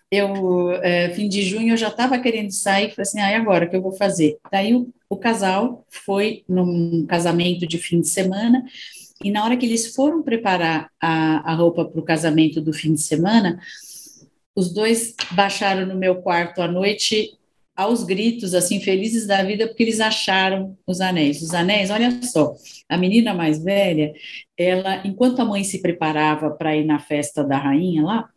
eu, 0.09 0.71
é, 0.83 1.09
fim 1.11 1.29
de 1.29 1.41
junho, 1.43 1.73
eu 1.73 1.77
já 1.77 1.89
estava 1.89 2.19
querendo 2.19 2.51
sair, 2.51 2.89
falei 2.89 3.03
assim, 3.03 3.19
ah, 3.19 3.31
e 3.31 3.35
agora, 3.35 3.65
o 3.65 3.69
que 3.69 3.75
eu 3.75 3.81
vou 3.81 3.93
fazer? 3.93 4.37
Daí, 4.51 4.73
o, 4.75 4.91
o 5.09 5.17
casal 5.17 5.85
foi 5.89 6.43
num 6.49 7.05
casamento 7.05 7.65
de 7.67 7.77
fim 7.77 8.01
de 8.01 8.09
semana, 8.09 8.65
e 9.23 9.29
na 9.31 9.43
hora 9.43 9.55
que 9.55 9.65
eles 9.65 9.95
foram 9.95 10.23
preparar 10.23 10.89
a, 10.99 11.51
a 11.51 11.55
roupa 11.55 11.85
para 11.85 11.99
o 11.99 12.03
casamento 12.03 12.59
do 12.59 12.73
fim 12.73 12.93
de 12.93 13.01
semana, 13.01 13.59
os 14.55 14.73
dois 14.73 15.15
baixaram 15.31 15.85
no 15.85 15.95
meu 15.95 16.15
quarto 16.15 16.61
à 16.61 16.67
noite 16.67 17.37
aos 17.81 18.03
gritos, 18.03 18.53
assim, 18.53 18.79
felizes 18.79 19.27
da 19.27 19.43
vida, 19.43 19.67
porque 19.67 19.83
eles 19.83 19.99
acharam 19.99 20.77
os 20.87 21.01
anéis. 21.01 21.41
Os 21.41 21.53
anéis, 21.53 21.89
olha 21.89 22.21
só, 22.23 22.53
a 22.89 22.97
menina 22.97 23.33
mais 23.33 23.63
velha, 23.63 24.13
ela, 24.57 25.05
enquanto 25.05 25.41
a 25.41 25.45
mãe 25.45 25.63
se 25.63 25.81
preparava 25.81 26.51
para 26.51 26.75
ir 26.75 26.85
na 26.85 26.99
festa 26.99 27.43
da 27.43 27.57
rainha 27.57 28.03
lá, 28.03 28.29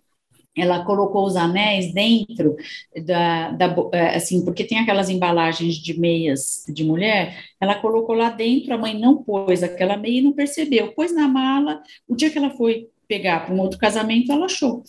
ela 0.57 0.85
colocou 0.85 1.27
os 1.27 1.37
anéis 1.37 1.93
dentro 1.93 2.57
da, 3.05 3.51
da, 3.51 3.77
é, 3.93 4.17
assim, 4.17 4.45
porque 4.45 4.65
tem 4.65 4.79
aquelas 4.79 5.11
embalagens 5.11 5.75
de 5.75 5.99
meias 5.99 6.65
de 6.69 6.85
mulher, 6.85 7.37
ela 7.61 7.75
colocou 7.75 8.15
lá 8.15 8.31
dentro, 8.31 8.73
a 8.73 8.79
mãe 8.79 8.99
não 8.99 9.23
pôs 9.23 9.63
aquela 9.63 9.97
meia 9.97 10.21
e 10.21 10.23
não 10.23 10.33
percebeu, 10.33 10.93
pôs 10.93 11.13
na 11.13 11.27
mala, 11.27 11.83
o 12.07 12.15
dia 12.15 12.31
que 12.31 12.39
ela 12.39 12.51
foi 12.51 12.89
pegar 13.09 13.47
para 13.47 13.55
um 13.55 13.61
outro 13.61 13.79
casamento, 13.79 14.33
ela 14.33 14.47
achou. 14.47 14.83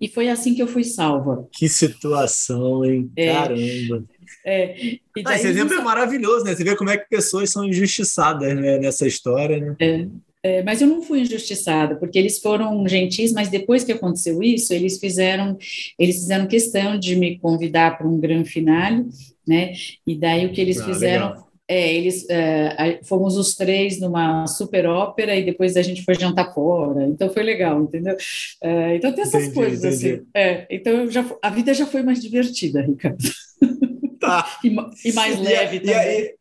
E 0.00 0.08
foi 0.08 0.28
assim 0.28 0.54
que 0.54 0.62
eu 0.62 0.68
fui 0.68 0.84
salva. 0.84 1.48
Que 1.52 1.68
situação, 1.68 2.84
hein? 2.84 3.10
É, 3.16 3.32
Caramba. 3.32 4.04
É, 4.44 4.98
ah, 5.24 5.34
esse 5.34 5.48
exemplo 5.48 5.74
é 5.74 5.82
maravilhoso, 5.82 6.44
né? 6.44 6.54
Você 6.54 6.62
vê 6.62 6.76
como 6.76 6.90
é 6.90 6.96
que 6.96 7.08
pessoas 7.08 7.50
são 7.50 7.64
injustiçadas 7.64 8.54
né, 8.54 8.78
nessa 8.78 9.06
história, 9.06 9.58
né? 9.58 9.76
É, 9.80 10.06
É, 10.42 10.62
mas 10.62 10.80
eu 10.80 10.86
não 10.86 11.02
fui 11.02 11.20
injustiçada, 11.22 11.96
porque 11.96 12.16
eles 12.16 12.38
foram 12.38 12.86
gentis, 12.86 13.32
mas 13.32 13.48
depois 13.48 13.82
que 13.82 13.90
aconteceu 13.90 14.40
isso, 14.42 14.72
eles 14.72 15.00
fizeram, 15.00 15.58
eles 15.98 16.18
fizeram 16.18 16.46
questão 16.46 16.96
de 16.96 17.16
me 17.16 17.36
convidar 17.40 17.98
para 17.98 18.06
um 18.06 18.20
grande 18.20 18.48
finale, 18.48 19.04
né? 19.46 19.72
E 20.06 20.14
daí 20.14 20.46
o 20.46 20.52
que 20.52 20.60
eles 20.60 20.80
ah, 20.80 20.84
fizeram 20.84 21.28
legal. 21.30 21.45
É, 21.68 21.94
eles 21.94 22.24
é, 22.30 23.00
fomos 23.02 23.36
os 23.36 23.56
três 23.56 23.98
numa 23.98 24.46
super 24.46 24.86
ópera 24.86 25.34
e 25.34 25.44
depois 25.44 25.76
a 25.76 25.82
gente 25.82 26.04
foi 26.04 26.14
jantar 26.14 26.54
fora, 26.54 27.04
então 27.04 27.28
foi 27.28 27.42
legal, 27.42 27.82
entendeu? 27.82 28.16
É, 28.62 28.96
então 28.96 29.12
tem 29.12 29.22
essas 29.22 29.42
entendi, 29.42 29.54
coisas 29.54 30.00
entendi. 30.00 30.14
assim. 30.14 30.26
É, 30.34 30.66
então 30.70 31.10
já, 31.10 31.24
a 31.42 31.50
vida 31.50 31.74
já 31.74 31.84
foi 31.84 32.02
mais 32.02 32.20
divertida, 32.20 32.82
Ricardo. 32.82 33.18
Tá. 34.18 34.58
e, 34.64 34.74
e, 35.04 35.12
mais 35.12 35.38
leve 35.38 35.76
e, 35.76 35.80
também. 35.80 35.94
E 35.94 35.98
aí, 35.98 36.34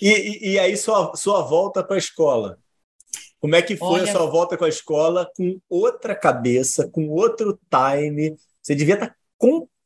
e, 0.00 0.52
e 0.52 0.58
aí 0.58 0.76
sua, 0.76 1.14
sua 1.14 1.42
volta 1.42 1.84
para 1.84 1.96
a 1.96 1.98
escola? 1.98 2.58
Como 3.40 3.54
é 3.54 3.62
que 3.62 3.76
foi 3.76 4.00
Olha... 4.00 4.04
a 4.04 4.12
sua 4.12 4.26
volta 4.26 4.56
com 4.56 4.64
a 4.64 4.68
escola 4.68 5.30
com 5.36 5.60
outra 5.68 6.14
cabeça, 6.14 6.88
com 6.88 7.08
outro 7.10 7.58
time? 7.70 8.36
Você 8.60 8.74
devia 8.74 8.94
estar 8.94 9.08
tá 9.08 9.16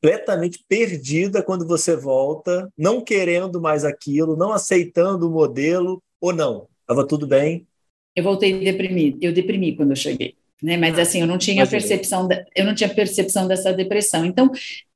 completamente 0.02 0.64
perdida 0.68 1.42
quando 1.42 1.66
você 1.66 1.94
volta, 1.94 2.68
não 2.76 3.00
querendo 3.00 3.60
mais 3.60 3.84
aquilo, 3.84 4.36
não 4.36 4.52
aceitando 4.52 5.28
o 5.28 5.30
modelo, 5.30 6.02
ou 6.20 6.32
não? 6.32 6.66
Estava 6.80 7.06
tudo 7.06 7.24
bem? 7.24 7.66
Eu 8.14 8.24
voltei 8.24 8.58
deprimido. 8.58 9.18
Eu 9.22 9.32
deprimi 9.32 9.76
quando 9.76 9.90
eu 9.90 9.96
cheguei 9.96 10.34
né? 10.62 10.76
Mas 10.76 10.98
ah, 10.98 11.02
assim, 11.02 11.20
eu 11.20 11.26
não 11.26 11.36
tinha 11.36 11.66
percepção, 11.66 12.28
eu 12.54 12.64
não 12.64 12.74
tinha 12.74 12.88
percepção 12.88 13.48
dessa 13.48 13.72
depressão. 13.72 14.24
Então, 14.24 14.50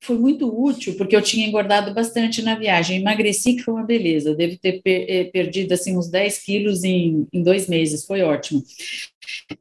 foi 0.07 0.19
muito 0.19 0.49
útil 0.49 0.97
porque 0.97 1.17
eu 1.17 1.23
tinha 1.23 1.47
engordado 1.47 1.93
bastante 1.93 2.41
na 2.43 2.55
viagem, 2.55 3.01
emagreci 3.01 3.55
que 3.57 3.63
foi 3.63 3.75
uma 3.75 3.85
beleza. 3.85 4.31
Eu 4.31 4.37
devo 4.37 4.57
ter 4.59 4.81
eh, 4.85 5.25
perdido 5.25 5.73
assim 5.73 5.97
uns 5.97 6.09
10 6.09 6.39
quilos 6.45 6.85
em, 6.85 7.27
em 7.33 7.43
dois 7.43 7.69
meses, 7.69 8.05
foi 8.05 8.23
ótimo. 8.23 8.63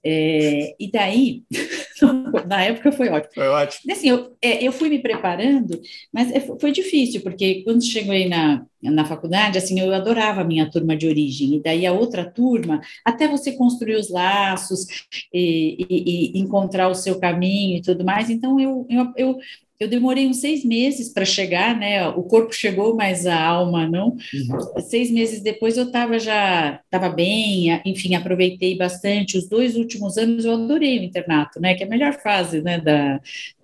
É, 0.04 0.76
e 0.80 0.92
daí, 0.92 1.44
na 2.48 2.64
época 2.64 2.92
foi 2.92 3.10
ótimo. 3.10 3.34
Foi 3.34 3.48
ótimo. 3.48 3.92
Assim, 3.92 4.10
eu, 4.10 4.36
é, 4.42 4.64
eu 4.64 4.72
fui 4.72 4.90
me 4.90 5.00
preparando, 5.00 5.80
mas 6.14 6.32
é, 6.32 6.40
foi 6.40 6.72
difícil, 6.72 7.22
porque 7.22 7.64
quando 7.64 7.84
cheguei 7.84 8.28
na, 8.28 8.66
na 8.82 9.06
faculdade, 9.06 9.58
assim, 9.58 9.80
eu 9.80 9.94
adorava 9.94 10.42
a 10.42 10.46
minha 10.46 10.70
turma 10.70 10.96
de 10.96 11.08
origem, 11.08 11.56
e 11.56 11.62
daí 11.62 11.86
a 11.86 11.94
outra 11.94 12.24
turma, 12.30 12.82
até 13.04 13.28
você 13.28 13.52
construir 13.54 13.96
os 13.96 14.10
laços 14.10 14.86
e, 15.34 15.86
e, 15.90 16.38
e 16.38 16.40
encontrar 16.40 16.88
o 16.90 16.96
seu 16.96 17.20
caminho 17.20 17.78
e 17.78 17.82
tudo 17.82 18.04
mais, 18.06 18.30
então 18.30 18.60
eu, 18.60 18.86
eu, 18.90 19.14
eu 19.18 19.38
eu 19.80 19.90
demorei 19.90 20.26
uns 20.26 20.38
seis 20.38 20.64
meses 20.64 21.10
para 21.10 21.26
chegar, 21.26 21.78
né? 21.78 22.08
O 22.10 22.24
corpo 22.24 22.54
chegou, 22.54 22.96
mas 22.96 23.26
a 23.26 23.42
alma 23.42 23.88
não. 23.88 24.16
Uhum. 24.34 24.82
Seis 24.82 25.12
meses 25.12 25.42
depois 25.42 25.78
eu 25.78 25.86
estava 25.86 26.18
já 26.18 26.80
estava 26.86 27.10
bem, 27.10 27.82
enfim, 27.86 28.16
aproveitei 28.16 28.78
bastante. 28.78 29.38
Os 29.38 29.50
dois 29.50 29.76
últimos 29.76 30.18
anos 30.18 30.46
eu 30.46 30.54
adorei 30.54 31.00
o 31.00 31.04
internato, 31.04 31.60
né? 31.60 31.76
Que 31.76 31.84
é 31.84 31.88
a 31.88 31.90
melhor 31.90 32.14
fase, 32.22 32.62
né? 32.62 32.80
Da, 32.80 33.20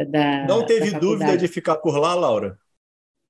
da 0.06 0.46
não 0.48 0.66
teve 0.66 0.92
da 0.92 1.00
dúvida 1.00 1.38
de 1.38 1.48
ficar 1.48 1.78
por 1.78 1.98
lá, 1.98 2.14
Laura? 2.14 2.58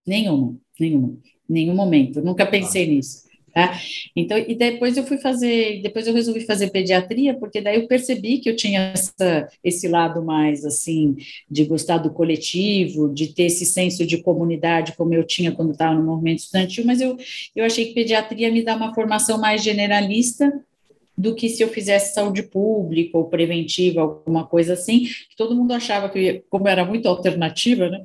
Nenhuma, 0.06 0.58
nenhuma, 0.80 1.18
nenhum 1.48 1.76
momento. 1.76 2.20
Nunca 2.22 2.46
pensei 2.48 2.86
ah. 2.86 2.88
nisso. 2.88 3.31
Tá? 3.54 3.78
Então, 4.16 4.38
e 4.38 4.56
depois 4.56 4.96
eu 4.96 5.04
fui 5.04 5.18
fazer, 5.18 5.82
depois 5.82 6.08
eu 6.08 6.14
resolvi 6.14 6.42
fazer 6.42 6.70
pediatria, 6.70 7.34
porque 7.34 7.60
daí 7.60 7.76
eu 7.76 7.88
percebi 7.88 8.38
que 8.38 8.50
eu 8.50 8.56
tinha 8.56 8.94
essa, 8.94 9.50
esse 9.62 9.90
lado 9.90 10.24
mais, 10.24 10.64
assim, 10.64 11.18
de 11.50 11.66
gostar 11.66 11.98
do 11.98 12.12
coletivo, 12.12 13.14
de 13.14 13.34
ter 13.34 13.44
esse 13.44 13.66
senso 13.66 14.06
de 14.06 14.22
comunidade, 14.22 14.94
como 14.96 15.14
eu 15.14 15.26
tinha 15.26 15.52
quando 15.52 15.72
estava 15.72 15.94
no 15.96 16.04
movimento 16.04 16.40
estudantil, 16.40 16.86
mas 16.86 17.02
eu, 17.02 17.18
eu 17.54 17.66
achei 17.66 17.88
que 17.88 17.94
pediatria 17.94 18.50
me 18.50 18.64
dá 18.64 18.76
uma 18.76 18.94
formação 18.94 19.38
mais 19.38 19.62
generalista, 19.62 20.52
do 21.18 21.36
que 21.36 21.50
se 21.50 21.62
eu 21.62 21.68
fizesse 21.68 22.14
saúde 22.14 22.42
pública 22.42 23.18
ou 23.18 23.26
preventiva, 23.26 24.02
alguma 24.02 24.48
coisa 24.48 24.74
assim, 24.74 25.02
que 25.02 25.36
todo 25.38 25.56
mundo 25.56 25.72
achava 25.72 26.10
que, 26.10 26.44
como 26.50 26.68
era 26.68 26.84
muito 26.84 27.08
alternativa, 27.08 27.90
né, 27.90 28.02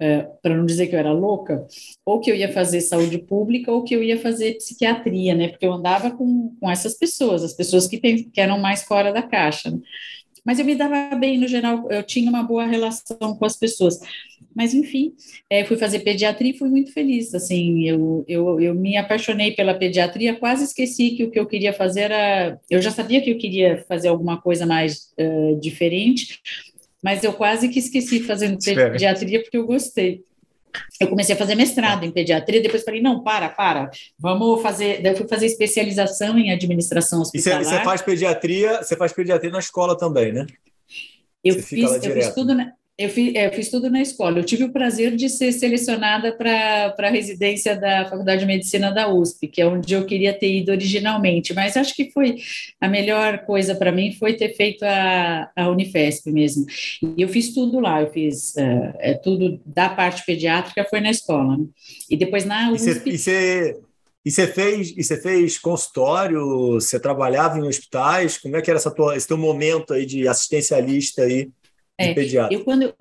é, 0.00 0.28
para 0.42 0.56
não 0.56 0.64
dizer 0.64 0.86
que 0.86 0.94
eu 0.94 0.98
era 0.98 1.12
louca, 1.12 1.66
ou 2.04 2.20
que 2.20 2.30
eu 2.30 2.34
ia 2.34 2.52
fazer 2.52 2.80
saúde 2.80 3.18
pública 3.18 3.72
ou 3.72 3.82
que 3.82 3.94
eu 3.94 4.02
ia 4.02 4.18
fazer 4.18 4.54
psiquiatria, 4.54 5.34
né? 5.34 5.48
Porque 5.48 5.66
eu 5.66 5.72
andava 5.72 6.10
com, 6.10 6.54
com 6.60 6.70
essas 6.70 6.94
pessoas, 6.94 7.42
as 7.42 7.52
pessoas 7.52 7.86
que, 7.86 7.98
que 7.98 8.40
eram 8.40 8.58
mais 8.58 8.84
fora 8.84 9.12
da 9.12 9.22
caixa. 9.22 9.72
Mas 10.44 10.58
eu 10.58 10.64
me 10.64 10.74
dava 10.74 11.14
bem, 11.16 11.36
no 11.36 11.46
geral, 11.46 11.90
eu 11.90 12.02
tinha 12.02 12.30
uma 12.30 12.42
boa 12.42 12.64
relação 12.64 13.36
com 13.36 13.44
as 13.44 13.56
pessoas. 13.56 14.00
Mas, 14.54 14.72
enfim, 14.72 15.12
é, 15.50 15.64
fui 15.64 15.76
fazer 15.76 16.00
pediatria 16.00 16.52
e 16.52 16.56
fui 16.56 16.68
muito 16.68 16.92
feliz. 16.92 17.34
Assim, 17.34 17.84
eu, 17.84 18.24
eu, 18.26 18.60
eu 18.60 18.74
me 18.74 18.96
apaixonei 18.96 19.52
pela 19.52 19.74
pediatria, 19.74 20.34
quase 20.34 20.64
esqueci 20.64 21.10
que 21.10 21.24
o 21.24 21.30
que 21.30 21.38
eu 21.38 21.46
queria 21.46 21.72
fazer 21.72 22.10
era. 22.10 22.58
Eu 22.70 22.80
já 22.80 22.90
sabia 22.90 23.20
que 23.20 23.30
eu 23.30 23.38
queria 23.38 23.84
fazer 23.86 24.08
alguma 24.08 24.40
coisa 24.40 24.64
mais 24.64 25.12
uh, 25.20 25.60
diferente, 25.60 26.40
mas 27.02 27.22
eu 27.22 27.32
quase 27.32 27.68
que 27.68 27.78
esqueci 27.78 28.20
fazendo 28.24 28.58
pediatria 28.58 29.42
porque 29.42 29.56
eu 29.56 29.66
gostei. 29.66 30.22
Eu 31.00 31.08
comecei 31.08 31.34
a 31.34 31.38
fazer 31.38 31.54
mestrado 31.54 32.04
em 32.04 32.10
pediatria, 32.10 32.60
depois 32.60 32.84
falei, 32.84 33.00
não, 33.00 33.22
para, 33.22 33.48
para, 33.48 33.90
vamos 34.18 34.60
fazer, 34.62 35.02
daí 35.02 35.12
eu 35.12 35.16
fui 35.16 35.26
fazer 35.26 35.46
especialização 35.46 36.38
em 36.38 36.52
administração 36.52 37.22
hospitalar. 37.22 37.62
E 37.62 37.64
você 37.64 37.80
faz 37.82 38.02
pediatria, 38.02 38.82
você 38.82 38.96
faz 38.96 39.12
pediatria 39.12 39.50
na 39.50 39.58
escola 39.58 39.96
também, 39.96 40.32
né? 40.32 40.46
Eu 41.42 41.54
fiz, 41.62 42.04
eu 42.04 42.12
fiz 42.12 42.34
tudo 42.34 42.54
na, 42.54 42.72
eu 42.98 43.08
fiz, 43.08 43.32
é, 43.36 43.46
eu 43.46 43.52
fiz, 43.52 43.70
tudo 43.70 43.88
na 43.88 44.02
escola. 44.02 44.40
Eu 44.40 44.44
tive 44.44 44.64
o 44.64 44.72
prazer 44.72 45.14
de 45.14 45.28
ser 45.28 45.52
selecionada 45.52 46.32
para 46.32 46.92
a 46.98 47.10
residência 47.10 47.76
da 47.76 48.04
Faculdade 48.06 48.40
de 48.40 48.46
Medicina 48.46 48.90
da 48.90 49.08
USP, 49.08 49.46
que 49.46 49.60
é 49.60 49.66
onde 49.66 49.94
eu 49.94 50.04
queria 50.04 50.36
ter 50.36 50.52
ido 50.52 50.72
originalmente. 50.72 51.54
Mas 51.54 51.76
acho 51.76 51.94
que 51.94 52.10
foi 52.10 52.38
a 52.80 52.88
melhor 52.88 53.44
coisa 53.46 53.76
para 53.76 53.92
mim 53.92 54.12
foi 54.12 54.34
ter 54.34 54.52
feito 54.56 54.82
a, 54.82 55.48
a 55.54 55.68
Unifesp 55.68 56.28
mesmo. 56.32 56.66
E 57.00 57.22
eu 57.22 57.28
fiz 57.28 57.54
tudo 57.54 57.78
lá. 57.78 58.02
Eu 58.02 58.10
fiz 58.10 58.54
uh, 58.56 58.92
é, 58.98 59.14
tudo 59.14 59.60
da 59.64 59.88
parte 59.88 60.26
pediátrica 60.26 60.84
foi 60.90 61.00
na 61.00 61.10
escola. 61.10 61.56
Né? 61.56 61.66
E 62.10 62.16
depois 62.16 62.44
na 62.44 62.72
USP. 62.72 63.10
E 63.10 63.16
você, 63.16 63.76
e 64.24 64.30
você 64.32 64.48
fez, 64.48 64.92
e 64.96 65.04
você 65.04 65.16
fez 65.22 65.56
consultório? 65.56 66.72
Você 66.72 66.98
trabalhava 66.98 67.58
em 67.58 67.62
hospitais? 67.62 68.38
Como 68.38 68.56
é 68.56 68.60
que 68.60 68.68
era 68.68 68.80
essa 68.80 68.90
tua, 68.90 69.16
esse 69.16 69.28
teu 69.28 69.38
momento 69.38 69.94
aí 69.94 70.04
de 70.04 70.26
assistencialista 70.26 71.22
aí? 71.22 71.48
É, 71.98 72.14
eu 72.50 72.64
quando 72.64 72.94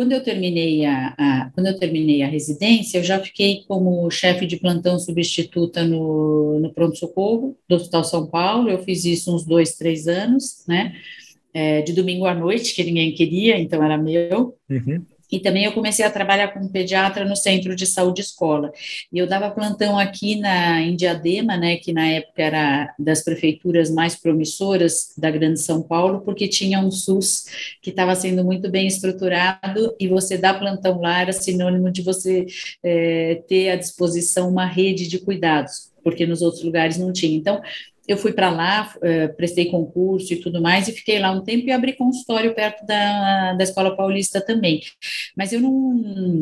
quando 0.00 0.12
eu 0.12 0.22
terminei 0.22 0.84
a, 0.86 1.14
a, 1.18 1.50
quando 1.54 1.66
eu 1.66 1.78
terminei 1.78 2.22
a 2.22 2.26
residência, 2.26 2.98
eu 2.98 3.04
já 3.04 3.20
fiquei 3.20 3.64
como 3.68 4.10
chefe 4.10 4.46
de 4.46 4.56
plantão 4.56 4.98
substituta 4.98 5.84
no, 5.84 6.58
no 6.58 6.72
pronto 6.72 6.96
socorro 6.96 7.54
do 7.68 7.76
Hospital 7.76 8.04
São 8.04 8.26
Paulo. 8.26 8.70
Eu 8.70 8.78
fiz 8.82 9.04
isso 9.04 9.34
uns 9.34 9.44
dois, 9.44 9.74
três 9.74 10.08
anos, 10.08 10.64
né? 10.66 10.94
É, 11.52 11.82
de 11.82 11.92
domingo 11.92 12.24
à 12.24 12.34
noite, 12.34 12.74
que 12.74 12.84
ninguém 12.84 13.12
queria, 13.12 13.58
então 13.58 13.84
era 13.84 13.98
meu. 13.98 14.56
Uhum. 14.70 15.04
E 15.30 15.38
também 15.38 15.64
eu 15.64 15.72
comecei 15.72 16.04
a 16.04 16.10
trabalhar 16.10 16.48
como 16.48 16.70
pediatra 16.70 17.24
no 17.24 17.36
Centro 17.36 17.74
de 17.74 17.86
Saúde 17.86 18.20
Escola. 18.20 18.72
E 19.12 19.18
eu 19.18 19.26
dava 19.26 19.50
plantão 19.50 19.98
aqui 19.98 20.36
na 20.36 20.80
em 20.80 20.96
Diadema, 20.96 21.56
né, 21.56 21.76
que 21.76 21.92
na 21.92 22.06
época 22.08 22.42
era 22.42 22.94
das 22.98 23.22
prefeituras 23.22 23.90
mais 23.90 24.16
promissoras 24.16 25.12
da 25.16 25.30
Grande 25.30 25.60
São 25.60 25.82
Paulo, 25.82 26.22
porque 26.22 26.48
tinha 26.48 26.80
um 26.80 26.90
SUS 26.90 27.44
que 27.82 27.90
estava 27.90 28.14
sendo 28.14 28.44
muito 28.44 28.70
bem 28.70 28.86
estruturado 28.86 29.94
e 29.98 30.08
você 30.08 30.36
dar 30.36 30.58
plantão 30.58 31.00
lá 31.00 31.20
era 31.20 31.32
sinônimo 31.32 31.90
de 31.90 32.02
você 32.02 32.46
é, 32.82 33.42
ter 33.48 33.70
à 33.70 33.76
disposição 33.76 34.48
uma 34.48 34.66
rede 34.66 35.08
de 35.08 35.18
cuidados 35.18 35.90
porque 36.02 36.26
nos 36.26 36.42
outros 36.42 36.62
lugares 36.62 36.96
não 36.96 37.12
tinha. 37.12 37.36
Então, 37.36 37.60
eu 38.12 38.16
fui 38.16 38.32
para 38.32 38.50
lá, 38.50 38.92
uh, 38.96 39.36
prestei 39.36 39.66
concurso 39.66 40.32
e 40.32 40.36
tudo 40.36 40.60
mais, 40.60 40.88
e 40.88 40.92
fiquei 40.92 41.18
lá 41.18 41.30
um 41.30 41.42
tempo 41.42 41.66
e 41.66 41.72
abri 41.72 41.92
consultório 41.92 42.54
perto 42.54 42.84
da, 42.84 43.54
da 43.54 43.64
Escola 43.64 43.96
Paulista 43.96 44.40
também. 44.40 44.80
Mas 45.36 45.52
eu 45.52 45.60
não. 45.60 46.40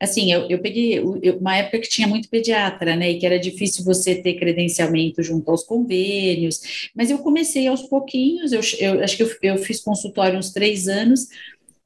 Assim, 0.00 0.32
eu, 0.32 0.46
eu 0.48 0.58
peguei 0.60 0.98
eu, 0.98 1.38
uma 1.38 1.56
época 1.56 1.80
que 1.80 1.88
tinha 1.88 2.06
muito 2.06 2.28
pediatra, 2.28 2.96
né, 2.96 3.10
e 3.10 3.18
que 3.18 3.26
era 3.26 3.38
difícil 3.38 3.84
você 3.84 4.14
ter 4.14 4.34
credenciamento 4.34 5.22
junto 5.22 5.50
aos 5.50 5.62
convênios, 5.64 6.90
mas 6.94 7.10
eu 7.10 7.18
comecei 7.18 7.66
aos 7.66 7.82
pouquinhos, 7.82 8.52
eu, 8.52 8.60
eu 8.78 9.02
acho 9.02 9.16
que 9.16 9.22
eu, 9.22 9.30
eu 9.42 9.58
fiz 9.58 9.80
consultório 9.80 10.38
uns 10.38 10.52
três 10.52 10.88
anos, 10.88 11.28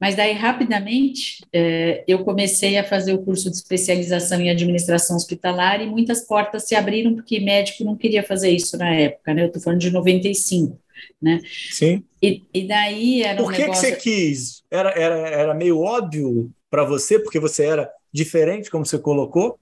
mas 0.00 0.16
daí, 0.16 0.32
rapidamente, 0.32 1.44
é, 1.52 2.02
eu 2.08 2.24
comecei 2.24 2.78
a 2.78 2.84
fazer 2.84 3.12
o 3.12 3.22
curso 3.22 3.50
de 3.50 3.56
especialização 3.56 4.40
em 4.40 4.48
administração 4.48 5.14
hospitalar 5.14 5.82
e 5.82 5.86
muitas 5.86 6.26
portas 6.26 6.66
se 6.66 6.74
abriram, 6.74 7.14
porque 7.14 7.38
médico 7.38 7.84
não 7.84 7.94
queria 7.94 8.22
fazer 8.22 8.48
isso 8.48 8.78
na 8.78 8.94
época, 8.94 9.34
né? 9.34 9.42
Eu 9.42 9.48
estou 9.48 9.60
falando 9.60 9.80
de 9.80 9.90
95, 9.90 10.80
né? 11.20 11.38
Sim. 11.70 12.02
E, 12.22 12.42
e 12.54 12.66
daí 12.66 13.22
era 13.22 13.42
Por 13.42 13.52
um 13.52 13.54
que, 13.54 13.60
negócio... 13.60 13.82
que 13.82 13.90
você 13.90 13.96
quis? 14.00 14.62
Era, 14.70 14.90
era, 14.98 15.28
era 15.28 15.54
meio 15.54 15.78
óbvio 15.78 16.50
para 16.70 16.82
você, 16.82 17.18
porque 17.18 17.38
você 17.38 17.66
era 17.66 17.90
diferente, 18.10 18.70
como 18.70 18.86
você 18.86 18.98
colocou? 18.98 19.58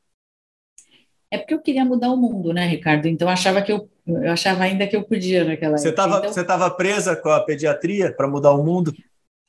É 1.33 1.37
porque 1.37 1.53
eu 1.53 1.61
queria 1.61 1.85
mudar 1.85 2.13
o 2.13 2.17
mundo, 2.17 2.53
né, 2.55 2.65
Ricardo? 2.69 3.07
Então 3.09 3.27
eu 3.27 3.33
achava 3.33 3.61
que 3.61 3.73
eu, 3.73 3.91
eu 4.07 4.31
achava 4.31 4.63
ainda 4.63 4.87
que 4.87 4.95
eu 4.95 5.03
podia 5.03 5.45
naquela 5.45 5.77
você 5.77 5.89
época. 5.89 6.03
Tava, 6.03 6.19
então... 6.19 6.33
Você 6.33 6.41
estava 6.43 6.71
presa 6.71 7.17
com 7.17 7.29
a 7.29 7.41
pediatria 7.41 8.13
para 8.13 8.29
mudar 8.29 8.53
o 8.53 8.65
mundo? 8.65 8.95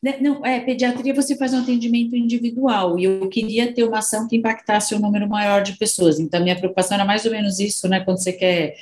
Né, 0.01 0.17
não, 0.21 0.45
é, 0.45 0.61
pediatria 0.61 1.13
você 1.13 1.35
faz 1.35 1.53
um 1.53 1.59
atendimento 1.59 2.15
individual 2.15 2.97
e 2.97 3.03
eu 3.03 3.27
queria 3.27 3.73
ter 3.73 3.83
uma 3.83 3.99
ação 3.99 4.29
que 4.29 4.37
impactasse 4.37 4.95
um 4.95 4.99
número 4.99 5.27
maior 5.27 5.61
de 5.61 5.77
pessoas. 5.77 6.19
Então, 6.19 6.41
minha 6.41 6.55
preocupação 6.55 6.95
era 6.95 7.03
mais 7.03 7.25
ou 7.25 7.31
menos 7.31 7.59
isso, 7.59 7.85
né? 7.89 7.99
Quando 7.99 8.17
você 8.17 8.31
quer, 8.31 8.75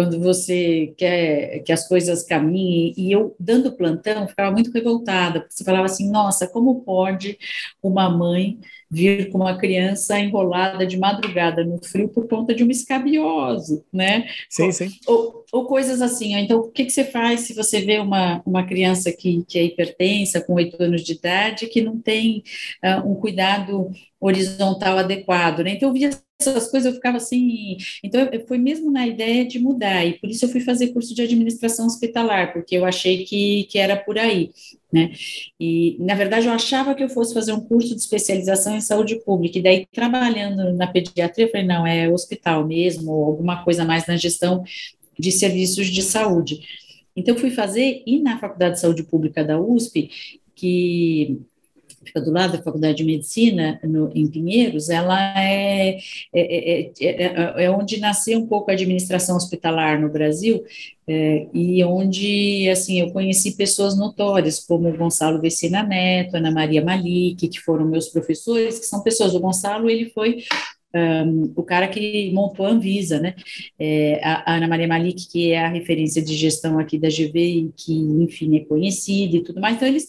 quando 0.00 0.18
você 0.18 0.94
quer 0.96 1.58
que 1.58 1.70
as 1.70 1.86
coisas 1.86 2.22
caminhem, 2.22 2.94
e 2.96 3.12
eu, 3.12 3.36
dando 3.38 3.76
plantão, 3.76 4.26
ficava 4.26 4.50
muito 4.50 4.72
revoltada, 4.72 5.40
porque 5.40 5.52
você 5.52 5.62
falava 5.62 5.84
assim, 5.84 6.10
nossa, 6.10 6.48
como 6.48 6.80
pode 6.80 7.36
uma 7.82 8.08
mãe 8.08 8.58
vir 8.90 9.28
com 9.28 9.36
uma 9.36 9.58
criança 9.58 10.18
enrolada 10.18 10.86
de 10.86 10.98
madrugada 10.98 11.62
no 11.66 11.78
frio 11.84 12.08
por 12.08 12.26
conta 12.26 12.54
de 12.54 12.62
uma 12.62 12.72
escabiose, 12.72 13.84
né? 13.92 14.26
Sim, 14.48 14.72
sim. 14.72 14.88
Ou, 15.06 15.44
ou, 15.52 15.66
coisas 15.66 16.00
assim. 16.00 16.34
Então, 16.34 16.60
o 16.60 16.70
que, 16.70 16.86
que 16.86 16.90
você 16.90 17.04
faz 17.04 17.40
se 17.40 17.52
você 17.52 17.82
vê 17.82 17.98
uma, 17.98 18.40
uma 18.46 18.66
criança 18.66 19.12
que, 19.12 19.44
que 19.46 19.58
é 19.58 19.64
hipertensa, 19.64 20.40
com 20.40 20.54
oito 20.54 20.82
anos 20.82 21.02
de 21.02 21.12
idade, 21.12 21.66
que 21.66 21.82
não 21.82 22.00
tem 22.00 22.42
uh, 22.82 23.06
um 23.06 23.16
cuidado 23.16 23.90
horizontal 24.18 24.96
adequado, 24.96 25.60
né? 25.60 25.72
Então, 25.72 25.90
eu 25.90 25.92
via 25.92 26.10
essas 26.40 26.70
coisas 26.70 26.90
eu 26.90 26.94
ficava 26.94 27.18
assim. 27.18 27.76
Então, 28.02 28.28
foi 28.48 28.58
mesmo 28.58 28.90
na 28.90 29.06
ideia 29.06 29.44
de 29.44 29.58
mudar, 29.58 30.04
e 30.04 30.18
por 30.18 30.28
isso 30.28 30.44
eu 30.44 30.48
fui 30.48 30.60
fazer 30.60 30.88
curso 30.88 31.14
de 31.14 31.22
administração 31.22 31.86
hospitalar, 31.86 32.52
porque 32.52 32.76
eu 32.76 32.84
achei 32.84 33.24
que, 33.24 33.64
que 33.64 33.78
era 33.78 33.96
por 33.96 34.18
aí. 34.18 34.50
Né? 34.92 35.12
E, 35.58 35.96
na 36.00 36.14
verdade, 36.14 36.46
eu 36.46 36.52
achava 36.52 36.94
que 36.94 37.02
eu 37.02 37.08
fosse 37.08 37.32
fazer 37.32 37.52
um 37.52 37.60
curso 37.60 37.94
de 37.94 38.00
especialização 38.00 38.76
em 38.76 38.80
saúde 38.80 39.16
pública, 39.24 39.58
e 39.58 39.62
daí, 39.62 39.86
trabalhando 39.92 40.72
na 40.72 40.86
pediatria, 40.86 41.46
eu 41.46 41.50
falei: 41.50 41.66
não, 41.66 41.86
é 41.86 42.08
hospital 42.08 42.66
mesmo, 42.66 43.12
ou 43.12 43.24
alguma 43.24 43.62
coisa 43.64 43.84
mais 43.84 44.06
na 44.06 44.16
gestão 44.16 44.64
de 45.18 45.30
serviços 45.30 45.88
de 45.88 46.02
saúde. 46.02 46.60
Então, 47.14 47.36
fui 47.36 47.50
fazer, 47.50 48.02
e 48.06 48.20
na 48.20 48.38
Faculdade 48.38 48.74
de 48.74 48.80
Saúde 48.80 49.02
Pública 49.02 49.44
da 49.44 49.60
USP, 49.60 50.10
que 50.54 51.40
fica 52.04 52.20
do 52.20 52.30
lado 52.30 52.56
da 52.56 52.62
Faculdade 52.62 52.98
de 52.98 53.04
Medicina, 53.04 53.78
no, 53.82 54.10
em 54.14 54.26
Pinheiros, 54.26 54.88
ela 54.88 55.18
é, 55.38 55.98
é, 56.32 56.90
é, 57.00 57.64
é, 57.64 57.70
onde 57.70 58.00
nasceu 58.00 58.38
um 58.38 58.46
pouco 58.46 58.70
a 58.70 58.74
administração 58.74 59.36
hospitalar 59.36 60.00
no 60.00 60.08
Brasil, 60.08 60.64
e 61.52 61.82
onde, 61.84 62.68
assim, 62.70 63.00
eu 63.00 63.10
conheci 63.10 63.56
pessoas 63.56 63.98
notórias, 63.98 64.60
como 64.60 64.88
o 64.88 64.96
Gonçalo 64.96 65.40
Vecina 65.40 65.82
Neto, 65.82 66.36
Ana 66.36 66.52
Maria 66.52 66.84
Malik, 66.84 67.48
que 67.48 67.60
foram 67.60 67.84
meus 67.84 68.08
professores, 68.08 68.78
que 68.78 68.86
são 68.86 69.02
pessoas, 69.02 69.34
o 69.34 69.40
Gonçalo, 69.40 69.90
ele 69.90 70.08
foi 70.10 70.44
um, 70.94 71.52
o 71.54 71.62
cara 71.62 71.86
que 71.88 72.30
montou 72.32 72.66
a 72.66 72.70
Anvisa, 72.70 73.20
né? 73.20 73.34
É, 73.78 74.20
a, 74.22 74.56
Ana 74.56 74.68
Maria 74.68 74.88
Malik, 74.88 75.28
que 75.28 75.52
é 75.52 75.64
a 75.64 75.68
referência 75.68 76.22
de 76.22 76.34
gestão 76.34 76.78
aqui 76.78 76.98
da 76.98 77.08
GV 77.08 77.72
que, 77.76 77.92
enfim, 77.92 78.56
é 78.56 78.60
conhecida 78.60 79.36
e 79.36 79.42
tudo 79.42 79.60
mais. 79.60 79.76
Então, 79.76 79.88
eles. 79.88 80.08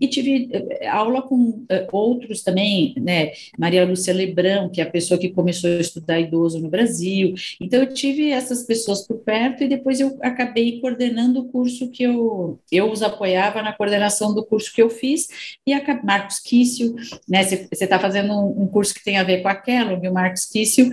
E 0.00 0.06
tive 0.06 0.48
eh, 0.52 0.86
aula 0.86 1.22
com 1.22 1.36
uh, 1.36 1.66
outros 1.92 2.42
também, 2.42 2.94
né? 2.98 3.32
Maria 3.58 3.84
Lúcia 3.84 4.14
Lebrão, 4.14 4.68
que 4.68 4.80
é 4.80 4.84
a 4.84 4.90
pessoa 4.90 5.18
que 5.18 5.30
começou 5.30 5.70
a 5.70 5.80
estudar 5.80 6.20
idoso 6.20 6.60
no 6.60 6.68
Brasil. 6.68 7.34
Então, 7.60 7.80
eu 7.80 7.92
tive 7.92 8.30
essas 8.30 8.64
pessoas 8.64 9.06
por 9.06 9.18
perto 9.18 9.64
e 9.64 9.68
depois 9.68 9.98
eu 9.98 10.18
acabei 10.22 10.80
coordenando 10.80 11.40
o 11.40 11.48
curso 11.48 11.90
que 11.90 12.02
eu. 12.02 12.58
Eu 12.70 12.90
os 12.90 13.02
apoiava 13.02 13.62
na 13.62 13.72
coordenação 13.72 14.34
do 14.34 14.44
curso 14.44 14.72
que 14.72 14.82
eu 14.82 14.90
fiz 14.90 15.28
e 15.66 15.72
a 15.72 15.82
Marcos 16.04 16.38
Kício, 16.40 16.94
né? 17.28 17.42
Você 17.44 17.66
está 17.70 17.98
fazendo 17.98 18.32
um, 18.32 18.62
um, 18.62 18.66
curso 18.66 18.94
que 18.94 19.04
tem 19.04 19.18
a 19.18 19.24
ver 19.24 19.42
com 19.42 19.48
a 19.48 19.54
Kellogg, 19.54 20.08
Marcos 20.18 20.44
Kício, 20.46 20.90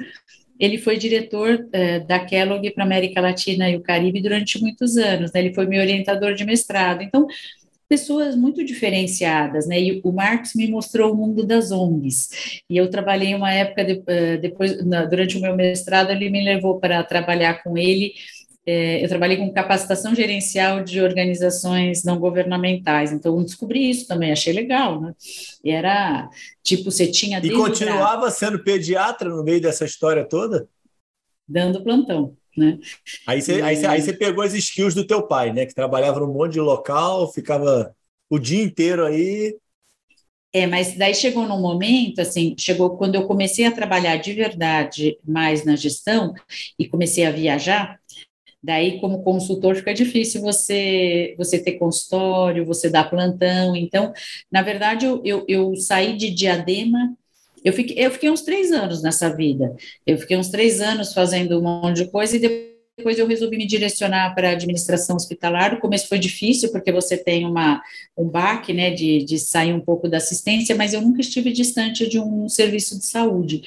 ele 0.60 0.78
foi 0.78 0.98
diretor 0.98 1.68
é, 1.74 2.00
da 2.00 2.20
Kellogg 2.20 2.72
para 2.72 2.84
América 2.84 3.20
Latina 3.20 3.70
e 3.70 3.76
o 3.76 3.82
Caribe 3.82 4.22
durante 4.22 4.62
muitos 4.62 4.98
anos, 4.98 5.32
né? 5.34 5.42
ele 5.42 5.54
foi 5.54 5.66
meu 5.68 5.82
orientador 5.82 6.34
de 6.34 6.46
mestrado. 6.46 7.02
Então, 7.02 7.28
pessoas 7.88 8.36
muito 8.36 8.64
diferenciadas, 8.64 9.68
né? 9.68 9.80
E 9.80 10.02
o 10.04 10.12
Marcos 10.12 10.56
me 10.56 10.68
mostrou 10.68 11.14
o 11.14 11.16
mundo 11.16 11.46
das 11.46 11.72
ONGs. 11.72 12.62
E 12.70 12.78
eu 12.78 12.90
trabalhei 12.90 13.36
uma 13.36 13.54
época 13.54 13.86
de, 13.86 13.94
uh, 13.94 14.42
depois, 14.42 14.78
durante 15.10 15.38
o 15.38 15.42
meu 15.42 15.56
mestrado, 15.56 16.10
ele 16.12 16.30
me 16.30 16.44
levou 16.44 16.80
para 16.80 17.04
trabalhar 17.04 17.62
com 17.64 17.78
ele 17.78 18.14
é, 18.66 19.04
eu 19.04 19.08
trabalhei 19.08 19.38
com 19.38 19.54
capacitação 19.54 20.16
gerencial 20.16 20.84
de 20.84 21.00
organizações 21.00 22.04
não 22.04 22.18
governamentais, 22.18 23.12
então 23.12 23.44
descobri 23.44 23.90
isso 23.90 24.08
também, 24.08 24.32
achei 24.32 24.54
legal, 24.54 25.00
né? 25.00 25.14
E 25.64 25.70
era 25.70 26.30
tipo, 26.64 26.92
você 26.92 27.06
tinha. 27.06 27.40
E 27.40 27.52
continuava 27.52 28.30
sendo 28.32 28.64
pediatra 28.64 29.30
no 29.30 29.44
meio 29.44 29.62
dessa 29.62 29.86
história 29.86 30.28
toda? 30.28 30.68
Dando 31.48 31.84
plantão. 31.84 32.36
Né? 32.58 32.80
Aí 33.28 33.42
você, 33.42 33.60
e... 33.60 33.62
aí, 33.62 33.76
você, 33.76 33.86
aí 33.86 34.02
você 34.02 34.14
pegou 34.14 34.44
as 34.44 34.54
skills 34.54 34.96
do 34.96 35.06
teu 35.06 35.28
pai, 35.28 35.54
né? 35.54 35.66
Que 35.66 35.76
trabalhava 35.76 36.20
num 36.20 36.34
monte 36.34 36.54
de 36.54 36.62
local, 36.62 37.32
ficava 37.32 37.94
o 38.30 38.40
dia 38.40 38.64
inteiro 38.64 39.06
aí. 39.06 39.56
É, 40.54 40.66
mas 40.66 40.98
daí 40.98 41.14
chegou 41.14 41.46
num 41.46 41.60
momento, 41.60 42.22
assim, 42.22 42.56
chegou 42.58 42.98
quando 42.98 43.16
eu 43.16 43.28
comecei 43.28 43.66
a 43.66 43.74
trabalhar 43.74 44.16
de 44.16 44.32
verdade 44.32 45.20
mais 45.22 45.66
na 45.66 45.76
gestão 45.76 46.34
e 46.80 46.88
comecei 46.88 47.26
a 47.26 47.32
viajar, 47.32 48.00
Daí, 48.66 49.00
como 49.00 49.24
consultor, 49.24 49.76
fica 49.76 49.94
difícil 49.94 50.42
você 50.42 51.36
você 51.38 51.60
ter 51.60 51.74
consultório, 51.74 52.66
você 52.66 52.90
dar 52.90 53.10
plantão. 53.10 53.76
Então, 53.76 54.12
na 54.52 54.62
verdade, 54.62 55.06
eu, 55.06 55.22
eu, 55.24 55.46
eu 55.48 55.76
saí 55.76 56.18
de 56.18 56.32
Diadema 56.32 57.16
eu 57.66 57.74
fiquei, 57.74 58.06
eu 58.06 58.12
fiquei 58.12 58.30
uns 58.30 58.44
três 58.44 58.72
anos 58.72 59.02
nessa 59.02 59.28
vida. 59.36 59.76
Eu 60.06 60.20
fiquei 60.20 60.38
uns 60.38 60.50
três 60.50 60.80
anos 60.82 61.14
fazendo 61.14 61.58
um 61.60 61.64
monte 61.64 62.04
de 62.04 62.12
coisa 62.12 62.38
e 62.38 62.40
depois 62.40 63.18
eu 63.18 63.26
resolvi 63.26 63.58
me 63.58 63.66
direcionar 63.66 64.36
para 64.36 64.50
a 64.50 64.52
administração 64.52 65.16
hospitalar. 65.16 65.74
No 65.74 65.82
começo 65.82 66.08
foi 66.08 66.20
difícil, 66.20 66.72
porque 66.72 66.92
você 66.92 67.18
tem 67.18 67.44
uma, 67.44 67.82
um 68.16 68.30
baque, 68.30 68.72
né, 68.72 68.92
de, 68.92 69.26
de 69.26 69.40
sair 69.40 69.74
um 69.74 69.82
pouco 69.82 70.08
da 70.08 70.18
assistência, 70.18 70.76
mas 70.76 70.94
eu 70.94 71.02
nunca 71.02 71.22
estive 71.22 71.52
distante 71.52 72.08
de 72.08 72.20
um 72.20 72.48
serviço 72.48 73.00
de 73.00 73.06
saúde. 73.08 73.64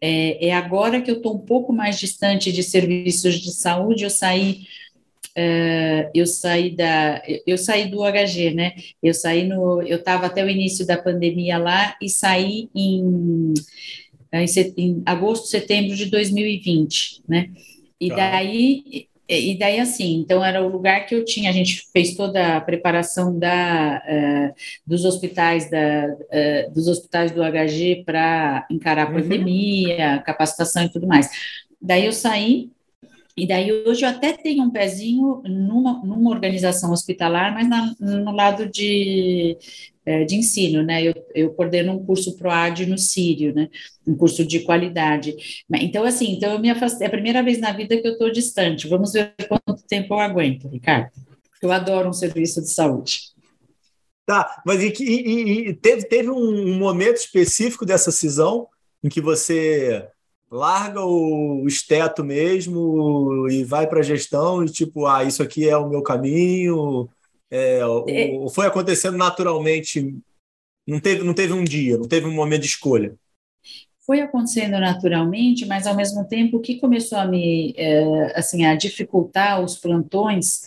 É, 0.00 0.48
é 0.48 0.52
agora 0.52 1.00
que 1.02 1.10
eu 1.10 1.16
estou 1.16 1.34
um 1.34 1.44
pouco 1.44 1.72
mais 1.72 1.98
distante 1.98 2.52
de 2.52 2.62
serviços 2.62 3.38
de 3.38 3.52
saúde, 3.52 4.04
eu 4.04 4.10
saí 4.10 4.62
Uh, 5.30 6.10
eu 6.12 6.26
saí 6.26 6.74
da 6.74 7.22
eu 7.46 7.56
saí 7.56 7.88
do 7.88 8.02
HG, 8.02 8.52
né? 8.52 8.74
Eu 9.00 9.14
saí 9.14 9.46
no 9.46 9.80
eu 9.80 9.98
estava 9.98 10.26
até 10.26 10.44
o 10.44 10.50
início 10.50 10.84
da 10.84 11.00
pandemia 11.00 11.56
lá 11.56 11.96
e 12.02 12.08
saí 12.08 12.68
em, 12.74 13.54
em, 14.32 14.44
em 14.76 15.02
agosto, 15.06 15.46
setembro 15.46 15.94
de 15.94 16.06
2020, 16.06 17.22
né? 17.28 17.48
E 18.00 18.08
tá. 18.08 18.16
daí 18.16 19.08
e 19.30 19.56
daí, 19.56 19.78
assim, 19.78 20.16
então 20.16 20.44
era 20.44 20.62
o 20.62 20.68
lugar 20.68 21.06
que 21.06 21.14
eu 21.14 21.24
tinha, 21.24 21.50
a 21.50 21.52
gente 21.52 21.86
fez 21.92 22.14
toda 22.14 22.56
a 22.56 22.60
preparação 22.60 23.38
da, 23.38 24.02
uh, 24.04 24.54
dos 24.86 25.04
hospitais 25.04 25.70
da, 25.70 26.06
uh, 26.08 26.72
dos 26.72 26.88
hospitais 26.88 27.30
do 27.30 27.40
HG 27.42 28.02
para 28.04 28.66
encarar 28.70 29.06
a 29.06 29.10
uhum. 29.10 29.20
pandemia, 29.22 30.22
capacitação 30.26 30.84
e 30.84 30.88
tudo 30.88 31.06
mais. 31.06 31.28
Daí 31.80 32.06
eu 32.06 32.12
saí, 32.12 32.70
e 33.36 33.46
daí 33.46 33.72
hoje 33.72 34.04
eu 34.04 34.08
até 34.08 34.32
tenho 34.32 34.64
um 34.64 34.70
pezinho 34.70 35.42
numa, 35.46 36.04
numa 36.04 36.30
organização 36.30 36.92
hospitalar, 36.92 37.54
mas 37.54 37.68
na, 37.68 37.94
no 37.98 38.32
lado 38.32 38.68
de, 38.68 39.56
é, 40.10 40.24
de 40.24 40.34
ensino, 40.34 40.82
né? 40.82 41.04
Eu, 41.04 41.14
eu 41.34 41.50
coordeno 41.54 41.92
um 41.92 42.04
curso 42.04 42.36
ProAD 42.36 42.84
no 42.86 42.98
Sírio, 42.98 43.54
né? 43.54 43.68
Um 44.06 44.16
curso 44.16 44.44
de 44.44 44.60
qualidade. 44.60 45.36
Então, 45.74 46.04
assim, 46.04 46.32
então 46.32 46.52
eu 46.52 46.58
me 46.58 46.68
afastei. 46.68 47.06
É 47.06 47.08
a 47.08 47.12
primeira 47.12 47.42
vez 47.42 47.58
na 47.58 47.72
vida 47.72 47.96
que 47.96 48.06
eu 48.06 48.12
estou 48.12 48.30
distante. 48.32 48.88
Vamos 48.88 49.12
ver 49.12 49.34
quanto 49.48 49.86
tempo 49.86 50.14
eu 50.14 50.18
aguento, 50.18 50.68
Ricardo. 50.68 51.10
Eu 51.62 51.70
adoro 51.70 52.08
um 52.08 52.12
serviço 52.12 52.60
de 52.60 52.70
saúde. 52.70 53.20
Tá, 54.26 54.62
mas 54.66 54.82
e, 54.82 54.92
e, 55.00 55.68
e 55.68 55.74
teve, 55.74 56.04
teve 56.04 56.30
um 56.30 56.76
momento 56.78 57.16
específico 57.16 57.86
dessa 57.86 58.10
cisão 58.10 58.66
em 59.02 59.08
que 59.08 59.20
você 59.20 60.08
larga 60.50 61.04
o 61.04 61.64
esteto 61.68 62.24
mesmo 62.24 63.48
e 63.48 63.62
vai 63.62 63.86
para 63.86 64.00
a 64.00 64.04
gestão 64.04 64.64
e 64.64 64.66
tipo, 64.66 65.06
ah, 65.06 65.22
isso 65.22 65.42
aqui 65.42 65.68
é 65.68 65.76
o 65.76 65.88
meu 65.88 66.02
caminho, 66.02 67.08
é, 67.50 67.78
é. 67.78 67.86
Ou 67.86 68.48
foi 68.48 68.66
acontecendo 68.66 69.16
naturalmente? 69.16 70.16
Não 70.86 71.00
teve, 71.00 71.22
não 71.22 71.34
teve 71.34 71.52
um 71.52 71.64
dia, 71.64 71.98
não 71.98 72.08
teve 72.08 72.26
um 72.26 72.32
momento 72.32 72.62
de 72.62 72.68
escolha? 72.68 73.14
Foi 74.06 74.20
acontecendo 74.20 74.78
naturalmente, 74.78 75.66
mas 75.66 75.86
ao 75.86 75.94
mesmo 75.94 76.24
tempo 76.26 76.56
o 76.56 76.60
que 76.60 76.76
começou 76.76 77.18
a 77.18 77.26
me 77.26 77.74
é, 77.76 78.32
assim 78.34 78.64
a 78.64 78.74
dificultar 78.74 79.62
os 79.62 79.76
plantões 79.76 80.62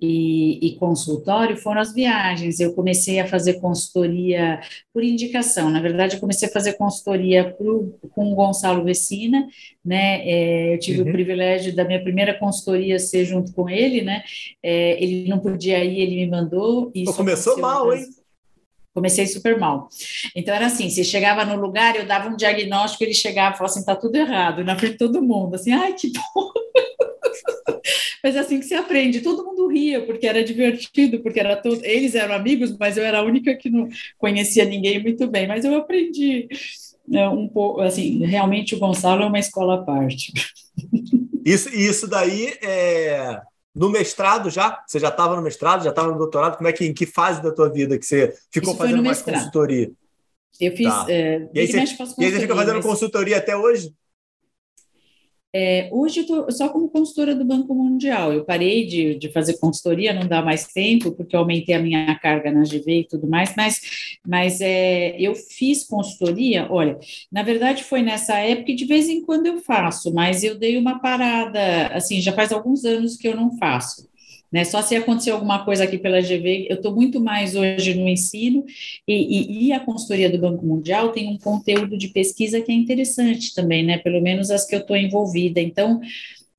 e, 0.00 0.58
e, 0.60 0.76
consultório 0.76 1.56
foram 1.56 1.80
as 1.80 1.94
viagens. 1.94 2.60
Eu 2.60 2.74
comecei 2.74 3.20
a 3.20 3.26
fazer 3.26 3.54
consultoria 3.54 4.60
por 4.92 5.02
indicação. 5.02 5.70
Na 5.70 5.80
verdade, 5.80 6.16
eu 6.16 6.20
comecei 6.20 6.48
a 6.48 6.52
fazer 6.52 6.74
consultoria 6.74 7.52
pro, 7.52 7.96
com 8.10 8.32
o 8.32 8.34
Gonçalo 8.34 8.84
Vecina, 8.84 9.46
né? 9.84 10.20
É, 10.28 10.74
eu 10.74 10.78
tive 10.78 11.00
uhum. 11.00 11.08
o 11.08 11.12
privilégio 11.12 11.74
da 11.74 11.84
minha 11.84 12.02
primeira 12.02 12.34
consultoria 12.34 12.98
ser 12.98 13.24
junto 13.24 13.52
com 13.52 13.68
ele, 13.68 14.02
né? 14.02 14.22
É, 14.62 15.02
ele 15.02 15.28
não 15.28 15.38
podia 15.38 15.82
ir, 15.82 16.00
ele 16.00 16.16
me 16.16 16.26
mandou. 16.26 16.90
E 16.94 17.04
começou 17.04 17.58
mal, 17.58 17.94
hein? 17.94 18.04
Comecei 18.94 19.26
super 19.26 19.58
mal. 19.58 19.88
Então 20.36 20.54
era 20.54 20.66
assim, 20.66 20.88
você 20.88 21.02
chegava 21.02 21.44
no 21.44 21.60
lugar, 21.60 21.96
eu 21.96 22.06
dava 22.06 22.28
um 22.28 22.36
diagnóstico, 22.36 23.02
ele 23.02 23.12
chegava 23.12 23.54
e 23.54 23.58
falava 23.58 23.74
assim, 23.74 23.84
tá 23.84 23.96
tudo 23.96 24.14
errado, 24.16 24.64
na 24.64 24.78
frente 24.78 24.92
de 24.92 24.98
todo 24.98 25.20
mundo, 25.20 25.56
assim, 25.56 25.72
ai, 25.72 25.94
que 25.94 26.12
bom. 26.12 26.50
Mas 28.22 28.36
é 28.36 28.38
assim 28.38 28.58
que 28.58 28.64
se 28.64 28.74
aprende. 28.74 29.20
Todo 29.20 29.44
mundo 29.44 29.68
ria, 29.68 30.00
porque 30.06 30.26
era 30.26 30.42
divertido, 30.42 31.20
porque 31.20 31.38
era 31.38 31.56
todo... 31.56 31.84
eles 31.84 32.14
eram 32.14 32.34
amigos, 32.34 32.74
mas 32.78 32.96
eu 32.96 33.04
era 33.04 33.18
a 33.18 33.22
única 33.22 33.54
que 33.54 33.68
não 33.68 33.86
conhecia 34.16 34.64
ninguém 34.64 35.02
muito 35.02 35.26
bem. 35.26 35.46
Mas 35.46 35.62
eu 35.62 35.76
aprendi 35.76 36.48
né, 37.06 37.28
um 37.28 37.46
pouco, 37.46 37.82
assim, 37.82 38.24
realmente 38.24 38.74
o 38.74 38.78
Gonçalo 38.78 39.24
é 39.24 39.26
uma 39.26 39.38
escola 39.38 39.74
à 39.74 39.82
parte. 39.82 40.32
Isso, 41.44 41.68
isso 41.68 42.08
daí 42.08 42.54
é 42.62 43.38
no 43.74 43.90
mestrado 43.90 44.50
já? 44.50 44.82
Você 44.86 44.98
já 44.98 45.08
estava 45.08 45.34
no 45.34 45.42
mestrado, 45.42 45.82
já 45.82 45.90
estava 45.90 46.12
no 46.12 46.18
doutorado? 46.18 46.56
Como 46.56 46.68
é 46.68 46.72
que 46.72 46.84
em 46.84 46.94
que 46.94 47.06
fase 47.06 47.42
da 47.42 47.50
tua 47.50 47.68
vida 47.68 47.98
que 47.98 48.06
você 48.06 48.32
ficou 48.50 48.72
Isso 48.72 48.82
fazendo 48.82 49.02
mais 49.02 49.20
consultoria? 49.20 49.90
Eu 50.60 50.76
fiz. 50.76 50.86
Tá. 50.86 51.04
Uh, 51.04 51.08
e, 51.52 51.60
aí 51.60 51.66
você, 51.66 51.78
e 51.78 52.24
aí 52.24 52.30
você 52.30 52.40
fica 52.40 52.54
fazendo 52.54 52.76
mas... 52.76 52.86
consultoria 52.86 53.38
até 53.38 53.56
hoje? 53.56 53.92
É, 55.56 55.88
hoje 55.92 56.26
eu 56.28 56.50
só 56.50 56.68
como 56.68 56.88
consultora 56.88 57.32
do 57.32 57.44
Banco 57.44 57.72
Mundial. 57.76 58.32
Eu 58.32 58.44
parei 58.44 58.86
de, 58.86 59.14
de 59.14 59.28
fazer 59.30 59.56
consultoria, 59.58 60.12
não 60.12 60.26
dá 60.26 60.42
mais 60.42 60.66
tempo, 60.66 61.12
porque 61.12 61.36
eu 61.36 61.40
aumentei 61.40 61.72
a 61.76 61.78
minha 61.78 62.18
carga 62.18 62.50
na 62.50 62.64
GV 62.64 63.00
e 63.00 63.06
tudo 63.06 63.28
mais, 63.28 63.54
mas, 63.56 63.80
mas 64.26 64.60
é, 64.60 65.16
eu 65.16 65.32
fiz 65.36 65.84
consultoria, 65.84 66.66
olha, 66.70 66.98
na 67.30 67.44
verdade 67.44 67.84
foi 67.84 68.02
nessa 68.02 68.36
época 68.38 68.72
e 68.72 68.74
de 68.74 68.84
vez 68.84 69.08
em 69.08 69.22
quando 69.22 69.46
eu 69.46 69.58
faço, 69.58 70.12
mas 70.12 70.42
eu 70.42 70.58
dei 70.58 70.76
uma 70.76 70.98
parada, 70.98 71.86
assim, 71.88 72.20
já 72.20 72.32
faz 72.32 72.50
alguns 72.50 72.84
anos 72.84 73.16
que 73.16 73.28
eu 73.28 73.36
não 73.36 73.56
faço. 73.56 74.08
Né? 74.54 74.64
Só 74.64 74.80
se 74.82 74.94
acontecer 74.94 75.32
alguma 75.32 75.64
coisa 75.64 75.82
aqui 75.82 75.98
pela 75.98 76.20
GV, 76.20 76.68
eu 76.70 76.76
estou 76.76 76.94
muito 76.94 77.20
mais 77.20 77.56
hoje 77.56 77.92
no 77.94 78.08
ensino, 78.08 78.64
e, 79.04 79.12
e, 79.12 79.66
e, 79.66 79.72
a 79.72 79.80
consultoria 79.80 80.30
do 80.30 80.38
Banco 80.38 80.64
Mundial 80.64 81.10
tem 81.10 81.28
um 81.28 81.36
conteúdo 81.36 81.98
de 81.98 82.06
pesquisa 82.06 82.60
que 82.60 82.70
é 82.70 82.74
interessante 82.76 83.52
também, 83.52 83.84
né? 83.84 83.98
Pelo 83.98 84.22
menos 84.22 84.52
as 84.52 84.64
que 84.64 84.76
eu 84.76 84.78
estou 84.78 84.96
envolvida. 84.96 85.60
Então, 85.60 86.00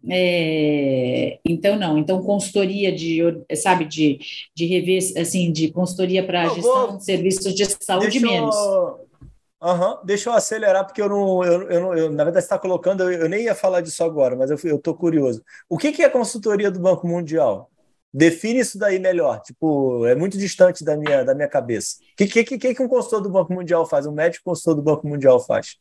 é, 0.09 1.39
então 1.45 1.79
não, 1.79 1.97
então 1.97 2.21
consultoria 2.21 2.91
de, 2.91 3.21
sabe, 3.55 3.85
de, 3.85 4.19
de 4.53 4.65
rever, 4.65 5.01
assim, 5.17 5.49
de 5.49 5.71
consultoria 5.71 6.21
para 6.21 6.49
gestão 6.49 6.87
vou... 6.87 6.97
de 6.97 7.05
serviços 7.05 7.55
de 7.55 7.65
saúde 7.79 8.19
Deixa 8.19 8.27
menos. 8.27 8.53
Eu... 8.57 9.05
Uhum. 9.63 9.97
Deixa 10.03 10.29
eu 10.29 10.33
acelerar, 10.33 10.85
porque 10.85 11.01
eu 11.01 11.07
não, 11.07 11.45
eu, 11.45 11.61
eu, 11.69 11.93
eu 11.93 12.11
na 12.11 12.25
verdade, 12.25 12.43
você 12.43 12.53
está 12.53 12.59
colocando, 12.59 13.03
eu, 13.03 13.21
eu, 13.21 13.29
nem 13.29 13.45
ia 13.45 13.55
falar 13.55 13.79
disso 13.79 14.03
agora, 14.03 14.35
mas 14.35 14.51
eu 14.51 14.75
estou 14.75 14.93
curioso. 14.93 15.41
O 15.69 15.77
que, 15.77 15.93
que 15.93 16.01
é 16.01 16.07
a 16.07 16.11
consultoria 16.11 16.69
do 16.69 16.81
Banco 16.81 17.07
Mundial? 17.07 17.71
Define 18.17 18.61
isso 18.61 18.79
daí 18.79 18.97
melhor. 18.97 19.41
Tipo, 19.41 20.05
é 20.05 20.15
muito 20.15 20.37
distante 20.37 20.85
da 20.85 20.95
minha, 20.95 21.25
da 21.25 21.35
minha 21.35 21.49
cabeça. 21.49 21.97
O 22.13 22.15
que, 22.15 22.27
que, 22.45 22.57
que, 22.57 22.73
que 22.73 22.81
um 22.81 22.87
consultor 22.87 23.21
do 23.21 23.29
Banco 23.29 23.53
Mundial 23.53 23.85
faz? 23.85 24.05
Um 24.05 24.13
médico 24.13 24.45
consultor 24.45 24.75
do 24.75 24.81
Banco 24.81 25.05
Mundial 25.05 25.37
faz? 25.45 25.75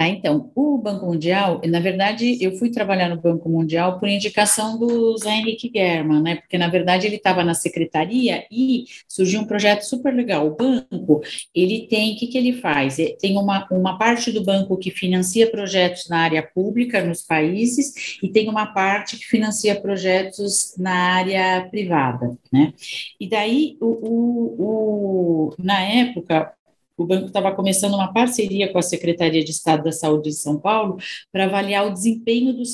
Ah, 0.00 0.06
então, 0.08 0.52
o 0.54 0.78
Banco 0.78 1.06
Mundial, 1.06 1.60
na 1.66 1.80
verdade, 1.80 2.38
eu 2.40 2.52
fui 2.56 2.70
trabalhar 2.70 3.08
no 3.08 3.20
Banco 3.20 3.48
Mundial 3.48 3.98
por 3.98 4.08
indicação 4.08 4.78
do 4.78 5.18
Zé 5.18 5.30
Henrique 5.30 5.72
German, 5.74 6.22
né? 6.22 6.36
Porque, 6.36 6.56
na 6.56 6.68
verdade, 6.68 7.08
ele 7.08 7.16
estava 7.16 7.42
na 7.42 7.52
secretaria 7.52 8.46
e 8.48 8.84
surgiu 9.08 9.40
um 9.40 9.44
projeto 9.44 9.82
super 9.82 10.14
legal. 10.14 10.46
O 10.46 10.54
banco, 10.54 11.20
ele 11.52 11.88
tem, 11.88 12.14
o 12.14 12.16
que, 12.16 12.28
que 12.28 12.38
ele 12.38 12.52
faz? 12.60 12.96
Tem 13.20 13.36
uma, 13.36 13.66
uma 13.72 13.98
parte 13.98 14.30
do 14.30 14.44
banco 14.44 14.76
que 14.78 14.92
financia 14.92 15.50
projetos 15.50 16.08
na 16.08 16.20
área 16.20 16.44
pública 16.44 17.02
nos 17.04 17.22
países 17.22 18.18
e 18.22 18.28
tem 18.28 18.48
uma 18.48 18.66
parte 18.66 19.16
que 19.16 19.24
financia 19.24 19.80
projetos 19.80 20.76
na 20.78 20.92
área 21.16 21.68
privada, 21.72 22.38
né? 22.52 22.72
E 23.18 23.28
daí, 23.28 23.76
o, 23.80 23.86
o, 23.86 25.48
o 25.50 25.54
na 25.58 25.80
época, 25.82 26.52
o 26.98 27.06
banco 27.06 27.26
estava 27.26 27.52
começando 27.52 27.94
uma 27.94 28.12
parceria 28.12 28.70
com 28.70 28.78
a 28.78 28.82
Secretaria 28.82 29.44
de 29.44 29.52
Estado 29.52 29.84
da 29.84 29.92
Saúde 29.92 30.30
de 30.30 30.36
São 30.36 30.58
Paulo 30.58 30.98
para 31.32 31.44
avaliar 31.44 31.86
o 31.86 31.92
desempenho 31.92 32.52
do, 32.52 32.64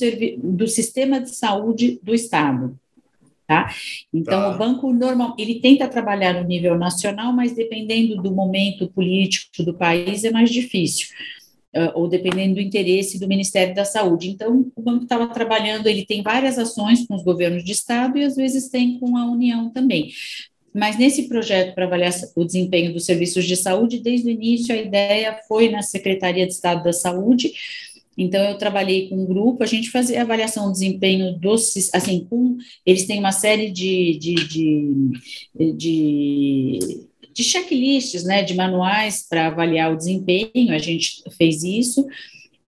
do 0.42 0.66
sistema 0.66 1.20
de 1.20 1.30
saúde 1.30 2.00
do 2.02 2.14
Estado. 2.14 2.74
Tá? 3.46 3.70
Então, 4.10 4.40
tá. 4.40 4.54
o 4.54 4.58
banco 4.58 4.90
normal, 4.90 5.34
ele 5.38 5.60
tenta 5.60 5.86
trabalhar 5.86 6.32
no 6.32 6.48
nível 6.48 6.78
nacional, 6.78 7.30
mas 7.30 7.52
dependendo 7.52 8.16
do 8.22 8.32
momento 8.32 8.88
político 8.88 9.62
do 9.62 9.74
país 9.74 10.24
é 10.24 10.30
mais 10.30 10.48
difícil, 10.48 11.08
uh, 11.76 11.92
ou 11.94 12.08
dependendo 12.08 12.54
do 12.54 12.60
interesse 12.62 13.20
do 13.20 13.28
Ministério 13.28 13.74
da 13.74 13.84
Saúde. 13.84 14.30
Então, 14.30 14.72
o 14.74 14.80
banco 14.80 15.02
estava 15.02 15.26
trabalhando, 15.26 15.86
ele 15.86 16.06
tem 16.06 16.22
várias 16.22 16.58
ações 16.58 17.06
com 17.06 17.14
os 17.14 17.22
governos 17.22 17.62
de 17.62 17.72
estado 17.72 18.16
e 18.16 18.24
às 18.24 18.34
vezes 18.34 18.70
tem 18.70 18.98
com 18.98 19.14
a 19.18 19.26
União 19.26 19.68
também. 19.68 20.10
Mas 20.74 20.98
nesse 20.98 21.28
projeto 21.28 21.74
para 21.74 21.84
avaliar 21.84 22.12
o 22.34 22.44
desempenho 22.44 22.92
dos 22.92 23.04
serviços 23.04 23.44
de 23.44 23.56
saúde, 23.56 24.00
desde 24.00 24.26
o 24.26 24.30
início 24.30 24.74
a 24.74 24.78
ideia 24.78 25.38
foi 25.46 25.68
na 25.70 25.82
Secretaria 25.82 26.46
de 26.46 26.52
Estado 26.52 26.82
da 26.82 26.92
Saúde. 26.92 27.52
Então 28.18 28.42
eu 28.42 28.58
trabalhei 28.58 29.08
com 29.08 29.16
um 29.16 29.26
grupo, 29.26 29.62
a 29.62 29.66
gente 29.66 29.90
fazia 29.90 30.22
avaliação 30.22 30.66
do 30.66 30.72
desempenho 30.72 31.38
dos, 31.38 31.74
assim, 31.92 32.26
com, 32.28 32.56
eles 32.84 33.06
têm 33.06 33.18
uma 33.18 33.32
série 33.32 33.70
de, 33.70 34.18
de, 34.18 34.34
de, 34.34 35.72
de 35.72 36.78
de 37.34 37.42
checklists, 37.42 38.22
né, 38.22 38.44
de 38.44 38.54
manuais 38.54 39.26
para 39.28 39.48
avaliar 39.48 39.92
o 39.92 39.96
desempenho, 39.96 40.72
a 40.72 40.78
gente 40.78 41.24
fez 41.36 41.64
isso, 41.64 42.06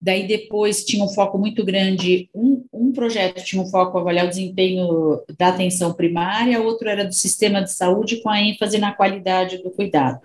Daí 0.00 0.26
depois 0.26 0.84
tinha 0.84 1.02
um 1.02 1.08
foco 1.08 1.38
muito 1.38 1.64
grande, 1.64 2.28
um, 2.34 2.64
um 2.72 2.92
projeto 2.92 3.42
tinha 3.42 3.62
um 3.62 3.66
foco 3.66 3.98
avaliar 3.98 4.26
o 4.26 4.28
desempenho 4.28 5.22
da 5.38 5.48
atenção 5.48 5.92
primária, 5.94 6.60
outro 6.60 6.88
era 6.88 7.04
do 7.04 7.14
sistema 7.14 7.62
de 7.62 7.72
saúde 7.72 8.20
com 8.20 8.28
a 8.28 8.40
ênfase 8.40 8.78
na 8.78 8.92
qualidade 8.92 9.58
do 9.58 9.70
cuidado. 9.70 10.20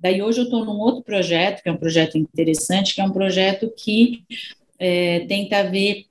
Daí 0.00 0.22
hoje 0.22 0.40
eu 0.40 0.44
estou 0.44 0.64
num 0.64 0.78
outro 0.78 1.02
projeto, 1.02 1.62
que 1.62 1.68
é 1.68 1.72
um 1.72 1.76
projeto 1.76 2.16
interessante, 2.16 2.94
que 2.94 3.00
é 3.00 3.04
um 3.04 3.12
projeto 3.12 3.72
que 3.76 4.22
é, 4.78 5.20
tenta 5.20 5.62
ver 5.64 6.06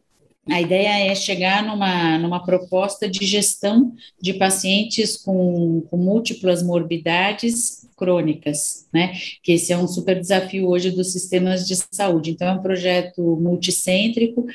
a 0.49 0.61
ideia 0.61 1.11
é 1.11 1.15
chegar 1.15 1.63
numa, 1.63 2.19
numa 2.19 2.43
proposta 2.43 3.09
de 3.09 3.25
gestão 3.25 3.93
de 4.21 4.33
pacientes 4.33 5.17
com, 5.17 5.81
com 5.89 5.97
múltiplas 5.97 6.61
morbidades 6.61 7.84
crônicas, 7.95 8.87
né? 8.93 9.13
Que 9.41 9.53
esse 9.53 9.71
é 9.71 9.77
um 9.77 9.87
super 9.87 10.19
desafio 10.19 10.67
hoje 10.67 10.91
dos 10.91 11.11
sistemas 11.11 11.67
de 11.67 11.75
saúde. 11.91 12.31
Então, 12.31 12.47
é 12.47 12.51
um 12.53 12.61
projeto 12.61 13.21
multicêntrico 13.41 14.45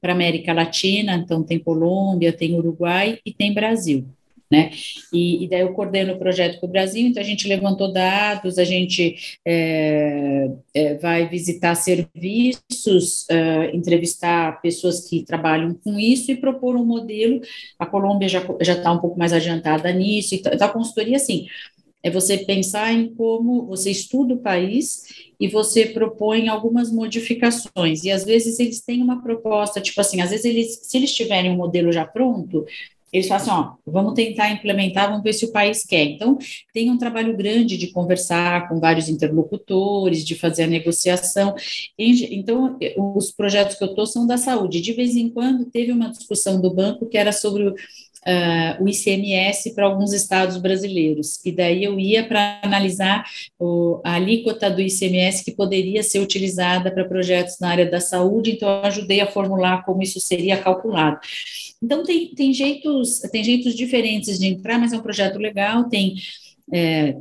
para 0.00 0.12
América 0.12 0.52
Latina, 0.52 1.14
então 1.16 1.42
tem 1.42 1.58
Colômbia, 1.58 2.32
tem 2.32 2.54
Uruguai 2.54 3.18
e 3.24 3.32
tem 3.32 3.52
Brasil. 3.52 4.06
Né? 4.48 4.70
E, 5.12 5.42
e 5.42 5.48
daí 5.48 5.62
eu 5.62 5.72
coordeno 5.72 6.12
o 6.12 6.18
projeto 6.20 6.60
para 6.60 6.68
o 6.68 6.70
Brasil, 6.70 7.04
então 7.04 7.20
a 7.20 7.26
gente 7.26 7.48
levantou 7.48 7.92
dados, 7.92 8.58
a 8.58 8.64
gente 8.64 9.38
é, 9.44 10.48
é, 10.72 10.94
vai 10.94 11.28
visitar 11.28 11.74
serviços, 11.74 13.28
é, 13.28 13.74
entrevistar 13.74 14.60
pessoas 14.62 15.08
que 15.08 15.24
trabalham 15.24 15.74
com 15.74 15.98
isso 15.98 16.30
e 16.30 16.36
propor 16.36 16.76
um 16.76 16.84
modelo. 16.84 17.40
A 17.76 17.86
Colômbia 17.86 18.28
já 18.28 18.40
está 18.60 18.92
um 18.92 19.00
pouco 19.00 19.18
mais 19.18 19.32
adiantada 19.32 19.92
nisso, 19.92 20.36
então 20.36 20.52
a 20.60 20.72
consultoria, 20.72 21.16
assim, 21.16 21.48
é 22.06 22.10
você 22.10 22.38
pensar 22.38 22.92
em 22.92 23.12
como 23.16 23.66
você 23.66 23.90
estuda 23.90 24.34
o 24.34 24.38
país 24.38 25.02
e 25.40 25.48
você 25.48 25.86
propõe 25.86 26.46
algumas 26.46 26.88
modificações. 26.88 28.04
E 28.04 28.12
às 28.12 28.24
vezes 28.24 28.60
eles 28.60 28.80
têm 28.80 29.02
uma 29.02 29.20
proposta, 29.20 29.80
tipo 29.80 30.00
assim, 30.00 30.20
às 30.20 30.30
vezes 30.30 30.44
eles, 30.44 30.80
se 30.84 30.96
eles 30.96 31.12
tiverem 31.12 31.50
um 31.50 31.56
modelo 31.56 31.90
já 31.90 32.06
pronto, 32.06 32.64
eles 33.12 33.26
falam 33.26 33.42
assim, 33.42 33.50
ó, 33.50 33.74
vamos 33.84 34.14
tentar 34.14 34.50
implementar, 34.50 35.08
vamos 35.08 35.24
ver 35.24 35.32
se 35.32 35.46
o 35.46 35.52
país 35.52 35.84
quer. 35.84 36.04
Então, 36.04 36.38
tem 36.72 36.90
um 36.90 36.98
trabalho 36.98 37.36
grande 37.36 37.76
de 37.76 37.88
conversar 37.88 38.68
com 38.68 38.78
vários 38.78 39.08
interlocutores, 39.08 40.24
de 40.24 40.36
fazer 40.36 40.64
a 40.64 40.68
negociação. 40.68 41.56
Então, 41.98 42.78
os 43.16 43.32
projetos 43.32 43.76
que 43.76 43.82
eu 43.82 43.88
estou 43.88 44.06
são 44.06 44.26
da 44.26 44.36
saúde. 44.36 44.80
De 44.80 44.92
vez 44.92 45.16
em 45.16 45.28
quando, 45.28 45.64
teve 45.64 45.90
uma 45.90 46.10
discussão 46.10 46.60
do 46.60 46.72
banco 46.72 47.06
que 47.06 47.18
era 47.18 47.32
sobre 47.32 47.74
uh, 48.26 48.82
o 48.82 48.88
ICMS 48.88 49.74
para 49.74 49.86
alguns 49.86 50.12
estados 50.12 50.56
brasileiros, 50.56 51.38
e 51.44 51.52
daí 51.52 51.84
eu 51.84 51.98
ia 51.98 52.26
para 52.26 52.60
analisar 52.62 53.24
o, 53.58 54.00
a 54.04 54.14
alíquota 54.14 54.70
do 54.70 54.80
ICMS 54.80 55.44
que 55.44 55.52
poderia 55.52 56.02
ser 56.02 56.18
utilizada 56.18 56.90
para 56.90 57.04
projetos 57.04 57.58
na 57.60 57.70
área 57.70 57.88
da 57.88 58.00
saúde, 58.00 58.52
então 58.52 58.68
eu 58.68 58.84
ajudei 58.84 59.20
a 59.20 59.26
formular 59.26 59.84
como 59.84 60.02
isso 60.02 60.20
seria 60.20 60.56
calculado. 60.56 61.18
Então 61.82 62.02
tem, 62.02 62.34
tem 62.34 62.52
jeitos 62.52 63.20
tem 63.30 63.44
jeitos 63.44 63.74
diferentes 63.74 64.38
de 64.38 64.46
entrar, 64.46 64.78
mas 64.78 64.92
é 64.92 64.96
um 64.96 65.02
projeto 65.02 65.38
legal, 65.38 65.88
tem 65.88 66.16
é, 66.72 67.16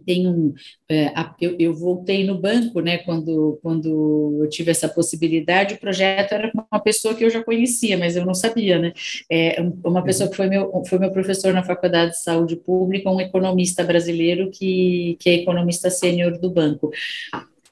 tem 0.00 0.26
um, 0.26 0.52
é, 0.90 1.12
eu, 1.40 1.56
eu, 1.58 1.74
voltei 1.74 2.24
no 2.24 2.40
banco, 2.40 2.80
né, 2.80 2.98
quando, 2.98 3.58
quando 3.62 4.38
eu 4.42 4.48
tive 4.48 4.70
essa 4.70 4.88
possibilidade, 4.88 5.74
o 5.74 5.80
projeto 5.80 6.32
era 6.32 6.50
com 6.50 6.64
uma 6.70 6.80
pessoa 6.80 7.14
que 7.14 7.24
eu 7.24 7.30
já 7.30 7.42
conhecia, 7.42 7.96
mas 7.98 8.16
eu 8.16 8.24
não 8.24 8.34
sabia, 8.34 8.78
né, 8.78 8.92
é, 9.30 9.60
uma 9.84 10.02
pessoa 10.02 10.28
que 10.28 10.36
foi 10.36 10.48
meu, 10.48 10.70
foi 10.88 10.98
meu 10.98 11.10
professor 11.10 11.52
na 11.52 11.62
Faculdade 11.62 12.12
de 12.12 12.22
Saúde 12.22 12.56
Pública, 12.56 13.10
um 13.10 13.20
economista 13.20 13.84
brasileiro 13.84 14.50
que, 14.50 15.16
que 15.20 15.30
é 15.30 15.34
economista 15.34 15.90
sênior 15.90 16.38
do 16.38 16.50
banco. 16.50 16.90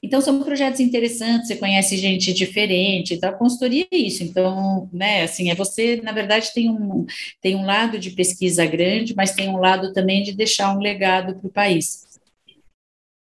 Então, 0.03 0.19
são 0.19 0.43
projetos 0.43 0.81
interessantes, 0.81 1.47
você 1.47 1.55
conhece 1.55 1.95
gente 1.95 2.33
diferente, 2.33 3.13
então, 3.13 3.29
a 3.29 3.33
consultoria 3.33 3.87
é 3.89 3.95
isso. 3.95 4.21
Então, 4.21 4.89
né, 4.91 5.23
assim, 5.23 5.49
é 5.49 5.55
você, 5.55 6.01
na 6.03 6.11
verdade, 6.11 6.53
tem 6.53 6.69
um, 6.69 7.05
tem 7.41 7.55
um 7.55 7.65
lado 7.65 7.97
de 7.97 8.11
pesquisa 8.11 8.65
grande, 8.65 9.15
mas 9.15 9.31
tem 9.31 9.47
um 9.47 9.57
lado 9.57 9.93
também 9.93 10.21
de 10.21 10.33
deixar 10.35 10.75
um 10.75 10.81
legado 10.81 11.39
para 11.39 11.47
o 11.47 11.51
país. 11.51 12.03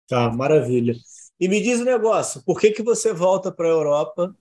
Tá, 0.09 0.31
maravilha. 0.31 0.95
E 1.39 1.49
me 1.49 1.61
diz 1.61 1.81
um 1.81 1.85
negócio, 1.85 2.43
por 2.43 2.61
que, 2.61 2.71
que 2.71 2.83
você 2.83 3.13
volta 3.13 3.53
para 3.53 3.67
a 3.67 3.71
Europa 3.71 4.35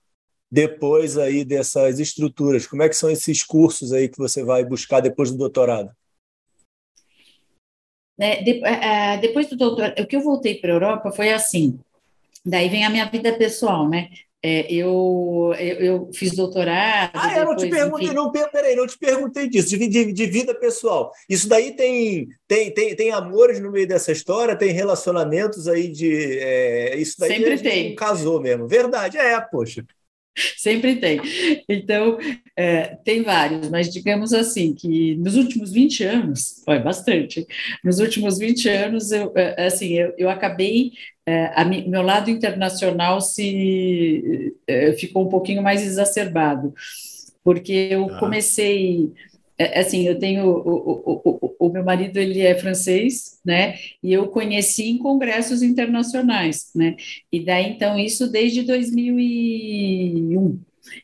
depois 0.50 1.18
aí 1.18 1.44
dessas 1.44 2.00
estruturas? 2.00 2.68
Como 2.68 2.84
é 2.84 2.90
que 2.90 2.96
são 2.96 3.10
esses 3.10 3.44
cursos 3.44 3.92
aí 3.92 4.08
que 4.08 4.18
você 4.18 4.44
vai 4.44 4.64
buscar 4.64 5.02
depois 5.02 5.32
do 5.32 5.38
doutorado? 5.38 5.92
É, 8.18 8.42
de, 8.44 8.64
é, 8.64 9.18
depois 9.18 9.50
do 9.50 9.58
doutorado, 9.58 10.00
o 10.00 10.08
que 10.08 10.16
eu 10.16 10.22
voltei 10.22 10.56
para 10.56 10.72
a 10.72 10.76
Europa 10.76 11.12
foi 11.12 11.34
assim, 11.34 11.78
daí 12.46 12.70
vem 12.70 12.86
a 12.86 12.90
minha 12.90 13.10
vida 13.10 13.38
pessoal, 13.38 13.90
né? 13.90 14.10
É, 14.48 14.72
eu, 14.72 15.56
eu, 15.58 15.76
eu, 15.80 16.10
fiz 16.14 16.36
doutorado. 16.36 17.10
Ah, 17.16 17.36
eu 17.36 17.46
não 17.46 17.56
te 17.56 17.68
perguntei, 17.68 18.06
enfim... 18.06 18.16
não, 18.16 18.32
peraí, 18.32 18.76
não 18.76 18.86
te 18.86 18.96
perguntei 18.96 19.50
disso, 19.50 19.76
de, 19.76 19.88
de, 19.88 20.14
de, 20.14 20.26
vida 20.28 20.54
pessoal. 20.54 21.12
Isso 21.28 21.50
daí 21.50 21.76
tem, 21.76 22.28
tem, 22.48 22.72
tem, 22.72 22.96
tem 22.96 23.10
amores 23.10 23.60
no 23.60 23.72
meio 23.72 23.88
dessa 23.88 24.12
história, 24.12 24.56
tem 24.56 24.72
relacionamentos 24.72 25.68
aí 25.68 25.88
de. 25.88 26.38
É, 26.38 26.96
isso 26.96 27.16
daí 27.18 27.32
Sempre 27.32 27.58
tem. 27.58 27.96
casou 27.96 28.40
mesmo. 28.40 28.68
Verdade, 28.68 29.18
é, 29.18 29.42
poxa. 29.42 29.84
Sempre 30.58 30.98
tem. 30.98 31.20
Então, 31.68 32.20
é, 32.56 32.98
tem 33.04 33.24
vários, 33.24 33.68
mas 33.70 33.92
digamos 33.92 34.32
assim, 34.32 34.76
que 34.76 35.16
nos 35.16 35.36
últimos 35.36 35.72
20 35.72 36.04
anos, 36.04 36.62
foi 36.64 36.78
bastante, 36.78 37.48
nos 37.84 38.00
últimos 38.00 38.38
20 38.38 38.70
anos, 38.70 39.12
eu, 39.12 39.32
é, 39.36 39.66
assim, 39.66 39.94
eu, 39.94 40.14
eu 40.18 40.30
acabei, 40.30 40.92
é, 41.26 41.66
mi, 41.66 41.88
meu 41.88 42.02
lado 42.02 42.30
internacional 42.30 43.20
se 43.20 44.54
é, 44.68 44.94
ficou 44.94 45.26
um 45.26 45.30
pouquinho 45.30 45.64
mais 45.64 45.82
exacerbado, 45.82 46.74
porque 47.44 47.88
eu 47.92 48.06
ah. 48.06 48.20
comecei 48.20 49.12
é, 49.58 49.80
assim, 49.80 50.06
eu 50.06 50.20
tenho 50.20 50.46
o, 50.46 51.02
o, 51.06 51.22
o, 51.24 51.56
o, 51.68 51.70
meu 51.70 51.84
marido 51.84 52.18
ele 52.18 52.42
é 52.42 52.56
francês, 52.56 53.40
né? 53.44 53.76
E 54.04 54.12
eu 54.12 54.28
conheci 54.28 54.90
em 54.90 54.98
congressos 54.98 55.64
internacionais, 55.64 56.72
né? 56.76 56.98
E 57.32 57.40
daí 57.40 57.70
então 57.70 57.98
isso 57.98 58.30
desde 58.30 58.64
2001. 58.64 60.60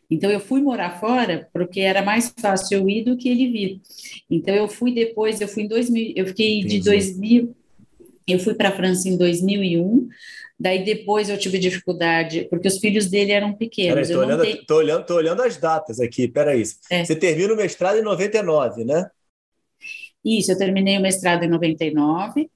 Então 0.09 0.29
eu 0.29 0.39
fui 0.39 0.61
morar 0.61 0.99
fora 0.99 1.49
porque 1.53 1.79
era 1.79 2.01
mais 2.01 2.33
fácil 2.37 2.79
eu 2.79 2.89
ir 2.89 3.05
do 3.05 3.15
que 3.15 3.29
ele 3.29 3.49
vir. 3.49 3.81
Então 4.29 4.53
eu 4.53 4.67
fui 4.67 4.93
depois, 4.93 5.39
eu 5.39 5.47
fui 5.47 5.63
em 5.63 5.67
2000, 5.67 6.13
eu 6.15 6.27
fiquei 6.27 6.59
Entendi. 6.59 6.79
de 6.79 6.85
2000, 6.85 7.55
eu 8.27 8.39
fui 8.39 8.53
para 8.53 8.69
a 8.69 8.71
França 8.71 9.07
em 9.07 9.17
2001. 9.17 10.07
Daí 10.59 10.85
depois 10.85 11.29
eu 11.29 11.37
tive 11.37 11.57
dificuldade, 11.57 12.47
porque 12.49 12.67
os 12.67 12.77
filhos 12.77 13.07
dele 13.07 13.31
eram 13.31 13.53
pequenos. 13.53 14.09
Estou 14.09 14.23
olhando, 14.23 14.43
te... 14.43 14.73
olhando, 14.73 15.11
olhando 15.11 15.41
as 15.41 15.57
datas 15.57 15.99
aqui, 15.99 16.27
peraí. 16.27 16.63
É. 16.89 17.03
Você 17.03 17.15
termina 17.15 17.53
o 17.53 17.57
mestrado 17.57 17.97
em 17.97 18.03
99, 18.03 18.85
né? 18.85 19.09
Isso, 20.23 20.51
eu 20.51 20.57
terminei 20.57 20.97
o 20.97 21.01
mestrado 21.01 21.43
em 21.43 21.49
99. 21.49 22.49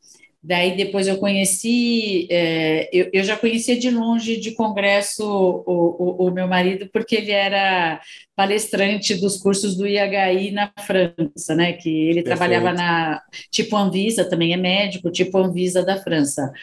Daí 0.48 0.78
depois 0.78 1.08
eu 1.08 1.18
conheci, 1.18 2.28
é, 2.30 2.88
eu, 2.94 3.10
eu, 3.12 3.24
já 3.24 3.36
conhecia 3.36 3.76
de 3.76 3.90
longe 3.90 4.40
de 4.40 4.52
congresso 4.52 5.24
o, 5.26 5.66
o, 5.66 6.28
o, 6.28 6.32
meu 6.32 6.48
marido, 6.48 6.88
porque 6.94 7.16
ele 7.16 7.32
era 7.32 8.00
palestrante 8.36 9.16
dos 9.16 9.38
cursos 9.38 9.76
do 9.76 9.88
IHI 9.88 10.52
na 10.52 10.72
França, 10.86 11.56
né? 11.56 11.74
Que 11.74 11.90
ele 11.90 12.22
Perfeito. 12.22 12.26
trabalhava 12.26 12.72
na 12.74 13.24
tipo 13.50 13.76
Anvisa, 13.76 14.30
também 14.30 14.54
é 14.54 14.58
médico, 14.58 15.10
tipo 15.10 15.36
Anvisa 15.36 15.84
da 15.84 15.98
França. 15.98 16.54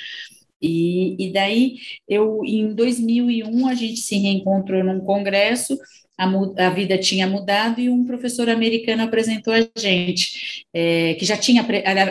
E, 0.62 1.16
e 1.18 1.33
daí, 1.33 1.74
eu, 2.09 2.41
em 2.45 2.72
2001, 2.72 3.66
a 3.66 3.74
gente 3.74 3.99
se 3.99 4.16
reencontrou 4.16 4.85
num 4.85 5.01
congresso, 5.01 5.76
a, 6.25 6.66
a, 6.66 6.70
vida 6.70 6.99
tinha 6.99 7.27
mudado 7.27 7.81
e 7.81 7.89
um 7.89 8.05
professor 8.05 8.49
americano 8.49 9.03
apresentou 9.03 9.53
a 9.53 9.61
gente, 9.77 10.66
é, 10.73 11.14
que 11.14 11.25
já 11.25 11.37
tinha, 11.37 11.66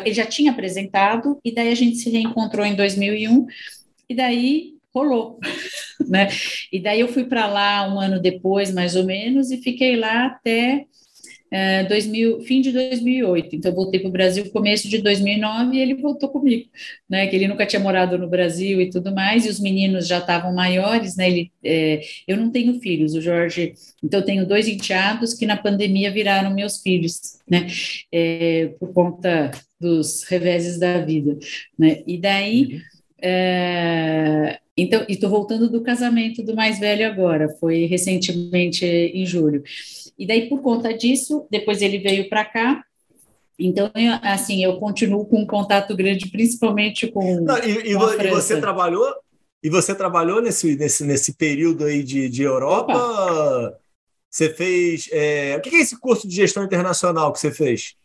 ele 0.05 0.13
já 0.13 0.25
tinha 0.25 0.51
apresentado, 0.51 1.39
e 1.43 1.53
daí 1.53 1.69
a 1.69 1.75
gente 1.75 1.97
se 1.97 2.09
reencontrou 2.09 2.65
em 2.65 2.75
2001, 2.75 3.45
e 4.09 4.15
daí 4.15 4.73
rolou, 4.93 5.39
né? 6.07 6.27
E 6.71 6.79
daí 6.79 6.99
eu 6.99 7.07
fui 7.07 7.25
para 7.25 7.47
lá 7.47 7.87
um 7.93 7.99
ano 7.99 8.19
depois, 8.21 8.73
mais 8.73 8.95
ou 8.95 9.05
menos, 9.05 9.51
e 9.51 9.57
fiquei 9.57 9.95
lá 9.95 10.25
até 10.25 10.85
2000, 11.87 12.39
é, 12.39 12.43
fim 12.43 12.61
de 12.61 12.71
2008. 12.71 13.55
Então, 13.55 13.71
eu 13.71 13.75
voltei 13.75 13.99
para 13.99 14.07
o 14.09 14.11
Brasil 14.11 14.49
começo 14.51 14.87
de 14.87 14.99
2009 14.99 15.75
e 15.75 15.79
ele 15.79 15.95
voltou 15.95 16.29
comigo, 16.29 16.69
né? 17.09 17.27
Que 17.27 17.35
ele 17.35 17.47
nunca 17.47 17.65
tinha 17.65 17.79
morado 17.79 18.17
no 18.17 18.29
Brasil 18.29 18.79
e 18.79 18.89
tudo 18.89 19.13
mais, 19.13 19.45
e 19.45 19.49
os 19.49 19.59
meninos 19.59 20.07
já 20.07 20.19
estavam 20.19 20.53
maiores, 20.53 21.17
né? 21.17 21.29
Ele, 21.29 21.51
é, 21.63 22.01
eu 22.27 22.37
não 22.37 22.49
tenho 22.49 22.79
filhos, 22.79 23.13
o 23.13 23.21
Jorge. 23.21 23.73
Então, 24.01 24.21
eu 24.21 24.25
tenho 24.25 24.47
dois 24.47 24.67
enteados 24.67 25.33
que 25.33 25.45
na 25.45 25.57
pandemia 25.57 26.09
viraram 26.09 26.53
meus 26.53 26.81
filhos, 26.81 27.39
né? 27.49 27.67
É, 28.11 28.73
por 28.79 28.93
conta 28.93 29.51
dos 29.79 30.23
reveses 30.23 30.79
da 30.79 30.99
vida, 30.99 31.37
né? 31.77 32.01
E 32.07 32.17
daí. 32.17 32.75
Uhum. 32.75 32.81
É, 33.23 34.59
então, 34.75 35.05
estou 35.07 35.29
voltando 35.29 35.69
do 35.69 35.81
casamento 35.83 36.41
do 36.41 36.55
mais 36.55 36.79
velho 36.79 37.05
agora, 37.05 37.49
foi 37.59 37.85
recentemente 37.85 38.83
em 38.85 39.25
julho. 39.25 39.61
E 40.21 40.27
daí, 40.27 40.47
por 40.47 40.61
conta 40.61 40.95
disso, 40.95 41.47
depois 41.49 41.81
ele 41.81 41.97
veio 41.97 42.29
para 42.29 42.45
cá. 42.45 42.85
Então, 43.57 43.89
eu, 43.95 44.13
assim, 44.21 44.63
eu 44.63 44.77
continuo 44.77 45.25
com 45.25 45.39
um 45.39 45.47
contato 45.47 45.95
grande, 45.95 46.29
principalmente 46.29 47.07
com. 47.07 47.41
Não, 47.41 47.57
e, 47.57 47.95
com 47.95 48.21
e, 48.21 48.29
você 48.29 48.61
trabalhou? 48.61 49.11
E 49.63 49.67
você 49.67 49.95
trabalhou 49.95 50.39
nesse, 50.39 50.75
nesse, 50.75 51.03
nesse 51.05 51.33
período 51.33 51.85
aí 51.85 52.03
de, 52.03 52.29
de 52.29 52.43
Europa? 52.43 52.93
Opa. 52.93 53.79
Você 54.29 54.53
fez. 54.53 55.09
É... 55.11 55.57
O 55.57 55.61
que 55.61 55.75
é 55.75 55.79
esse 55.79 55.99
curso 55.99 56.27
de 56.27 56.35
gestão 56.35 56.63
internacional 56.63 57.33
que 57.33 57.39
você 57.39 57.49
fez? 57.49 57.95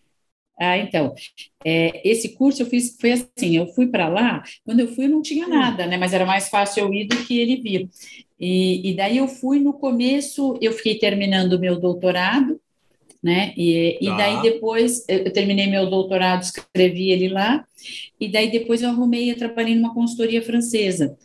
Ah, 0.59 0.79
então, 0.79 1.15
é, 1.63 2.01
esse 2.09 2.31
curso 2.31 2.63
eu 2.63 2.67
fiz, 2.67 2.97
foi 2.99 3.13
assim, 3.13 3.59
eu 3.59 3.67
fui 3.75 3.89
para 3.89 4.09
lá, 4.09 4.43
quando 4.65 4.81
eu 4.81 4.89
fui 4.89 5.05
eu 5.05 5.11
não 5.11 5.21
tinha 5.21 5.47
hum. 5.47 5.51
nada, 5.51 5.87
né, 5.87 5.99
mas 5.99 6.15
era 6.15 6.25
mais 6.25 6.49
fácil 6.49 6.85
eu 6.85 6.95
ir 6.95 7.09
do 7.09 7.17
que 7.27 7.39
ele 7.39 7.61
vir. 7.61 7.91
E, 8.39 8.91
e 8.91 8.95
daí 8.95 9.17
eu 9.17 9.29
fui 9.29 9.59
no 9.61 9.73
começo, 9.73 10.59
eu 10.61 10.73
fiquei 10.73 10.99
terminando 10.99 11.55
o 11.55 11.59
meu 11.59 11.79
doutorado, 11.81 12.61
né, 13.23 13.53
e, 13.57 13.99
e 14.01 14.07
tá. 14.07 14.17
daí 14.19 14.43
depois 14.43 15.05
eu 15.09 15.33
terminei 15.33 15.67
meu 15.67 15.89
doutorado, 15.89 16.43
escrevi 16.43 17.11
ele 17.11 17.29
lá, 17.29 17.67
e 18.21 18.29
daí 18.29 18.51
depois 18.51 18.83
eu 18.83 18.91
arrumei, 18.91 19.31
eu 19.31 19.37
trabalhei 19.37 19.75
numa 19.75 19.95
consultoria 19.95 20.43
francesa, 20.43 21.17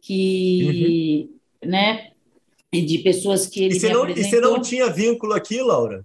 que, 0.00 1.28
uhum. 1.62 1.70
né, 1.70 2.10
de 2.72 2.98
pessoas 2.98 3.46
que 3.46 3.64
ele 3.64 3.76
e 3.76 3.80
você, 3.80 3.88
não, 3.88 4.08
e 4.08 4.24
você 4.24 4.40
não 4.40 4.60
tinha 4.60 4.90
vínculo 4.90 5.32
aqui, 5.32 5.60
Laura? 5.60 6.04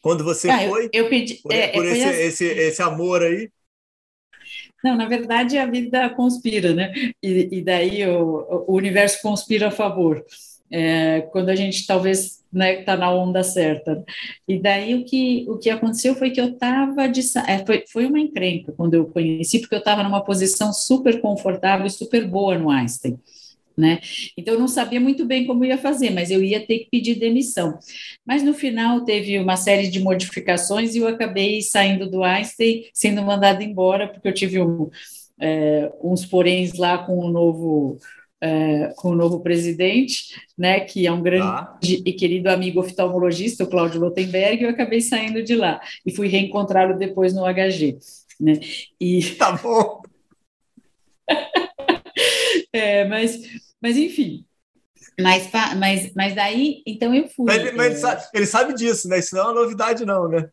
Quando 0.00 0.24
você 0.24 0.48
ah, 0.48 0.68
foi? 0.68 0.84
Eu, 0.92 1.04
eu 1.04 1.10
pedi. 1.10 1.34
Por, 1.34 1.52
é, 1.52 1.68
por 1.68 1.84
esse, 1.84 2.04
assim. 2.04 2.22
esse, 2.22 2.44
esse 2.46 2.82
amor 2.82 3.22
aí? 3.22 3.50
Não, 4.82 4.96
na 4.96 5.06
verdade 5.06 5.58
a 5.58 5.66
vida 5.66 6.08
conspira, 6.10 6.74
né? 6.74 6.92
E, 7.22 7.48
e 7.52 7.62
daí 7.62 8.06
o, 8.06 8.64
o, 8.68 8.74
universo 8.74 9.20
conspira 9.22 9.68
a 9.68 9.70
favor. 9.70 10.24
É, 10.72 11.22
quando 11.32 11.48
a 11.48 11.56
gente 11.56 11.86
talvez 11.86 12.20
está 12.20 12.42
né, 12.52 12.82
tá 12.82 12.96
na 12.96 13.12
onda 13.12 13.42
certa. 13.42 14.04
E 14.46 14.58
daí 14.58 14.94
o 14.94 15.04
que, 15.04 15.44
o 15.48 15.58
que 15.58 15.68
aconteceu 15.70 16.14
foi 16.14 16.30
que 16.30 16.40
eu 16.40 16.50
estava 16.50 17.08
de. 17.08 17.20
É, 17.46 17.64
foi, 17.66 17.84
foi 17.92 18.06
uma 18.06 18.20
encrenca 18.20 18.72
quando 18.76 18.94
eu 18.94 19.06
conheci, 19.06 19.60
porque 19.60 19.74
eu 19.74 19.80
estava 19.80 20.02
numa 20.02 20.24
posição 20.24 20.72
super 20.72 21.20
confortável 21.20 21.86
e 21.86 21.90
super 21.90 22.26
boa 22.26 22.56
no 22.58 22.70
Einstein 22.70 23.18
né? 23.80 24.00
Então 24.36 24.54
eu 24.54 24.60
não 24.60 24.68
sabia 24.68 25.00
muito 25.00 25.24
bem 25.24 25.46
como 25.46 25.64
ia 25.64 25.78
fazer, 25.78 26.10
mas 26.10 26.30
eu 26.30 26.42
ia 26.42 26.64
ter 26.64 26.80
que 26.80 26.90
pedir 26.90 27.16
demissão. 27.16 27.78
Mas 28.24 28.42
no 28.42 28.54
final 28.54 29.04
teve 29.04 29.38
uma 29.38 29.56
série 29.56 29.88
de 29.88 29.98
modificações 30.00 30.94
e 30.94 30.98
eu 30.98 31.08
acabei 31.08 31.62
saindo 31.62 32.08
do 32.08 32.22
Einstein, 32.22 32.84
sendo 32.92 33.22
mandado 33.22 33.62
embora, 33.62 34.06
porque 34.06 34.28
eu 34.28 34.34
tive 34.34 34.60
um, 34.60 34.90
é, 35.40 35.90
uns 36.02 36.26
poréns 36.26 36.74
lá 36.74 36.98
com 36.98 37.18
o 37.18 37.30
novo 37.30 37.98
é, 38.40 38.92
com 38.96 39.10
o 39.10 39.14
novo 39.14 39.40
presidente, 39.40 40.34
né, 40.56 40.80
que 40.80 41.06
é 41.06 41.12
um 41.12 41.22
grande 41.22 41.44
ah. 41.44 41.78
e 41.82 42.12
querido 42.12 42.48
amigo 42.48 42.80
oftalmologista, 42.80 43.64
o 43.64 43.66
Cláudio 43.66 44.00
Lotenberg, 44.00 44.62
eu 44.62 44.70
acabei 44.70 45.00
saindo 45.00 45.42
de 45.42 45.54
lá 45.54 45.80
e 46.06 46.14
fui 46.14 46.26
reencontrá-lo 46.26 46.96
depois 46.96 47.34
no 47.34 47.44
HG, 47.44 47.98
né? 48.40 48.58
E 48.98 49.22
tá 49.36 49.52
bom. 49.52 50.00
é, 52.72 53.04
mas 53.04 53.40
mas, 53.80 53.96
enfim. 53.96 54.44
Mas, 55.18 55.50
mas, 55.76 56.12
mas 56.14 56.34
daí, 56.34 56.82
então 56.86 57.14
eu 57.14 57.28
fui. 57.28 57.46
Mas, 57.46 57.58
ele, 57.60 57.72
mas 57.72 57.86
ele, 57.86 57.94
é. 57.94 57.98
sabe, 57.98 58.22
ele, 58.34 58.46
sabe, 58.46 58.74
disso, 58.74 59.08
né? 59.08 59.18
Isso 59.18 59.34
não 59.34 59.42
é 59.42 59.44
uma 59.46 59.62
novidade, 59.62 60.04
não, 60.04 60.28
né? 60.28 60.48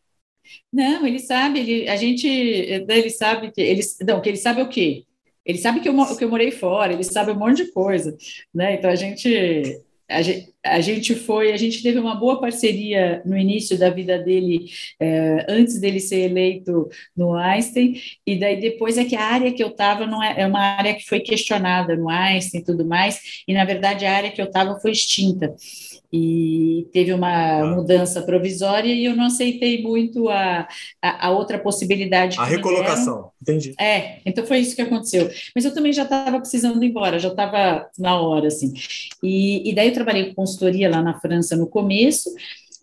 Não, 0.71 1.05
ele 1.05 1.19
sabe, 1.19 1.59
ele, 1.59 1.89
a 1.89 1.95
gente, 1.95 2.27
ele 2.27 3.09
sabe 3.09 3.51
que 3.51 3.61
ele, 3.61 3.81
não, 4.01 4.21
que 4.21 4.29
ele 4.29 4.37
sabe 4.37 4.61
o 4.61 4.69
quê? 4.69 5.03
Ele 5.45 5.57
sabe 5.57 5.79
que 5.79 5.89
eu, 5.89 6.17
que 6.17 6.23
eu 6.23 6.29
morei 6.29 6.51
fora, 6.51 6.93
ele 6.93 7.03
sabe 7.03 7.31
um 7.31 7.35
monte 7.35 7.63
de 7.63 7.71
coisa, 7.71 8.15
né? 8.53 8.75
Então 8.75 8.89
a 8.89 8.95
gente, 8.95 9.81
a 10.09 10.79
gente, 10.79 11.15
foi, 11.15 11.51
a 11.51 11.57
gente 11.57 11.83
teve 11.83 11.99
uma 11.99 12.15
boa 12.15 12.39
parceria 12.39 13.21
no 13.25 13.37
início 13.37 13.77
da 13.77 13.89
vida 13.89 14.17
dele, 14.17 14.69
é, 14.99 15.45
antes 15.49 15.79
dele 15.79 15.99
ser 15.99 16.29
eleito 16.29 16.89
no 17.15 17.33
Einstein, 17.33 18.01
e 18.25 18.39
daí 18.39 18.59
depois 18.59 18.97
é 18.97 19.03
que 19.03 19.15
a 19.15 19.23
área 19.23 19.53
que 19.53 19.63
eu 19.63 19.69
estava 19.69 20.05
não 20.05 20.23
é, 20.23 20.41
é 20.41 20.47
uma 20.47 20.59
área 20.59 20.95
que 20.95 21.05
foi 21.05 21.19
questionada 21.19 21.95
no 21.95 22.09
Einstein 22.09 22.61
e 22.61 22.63
tudo 22.63 22.85
mais, 22.85 23.43
e 23.47 23.53
na 23.53 23.65
verdade 23.65 24.05
a 24.05 24.15
área 24.15 24.31
que 24.31 24.41
eu 24.41 24.45
estava 24.45 24.79
foi 24.79 24.91
extinta 24.91 25.53
e 26.11 26.87
teve 26.93 27.13
uma 27.13 27.61
ah. 27.61 27.65
mudança 27.65 28.21
provisória 28.21 28.93
e 28.93 29.05
eu 29.05 29.15
não 29.15 29.25
aceitei 29.25 29.81
muito 29.81 30.29
a, 30.29 30.67
a, 31.01 31.27
a 31.27 31.31
outra 31.31 31.59
possibilidade. 31.59 32.39
A 32.39 32.45
recolocação, 32.45 33.31
entendi. 33.41 33.73
É, 33.79 34.19
então 34.25 34.45
foi 34.45 34.59
isso 34.59 34.75
que 34.75 34.81
aconteceu. 34.81 35.29
Mas 35.53 35.65
eu 35.65 35.73
também 35.73 35.91
já 35.91 36.03
estava 36.03 36.39
precisando 36.39 36.81
ir 36.83 36.87
embora, 36.87 37.19
já 37.19 37.29
estava 37.29 37.89
na 37.97 38.19
hora, 38.19 38.47
assim. 38.47 38.73
E, 39.21 39.69
e 39.69 39.73
daí 39.73 39.87
eu 39.89 39.93
trabalhei 39.93 40.25
com 40.25 40.35
consultoria 40.35 40.89
lá 40.89 41.01
na 41.01 41.19
França 41.19 41.55
no 41.55 41.67
começo, 41.67 42.29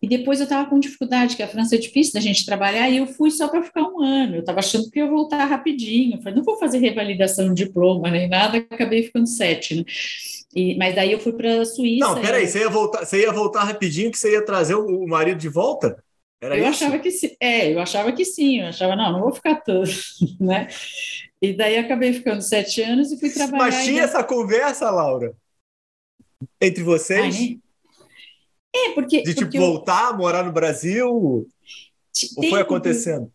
E 0.05 0.07
depois 0.07 0.39
eu 0.39 0.45
estava 0.45 0.69
com 0.69 0.79
dificuldade, 0.79 1.35
que 1.35 1.43
a 1.43 1.49
França 1.49 1.77
é 1.77 1.79
difícil 1.79 2.13
da 2.13 2.21
gente 2.21 2.45
trabalhar, 2.45 2.91
e 2.91 2.99
eu 2.99 3.07
fui 3.07 3.31
só 3.31 3.49
para 3.49 3.63
ficar 3.63 3.85
um 3.85 4.03
ano. 4.03 4.37
Eu 4.37 4.41
estava 4.41 4.59
achando 4.59 4.91
que 4.91 4.99
ia 4.99 5.07
voltar 5.07 5.43
rapidinho. 5.47 6.17
Eu 6.17 6.19
falei, 6.19 6.35
não 6.35 6.45
vou 6.45 6.59
fazer 6.59 6.77
revalidação 6.77 7.55
de 7.55 7.65
diploma 7.65 8.11
nem 8.11 8.29
nada, 8.29 8.59
acabei 8.59 9.05
ficando 9.05 9.27
sete, 9.27 9.77
né? 9.77 9.85
E, 10.55 10.77
mas 10.77 10.95
daí 10.95 11.11
eu 11.11 11.19
fui 11.19 11.33
para 11.33 11.63
a 11.63 11.65
Suíça. 11.65 12.07
Não, 12.07 12.21
peraí, 12.21 12.47
você 12.47 12.59
ia 12.59 12.69
voltar, 12.69 13.07
você 13.07 13.23
ia 13.23 13.33
voltar 13.33 13.65
rapidinho 13.65 14.11
que 14.11 14.19
você 14.19 14.33
ia 14.33 14.45
trazer 14.45 14.75
o, 14.75 14.85
o 14.85 15.09
marido 15.09 15.39
de 15.39 15.49
volta? 15.49 16.05
Era 16.39 16.59
eu 16.59 16.69
isso? 16.69 16.85
achava 16.85 16.99
que 16.99 17.11
sim, 17.11 17.35
é, 17.41 17.73
eu 17.73 17.81
achava 17.81 18.13
que 18.13 18.27
sim, 18.27 18.61
eu 18.61 18.67
achava, 18.67 18.95
não, 18.95 19.11
não 19.11 19.21
vou 19.21 19.33
ficar 19.33 19.55
todo, 19.63 19.89
né? 20.39 20.69
E 21.41 21.55
daí 21.55 21.79
acabei 21.79 22.13
ficando 22.13 22.43
sete 22.43 22.83
anos 22.83 23.11
e 23.11 23.19
fui 23.19 23.31
trabalhar. 23.31 23.65
Mas 23.65 23.85
tinha 23.87 24.03
essa 24.03 24.23
conversa, 24.23 24.91
Laura? 24.91 25.35
Entre 26.61 26.83
vocês? 26.83 27.35
Ai, 27.35 27.59
é, 28.75 28.91
porque. 28.91 29.23
De 29.23 29.35
tipo, 29.35 29.57
voltar, 29.59 30.13
eu... 30.13 30.19
morar 30.19 30.45
no 30.45 30.53
Brasil? 30.53 31.09
Ou 31.09 31.47
foi 32.49 32.61
acontecendo? 32.61 33.31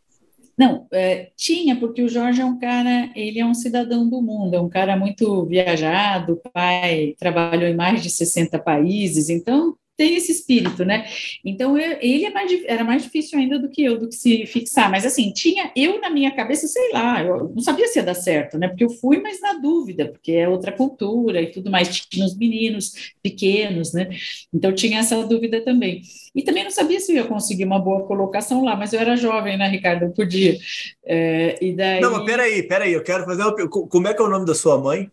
Não, 0.58 0.88
é, 0.92 1.32
tinha, 1.38 1.80
porque 1.80 2.02
o 2.02 2.10
Jorge 2.10 2.42
é 2.42 2.46
um 2.46 2.60
cara, 2.60 3.10
ele 3.16 3.40
é 3.40 3.46
um 3.46 3.54
cidadão 3.54 4.10
do 4.10 4.22
mundo, 4.22 4.54
é 4.56 4.60
um 4.60 4.68
cara 4.68 4.98
muito 4.98 5.46
viajado, 5.46 6.42
pai, 6.54 7.16
trabalhou 7.18 7.70
em 7.70 7.76
mais 7.76 8.04
de 8.04 8.10
60 8.10 8.60
países, 8.60 9.30
então 9.30 9.78
tem 10.00 10.16
esse 10.16 10.32
espírito, 10.32 10.86
né? 10.86 11.06
Então 11.44 11.78
eu, 11.78 11.98
ele 12.00 12.24
é 12.24 12.30
mais, 12.30 12.64
era 12.66 12.86
mais 12.86 13.04
difícil 13.04 13.38
ainda 13.38 13.60
do 13.60 13.70
que 13.70 13.84
eu, 13.84 14.00
do 14.00 14.08
que 14.08 14.16
se 14.16 14.46
fixar. 14.46 14.90
Mas 14.90 15.06
assim, 15.06 15.34
tinha 15.34 15.74
eu 15.76 16.00
na 16.00 16.10
minha 16.10 16.32
cabeça, 16.32 16.68
sei 16.70 16.94
lá, 16.94 17.22
eu 17.22 17.52
não 17.54 17.62
sabia 17.62 17.86
se 17.86 18.00
ia 18.00 18.06
dar 18.06 18.14
certo, 18.14 18.58
né? 18.58 18.70
Porque 18.70 18.86
eu 18.86 18.90
fui, 18.90 19.20
mas 19.20 19.42
na 19.42 19.56
dúvida, 19.56 20.08
porque 20.08 20.32
é 20.32 20.48
outra 20.48 20.72
cultura 20.72 21.42
e 21.42 21.52
tudo 21.52 21.70
mais. 21.70 21.90
Tinha 22.08 22.26
os 22.26 22.38
meninos 22.38 23.12
pequenos, 23.22 23.92
né? 23.92 24.10
Então 24.54 24.74
tinha 24.74 25.00
essa 25.00 25.22
dúvida 25.28 25.62
também. 25.66 26.02
E 26.34 26.44
também 26.44 26.64
não 26.64 26.72
sabia 26.72 27.02
se 27.02 27.12
eu 27.12 27.18
ia 27.18 27.26
conseguir 27.26 27.66
uma 27.66 27.80
boa 27.80 28.08
colocação 28.08 28.64
lá, 28.64 28.78
mas 28.78 28.94
eu 28.94 29.02
era 29.02 29.18
jovem, 29.18 29.58
né, 29.58 29.68
Ricardo? 29.68 30.04
Eu 30.04 30.12
podia. 30.12 30.58
É, 31.06 31.58
e 31.62 31.74
daí... 31.76 32.00
Não, 32.00 32.14
mas 32.14 32.24
peraí, 32.24 32.64
peraí, 32.64 32.94
eu 32.94 33.04
quero 33.04 33.26
fazer 33.26 33.44
uma... 33.44 33.68
Como 33.68 34.08
é 34.08 34.14
que 34.14 34.22
é 34.22 34.26
o 34.26 34.30
nome 34.30 34.46
da 34.46 34.56
sua 34.56 34.78
mãe? 34.78 35.12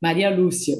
Maria 0.00 0.30
Lúcia. 0.30 0.76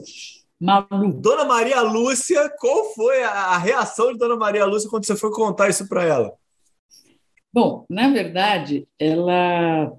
Malu. 0.60 1.12
Dona 1.12 1.44
Maria 1.44 1.80
Lúcia, 1.82 2.48
qual 2.58 2.94
foi 2.94 3.22
a 3.22 3.56
reação 3.58 4.12
de 4.12 4.18
Dona 4.18 4.36
Maria 4.36 4.64
Lúcia 4.64 4.88
quando 4.88 5.06
você 5.06 5.16
foi 5.16 5.30
contar 5.30 5.68
isso 5.68 5.88
para 5.88 6.04
ela? 6.04 6.32
Bom, 7.52 7.86
na 7.88 8.08
verdade, 8.08 8.86
ela 8.98 9.92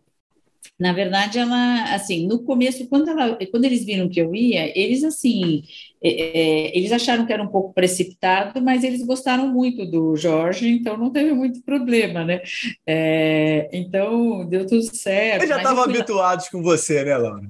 na 0.80 0.94
verdade, 0.94 1.40
ela, 1.40 1.96
assim, 1.96 2.28
no 2.28 2.44
começo, 2.44 2.88
quando, 2.88 3.10
ela, 3.10 3.36
quando 3.50 3.66
eles 3.66 3.84
viram 3.84 4.08
que 4.08 4.22
eu 4.22 4.34
ia, 4.36 4.78
eles, 4.78 5.04
assim, 5.04 5.64
é, 6.04 6.10
é, 6.10 6.78
eles 6.78 6.92
acharam 6.92 7.26
que 7.26 7.34
era 7.34 7.42
um 7.42 7.48
pouco 7.48 7.74
precipitado, 7.74 8.62
mas 8.62 8.84
eles 8.84 9.04
gostaram 9.04 9.48
muito 9.48 9.90
do 9.90 10.16
Jorge, 10.16 10.70
então 10.70 10.96
não 10.96 11.10
teve 11.10 11.34
muito 11.34 11.64
problema, 11.64 12.24
né? 12.24 12.42
É, 12.86 13.70
então, 13.74 14.48
deu 14.48 14.68
tudo 14.68 14.84
certo. 14.84 15.42
Eles 15.42 15.50
já 15.50 15.58
estavam 15.58 15.84
habituados 15.84 16.48
com 16.50 16.62
você, 16.62 17.04
né, 17.04 17.18
Laura? 17.18 17.50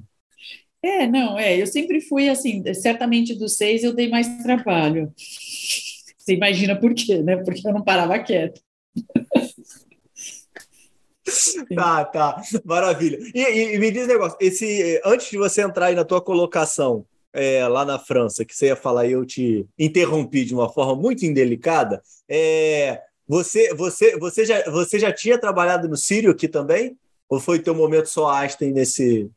É, 0.82 1.06
não, 1.06 1.38
é. 1.38 1.60
Eu 1.60 1.66
sempre 1.66 2.00
fui 2.00 2.28
assim, 2.28 2.62
certamente 2.74 3.34
dos 3.34 3.56
seis 3.56 3.82
eu 3.82 3.92
dei 3.92 4.08
mais 4.08 4.26
trabalho. 4.42 5.12
Você 5.16 6.34
imagina 6.34 6.78
por 6.78 6.94
quê, 6.94 7.22
né? 7.22 7.36
Porque 7.36 7.66
eu 7.66 7.72
não 7.72 7.82
parava 7.82 8.18
quieto. 8.18 8.60
Tá, 11.74 12.06
tá, 12.06 12.42
maravilha. 12.64 13.18
E, 13.34 13.40
e, 13.40 13.74
e, 13.74 13.78
me 13.78 13.90
diz 13.90 14.04
um 14.04 14.08
negócio, 14.08 14.38
esse, 14.40 14.98
antes 15.04 15.30
de 15.30 15.36
você 15.36 15.60
entrar 15.60 15.86
aí 15.86 15.94
na 15.94 16.04
tua 16.04 16.22
colocação 16.22 17.04
é, 17.34 17.66
lá 17.68 17.84
na 17.84 17.98
França, 17.98 18.44
que 18.44 18.56
você 18.56 18.66
ia 18.66 18.76
falar 18.76 19.06
e 19.06 19.12
eu 19.12 19.26
te 19.26 19.66
interrompi 19.78 20.44
de 20.44 20.54
uma 20.54 20.72
forma 20.72 20.96
muito 20.96 21.26
indelicada, 21.26 22.02
é, 22.28 23.02
você, 23.26 23.74
você, 23.74 24.16
você, 24.18 24.44
já, 24.46 24.64
você 24.70 24.98
já 24.98 25.12
tinha 25.12 25.38
trabalhado 25.38 25.86
no 25.86 25.96
Sírio 25.96 26.30
aqui 26.30 26.48
também? 26.48 26.96
Ou 27.28 27.38
foi 27.38 27.58
teu 27.58 27.74
momento 27.74 28.06
só 28.06 28.30
Einstein 28.30 28.72
nesse, 28.72 29.30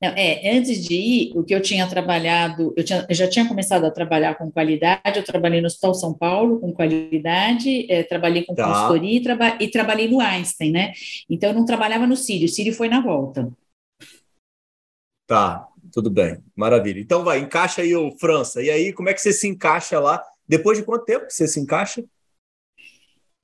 não, 0.00 0.10
é, 0.10 0.50
antes 0.56 0.84
de 0.84 0.94
ir, 0.94 1.32
o 1.34 1.42
que 1.42 1.54
eu 1.54 1.62
tinha 1.62 1.88
trabalhado, 1.88 2.74
eu, 2.76 2.84
tinha, 2.84 3.06
eu, 3.08 3.14
já 3.14 3.26
tinha 3.28 3.48
começado 3.48 3.84
a 3.84 3.90
trabalhar 3.90 4.34
com 4.34 4.52
qualidade, 4.52 5.16
eu 5.16 5.24
trabalhei 5.24 5.60
no 5.62 5.68
Hospital 5.68 5.94
São 5.94 6.12
Paulo 6.12 6.60
com 6.60 6.70
qualidade, 6.70 7.90
é, 7.90 8.02
trabalhei 8.02 8.44
com 8.44 8.54
tá. 8.54 8.66
consultoria 8.66 9.16
e, 9.16 9.22
traba, 9.22 9.56
e, 9.58 9.68
trabalhei 9.68 10.08
no 10.08 10.20
Einstein, 10.20 10.70
né? 10.70 10.92
Então, 11.30 11.50
eu 11.50 11.54
não 11.54 11.64
trabalhava 11.64 12.06
no 12.06 12.14
Sírio, 12.14 12.44
o 12.44 12.48
Sírio 12.48 12.74
foi 12.74 12.90
na 12.90 13.00
volta. 13.00 13.50
Tá, 15.26 15.66
tudo 15.90 16.10
bem, 16.10 16.42
maravilha. 16.54 17.00
Então, 17.00 17.24
vai, 17.24 17.38
encaixa 17.38 17.80
aí 17.80 17.96
o 17.96 18.12
França. 18.18 18.62
E 18.62 18.68
aí, 18.68 18.92
como 18.92 19.08
é 19.08 19.14
que 19.14 19.20
você 19.20 19.32
se 19.32 19.48
encaixa 19.48 19.98
lá? 19.98 20.22
Depois 20.46 20.76
de 20.76 20.84
quanto 20.84 21.06
tempo 21.06 21.24
você 21.26 21.48
se 21.48 21.58
encaixa? 21.58 22.04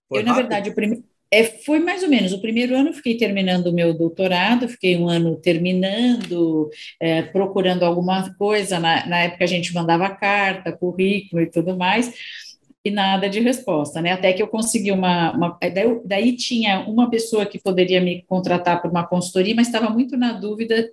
Foi 0.07 0.21
eu, 0.21 0.27
rápido? 0.27 0.27
na 0.27 0.35
verdade, 0.35 0.69
o 0.69 0.75
primeiro 0.75 1.03
é, 1.33 1.45
foi 1.45 1.79
mais 1.81 2.03
ou 2.03 2.11
menos. 2.11 2.33
O 2.33 2.41
primeiro 2.41 2.77
ano 2.77 2.91
eu 2.91 2.95
fiquei 2.95 3.17
terminando 3.17 3.69
o 3.69 3.73
meu 3.73 3.95
doutorado, 3.95 4.69
fiquei 4.69 4.99
um 4.99 5.09
ano 5.09 5.35
terminando, 5.37 6.69
é, 7.01 7.23
procurando 7.23 7.85
alguma 7.85 8.35
coisa. 8.35 8.79
Na, 8.79 9.07
na 9.07 9.19
época 9.21 9.45
a 9.45 9.47
gente 9.47 9.73
mandava 9.75 10.11
carta, 10.11 10.71
currículo 10.77 11.41
e 11.41 11.51
tudo 11.51 11.75
mais, 11.77 12.13
e 12.85 12.91
nada 12.91 13.31
de 13.31 13.41
resposta, 13.41 14.03
né? 14.03 14.13
Até 14.13 14.33
que 14.33 14.43
eu 14.43 14.49
consegui 14.49 14.93
uma. 14.93 15.33
uma 15.35 15.59
daí, 15.61 16.01
daí 16.05 16.37
tinha 16.37 16.81
uma 16.81 17.09
pessoa 17.09 17.47
que 17.47 17.59
poderia 17.59 18.01
me 18.01 18.23
contratar 18.25 18.83
para 18.83 18.91
uma 18.91 19.07
consultoria, 19.07 19.55
mas 19.55 19.69
estava 19.69 19.89
muito 19.89 20.17
na 20.17 20.33
dúvida 20.33 20.91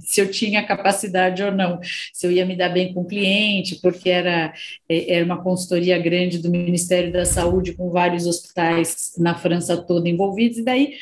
se 0.00 0.20
eu 0.20 0.30
tinha 0.30 0.66
capacidade 0.66 1.42
ou 1.42 1.50
não, 1.50 1.80
se 2.12 2.26
eu 2.26 2.32
ia 2.32 2.44
me 2.44 2.56
dar 2.56 2.68
bem 2.68 2.92
com 2.92 3.00
o 3.00 3.06
cliente, 3.06 3.80
porque 3.80 4.10
era, 4.10 4.52
é, 4.88 5.14
era 5.14 5.24
uma 5.24 5.42
consultoria 5.42 5.98
grande 5.98 6.38
do 6.38 6.50
Ministério 6.50 7.12
da 7.12 7.24
Saúde, 7.24 7.72
com 7.72 7.90
vários 7.90 8.26
hospitais 8.26 9.12
na 9.18 9.34
França 9.34 9.76
toda 9.76 10.08
envolvidos, 10.08 10.58
e 10.58 10.64
daí 10.64 10.94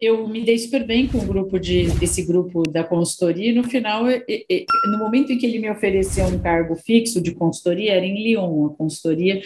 eu 0.00 0.26
me 0.26 0.42
dei 0.42 0.56
super 0.58 0.84
bem 0.84 1.06
com 1.06 1.18
o 1.18 1.26
grupo 1.26 1.58
de 1.58 1.82
esse 2.02 2.22
grupo 2.22 2.66
da 2.66 2.82
consultoria, 2.82 3.50
e 3.50 3.54
no 3.54 3.64
final, 3.64 4.04
no 4.04 4.98
momento 4.98 5.32
em 5.32 5.38
que 5.38 5.46
ele 5.46 5.58
me 5.58 5.70
ofereceu 5.70 6.24
um 6.26 6.38
cargo 6.38 6.74
fixo 6.74 7.20
de 7.20 7.32
consultoria, 7.32 7.92
era 7.92 8.04
em 8.04 8.14
Lyon, 8.14 8.66
a 8.66 8.70
consultoria, 8.70 9.42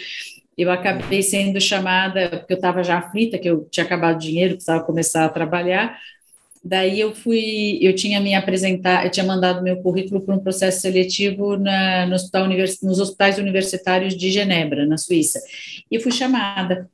eu 0.57 0.71
acabei 0.71 1.21
sendo 1.21 1.59
chamada, 1.59 2.29
porque 2.29 2.53
eu 2.53 2.57
estava 2.57 2.81
já 2.81 2.97
aflita, 2.97 3.37
que 3.37 3.49
eu 3.49 3.67
tinha 3.69 3.85
acabado 3.85 4.15
o 4.15 4.19
dinheiro, 4.19 4.53
precisava 4.53 4.83
começar 4.83 5.25
a 5.25 5.29
trabalhar, 5.29 5.99
Daí 6.67 6.99
eu 6.99 7.13
fui, 7.13 7.77
eu 7.79 7.93
tinha 7.93 8.19
me 8.19 8.33
apresentar, 8.33 9.05
eu 9.05 9.11
tinha 9.11 9.23
mandado 9.23 9.61
meu 9.61 9.77
currículo 9.83 10.19
para 10.21 10.33
um 10.33 10.39
processo 10.39 10.81
seletivo 10.81 11.57
na, 11.57 12.07
no 12.07 12.15
hospital 12.15 12.45
univers, 12.45 12.81
nos 12.81 12.99
hospitais 12.99 13.37
universitários 13.37 14.17
de 14.17 14.31
Genebra, 14.31 14.83
na 14.83 14.97
Suíça, 14.97 15.39
e 15.91 15.99
fui 15.99 16.11
chamada. 16.11 16.89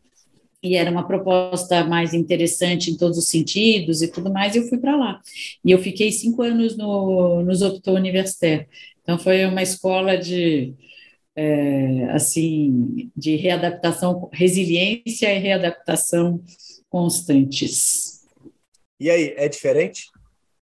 E 0.61 0.75
era 0.75 0.91
uma 0.91 1.07
proposta 1.07 1.85
mais 1.85 2.13
interessante 2.13 2.91
em 2.91 2.97
todos 2.97 3.17
os 3.17 3.29
sentidos 3.29 4.01
e 4.01 4.09
tudo 4.09 4.29
mais, 4.31 4.55
e 4.55 4.59
eu 4.59 4.67
fui 4.67 4.77
para 4.77 4.97
lá. 4.97 5.21
E 5.63 5.71
eu 5.71 5.79
fiquei 5.79 6.11
cinco 6.11 6.41
anos 6.43 6.75
no, 6.75 7.41
nos 7.41 7.61
hôpitaux 7.61 7.97
universitaires. 7.97 8.67
Então 9.01 9.17
foi 9.17 9.45
uma 9.45 9.63
escola 9.63 10.17
de, 10.17 10.73
é, 11.33 12.05
assim, 12.11 13.09
de 13.15 13.37
readaptação, 13.37 14.29
resiliência 14.33 15.33
e 15.33 15.39
readaptação 15.39 16.43
constantes. 16.89 18.10
E 19.01 19.09
aí, 19.09 19.33
é 19.35 19.49
diferente? 19.49 20.03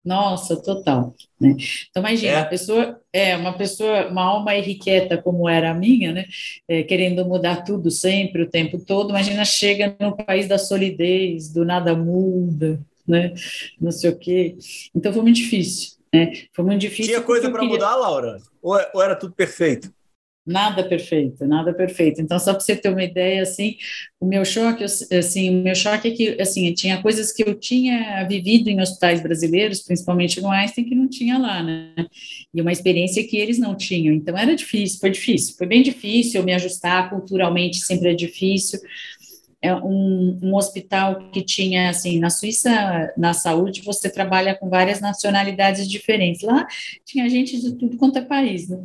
Nossa, 0.03 0.61
total. 0.61 1.15
Né? 1.39 1.55
Então, 1.89 2.03
imagina, 2.03 2.33
é. 2.33 2.39
a 2.41 2.45
pessoa 2.45 2.99
é 3.13 3.37
uma 3.37 3.57
pessoa, 3.57 4.09
uma 4.09 4.21
alma 4.21 4.53
irrequieta 4.53 5.17
como 5.17 5.47
era 5.47 5.71
a 5.71 5.73
minha, 5.73 6.11
né? 6.11 6.25
É, 6.67 6.83
querendo 6.83 7.23
mudar 7.23 7.63
tudo 7.63 7.89
sempre, 7.89 8.41
o 8.41 8.49
tempo 8.49 8.83
todo. 8.83 9.11
Imagina, 9.11 9.45
chega 9.45 9.95
no 9.97 10.13
país 10.13 10.45
da 10.45 10.57
solidez, 10.57 11.53
do 11.53 11.63
nada 11.63 11.95
muda, 11.95 12.81
né? 13.07 13.33
Não 13.79 13.93
sei 13.93 14.09
o 14.09 14.19
quê. 14.19 14.57
Então, 14.93 15.13
foi 15.13 15.21
muito 15.21 15.37
difícil. 15.37 15.93
Né? 16.13 16.33
Foi 16.51 16.65
muito 16.65 16.81
difícil. 16.81 17.13
Tinha 17.13 17.21
coisa 17.21 17.49
para 17.49 17.61
queria... 17.61 17.75
mudar, 17.75 17.95
Laura? 17.95 18.39
Ou, 18.61 18.77
ou 18.93 19.01
era 19.01 19.15
tudo 19.15 19.33
perfeito? 19.33 19.89
Nada 20.47 20.81
perfeito, 20.81 21.45
nada 21.45 21.73
perfeito. 21.73 22.21
Então, 22.21 22.39
só 22.39 22.53
para 22.53 22.61
você 22.61 22.73
ter 22.73 22.87
uma 22.87 23.03
ideia, 23.03 23.41
assim, 23.41 23.75
o 24.17 24.25
meu 24.25 24.45
choque, 24.45 24.81
assim, 24.81 25.49
o 25.49 25.61
meu 25.61 25.75
choque 25.75 26.07
é 26.07 26.11
que, 26.11 26.41
assim, 26.41 26.73
tinha 26.73 27.01
coisas 27.01 27.33
que 27.33 27.43
eu 27.43 27.53
tinha 27.53 28.23
vivido 28.23 28.69
em 28.69 28.79
hospitais 28.79 29.21
brasileiros, 29.21 29.81
principalmente 29.81 30.39
no 30.39 30.49
Einstein, 30.49 30.85
que 30.85 30.95
não 30.95 31.09
tinha 31.09 31.37
lá, 31.37 31.61
né? 31.61 31.93
E 32.53 32.61
uma 32.61 32.71
experiência 32.71 33.27
que 33.27 33.35
eles 33.35 33.59
não 33.59 33.75
tinham. 33.75 34.15
Então, 34.15 34.37
era 34.37 34.55
difícil, 34.55 35.01
foi 35.01 35.09
difícil, 35.09 35.55
foi 35.57 35.67
bem 35.67 35.83
difícil 35.83 36.41
me 36.43 36.53
ajustar 36.53 37.09
culturalmente, 37.09 37.79
sempre 37.79 38.11
é 38.11 38.13
difícil. 38.13 38.79
É 39.61 39.75
um, 39.75 40.39
um 40.41 40.55
hospital 40.55 41.29
que 41.31 41.43
tinha, 41.43 41.89
assim, 41.89 42.19
na 42.19 42.29
Suíça, 42.29 43.11
na 43.17 43.33
saúde, 43.33 43.81
você 43.81 44.09
trabalha 44.09 44.55
com 44.55 44.69
várias 44.69 45.01
nacionalidades 45.01 45.89
diferentes. 45.89 46.41
Lá 46.41 46.65
tinha 47.03 47.27
gente 47.27 47.59
de 47.59 47.73
tudo 47.75 47.97
quanto 47.97 48.17
é 48.19 48.21
país, 48.21 48.69
né? 48.69 48.81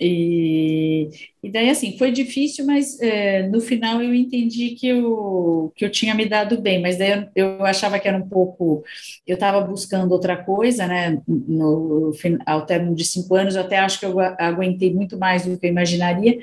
E, 0.00 1.08
e 1.42 1.50
daí, 1.50 1.70
assim, 1.70 1.96
foi 1.98 2.10
difícil, 2.12 2.64
mas 2.66 3.00
é, 3.00 3.48
no 3.48 3.60
final 3.60 4.02
eu 4.02 4.14
entendi 4.14 4.70
que 4.70 4.86
eu, 4.88 5.72
que 5.76 5.84
eu 5.84 5.90
tinha 5.90 6.14
me 6.14 6.26
dado 6.28 6.60
bem, 6.60 6.80
mas 6.80 6.98
daí 6.98 7.28
eu, 7.34 7.58
eu 7.58 7.64
achava 7.66 7.98
que 7.98 8.08
era 8.08 8.16
um 8.18 8.28
pouco. 8.28 8.82
Eu 9.26 9.34
estava 9.34 9.60
buscando 9.60 10.12
outra 10.12 10.36
coisa, 10.42 10.86
né? 10.86 11.20
No, 11.26 12.12
ao 12.46 12.66
término 12.66 12.94
de 12.94 13.04
cinco 13.04 13.34
anos, 13.34 13.54
eu 13.54 13.62
até 13.62 13.78
acho 13.78 13.98
que 14.00 14.06
eu 14.06 14.18
aguentei 14.20 14.92
muito 14.94 15.18
mais 15.18 15.44
do 15.46 15.58
que 15.58 15.66
eu 15.66 15.70
imaginaria, 15.70 16.38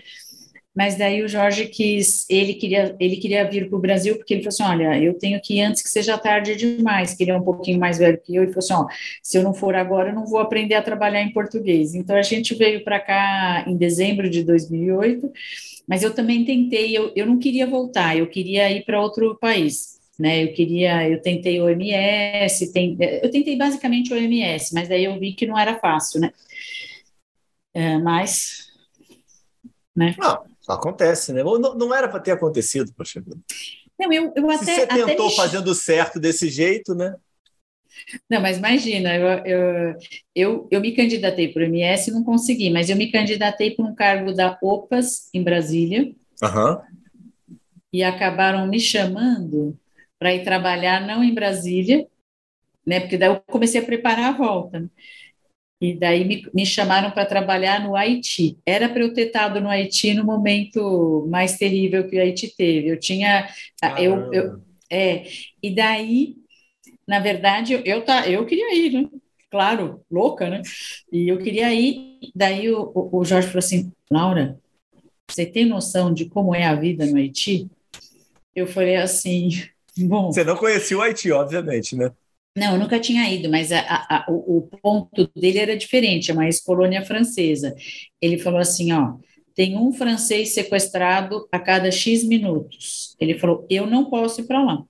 mas 0.80 0.96
daí 0.96 1.22
o 1.22 1.28
Jorge 1.28 1.66
quis, 1.66 2.26
ele 2.30 2.54
queria, 2.54 2.96
ele 3.02 3.18
queria 3.18 3.44
vir 3.44 3.68
para 3.68 3.78
o 3.78 3.82
Brasil, 3.82 4.16
porque 4.16 4.34
ele 4.34 4.44
falou 4.44 4.54
assim, 4.54 4.82
olha, 4.82 4.98
eu 4.98 5.14
tenho 5.14 5.38
que 5.42 5.56
ir 5.56 5.62
antes 5.62 5.82
que 5.82 5.90
seja 5.90 6.18
tarde 6.18 6.56
demais, 6.56 7.14
que 7.14 7.22
ele 7.22 7.32
é 7.32 7.36
um 7.36 7.44
pouquinho 7.44 7.78
mais 7.78 7.98
velho 7.98 8.18
que 8.18 8.34
eu, 8.34 8.46
e 8.46 8.48
falou 8.48 8.60
assim, 8.60 8.74
ó, 8.74 8.88
se 9.22 9.38
eu 9.38 9.44
não 9.44 9.54
for 9.54 9.76
agora, 9.76 10.12
eu 10.12 10.16
não 10.16 10.26
vou 10.26 10.40
aprender 10.40 10.76
a 10.76 10.82
trabalhar 10.82 11.22
em 11.22 11.34
português. 11.34 11.94
Então, 11.96 12.16
a 12.16 12.22
gente 12.22 12.56
veio 12.56 12.82
para 12.82 12.98
cá 12.98 13.66
em 13.68 13.76
dezembro 13.76 14.30
de 14.30 14.42
2008, 14.42 15.30
mas 15.86 16.02
eu 16.02 16.14
também 16.16 16.46
tentei, 16.46 16.98
eu, 16.98 17.12
eu 17.14 17.26
não 17.26 17.38
queria 17.38 17.68
voltar, 17.68 18.16
eu 18.16 18.28
queria 18.28 18.72
ir 18.72 18.86
para 18.86 19.02
outro 19.02 19.38
país, 19.38 20.00
né? 20.18 20.46
Eu 20.46 20.54
queria, 20.54 21.10
eu 21.10 21.22
tentei 21.22 21.60
o 21.60 21.68
MS, 21.68 22.72
tem, 22.72 22.96
eu 23.22 23.30
tentei 23.30 23.58
basicamente 23.58 24.14
o 24.14 24.16
MS, 24.16 24.74
mas 24.74 24.88
daí 24.88 25.04
eu 25.04 25.20
vi 25.20 25.34
que 25.34 25.46
não 25.46 25.60
era 25.60 25.78
fácil, 25.78 26.22
né? 26.22 26.32
É, 27.74 27.98
mas, 27.98 28.70
né? 29.94 30.16
Não, 30.18 30.49
acontece, 30.76 31.34
né? 31.34 31.44
Não, 31.44 31.76
não 31.76 31.96
era 31.96 32.08
para 32.08 32.20
ter 32.20 32.32
acontecido, 32.32 32.94
poxa 32.96 33.20
vida. 33.20 33.38
Não, 34.00 34.12
eu, 34.14 34.32
eu 34.36 34.50
até. 34.50 34.66
Se 34.66 34.76
você 34.76 34.88
tentou 34.88 35.28
até 35.28 35.36
fazendo 35.36 35.76
certo 35.76 36.20
desse 36.20 36.50
jeito, 36.50 36.96
né? 36.96 37.16
Não, 38.30 38.42
mas 38.42 38.58
imagina, 38.58 39.16
eu, 39.16 39.28
eu, 39.46 39.96
eu, 40.36 40.68
eu 40.72 40.82
me 40.82 40.94
candidatei 40.94 41.50
para 41.52 41.64
o 41.64 41.66
MS 41.66 42.10
e 42.10 42.14
não 42.14 42.24
consegui, 42.24 42.70
mas 42.70 42.90
eu 42.90 42.96
me 42.96 43.12
candidatei 43.12 43.72
para 43.72 43.86
um 43.86 43.94
cargo 43.94 44.34
da 44.34 44.58
OPAS 44.62 45.30
em 45.34 45.44
Brasília. 45.44 46.12
Uhum. 46.42 47.58
E 47.92 48.04
acabaram 48.04 48.68
me 48.68 48.80
chamando 48.80 49.78
para 50.18 50.34
ir 50.34 50.44
trabalhar 50.44 51.06
não 51.06 51.24
em 51.24 51.34
Brasília, 51.34 52.08
né? 52.86 53.00
Porque 53.00 53.18
daí 53.18 53.30
eu 53.30 53.42
comecei 53.48 53.82
a 53.82 53.86
preparar 53.86 54.34
a 54.34 54.38
volta. 54.38 54.90
E 55.82 55.94
daí 55.94 56.26
me, 56.26 56.46
me 56.54 56.66
chamaram 56.66 57.12
para 57.12 57.26
trabalhar 57.26 57.82
no 57.82 57.96
Haiti. 57.96 58.58
Era 58.66 58.90
para 58.90 59.02
eu 59.02 59.14
ter 59.14 59.28
estado 59.28 59.62
no 59.62 59.70
Haiti 59.70 60.14
no 60.14 60.26
momento 60.26 61.26
mais 61.30 61.58
terrível 61.58 62.08
que 62.08 62.18
o 62.18 62.22
Haiti 62.22 62.54
teve. 62.56 62.90
Eu 62.90 63.00
tinha. 63.00 63.48
Eu, 63.98 64.34
eu, 64.34 64.62
é, 64.90 65.24
e 65.64 65.74
daí 65.74 66.36
na 67.10 67.20
verdade, 67.20 67.74
eu, 67.74 67.82
eu, 67.84 68.06
tá, 68.06 68.30
eu 68.30 68.46
queria 68.46 68.76
ir, 68.76 68.94
né? 68.94 69.10
Claro, 69.50 70.06
louca, 70.12 70.48
né? 70.48 70.62
E 71.12 71.28
eu 71.28 71.40
queria 71.40 71.74
ir. 71.74 72.20
Daí 72.36 72.70
o, 72.70 72.92
o 72.94 73.26
Jorge 73.26 73.48
falou 73.48 73.58
assim: 73.58 73.92
Laura, 74.12 74.60
você 75.28 75.44
tem 75.44 75.66
noção 75.66 76.14
de 76.14 76.30
como 76.30 76.54
é 76.54 76.66
a 76.66 76.76
vida 76.76 77.08
no 77.08 77.18
Haiti? 77.18 77.68
Eu 78.56 78.68
falei 78.68 78.96
assim: 78.98 79.50
bom. 79.98 80.32
Você 80.32 80.44
não 80.44 80.56
conhecia 80.56 80.96
o 80.96 81.02
Haiti, 81.02 81.32
obviamente, 81.32 81.96
né? 81.96 82.12
Não, 82.58 82.74
eu 82.74 82.80
nunca 82.80 83.00
tinha 83.00 83.32
ido, 83.32 83.50
mas 83.50 83.72
a, 83.72 83.80
a, 83.80 84.26
o, 84.30 84.58
o, 84.58 84.62
ponto 84.62 85.30
dele 85.36 85.60
era 85.60 85.78
diferente, 85.78 86.32
é 86.32 86.34
uma 86.34 86.46
ex-colônia 86.46 87.06
francesa. 87.06 87.74
Ele 88.22 88.38
falou 88.38 88.60
assim: 88.60 88.92
ó, 88.92 89.16
tem 89.56 89.78
um 89.78 89.92
francês 89.94 90.54
sequestrado 90.54 91.48
a 91.52 91.60
cada 91.60 91.92
X 91.92 92.24
minutos. 92.24 93.16
Ele 93.20 93.38
falou: 93.38 93.66
eu 93.70 93.86
não 93.86 94.10
posso 94.10 94.42
ir 94.42 94.46
para 94.46 94.64
lá. 94.64 94.84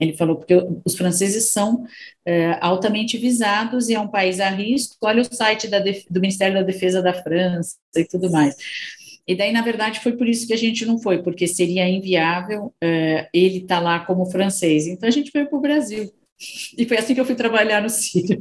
Ele 0.00 0.16
falou, 0.16 0.36
porque 0.36 0.54
os 0.84 0.96
franceses 0.96 1.50
são 1.50 1.84
é, 2.24 2.56
altamente 2.62 3.18
visados 3.18 3.90
e 3.90 3.94
é 3.94 4.00
um 4.00 4.08
país 4.08 4.40
a 4.40 4.48
risco. 4.48 4.96
Olha 5.02 5.20
o 5.20 5.34
site 5.34 5.68
do 6.08 6.20
Ministério 6.20 6.54
da 6.54 6.62
Defesa 6.62 7.02
da 7.02 7.12
França 7.12 7.76
e 7.94 8.04
tudo 8.04 8.30
mais. 8.30 8.56
E 9.28 9.36
daí, 9.36 9.52
na 9.52 9.60
verdade, 9.60 10.00
foi 10.00 10.16
por 10.16 10.26
isso 10.26 10.46
que 10.46 10.54
a 10.54 10.56
gente 10.56 10.86
não 10.86 10.98
foi, 10.98 11.22
porque 11.22 11.46
seria 11.46 11.86
inviável 11.86 12.74
é, 12.82 13.28
ele 13.32 13.58
estar 13.58 13.76
tá 13.76 13.80
lá 13.80 14.00
como 14.00 14.24
francês. 14.26 14.86
Então, 14.86 15.06
a 15.06 15.12
gente 15.12 15.30
veio 15.30 15.48
para 15.48 15.58
o 15.58 15.60
Brasil. 15.60 16.10
E 16.76 16.86
foi 16.86 16.96
assim 16.96 17.14
que 17.14 17.20
eu 17.20 17.24
fui 17.24 17.34
trabalhar 17.34 17.82
no 17.82 17.90
Sírio. 17.90 18.40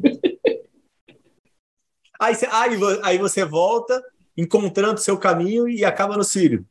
Aí, 2.20 2.36
aí, 2.52 2.80
aí 3.04 3.18
você 3.18 3.46
volta 3.46 4.02
encontrando 4.36 5.00
seu 5.00 5.18
caminho 5.18 5.68
e 5.68 5.86
acaba 5.86 6.18
no 6.18 6.24
Sírio. 6.24 6.66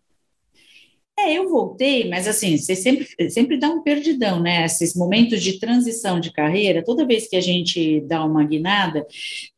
É, 1.20 1.32
eu 1.36 1.48
voltei, 1.48 2.08
mas 2.08 2.28
assim, 2.28 2.56
você 2.56 2.76
sempre, 2.76 3.08
sempre 3.28 3.58
dá 3.58 3.68
um 3.68 3.82
perdidão, 3.82 4.40
né? 4.40 4.64
Esses 4.64 4.94
momentos 4.94 5.42
de 5.42 5.58
transição 5.58 6.20
de 6.20 6.32
carreira, 6.32 6.84
toda 6.84 7.04
vez 7.04 7.26
que 7.26 7.34
a 7.34 7.40
gente 7.40 8.00
dá 8.02 8.24
uma 8.24 8.44
guinada, 8.44 9.04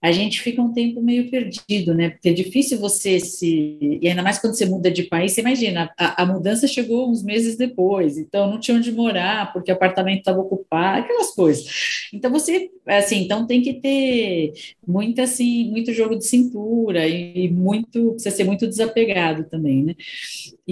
a 0.00 0.10
gente 0.10 0.40
fica 0.40 0.62
um 0.62 0.72
tempo 0.72 1.02
meio 1.02 1.30
perdido, 1.30 1.92
né? 1.92 2.10
Porque 2.10 2.30
é 2.30 2.32
difícil 2.32 2.78
você 2.78 3.20
se. 3.20 3.78
E 4.00 4.08
ainda 4.08 4.22
mais 4.22 4.38
quando 4.38 4.54
você 4.54 4.64
muda 4.64 4.90
de 4.90 5.02
país, 5.02 5.32
você 5.32 5.42
imagina, 5.42 5.92
a, 5.98 6.22
a 6.22 6.26
mudança 6.26 6.66
chegou 6.66 7.10
uns 7.10 7.22
meses 7.22 7.56
depois, 7.58 8.16
então 8.16 8.50
não 8.50 8.58
tinha 8.58 8.78
onde 8.78 8.90
morar, 8.90 9.52
porque 9.52 9.70
o 9.70 9.74
apartamento 9.74 10.20
estava 10.20 10.40
ocupado, 10.40 11.04
aquelas 11.04 11.34
coisas. 11.34 11.66
Então 12.12 12.30
você, 12.30 12.70
assim, 12.86 13.18
então 13.24 13.46
tem 13.46 13.60
que 13.60 13.74
ter 13.74 14.54
muito, 14.86 15.20
assim, 15.20 15.70
muito 15.70 15.92
jogo 15.92 16.16
de 16.16 16.26
cintura 16.26 17.06
e, 17.06 17.44
e 17.44 17.48
muito, 17.50 18.12
precisa 18.12 18.34
ser 18.34 18.44
muito 18.44 18.66
desapegado 18.66 19.44
também, 19.44 19.84
né? 19.84 19.94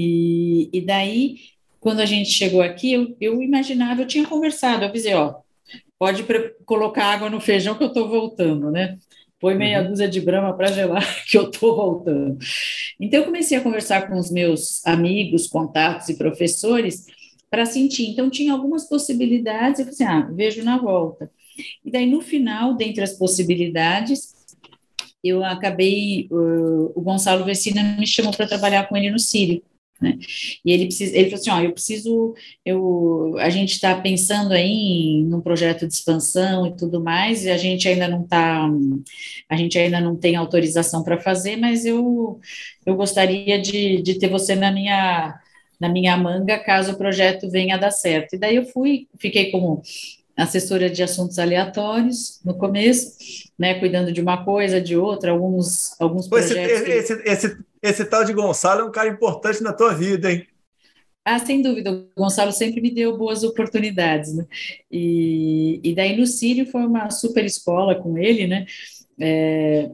E, 0.00 0.70
e 0.72 0.80
daí, 0.80 1.38
quando 1.80 1.98
a 1.98 2.06
gente 2.06 2.30
chegou 2.30 2.62
aqui, 2.62 2.92
eu, 2.92 3.16
eu 3.20 3.42
imaginava, 3.42 4.02
eu 4.02 4.06
tinha 4.06 4.24
conversado, 4.24 4.84
eu 4.84 4.88
avisei, 4.88 5.12
ó, 5.12 5.34
pode 5.98 6.24
colocar 6.64 7.06
água 7.06 7.28
no 7.28 7.40
feijão 7.40 7.74
que 7.74 7.82
eu 7.82 7.88
estou 7.88 8.08
voltando, 8.08 8.70
né? 8.70 8.96
Põe 9.40 9.56
meia 9.56 9.82
uhum. 9.82 9.88
dúzia 9.88 10.08
de 10.08 10.20
brama 10.20 10.56
para 10.56 10.70
gelar 10.70 11.04
que 11.26 11.36
eu 11.36 11.50
estou 11.50 11.74
voltando. 11.74 12.38
Então, 13.00 13.20
eu 13.20 13.26
comecei 13.26 13.58
a 13.58 13.60
conversar 13.60 14.08
com 14.08 14.16
os 14.16 14.30
meus 14.30 14.86
amigos, 14.86 15.48
contatos 15.48 16.08
e 16.08 16.16
professores 16.16 17.06
para 17.50 17.66
sentir. 17.66 18.08
Então, 18.08 18.30
tinha 18.30 18.52
algumas 18.52 18.88
possibilidades, 18.88 19.80
eu 19.80 19.86
falei 19.86 19.94
assim, 19.94 20.04
ah, 20.04 20.30
vejo 20.32 20.62
na 20.62 20.78
volta. 20.78 21.28
E 21.84 21.90
daí, 21.90 22.06
no 22.06 22.20
final, 22.20 22.76
dentre 22.76 23.02
as 23.02 23.14
possibilidades, 23.14 24.32
eu 25.24 25.44
acabei, 25.44 26.28
uh, 26.30 26.92
o 26.94 27.00
Gonçalo 27.00 27.44
Vecina 27.44 27.82
me 27.98 28.06
chamou 28.06 28.32
para 28.32 28.46
trabalhar 28.46 28.88
com 28.88 28.96
ele 28.96 29.10
no 29.10 29.18
Sírio. 29.18 29.60
Né? 30.00 30.16
E 30.64 30.70
ele 30.70 30.86
precisa, 30.86 31.16
ele 31.16 31.30
falou 31.30 31.40
assim, 31.40 31.50
ó, 31.50 31.60
eu 31.60 31.72
preciso, 31.72 32.34
eu, 32.64 33.36
a 33.38 33.50
gente 33.50 33.72
está 33.72 34.00
pensando 34.00 34.52
aí 34.52 35.24
num 35.24 35.40
projeto 35.40 35.86
de 35.88 35.92
expansão 35.92 36.66
e 36.66 36.76
tudo 36.76 37.02
mais, 37.02 37.44
e 37.44 37.50
a 37.50 37.56
gente 37.56 37.88
ainda 37.88 38.06
não 38.06 38.22
está, 38.22 38.68
a 39.48 39.56
gente 39.56 39.76
ainda 39.76 40.00
não 40.00 40.14
tem 40.14 40.36
autorização 40.36 41.02
para 41.02 41.20
fazer, 41.20 41.56
mas 41.56 41.84
eu, 41.84 42.40
eu 42.86 42.94
gostaria 42.94 43.60
de, 43.60 44.00
de 44.00 44.18
ter 44.18 44.28
você 44.28 44.54
na 44.54 44.70
minha, 44.70 45.40
na 45.80 45.88
minha 45.88 46.16
manga 46.16 46.58
caso 46.58 46.92
o 46.92 46.96
projeto 46.98 47.50
venha 47.50 47.74
a 47.74 47.78
dar 47.78 47.90
certo. 47.90 48.34
E 48.34 48.38
daí 48.38 48.56
eu 48.56 48.66
fui, 48.66 49.08
fiquei 49.18 49.50
como 49.50 49.82
assessora 50.36 50.88
de 50.88 51.02
assuntos 51.02 51.38
aleatórios 51.40 52.40
no 52.44 52.54
começo, 52.56 53.16
né, 53.58 53.74
cuidando 53.80 54.12
de 54.12 54.20
uma 54.20 54.44
coisa, 54.44 54.80
de 54.80 54.96
outra, 54.96 55.32
alguns, 55.32 56.00
alguns 56.00 56.28
projetos. 56.28 56.56
Esse, 56.56 56.84
que... 56.84 56.90
esse, 56.90 57.12
esse, 57.24 57.58
esse, 57.82 58.04
tal 58.04 58.24
de 58.24 58.32
Gonçalo 58.32 58.82
é 58.82 58.84
um 58.84 58.92
cara 58.92 59.08
importante 59.08 59.62
na 59.62 59.72
tua 59.72 59.92
vida, 59.94 60.30
hein? 60.30 60.46
Ah, 61.24 61.38
sem 61.38 61.60
dúvida, 61.60 61.92
o 61.92 62.08
Gonçalo 62.16 62.52
sempre 62.52 62.80
me 62.80 62.90
deu 62.90 63.18
boas 63.18 63.42
oportunidades, 63.42 64.34
né? 64.34 64.46
E, 64.90 65.80
e 65.82 65.94
daí 65.94 66.16
no 66.16 66.26
Sírio 66.26 66.64
foi 66.66 66.86
uma 66.86 67.10
super 67.10 67.44
escola 67.44 67.94
com 67.94 68.16
ele, 68.16 68.46
né? 68.46 68.64
É, 69.20 69.90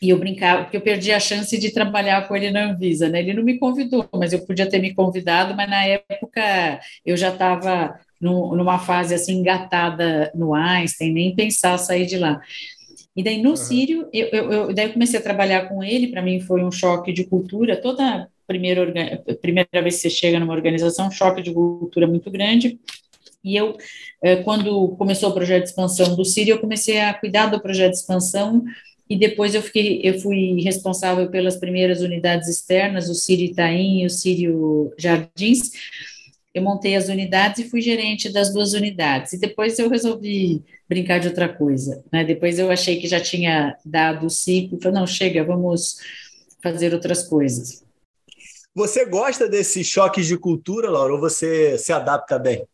e 0.00 0.10
eu 0.10 0.18
brincava, 0.18 0.62
porque 0.62 0.76
eu 0.76 0.80
perdi 0.80 1.12
a 1.12 1.20
chance 1.20 1.58
de 1.58 1.72
trabalhar 1.72 2.28
com 2.28 2.36
ele 2.36 2.50
na 2.50 2.70
Anvisa, 2.70 3.08
né? 3.08 3.20
Ele 3.20 3.34
não 3.34 3.42
me 3.42 3.58
convidou, 3.58 4.08
mas 4.14 4.32
eu 4.32 4.44
podia 4.46 4.68
ter 4.68 4.78
me 4.78 4.94
convidado, 4.94 5.54
mas 5.54 5.68
na 5.68 5.84
época 5.84 6.80
eu 7.04 7.16
já 7.16 7.30
estava 7.30 7.98
numa 8.20 8.78
fase 8.78 9.14
assim 9.14 9.34
engatada 9.40 10.32
no 10.34 10.54
Einstein, 10.54 11.12
nem 11.12 11.34
pensar 11.34 11.76
sair 11.78 12.06
de 12.06 12.16
lá. 12.16 12.40
E 13.16 13.22
daí 13.22 13.40
no 13.40 13.50
uhum. 13.50 13.56
Sírio, 13.56 14.08
eu, 14.12 14.26
eu, 14.28 14.52
eu, 14.52 14.74
daí 14.74 14.86
eu 14.86 14.92
comecei 14.92 15.18
a 15.18 15.22
trabalhar 15.22 15.68
com 15.68 15.82
ele, 15.82 16.08
para 16.08 16.22
mim 16.22 16.40
foi 16.40 16.64
um 16.64 16.72
choque 16.72 17.12
de 17.12 17.24
cultura, 17.24 17.80
toda 17.80 18.28
primeira, 18.46 18.92
primeira 19.40 19.82
vez 19.82 19.96
que 19.96 20.02
você 20.02 20.10
chega 20.10 20.40
numa 20.40 20.52
organização, 20.52 21.08
um 21.08 21.12
choque 21.12 21.42
de 21.42 21.52
cultura 21.52 22.06
muito 22.06 22.30
grande, 22.30 22.78
e 23.42 23.56
eu, 23.56 23.76
eh, 24.22 24.36
quando 24.36 24.96
começou 24.96 25.30
o 25.30 25.34
projeto 25.34 25.64
de 25.64 25.68
expansão 25.68 26.16
do 26.16 26.24
Sírio, 26.24 26.54
eu 26.54 26.58
comecei 26.58 27.00
a 27.00 27.14
cuidar 27.14 27.46
do 27.46 27.60
projeto 27.60 27.92
de 27.92 27.98
expansão, 27.98 28.64
e 29.08 29.16
depois 29.16 29.54
eu 29.54 29.62
fiquei, 29.62 30.00
eu 30.02 30.18
fui 30.18 30.60
responsável 30.62 31.28
pelas 31.28 31.56
primeiras 31.56 32.00
unidades 32.00 32.48
externas, 32.48 33.08
o 33.08 33.14
Sírio 33.14 33.46
Itaim 33.46 34.02
e 34.02 34.06
o 34.06 34.10
Sírio 34.10 34.92
Jardins, 34.98 35.70
eu 36.54 36.62
montei 36.62 36.94
as 36.94 37.08
unidades 37.08 37.58
e 37.58 37.68
fui 37.68 37.80
gerente 37.80 38.32
das 38.32 38.52
duas 38.52 38.74
unidades. 38.74 39.32
E 39.32 39.38
depois 39.40 39.76
eu 39.78 39.90
resolvi 39.90 40.62
brincar 40.88 41.18
de 41.18 41.26
outra 41.26 41.48
coisa. 41.52 42.04
Né? 42.12 42.24
Depois 42.24 42.60
eu 42.60 42.70
achei 42.70 43.00
que 43.00 43.08
já 43.08 43.20
tinha 43.20 43.76
dado 43.84 44.26
o 44.26 44.30
ciclo, 44.30 44.78
falei, 44.80 45.00
não, 45.00 45.06
chega, 45.06 45.42
vamos 45.42 45.96
fazer 46.62 46.94
outras 46.94 47.26
coisas. 47.26 47.84
Você 48.72 49.04
gosta 49.04 49.48
desses 49.48 49.86
choques 49.86 50.26
de 50.26 50.38
cultura, 50.38 50.88
Laura, 50.88 51.14
ou 51.14 51.20
você 51.20 51.76
se 51.76 51.92
adapta 51.92 52.38
bem? 52.38 52.64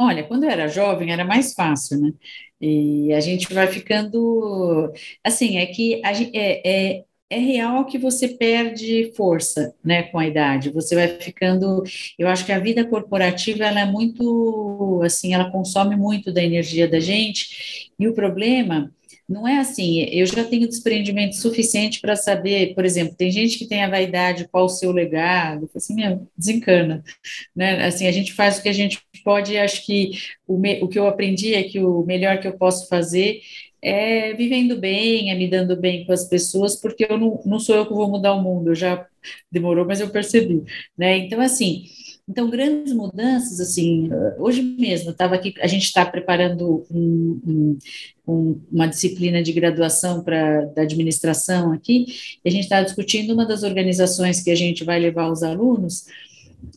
Olha, 0.00 0.22
quando 0.24 0.44
eu 0.44 0.50
era 0.50 0.68
jovem 0.68 1.12
era 1.12 1.24
mais 1.24 1.52
fácil, 1.54 2.00
né? 2.00 2.12
E 2.60 3.12
a 3.12 3.20
gente 3.20 3.52
vai 3.52 3.66
ficando. 3.66 4.92
Assim, 5.24 5.58
é 5.58 5.66
que 5.66 6.00
a, 6.04 6.12
é, 6.12 6.62
é, 6.64 7.04
é 7.30 7.38
real 7.38 7.84
que 7.84 7.98
você 7.98 8.28
perde 8.28 9.12
força, 9.14 9.74
né, 9.84 10.04
com 10.04 10.18
a 10.18 10.26
idade. 10.26 10.70
Você 10.70 10.94
vai 10.94 11.08
ficando, 11.08 11.82
eu 12.18 12.26
acho 12.28 12.44
que 12.46 12.52
a 12.52 12.58
vida 12.58 12.84
corporativa 12.86 13.64
ela 13.64 13.80
é 13.80 13.84
muito, 13.84 15.00
assim, 15.04 15.34
ela 15.34 15.50
consome 15.50 15.94
muito 15.96 16.32
da 16.32 16.42
energia 16.42 16.88
da 16.88 17.00
gente. 17.00 17.90
E 17.98 18.08
o 18.08 18.14
problema 18.14 18.90
não 19.28 19.46
é 19.46 19.58
assim, 19.58 20.00
eu 20.10 20.24
já 20.24 20.42
tenho 20.42 20.66
desprendimento 20.66 21.36
suficiente 21.36 22.00
para 22.00 22.16
saber, 22.16 22.74
por 22.74 22.84
exemplo, 22.86 23.14
tem 23.14 23.30
gente 23.30 23.58
que 23.58 23.66
tem 23.66 23.84
a 23.84 23.90
vaidade, 23.90 24.48
qual 24.48 24.64
o 24.64 24.70
seu 24.70 24.90
legado, 24.90 25.68
assim, 25.76 25.94
meu, 25.94 26.26
desencana, 26.36 27.04
né, 27.54 27.84
assim, 27.84 28.06
a 28.06 28.12
gente 28.12 28.32
faz 28.32 28.58
o 28.58 28.62
que 28.62 28.70
a 28.70 28.72
gente 28.72 29.02
pode, 29.22 29.58
acho 29.58 29.84
que 29.84 30.12
o, 30.46 30.56
me, 30.56 30.82
o 30.82 30.88
que 30.88 30.98
eu 30.98 31.06
aprendi 31.06 31.54
é 31.54 31.62
que 31.62 31.78
o 31.78 32.02
melhor 32.06 32.40
que 32.40 32.48
eu 32.48 32.56
posso 32.56 32.88
fazer 32.88 33.40
é 33.82 34.34
vivendo 34.34 34.78
bem, 34.78 35.30
é 35.30 35.34
me 35.34 35.48
dando 35.48 35.76
bem 35.76 36.04
com 36.04 36.12
as 36.12 36.24
pessoas, 36.24 36.76
porque 36.76 37.06
eu 37.08 37.18
não, 37.18 37.40
não 37.44 37.58
sou 37.58 37.76
eu 37.76 37.86
que 37.86 37.94
vou 37.94 38.08
mudar 38.08 38.34
o 38.34 38.42
mundo, 38.42 38.74
já 38.74 39.06
demorou, 39.50 39.84
mas 39.86 40.00
eu 40.00 40.10
percebi, 40.10 40.62
né, 40.96 41.18
então, 41.18 41.40
assim, 41.40 41.84
então, 42.28 42.50
grandes 42.50 42.92
mudanças, 42.92 43.58
assim, 43.58 44.10
hoje 44.38 44.60
mesmo, 44.60 45.10
estava 45.10 45.34
aqui, 45.34 45.54
a 45.60 45.66
gente 45.66 45.84
está 45.84 46.04
preparando 46.04 46.84
um, 46.90 47.78
um, 48.26 48.60
uma 48.70 48.86
disciplina 48.86 49.42
de 49.42 49.50
graduação 49.50 50.22
para 50.22 50.66
da 50.66 50.82
administração 50.82 51.72
aqui, 51.72 52.04
e 52.44 52.48
a 52.48 52.52
gente 52.52 52.64
está 52.64 52.82
discutindo 52.82 53.32
uma 53.32 53.46
das 53.46 53.62
organizações 53.62 54.42
que 54.42 54.50
a 54.50 54.54
gente 54.54 54.84
vai 54.84 55.00
levar 55.00 55.30
os 55.30 55.42
alunos, 55.42 56.04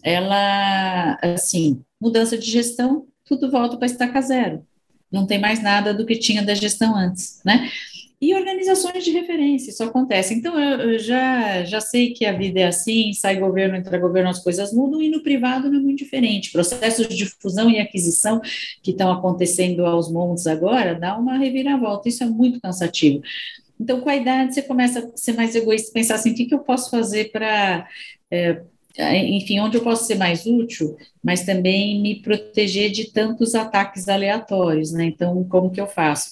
ela, 0.01 1.17
assim, 1.21 1.81
mudança 1.99 2.37
de 2.37 2.49
gestão, 2.49 3.07
tudo 3.25 3.51
volta 3.51 3.75
para 3.75 3.87
estaca 3.87 4.21
zero. 4.21 4.65
Não 5.11 5.25
tem 5.25 5.39
mais 5.39 5.61
nada 5.61 5.93
do 5.93 6.05
que 6.05 6.15
tinha 6.15 6.43
da 6.43 6.53
gestão 6.53 6.95
antes, 6.95 7.41
né? 7.45 7.69
e 8.21 8.35
organizações 8.35 9.03
de 9.03 9.09
referência, 9.09 9.71
isso 9.71 9.83
acontece. 9.83 10.35
Então, 10.35 10.57
eu, 10.59 10.99
já, 10.99 11.63
já 11.63 11.81
sei 11.81 12.13
que 12.13 12.23
a 12.23 12.31
vida 12.31 12.59
é 12.59 12.67
assim, 12.67 13.11
sai 13.13 13.37
governo, 13.37 13.75
entra 13.75 13.97
governo, 13.97 14.29
as 14.29 14.43
coisas 14.43 14.71
mudam, 14.71 15.01
e 15.01 15.09
no 15.09 15.23
privado 15.23 15.71
não 15.71 15.79
é 15.79 15.81
muito 15.81 15.97
diferente. 15.97 16.51
Processos 16.51 17.07
de 17.07 17.25
fusão 17.25 17.67
e 17.67 17.79
aquisição 17.79 18.39
que 18.83 18.91
estão 18.91 19.11
acontecendo 19.11 19.87
aos 19.87 20.11
montes 20.11 20.45
agora, 20.45 20.93
dá 20.93 21.17
uma 21.17 21.35
reviravolta, 21.35 22.09
isso 22.09 22.23
é 22.23 22.27
muito 22.27 22.61
cansativo. 22.61 23.23
Então, 23.79 23.99
com 23.99 24.09
a 24.09 24.15
idade, 24.15 24.53
você 24.53 24.61
começa 24.61 24.99
a 24.99 25.17
ser 25.17 25.33
mais 25.33 25.55
egoísta, 25.55 25.91
pensar 25.91 26.13
assim, 26.13 26.31
o 26.31 26.35
que, 26.35 26.45
que 26.45 26.53
eu 26.53 26.59
posso 26.59 26.91
fazer 26.91 27.31
para... 27.31 27.87
É, 28.29 28.61
enfim, 29.15 29.59
onde 29.59 29.77
eu 29.77 29.83
posso 29.83 30.05
ser 30.05 30.15
mais 30.15 30.45
útil, 30.45 30.97
mas 31.23 31.43
também 31.45 32.01
me 32.01 32.21
proteger 32.21 32.91
de 32.91 33.11
tantos 33.11 33.55
ataques 33.55 34.07
aleatórios, 34.07 34.91
né? 34.91 35.05
Então, 35.05 35.43
como 35.45 35.71
que 35.71 35.81
eu 35.81 35.87
faço? 35.87 36.31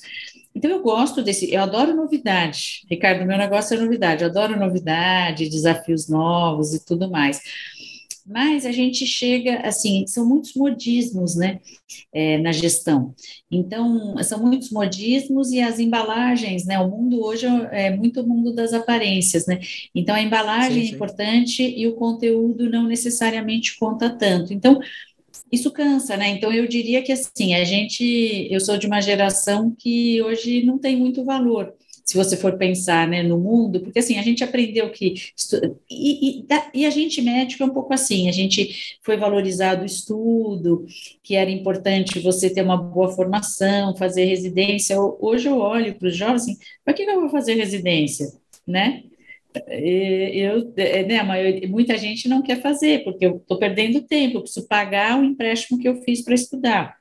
Então, 0.53 0.71
eu 0.71 0.81
gosto 0.81 1.21
desse, 1.21 1.53
eu 1.53 1.61
adoro 1.61 1.95
novidade. 1.95 2.85
Ricardo, 2.89 3.25
meu 3.25 3.37
negócio 3.37 3.77
é 3.77 3.79
novidade, 3.79 4.23
eu 4.23 4.29
adoro 4.29 4.59
novidade, 4.59 5.49
desafios 5.49 6.09
novos 6.09 6.73
e 6.73 6.83
tudo 6.83 7.09
mais. 7.09 7.41
Mas 8.29 8.63
a 8.63 8.71
gente 8.71 9.07
chega, 9.07 9.61
assim, 9.61 10.05
são 10.05 10.23
muitos 10.23 10.53
modismos, 10.53 11.35
né, 11.35 11.59
é, 12.13 12.37
na 12.37 12.51
gestão. 12.51 13.15
Então, 13.49 14.15
são 14.23 14.39
muitos 14.39 14.69
modismos 14.69 15.51
e 15.51 15.59
as 15.59 15.79
embalagens, 15.79 16.63
né, 16.63 16.79
o 16.79 16.87
mundo 16.89 17.23
hoje 17.23 17.47
é 17.71 17.89
muito 17.95 18.21
o 18.21 18.27
mundo 18.27 18.53
das 18.53 18.71
aparências, 18.71 19.47
né, 19.47 19.59
então 19.95 20.13
a 20.13 20.21
embalagem 20.21 20.81
sim, 20.81 20.85
sim. 20.87 20.91
é 20.91 20.95
importante 20.95 21.63
e 21.63 21.87
o 21.87 21.95
conteúdo 21.95 22.69
não 22.69 22.83
necessariamente 22.87 23.79
conta 23.79 24.09
tanto. 24.09 24.53
Então, 24.53 24.79
isso 25.51 25.71
cansa, 25.71 26.15
né? 26.15 26.29
Então 26.29 26.51
eu 26.51 26.67
diria 26.67 27.01
que 27.01 27.11
assim, 27.11 27.55
a 27.55 27.63
gente, 27.63 28.47
eu 28.51 28.59
sou 28.59 28.77
de 28.77 28.85
uma 28.85 29.01
geração 29.01 29.75
que 29.77 30.21
hoje 30.21 30.63
não 30.63 30.77
tem 30.77 30.95
muito 30.95 31.23
valor, 31.25 31.73
se 32.09 32.17
você 32.17 32.35
for 32.35 32.57
pensar, 32.57 33.07
né, 33.07 33.21
no 33.21 33.37
mundo, 33.37 33.81
porque 33.81 33.99
assim, 33.99 34.17
a 34.17 34.23
gente 34.23 34.43
aprendeu 34.43 34.89
que 34.89 35.13
e, 35.87 36.39
e, 36.39 36.47
e, 36.73 36.85
a 36.87 36.89
gente 36.89 37.21
médico 37.21 37.61
é 37.61 37.65
um 37.67 37.73
pouco 37.73 37.93
assim, 37.93 38.27
a 38.27 38.31
gente 38.31 38.97
foi 39.03 39.15
valorizado 39.15 39.83
o 39.83 39.85
estudo, 39.85 40.87
que 41.21 41.35
era 41.35 41.51
importante 41.51 42.19
você 42.19 42.49
ter 42.49 42.63
uma 42.63 42.77
boa 42.77 43.09
formação, 43.11 43.95
fazer 43.95 44.25
residência. 44.25 44.99
Hoje 44.99 45.49
eu 45.49 45.59
olho 45.59 45.93
para 45.99 46.07
os 46.07 46.15
jovens 46.15 46.41
assim, 46.41 46.57
para 46.83 46.95
que 46.95 47.03
eu 47.03 47.21
vou 47.21 47.29
fazer 47.29 47.53
residência, 47.53 48.25
né? 48.65 49.03
eu, 49.67 50.73
é, 50.77 51.03
né, 51.03 51.21
maioria, 51.21 51.67
muita 51.69 51.95
gente 51.95 52.27
não 52.27 52.41
quer 52.41 52.59
fazer, 52.59 53.03
porque 53.03 53.27
eu 53.27 53.37
estou 53.37 53.59
perdendo 53.59 54.01
tempo, 54.01 54.37
eu 54.37 54.41
preciso 54.41 54.67
pagar 54.67 55.19
o 55.19 55.23
empréstimo 55.23 55.77
que 55.77 55.87
eu 55.87 56.01
fiz 56.01 56.23
para 56.23 56.33
estudar. 56.33 56.98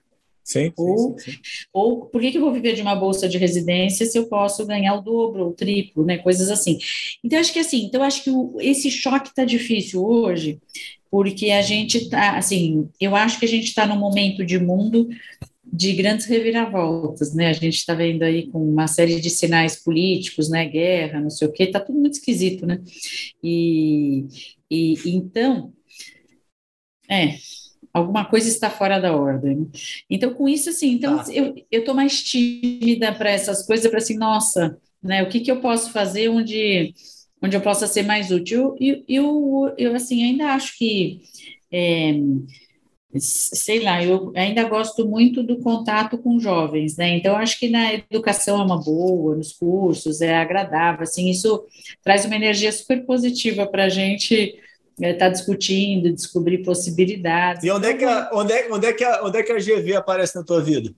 Sim, 0.49 0.72
ou, 0.76 1.16
sim, 1.18 1.32
sim, 1.32 1.38
ou 1.72 2.07
por 2.07 2.20
que, 2.20 2.30
que 2.30 2.38
eu 2.38 2.42
vou 2.42 2.53
viver 2.53 2.74
de 2.74 2.80
uma 2.82 2.94
bolsa 2.96 3.28
de 3.28 3.36
residência 3.38 4.07
se 4.07 4.18
eu 4.18 4.28
posso 4.28 4.66
ganhar 4.66 4.94
o 4.94 5.03
dobro 5.03 5.44
ou 5.44 5.51
o 5.51 5.55
triplo, 5.55 6.05
né? 6.05 6.18
Coisas 6.18 6.51
assim. 6.51 6.78
Então, 7.22 7.38
acho 7.38 7.53
que 7.53 7.59
assim, 7.59 7.84
então 7.84 8.03
acho 8.03 8.24
que 8.24 8.30
o, 8.30 8.57
esse 8.61 8.90
choque 8.90 9.28
está 9.28 9.44
difícil 9.44 10.03
hoje, 10.05 10.59
porque 11.11 11.51
a 11.51 11.62
gente 11.62 11.99
está, 11.99 12.36
assim, 12.38 12.88
eu 13.01 13.14
acho 13.16 13.38
que 13.38 13.44
a 13.46 13.49
gente 13.49 13.64
está 13.66 13.86
num 13.86 13.99
momento 13.99 14.44
de 14.44 14.59
mundo 14.59 15.09
de 15.70 15.92
grandes 15.94 16.26
reviravoltas, 16.26 17.34
né? 17.34 17.49
A 17.49 17.53
gente 17.53 17.76
está 17.76 17.94
vendo 17.94 18.22
aí 18.22 18.46
com 18.51 18.59
uma 18.59 18.86
série 18.88 19.20
de 19.20 19.30
sinais 19.30 19.76
políticos, 19.76 20.49
né? 20.51 20.66
Guerra, 20.66 21.20
não 21.20 21.30
sei 21.30 21.49
o 21.49 21.53
quê, 21.53 21.64
está 21.64 21.80
tudo 21.80 21.99
muito 21.99 22.14
esquisito, 22.14 22.66
né? 22.66 22.80
E, 23.42 24.26
e 24.70 24.94
então, 25.07 25.72
é, 27.09 27.36
alguma 27.93 28.24
coisa 28.24 28.49
está 28.49 28.70
fora 28.70 29.01
da 29.01 29.16
ordem. 29.16 29.70
Então, 30.09 30.34
com 30.34 30.49
isso, 30.49 30.70
assim, 30.70 30.93
então 30.93 31.20
ah. 31.20 31.24
eu 31.70 31.80
estou 31.80 31.95
mais 31.95 32.22
tímida 32.22 33.12
para 33.12 33.30
essas 33.30 33.66
coisas, 33.66 33.89
para 33.91 33.99
assim, 33.99 34.16
nossa, 34.16 34.78
né? 35.03 35.22
O 35.22 35.28
que, 35.28 35.41
que 35.41 35.51
eu 35.51 35.61
posso 35.61 35.91
fazer 35.93 36.28
onde, 36.28 36.95
onde 37.43 37.57
eu 37.57 37.61
possa 37.61 37.86
ser 37.86 38.03
mais 38.03 38.30
útil? 38.30 38.76
E 38.78 38.89
eu, 38.89 39.05
eu, 39.09 39.74
eu, 39.78 39.95
assim, 39.95 40.22
ainda 40.22 40.53
acho 40.53 40.76
que 40.76 41.20
é, 41.72 42.14
sei 43.18 43.80
lá, 43.80 44.03
eu 44.03 44.32
ainda 44.36 44.64
gosto 44.64 45.09
muito 45.09 45.43
do 45.43 45.59
contato 45.61 46.18
com 46.18 46.39
jovens, 46.39 46.97
né? 46.97 47.16
Então, 47.16 47.36
acho 47.36 47.59
que 47.59 47.68
na 47.68 47.95
educação 47.95 48.61
é 48.61 48.64
uma 48.64 48.82
boa, 48.82 49.34
nos 49.36 49.53
cursos, 49.53 50.20
é 50.20 50.36
agradável, 50.36 51.03
assim, 51.03 51.30
isso 51.30 51.64
traz 52.03 52.24
uma 52.24 52.36
energia 52.36 52.70
super 52.70 53.05
positiva 53.07 53.66
para 53.66 53.84
a 53.84 53.89
gente 53.89 54.55
estar 54.99 55.09
é, 55.09 55.14
tá 55.14 55.28
discutindo, 55.28 56.12
descobrir 56.12 56.59
possibilidades. 56.59 57.64
E 57.64 57.70
onde 57.70 57.86
é, 57.86 57.94
que 57.94 58.05
a, 58.05 58.30
onde, 58.32 58.53
é, 58.53 58.72
onde, 58.72 58.86
é 58.86 58.92
que 58.92 59.05
a, 59.05 59.24
onde 59.24 59.38
é 59.38 59.42
que 59.42 59.53
a 59.53 59.59
GV 59.59 59.96
aparece 59.96 60.36
na 60.36 60.44
tua 60.44 60.62
vida? 60.62 60.92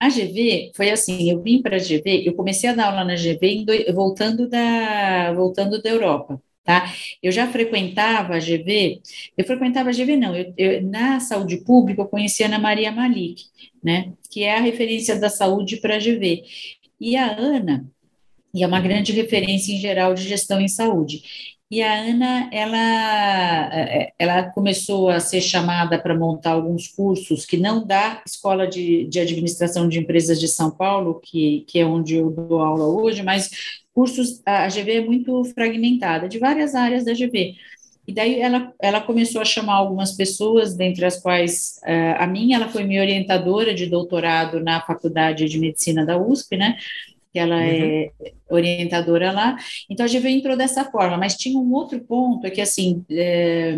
A 0.00 0.08
GV 0.08 0.72
foi 0.74 0.90
assim, 0.90 1.30
eu 1.30 1.40
vim 1.40 1.62
para 1.62 1.76
a 1.76 1.78
GV, 1.78 2.24
eu 2.26 2.34
comecei 2.34 2.68
a 2.68 2.74
dar 2.74 2.90
aula 2.90 3.04
na 3.04 3.14
GV 3.14 3.64
do, 3.64 3.94
voltando, 3.94 4.48
da, 4.48 5.32
voltando 5.32 5.80
da 5.80 5.88
Europa 5.88 6.40
tá? 6.64 6.92
Eu 7.22 7.30
já 7.30 7.46
frequentava 7.46 8.34
a 8.34 8.38
GV, 8.38 9.02
eu 9.36 9.44
frequentava 9.44 9.90
a 9.90 9.92
GV 9.92 10.16
não, 10.16 10.34
eu, 10.34 10.52
eu, 10.56 10.82
na 10.82 11.20
saúde 11.20 11.58
pública 11.58 12.00
eu 12.00 12.08
conhecia 12.08 12.46
a 12.46 12.48
Ana 12.48 12.58
Maria 12.58 12.90
Malik, 12.90 13.44
né, 13.82 14.12
que 14.30 14.42
é 14.42 14.56
a 14.56 14.60
referência 14.60 15.20
da 15.20 15.28
saúde 15.28 15.76
para 15.76 15.96
a 15.96 15.98
GV, 15.98 16.42
e 16.98 17.16
a 17.16 17.38
Ana, 17.38 17.86
e 18.52 18.62
é 18.62 18.66
uma 18.66 18.80
grande 18.80 19.12
referência 19.12 19.72
em 19.72 19.78
geral 19.78 20.14
de 20.14 20.22
gestão 20.22 20.60
em 20.60 20.68
saúde, 20.68 21.22
e 21.70 21.82
a 21.82 21.92
Ana, 21.92 22.50
ela, 22.52 24.12
ela 24.18 24.50
começou 24.50 25.08
a 25.08 25.18
ser 25.18 25.40
chamada 25.40 25.98
para 25.98 26.16
montar 26.16 26.52
alguns 26.52 26.88
cursos 26.88 27.44
que 27.44 27.56
não 27.56 27.84
da 27.84 28.22
Escola 28.26 28.66
de, 28.66 29.06
de 29.06 29.18
Administração 29.18 29.88
de 29.88 29.98
Empresas 29.98 30.38
de 30.38 30.46
São 30.46 30.70
Paulo, 30.70 31.20
que, 31.22 31.64
que 31.66 31.78
é 31.78 31.86
onde 31.86 32.16
eu 32.16 32.30
dou 32.30 32.60
aula 32.60 32.86
hoje, 32.86 33.22
mas 33.22 33.50
cursos, 33.92 34.42
a 34.44 34.68
GV 34.68 34.92
é 34.92 35.04
muito 35.04 35.44
fragmentada, 35.46 36.28
de 36.28 36.38
várias 36.38 36.74
áreas 36.74 37.04
da 37.04 37.12
GV. 37.12 37.54
E 38.06 38.12
daí 38.12 38.38
ela, 38.38 38.72
ela 38.82 39.00
começou 39.00 39.40
a 39.40 39.46
chamar 39.46 39.74
algumas 39.74 40.12
pessoas, 40.12 40.76
dentre 40.76 41.06
as 41.06 41.20
quais 41.20 41.80
uh, 41.84 42.22
a 42.22 42.26
minha, 42.26 42.56
ela 42.56 42.68
foi 42.68 42.84
minha 42.84 43.00
orientadora 43.00 43.74
de 43.74 43.86
doutorado 43.86 44.60
na 44.60 44.80
Faculdade 44.82 45.48
de 45.48 45.58
Medicina 45.58 46.04
da 46.04 46.18
USP, 46.18 46.56
né? 46.56 46.76
Que 47.34 47.40
ela 47.40 47.60
é 47.60 48.12
uhum. 48.20 48.26
é 48.26 48.32
orientadora 48.48 49.32
lá. 49.32 49.56
Então 49.90 50.06
a 50.06 50.08
GV 50.08 50.30
entrou 50.30 50.56
dessa 50.56 50.84
forma, 50.84 51.16
mas 51.18 51.36
tinha 51.36 51.58
um 51.58 51.72
outro 51.72 52.00
ponto, 52.00 52.46
é 52.46 52.50
que 52.50 52.60
assim, 52.60 53.04
é, 53.10 53.76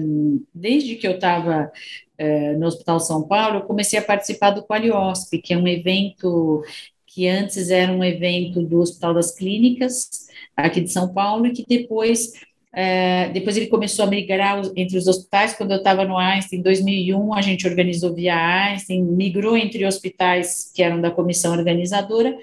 desde 0.54 0.96
que 0.96 1.09
eu 1.09 1.12
estava 1.12 1.72
é, 2.18 2.52
no 2.52 2.66
Hospital 2.66 3.00
São 3.00 3.26
Paulo, 3.26 3.57
eu 3.59 3.62
comecei 3.62 3.98
a 3.98 4.02
participar 4.02 4.50
do 4.50 4.62
Qualiosp, 4.62 5.38
que 5.38 5.54
é 5.54 5.57
um 5.57 5.66
evento 5.66 6.62
que 7.07 7.26
antes 7.26 7.70
era 7.70 7.90
um 7.90 8.04
evento 8.04 8.61
do 8.61 8.78
Hospital 8.78 9.14
das 9.14 9.34
Clínicas, 9.34 10.28
aqui 10.54 10.82
de 10.82 10.92
São 10.92 11.14
Paulo, 11.14 11.46
e 11.46 11.52
que 11.52 11.64
depois, 11.66 12.32
é, 12.74 13.30
depois 13.30 13.57
ele 13.57 13.68
começou 13.68 14.04
a 14.04 14.09
migrar 14.09 14.61
entre 14.76 14.98
os 14.98 15.07
hospitais. 15.07 15.54
Quando 15.54 15.70
eu 15.70 15.78
estava 15.78 16.04
no 16.04 16.18
Einstein, 16.18 16.59
em 16.59 16.62
2001, 16.62 17.32
a 17.32 17.40
gente 17.40 17.66
organizou 17.66 18.14
via 18.14 18.36
Einstein, 18.36 19.02
migrou 19.02 19.57
entre 19.57 19.86
hospitais 19.86 20.70
que 20.74 20.82
eram 20.82 21.00
da 21.00 21.11
comissão 21.11 21.52
organizadora, 21.52 22.36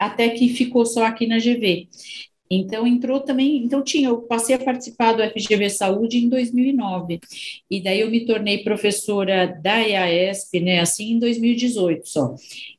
até 0.00 0.30
que 0.30 0.48
ficou 0.48 0.86
só 0.86 1.04
aqui 1.04 1.26
na 1.26 1.38
GV. 1.38 1.86
Então 2.50 2.84
entrou 2.84 3.20
também, 3.20 3.62
então 3.62 3.80
tinha, 3.80 4.08
eu 4.08 4.22
passei 4.22 4.56
a 4.56 4.58
participar 4.58 5.12
do 5.12 5.22
FGV 5.22 5.70
Saúde 5.70 6.18
em 6.18 6.28
2009. 6.28 7.20
E 7.70 7.80
daí 7.80 8.00
eu 8.00 8.10
me 8.10 8.24
tornei 8.24 8.64
professora 8.64 9.46
da 9.62 9.78
EASP, 9.86 10.58
né, 10.58 10.80
assim 10.80 11.12
em 11.12 11.18
2018 11.20 12.08
só. 12.08 12.34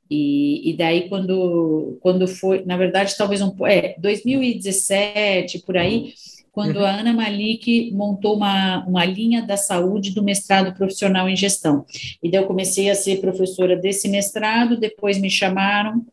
E, 0.10 0.72
e 0.72 0.74
daí, 0.76 1.08
quando, 1.08 1.98
quando 2.02 2.28
foi, 2.28 2.66
na 2.66 2.76
verdade, 2.76 3.16
talvez 3.18 3.42
um 3.42 3.56
é 3.66 3.96
2017, 3.98 5.60
por 5.60 5.78
aí, 5.78 6.14
quando 6.52 6.80
a 6.80 7.00
Ana 7.00 7.14
Malik 7.14 7.92
montou 7.94 8.36
uma, 8.36 8.86
uma 8.86 9.06
linha 9.06 9.42
da 9.42 9.56
saúde 9.56 10.12
do 10.12 10.22
mestrado 10.22 10.76
profissional 10.76 11.30
em 11.30 11.36
gestão. 11.38 11.86
E 12.22 12.30
daí 12.30 12.42
eu 12.42 12.48
comecei 12.48 12.90
a 12.90 12.96
ser 12.96 13.22
professora 13.22 13.78
desse 13.78 14.10
mestrado, 14.10 14.78
depois 14.78 15.18
me 15.18 15.30
chamaram 15.30 16.06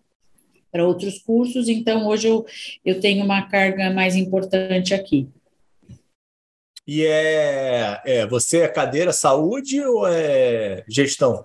para 0.70 0.86
outros 0.86 1.18
cursos, 1.18 1.68
então 1.68 2.06
hoje 2.06 2.28
eu, 2.28 2.44
eu 2.84 3.00
tenho 3.00 3.24
uma 3.24 3.42
carga 3.48 3.90
mais 3.90 4.16
importante 4.16 4.94
aqui. 4.94 5.28
E 6.86 7.04
é, 7.04 8.00
é 8.04 8.26
você 8.26 8.60
é 8.60 8.68
cadeira 8.68 9.12
saúde 9.12 9.80
ou 9.80 10.06
é 10.06 10.84
gestão? 10.88 11.44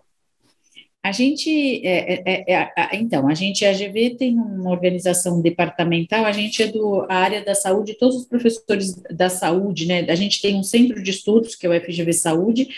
A 1.06 1.12
gente, 1.12 1.86
é, 1.86 2.14
é, 2.14 2.44
é, 2.48 2.72
é 2.78 2.96
então, 2.96 3.28
a 3.28 3.34
gente, 3.34 3.66
a 3.66 3.74
GV 3.74 4.16
tem 4.18 4.40
uma 4.40 4.72
organização 4.72 5.42
departamental, 5.42 6.24
a 6.24 6.32
gente 6.32 6.64
é 6.64 6.68
do 6.68 7.06
a 7.10 7.16
área 7.16 7.44
da 7.44 7.54
saúde, 7.54 7.98
todos 8.00 8.16
os 8.16 8.26
professores 8.26 8.96
da 9.12 9.28
saúde, 9.28 9.86
né, 9.86 10.06
a 10.10 10.16
gente 10.16 10.42
tem 10.42 10.56
um 10.56 10.64
centro 10.64 11.04
de 11.04 11.12
estudos, 11.12 11.56
que 11.56 11.68
é 11.68 11.70
o 11.70 11.82
FGV 11.82 12.14
Saúde, 12.14 12.70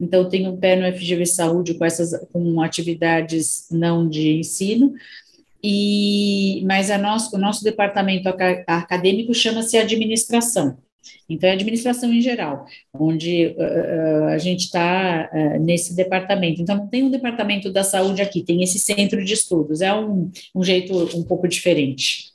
então 0.00 0.28
tem 0.28 0.46
um 0.46 0.56
pé 0.56 0.76
no 0.76 0.96
FGV 0.96 1.26
Saúde 1.26 1.74
com 1.74 1.84
essas, 1.84 2.16
com 2.32 2.60
atividades 2.62 3.66
não 3.72 4.08
de 4.08 4.38
ensino, 4.38 4.94
e, 5.64 6.62
mas 6.66 6.90
a 6.90 6.98
nosso, 6.98 7.34
o 7.34 7.38
nosso 7.38 7.64
departamento 7.64 8.28
acadêmico 8.66 9.32
chama-se 9.32 9.78
administração, 9.78 10.76
então, 11.28 11.48
é 11.48 11.52
administração 11.52 12.12
em 12.12 12.20
geral, 12.20 12.66
onde 12.92 13.54
uh, 13.56 14.24
a 14.26 14.38
gente 14.38 14.64
está 14.64 15.30
uh, 15.32 15.58
nesse 15.58 15.94
departamento. 15.94 16.60
Então, 16.60 16.76
não 16.76 16.88
tem 16.88 17.02
um 17.02 17.10
departamento 17.10 17.72
da 17.72 17.82
saúde 17.82 18.20
aqui, 18.20 18.42
tem 18.42 18.62
esse 18.62 18.78
centro 18.78 19.24
de 19.24 19.32
estudos. 19.32 19.80
É 19.80 19.94
um, 19.94 20.30
um 20.54 20.62
jeito 20.62 20.94
um 21.16 21.22
pouco 21.22 21.48
diferente. 21.48 22.32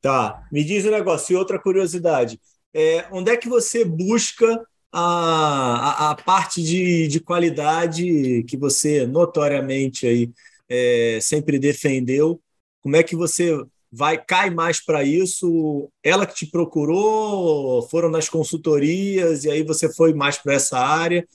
Tá. 0.00 0.42
Me 0.50 0.64
diz 0.64 0.84
um 0.86 0.90
negócio, 0.90 1.34
e 1.34 1.36
outra 1.36 1.58
curiosidade. 1.58 2.40
É, 2.72 3.06
onde 3.12 3.30
é 3.30 3.36
que 3.36 3.48
você 3.48 3.84
busca 3.84 4.46
a, 4.90 5.00
a, 5.00 6.10
a 6.10 6.14
parte 6.14 6.62
de, 6.62 7.08
de 7.08 7.20
qualidade 7.20 8.42
que 8.44 8.56
você 8.56 9.06
notoriamente 9.06 10.06
aí, 10.06 10.30
é, 10.68 11.18
sempre 11.20 11.58
defendeu? 11.58 12.40
Como 12.84 12.96
é 12.96 13.02
que 13.02 13.16
você 13.16 13.58
vai 13.90 14.22
cai 14.22 14.50
mais 14.50 14.84
para 14.84 15.02
isso? 15.02 15.90
Ela 16.02 16.26
que 16.26 16.34
te 16.34 16.46
procurou? 16.46 17.80
Foram 17.88 18.10
nas 18.10 18.28
consultorias 18.28 19.44
e 19.44 19.50
aí 19.50 19.62
você 19.62 19.90
foi 19.90 20.12
mais 20.12 20.36
para 20.36 20.52
essa 20.52 20.78
área? 20.78 21.26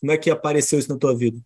Como 0.00 0.12
é 0.12 0.18
que 0.18 0.30
apareceu 0.30 0.78
isso 0.78 0.90
na 0.90 0.98
tua 0.98 1.16
vida? 1.16 1.40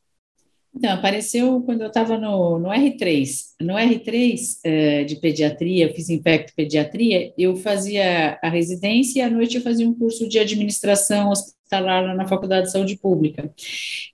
Então, 0.74 0.90
apareceu 0.90 1.60
quando 1.62 1.82
eu 1.82 1.88
estava 1.88 2.18
no, 2.18 2.58
no 2.58 2.70
R3. 2.70 3.28
No 3.60 3.74
R3 3.74 4.58
é, 4.64 5.04
de 5.04 5.16
pediatria, 5.16 5.86
eu 5.86 5.94
fiz 5.94 6.08
infecto 6.08 6.52
pediatria, 6.56 7.32
eu 7.38 7.54
fazia 7.54 8.38
a 8.42 8.48
residência 8.48 9.20
e 9.20 9.22
à 9.22 9.30
noite 9.30 9.56
eu 9.56 9.62
fazia 9.62 9.88
um 9.88 9.94
curso 9.94 10.26
de 10.26 10.40
administração 10.40 11.30
hospitalar 11.30 12.16
na 12.16 12.26
Faculdade 12.26 12.66
de 12.66 12.72
Saúde 12.72 12.96
Pública. 12.96 13.52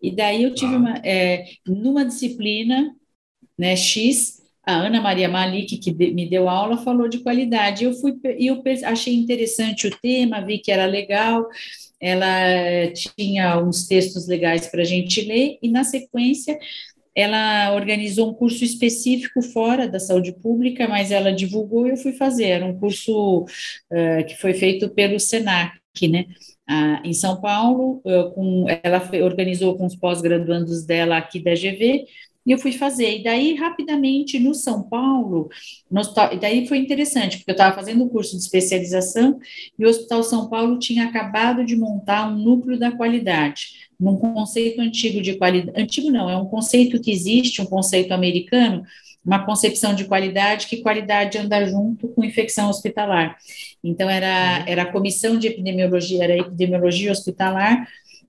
E 0.03 0.15
daí 0.15 0.43
eu 0.43 0.53
tive 0.53 0.75
ah. 0.75 0.79
uma, 0.79 0.97
é, 0.99 1.45
numa 1.67 2.05
disciplina, 2.05 2.95
né, 3.57 3.75
X, 3.77 4.39
a 4.69 4.75
Ana 4.75 5.01
Maria 5.01 5.31
Malik, 5.31 5.79
que 5.79 5.91
me 6.13 6.29
deu 6.29 6.47
aula, 6.47 6.77
falou 6.77 7.09
de 7.09 7.21
qualidade. 7.21 7.85
Eu 7.85 7.95
fui 7.95 8.15
e 8.39 8.49
eu 8.49 8.63
achei 8.85 9.15
interessante 9.15 9.87
o 9.87 9.99
tema, 9.99 10.45
vi 10.45 10.59
que 10.59 10.71
era 10.71 10.85
legal. 10.85 11.47
Ela 11.99 12.93
tinha 12.93 13.59
uns 13.59 13.87
textos 13.87 14.29
legais 14.29 14.67
para 14.67 14.83
a 14.83 14.85
gente 14.85 15.23
ler, 15.23 15.59
e 15.63 15.71
na 15.71 15.85
sequência 15.85 16.59
ela 17.15 17.75
organizou 17.75 18.31
um 18.31 18.35
curso 18.35 18.63
específico 18.63 19.41
fora 19.41 19.89
da 19.89 19.99
saúde 19.99 20.33
pública, 20.33 20.87
mas 20.87 21.11
ela 21.11 21.33
divulgou 21.33 21.87
e 21.87 21.91
eu 21.91 21.97
fui 21.97 22.13
fazer. 22.13 22.45
Era 22.45 22.67
um 22.67 22.79
curso 22.79 23.45
uh, 23.45 24.25
que 24.27 24.37
foi 24.37 24.53
feito 24.53 24.91
pelo 24.91 25.19
SENAC, 25.19 25.81
né? 26.11 26.27
Uh, 26.71 27.07
em 27.07 27.15
São 27.15 27.41
Paulo, 27.41 28.03
uh, 28.05 28.31
com, 28.35 28.67
ela 28.85 29.03
organizou 29.25 29.77
com 29.79 29.87
os 29.87 29.97
pós-graduandos 29.97 30.85
dela 30.85 31.17
aqui 31.17 31.41
da 31.41 31.55
GV, 31.55 32.05
e 32.49 32.53
eu 32.53 32.59
fui 32.59 32.73
fazer. 32.73 33.19
E 33.19 33.23
daí, 33.23 33.55
rapidamente, 33.55 34.39
no 34.39 34.55
São 34.55 34.83
Paulo, 34.83 35.51
no 35.91 36.01
hospital, 36.01 36.33
e 36.33 36.39
daí 36.39 36.67
foi 36.67 36.79
interessante, 36.79 37.37
porque 37.37 37.51
eu 37.51 37.53
estava 37.53 37.77
fazendo 37.77 38.03
um 38.03 38.09
curso 38.09 38.35
de 38.35 38.43
especialização 38.43 39.39
e 39.79 39.85
o 39.85 39.89
Hospital 39.89 40.23
São 40.23 40.49
Paulo 40.49 40.79
tinha 40.79 41.05
acabado 41.05 41.63
de 41.63 41.77
montar 41.77 42.27
um 42.27 42.39
núcleo 42.39 42.79
da 42.79 42.91
qualidade, 42.91 43.91
num 44.01 44.17
conceito 44.17 44.81
antigo 44.81 45.21
de 45.21 45.37
qualidade. 45.37 45.79
Antigo 45.79 46.11
não, 46.11 46.31
é 46.31 46.39
um 46.39 46.47
conceito 46.47 46.99
que 47.03 47.11
existe, 47.11 47.61
um 47.61 47.67
conceito 47.67 48.13
americano, 48.13 48.83
uma 49.23 49.45
concepção 49.45 49.95
de 49.95 50.07
qualidade, 50.07 50.69
que 50.69 50.79
qualidade 50.79 51.37
anda 51.37 51.67
junto 51.67 52.09
com 52.09 52.25
infecção 52.25 52.71
hospitalar. 52.71 53.37
Então, 53.85 54.09
era, 54.09 54.65
era 54.67 54.83
a 54.83 54.91
comissão 54.91 55.39
de 55.39 55.49
epidemiologia, 55.49 56.25
era 56.25 56.33
a 56.33 56.39
epidemiologia 56.39 57.13
hospitalar, 57.13 57.87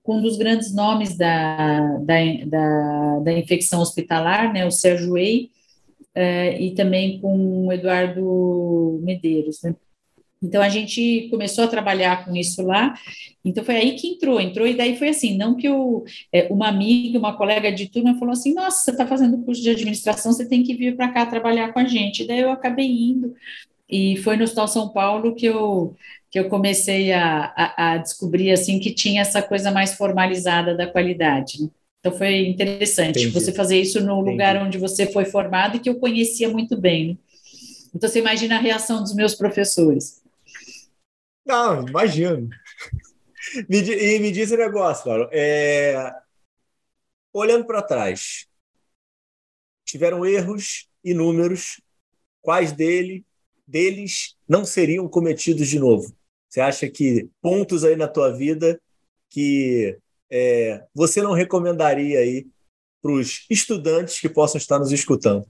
com 0.10 0.18
um 0.18 0.22
dos 0.24 0.38
grandes 0.38 0.74
nomes 0.74 1.16
da, 1.16 2.00
da, 2.00 2.16
da, 2.48 3.20
da 3.20 3.32
infecção 3.32 3.80
hospitalar, 3.80 4.52
né, 4.52 4.66
o 4.66 4.72
Sérgio 4.72 5.16
Ei, 5.16 5.52
uh, 6.18 6.60
e 6.60 6.74
também 6.74 7.20
com 7.20 7.68
o 7.68 7.72
Eduardo 7.72 9.00
Medeiros, 9.04 9.62
né. 9.62 9.76
Então, 10.42 10.64
a 10.64 10.70
gente 10.70 11.28
começou 11.30 11.66
a 11.66 11.68
trabalhar 11.68 12.26
com 12.26 12.36
isso 12.36 12.64
lá, 12.64 12.96
então 13.46 13.64
foi 13.64 13.76
aí 13.76 13.92
que 13.92 14.08
entrou, 14.08 14.42
entrou, 14.42 14.66
e 14.66 14.74
daí 14.74 14.98
foi 14.98 15.10
assim, 15.10 15.38
não 15.38 15.56
que 15.56 15.68
eu, 15.68 16.04
é, 16.34 16.48
uma 16.52 16.70
amiga, 16.70 17.20
uma 17.20 17.38
colega 17.38 17.72
de 17.72 17.88
turma 17.88 18.18
falou 18.18 18.32
assim, 18.32 18.56
nossa, 18.56 18.86
você 18.86 18.92
está 18.92 19.06
fazendo 19.06 19.38
curso 19.44 19.62
de 19.62 19.70
administração, 19.70 20.34
você 20.34 20.50
tem 20.50 20.64
que 20.64 20.74
vir 20.74 20.96
para 20.96 21.10
cá 21.10 21.24
trabalhar 21.28 21.72
com 21.72 21.78
a 21.78 21.86
gente, 21.86 22.26
daí 22.26 22.40
eu 22.40 22.50
acabei 22.50 22.88
indo, 22.88 23.36
e 23.88 24.18
foi 24.18 24.38
no 24.38 24.44
Hospital 24.44 24.68
São 24.68 24.90
Paulo 24.90 25.36
que 25.36 25.46
eu 25.46 25.96
que 26.30 26.40
eu 26.40 26.48
comecei 26.48 27.12
a, 27.12 27.54
a, 27.56 27.94
a, 27.94 27.98
descobrir 27.98 28.52
assim 28.52 28.80
que 28.80 28.94
tinha 28.94 29.22
essa 29.22 29.42
coisa 29.42 29.72
mais 29.72 29.96
formalizada 29.96 30.76
da 30.76 30.86
qualidade. 30.86 31.64
Né? 31.64 31.70
Então 32.00 32.18
foi 32.18 32.48
interessante 32.48 33.20
Entendi. 33.20 33.32
você 33.32 33.52
fazer 33.52 33.80
isso 33.80 34.00
no 34.00 34.14
Entendi. 34.14 34.32
lugar 34.32 34.58
onde 34.58 34.78
você 34.78 35.08
foi 35.12 35.26
formado 35.26 35.78
e 35.78 35.80
que 35.80 35.90
eu 35.90 36.00
conhecia 36.00 36.48
muito 36.48 36.78
bem. 36.78 37.10
Né? 37.10 37.18
Então 37.96 38.10
você 38.10 38.20
imagina 38.20 38.58
a 38.58 38.62
reação 38.62 39.02
dos 39.02 39.16
meus 39.16 39.34
professores. 39.34 40.22
Não, 41.46 41.88
imagino. 41.88 42.48
me, 43.68 43.80
e 43.80 44.20
me 44.20 44.32
diz 44.32 44.52
um 44.52 44.58
negócio, 44.58 45.10
Laura. 45.10 45.30
É, 45.34 46.14
olhando 47.34 47.66
para 47.66 47.82
trás, 47.82 48.46
tiveram 49.84 50.24
erros 50.24 50.88
inúmeros. 51.04 51.82
Quais 52.42 52.72
dele, 52.72 53.26
deles 53.68 54.38
não 54.48 54.64
seriam 54.64 55.10
cometidos 55.10 55.68
de 55.68 55.80
novo? 55.80 56.16
Você 56.50 56.62
acha 56.62 56.90
que 56.90 57.30
pontos 57.42 57.84
aí 57.84 57.96
na 57.96 58.08
tua 58.08 58.36
vida 58.36 58.82
que 59.30 59.98
é, 60.32 60.84
você 60.94 61.22
não 61.22 61.34
recomendaria 61.34 62.20
aí 62.20 62.48
para 63.02 63.12
os 63.12 63.46
estudantes 63.50 64.20
que 64.20 64.28
possam 64.28 64.58
estar 64.58 64.80
nos 64.80 64.92
escutando? 64.92 65.46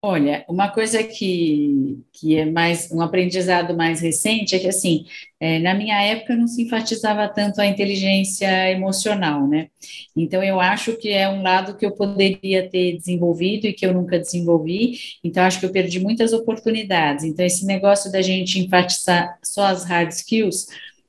Olha, 0.00 0.44
uma 0.48 0.70
coisa 0.70 1.02
que, 1.02 2.04
que 2.12 2.36
é 2.36 2.44
mais 2.44 2.88
um 2.92 3.00
aprendizado 3.02 3.76
mais 3.76 4.00
recente 4.00 4.54
é 4.54 4.58
que 4.60 4.68
assim, 4.68 5.04
é, 5.40 5.58
na 5.58 5.74
minha 5.74 6.00
época 6.00 6.36
não 6.36 6.46
se 6.46 6.62
enfatizava 6.62 7.28
tanto 7.28 7.60
a 7.60 7.66
inteligência 7.66 8.70
emocional, 8.70 9.48
né? 9.48 9.68
Então 10.16 10.40
eu 10.40 10.60
acho 10.60 10.96
que 10.96 11.08
é 11.08 11.28
um 11.28 11.42
lado 11.42 11.76
que 11.76 11.84
eu 11.84 11.90
poderia 11.90 12.68
ter 12.70 12.96
desenvolvido 12.96 13.66
e 13.66 13.72
que 13.72 13.84
eu 13.84 13.92
nunca 13.92 14.20
desenvolvi. 14.20 14.98
Então 15.24 15.42
acho 15.42 15.58
que 15.58 15.66
eu 15.66 15.72
perdi 15.72 15.98
muitas 15.98 16.32
oportunidades. 16.32 17.24
Então 17.24 17.44
esse 17.44 17.66
negócio 17.66 18.12
da 18.12 18.22
gente 18.22 18.60
enfatizar 18.60 19.36
só 19.42 19.64
as 19.66 19.84
hard 19.84 20.10
skills 20.12 20.66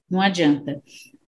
não 0.09 0.19
adianta 0.19 0.81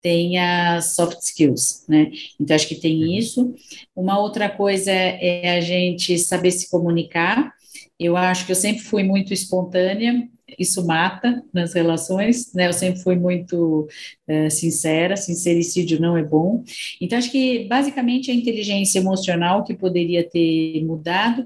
tem 0.08 0.40
as 0.40 0.96
soft 0.96 1.20
skills, 1.22 1.84
né? 1.86 2.10
Então, 2.40 2.56
acho 2.56 2.66
que 2.66 2.76
tem 2.76 3.04
uhum. 3.04 3.12
isso. 3.12 3.54
Uma 3.94 4.18
outra 4.18 4.50
coisa 4.50 4.90
é 4.90 5.58
a 5.58 5.60
gente 5.60 6.18
saber 6.18 6.52
se 6.52 6.70
comunicar. 6.70 7.52
Eu 8.00 8.16
acho 8.16 8.46
que 8.46 8.54
eu 8.54 8.56
sempre 8.56 8.84
fui 8.84 9.04
muito 9.04 9.34
espontânea, 9.34 10.30
isso 10.58 10.86
mata 10.86 11.44
nas 11.54 11.74
relações, 11.74 12.54
né? 12.54 12.68
Eu 12.68 12.74
sempre 12.74 13.02
fui 13.02 13.18
muito 13.18 13.88
uh, 14.30 14.50
sincera, 14.50 15.18
sincericídio 15.18 16.00
não 16.00 16.16
é 16.16 16.24
bom. 16.24 16.64
Então, 17.02 17.18
acho 17.18 17.32
que 17.32 17.66
basicamente 17.66 18.32
a 18.32 18.34
inteligência 18.34 19.00
emocional 19.00 19.66
que 19.66 19.74
poderia 19.74 20.24
ter 20.24 20.86
mudado. 20.86 21.44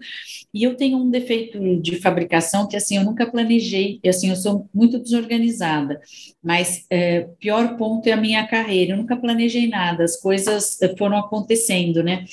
E 0.53 0.61
eu 0.63 0.75
tenho 0.75 0.99
um 0.99 1.09
defeito 1.09 1.81
de 1.81 1.95
fabricação 1.95 2.67
que, 2.67 2.75
assim, 2.75 2.97
eu 2.97 3.03
nunca 3.03 3.25
planejei, 3.25 3.99
assim, 4.05 4.29
eu 4.29 4.35
sou 4.35 4.69
muito 4.73 4.99
desorganizada, 4.99 5.99
mas 6.43 6.87
uh, 6.91 7.35
pior 7.39 7.77
ponto 7.77 8.07
é 8.07 8.13
a 8.13 8.17
minha 8.17 8.47
carreira, 8.47 8.93
eu 8.93 8.97
nunca 8.97 9.15
planejei 9.15 9.67
nada, 9.67 10.03
as 10.03 10.17
coisas 10.19 10.77
foram 10.97 11.17
acontecendo, 11.17 12.03
né? 12.03 12.25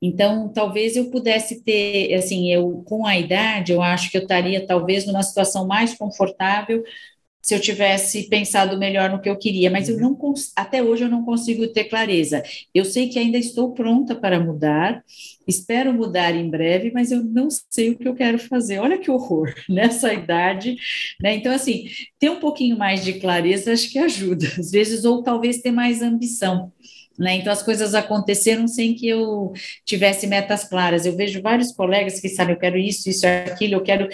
Então, 0.00 0.48
talvez 0.48 0.96
eu 0.96 1.10
pudesse 1.10 1.62
ter, 1.62 2.14
assim, 2.14 2.50
eu 2.52 2.82
com 2.86 3.06
a 3.06 3.18
idade, 3.18 3.72
eu 3.72 3.82
acho 3.82 4.10
que 4.10 4.16
eu 4.16 4.22
estaria 4.22 4.66
talvez 4.66 5.06
numa 5.06 5.22
situação 5.22 5.66
mais 5.66 5.94
confortável 5.94 6.82
se 7.42 7.54
eu 7.54 7.60
tivesse 7.60 8.28
pensado 8.28 8.78
melhor 8.78 9.10
no 9.10 9.20
que 9.20 9.28
eu 9.28 9.36
queria, 9.36 9.70
mas 9.70 9.88
eu 9.88 9.96
uhum. 9.96 10.16
não 10.18 10.34
até 10.54 10.82
hoje 10.82 11.04
eu 11.04 11.08
não 11.08 11.24
consigo 11.24 11.66
ter 11.68 11.84
clareza. 11.84 12.42
Eu 12.74 12.84
sei 12.84 13.08
que 13.08 13.18
ainda 13.18 13.38
estou 13.38 13.72
pronta 13.72 14.14
para 14.14 14.38
mudar, 14.38 15.02
espero 15.46 15.92
mudar 15.92 16.34
em 16.34 16.48
breve, 16.48 16.90
mas 16.92 17.10
eu 17.10 17.24
não 17.24 17.48
sei 17.70 17.90
o 17.90 17.98
que 17.98 18.06
eu 18.06 18.14
quero 18.14 18.38
fazer. 18.38 18.78
Olha 18.78 18.98
que 18.98 19.10
horror 19.10 19.52
nessa 19.68 20.12
idade, 20.12 20.76
né? 21.20 21.34
Então 21.34 21.52
assim, 21.52 21.88
ter 22.18 22.30
um 22.30 22.40
pouquinho 22.40 22.76
mais 22.76 23.04
de 23.04 23.14
clareza 23.14 23.72
acho 23.72 23.90
que 23.90 23.98
ajuda, 23.98 24.46
às 24.58 24.70
vezes 24.70 25.04
ou 25.04 25.22
talvez 25.22 25.60
ter 25.60 25.70
mais 25.70 26.02
ambição 26.02 26.72
Né? 27.18 27.36
Então, 27.36 27.52
as 27.52 27.62
coisas 27.62 27.94
aconteceram 27.94 28.66
sem 28.66 28.94
que 28.94 29.06
eu 29.06 29.52
tivesse 29.84 30.26
metas 30.26 30.64
claras. 30.64 31.04
Eu 31.04 31.14
vejo 31.16 31.42
vários 31.42 31.70
colegas 31.72 32.18
que 32.18 32.28
sabem, 32.30 32.54
eu 32.54 32.60
quero 32.60 32.78
isso, 32.78 33.10
isso, 33.10 33.26
aquilo, 33.26 33.74
eu 33.74 33.82
quero. 33.82 34.08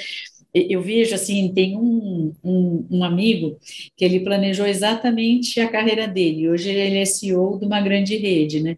Eu 0.54 0.80
vejo 0.80 1.14
assim, 1.14 1.52
tem 1.52 1.76
um, 1.76 2.32
um, 2.42 2.86
um 2.90 3.04
amigo 3.04 3.58
que 3.96 4.04
ele 4.04 4.20
planejou 4.20 4.66
exatamente 4.66 5.60
a 5.60 5.68
carreira 5.70 6.08
dele. 6.08 6.48
Hoje 6.48 6.70
ele 6.70 6.98
é 6.98 7.04
CEO 7.04 7.58
de 7.58 7.66
uma 7.66 7.80
grande 7.80 8.16
rede, 8.16 8.62
né? 8.62 8.76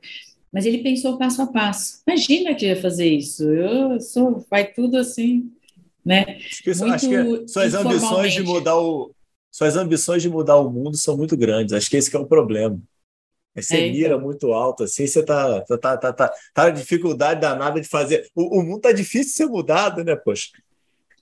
Mas 0.53 0.67
ele 0.67 0.79
pensou 0.79 1.19
passo 1.19 1.43
a 1.43 1.47
passo. 1.47 2.03
Imagina 2.07 2.55
que 2.55 2.67
ia 2.67 2.81
fazer 2.81 3.07
isso. 3.07 3.45
Eu 3.45 4.01
sou, 4.01 4.45
vai 4.51 4.73
tudo 4.73 4.97
assim, 4.97 5.53
né? 6.05 6.39
Acho 6.47 6.63
que, 6.63 6.71
acho 6.71 7.09
que 7.09 7.49
suas 7.49 7.75
ambições 7.75 8.33
de 8.33 8.43
mudar 8.43 8.77
o, 8.77 9.15
suas 9.51 9.77
ambições 9.77 10.23
de 10.23 10.29
mudar 10.29 10.57
o 10.57 10.71
mundo 10.71 10.97
são 10.97 11.17
muito 11.17 11.37
grandes. 11.37 11.73
Acho 11.73 11.91
que 11.91 11.97
esse 11.97 12.11
que 12.11 12.17
é 12.17 12.21
o 12.21 12.27
problema. 12.27 12.81
Você 13.55 13.77
é, 13.77 13.91
mira 13.91 14.15
então. 14.15 14.21
muito 14.21 14.53
alto, 14.53 14.85
assim, 14.85 15.07
você 15.07 15.23
tá, 15.23 15.61
tá, 15.63 15.79
tá, 15.79 15.97
tá, 15.97 16.13
tá, 16.13 16.33
tá 16.55 16.65
na 16.65 16.71
dificuldade 16.71 17.41
danada 17.41 17.81
de 17.81 17.89
fazer. 17.89 18.29
O, 18.35 18.61
o 18.61 18.63
mundo 18.63 18.81
tá 18.81 18.93
difícil 18.93 19.25
de 19.25 19.31
ser 19.33 19.47
mudado, 19.47 20.05
né, 20.05 20.15
poxa? 20.15 20.49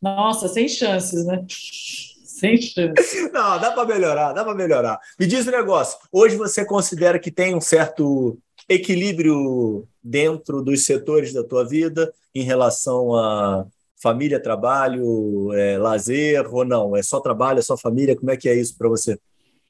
Nossa, 0.07 0.47
sem 0.47 0.69
chances, 0.69 1.27
né? 1.27 1.45
Sem 1.49 2.57
chances. 2.57 3.25
Não, 3.35 3.59
dá 3.59 3.73
para 3.73 3.85
melhorar, 3.85 4.33
dá 4.33 4.45
para 4.45 4.55
melhorar. 4.55 5.01
Me 5.19 5.27
diz 5.27 5.49
um 5.49 5.51
negócio. 5.51 5.99
Hoje 6.13 6.37
você 6.37 6.65
considera 6.65 7.19
que 7.19 7.33
tem 7.33 7.57
um 7.57 7.61
certo 7.61 8.39
equilíbrio 8.69 9.85
dentro 10.01 10.63
dos 10.63 10.85
setores 10.85 11.33
da 11.33 11.43
tua 11.43 11.67
vida 11.67 12.13
em 12.33 12.45
relação 12.45 13.17
a 13.17 13.67
família, 14.01 14.41
trabalho, 14.41 15.53
é, 15.55 15.77
lazer 15.77 16.47
ou 16.55 16.65
não? 16.65 16.97
É 16.97 17.03
só 17.03 17.19
trabalho, 17.19 17.59
é 17.59 17.63
só 17.63 17.77
família? 17.77 18.15
Como 18.15 18.31
é 18.31 18.37
que 18.37 18.49
é 18.49 18.55
isso 18.55 18.79
para 18.79 18.89
você? 18.89 19.19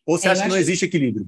Ou 0.05 0.19
você 0.19 0.29
é, 0.29 0.33
acha 0.33 0.43
que 0.43 0.49
não 0.49 0.59
existe 0.59 0.85
equilíbrio? 0.85 1.27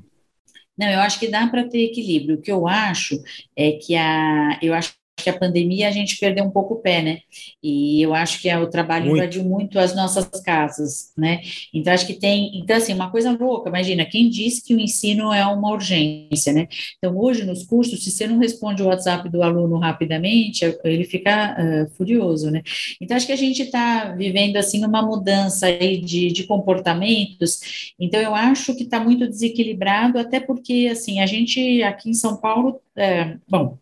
Não, 0.76 0.86
eu 0.86 1.01
acho 1.01 1.18
que 1.18 1.28
dá 1.28 1.47
para 1.47 1.66
ter 1.66 1.85
equilíbrio. 1.85 2.36
O 2.36 2.43
que 2.43 2.52
eu 2.52 2.68
acho 2.68 3.18
é 3.56 3.72
que 3.72 3.97
a, 3.97 4.59
eu 4.60 4.74
acho 4.74 4.97
que 5.23 5.31
a 5.31 5.39
pandemia 5.39 5.89
a 5.89 5.90
gente 5.90 6.19
perdeu 6.19 6.45
um 6.45 6.51
pouco 6.51 6.74
o 6.74 6.78
pé, 6.78 7.03
né? 7.03 7.19
E 7.62 8.03
eu 8.03 8.15
acho 8.15 8.40
que 8.40 8.49
é, 8.49 8.59
o 8.59 8.69
trabalho 8.69 9.07
muito. 9.07 9.19
invadiu 9.19 9.45
muito 9.45 9.78
as 9.78 9.95
nossas 9.95 10.28
casas, 10.43 11.12
né? 11.16 11.40
Então, 11.73 11.93
acho 11.93 12.07
que 12.07 12.15
tem. 12.15 12.59
Então, 12.59 12.77
assim, 12.77 12.95
uma 12.95 13.11
coisa 13.11 13.32
louca, 13.32 13.69
imagina, 13.69 14.05
quem 14.05 14.28
disse 14.28 14.65
que 14.65 14.74
o 14.74 14.81
ensino 14.81 15.32
é 15.32 15.45
uma 15.47 15.73
urgência, 15.73 16.53
né? 16.53 16.69
Então, 16.99 17.16
hoje, 17.16 17.45
nos 17.45 17.65
cursos, 17.65 18.03
se 18.03 18.11
você 18.11 18.27
não 18.27 18.39
responde 18.39 18.82
o 18.82 18.86
WhatsApp 18.86 19.28
do 19.28 19.43
aluno 19.43 19.78
rapidamente, 19.78 20.65
ele 20.85 21.05
fica 21.05 21.57
uh, 21.59 21.90
furioso, 21.97 22.51
né? 22.51 22.62
Então, 23.01 23.16
acho 23.16 23.27
que 23.27 23.32
a 23.32 23.36
gente 23.36 23.62
está 23.62 24.12
vivendo, 24.12 24.57
assim, 24.57 24.85
uma 24.85 25.03
mudança 25.03 25.66
aí 25.66 26.01
de, 26.01 26.28
de 26.32 26.45
comportamentos. 26.45 27.93
Então, 27.99 28.20
eu 28.20 28.35
acho 28.35 28.74
que 28.74 28.85
está 28.85 29.01
muito 29.01 29.27
desequilibrado, 29.27 30.19
até 30.19 30.40
porque, 30.40 30.89
assim, 30.90 31.20
a 31.20 31.27
gente 31.27 31.82
aqui 31.82 32.11
em 32.11 32.15
São 32.15 32.36
Paulo, 32.36 32.81
é, 32.97 33.36
bom, 33.49 33.78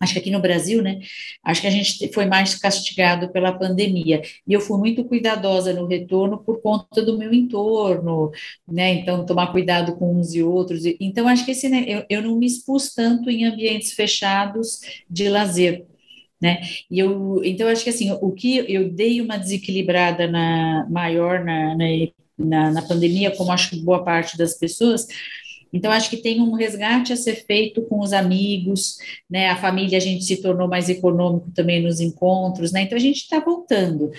acho 0.00 0.12
que 0.12 0.18
aqui 0.18 0.30
no 0.30 0.40
Brasil, 0.40 0.82
né, 0.82 1.00
acho 1.44 1.60
que 1.60 1.66
a 1.66 1.70
gente 1.70 2.12
foi 2.12 2.26
mais 2.26 2.54
castigado 2.54 3.30
pela 3.30 3.52
pandemia, 3.52 4.22
e 4.46 4.52
eu 4.52 4.60
fui 4.60 4.78
muito 4.78 5.04
cuidadosa 5.04 5.72
no 5.72 5.86
retorno 5.86 6.38
por 6.38 6.60
conta 6.60 7.02
do 7.02 7.18
meu 7.18 7.32
entorno, 7.32 8.30
né, 8.66 8.94
então 8.94 9.24
tomar 9.24 9.52
cuidado 9.52 9.96
com 9.96 10.18
uns 10.18 10.34
e 10.34 10.42
outros, 10.42 10.84
então 11.00 11.28
acho 11.28 11.44
que 11.44 11.52
esse, 11.52 11.68
né, 11.68 11.84
eu, 11.86 12.04
eu 12.08 12.22
não 12.22 12.36
me 12.36 12.46
expus 12.46 12.92
tanto 12.94 13.30
em 13.30 13.44
ambientes 13.44 13.92
fechados 13.92 14.80
de 15.08 15.28
lazer, 15.28 15.86
né? 16.40 16.60
E 16.90 16.98
eu, 16.98 17.40
então 17.42 17.68
acho 17.68 17.82
que 17.84 17.90
assim, 17.90 18.12
o 18.20 18.30
que 18.32 18.58
eu 18.68 18.90
dei 18.90 19.20
uma 19.20 19.38
desequilibrada 19.38 20.26
na 20.26 20.86
maior 20.90 21.42
na, 21.42 21.74
na, 22.36 22.70
na 22.70 22.82
pandemia, 22.82 23.30
como 23.30 23.52
acho 23.52 23.82
boa 23.82 24.04
parte 24.04 24.36
das 24.36 24.54
pessoas, 24.54 25.06
então, 25.74 25.90
acho 25.90 26.08
que 26.08 26.18
tem 26.18 26.40
um 26.40 26.52
resgate 26.52 27.12
a 27.12 27.16
ser 27.16 27.44
feito 27.44 27.82
com 27.82 27.98
os 27.98 28.12
amigos, 28.12 28.96
né? 29.28 29.48
A 29.48 29.56
família, 29.56 29.98
a 29.98 30.00
gente 30.00 30.24
se 30.24 30.40
tornou 30.40 30.68
mais 30.68 30.88
econômico 30.88 31.50
também 31.52 31.82
nos 31.82 32.00
encontros, 32.00 32.70
né? 32.70 32.82
Então, 32.82 32.96
a 32.96 33.00
gente 33.00 33.16
está 33.16 33.40
voltando. 33.40 34.12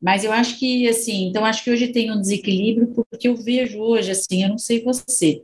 Mas 0.00 0.24
eu 0.24 0.32
acho 0.32 0.58
que, 0.58 0.88
assim, 0.88 1.26
então 1.28 1.44
acho 1.44 1.64
que 1.64 1.70
hoje 1.70 1.88
tem 1.88 2.10
um 2.10 2.20
desequilíbrio, 2.20 2.88
porque 2.88 3.28
eu 3.28 3.36
vejo 3.36 3.78
hoje, 3.80 4.12
assim, 4.12 4.42
eu 4.42 4.48
não 4.48 4.58
sei 4.58 4.82
você, 4.82 5.42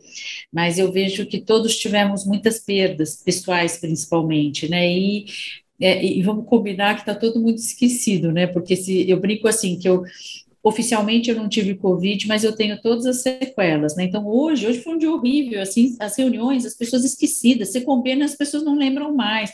mas 0.52 0.78
eu 0.78 0.90
vejo 0.92 1.26
que 1.26 1.40
todos 1.40 1.76
tivemos 1.76 2.24
muitas 2.24 2.58
perdas, 2.60 3.22
pessoais 3.24 3.78
principalmente, 3.78 4.68
né? 4.68 4.88
E, 4.88 5.26
é, 5.80 6.04
e 6.04 6.22
vamos 6.22 6.46
combinar 6.46 6.94
que 6.94 7.02
está 7.02 7.14
todo 7.14 7.40
mundo 7.40 7.56
esquecido, 7.56 8.32
né? 8.32 8.46
Porque 8.46 8.76
se 8.76 9.08
eu 9.08 9.20
brinco 9.20 9.46
assim, 9.48 9.78
que 9.78 9.88
eu 9.88 10.02
Oficialmente 10.68 11.30
eu 11.30 11.36
não 11.36 11.48
tive 11.48 11.74
Covid, 11.74 12.28
mas 12.28 12.44
eu 12.44 12.54
tenho 12.54 12.80
todas 12.80 13.06
as 13.06 13.22
sequelas, 13.22 13.96
né? 13.96 14.04
Então 14.04 14.26
hoje, 14.26 14.66
hoje 14.66 14.80
foi 14.80 14.94
um 14.94 14.98
dia 14.98 15.10
horrível, 15.10 15.62
assim, 15.62 15.96
as 15.98 16.16
reuniões, 16.16 16.66
as 16.66 16.74
pessoas 16.74 17.04
esquecidas, 17.04 17.70
você 17.70 17.80
combina, 17.80 18.24
as 18.24 18.36
pessoas 18.36 18.62
não 18.62 18.76
lembram 18.76 19.14
mais. 19.14 19.50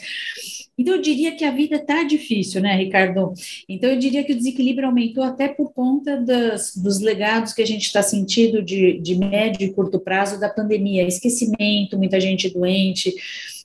Então, 0.77 0.97
eu 0.97 1.01
diria 1.01 1.37
que 1.37 1.45
a 1.45 1.53
vida 1.53 1.77
está 1.77 2.03
difícil, 2.03 2.61
né, 2.61 2.77
Ricardo? 2.77 3.33
Então, 3.69 3.91
eu 3.91 3.99
diria 3.99 4.25
que 4.25 4.33
o 4.33 4.37
desequilíbrio 4.37 4.89
aumentou 4.89 5.23
até 5.23 5.47
por 5.47 5.73
conta 5.73 6.17
das, 6.17 6.77
dos 6.77 7.01
legados 7.01 7.53
que 7.53 7.63
a 7.63 7.67
gente 7.67 7.85
está 7.85 8.03
sentindo 8.03 8.61
de, 8.61 8.99
de 8.99 9.15
médio 9.15 9.65
e 9.65 9.73
curto 9.73 10.01
prazo 10.01 10.39
da 10.39 10.49
pandemia, 10.49 11.07
esquecimento, 11.07 11.97
muita 11.97 12.19
gente 12.21 12.53
doente, 12.53 13.15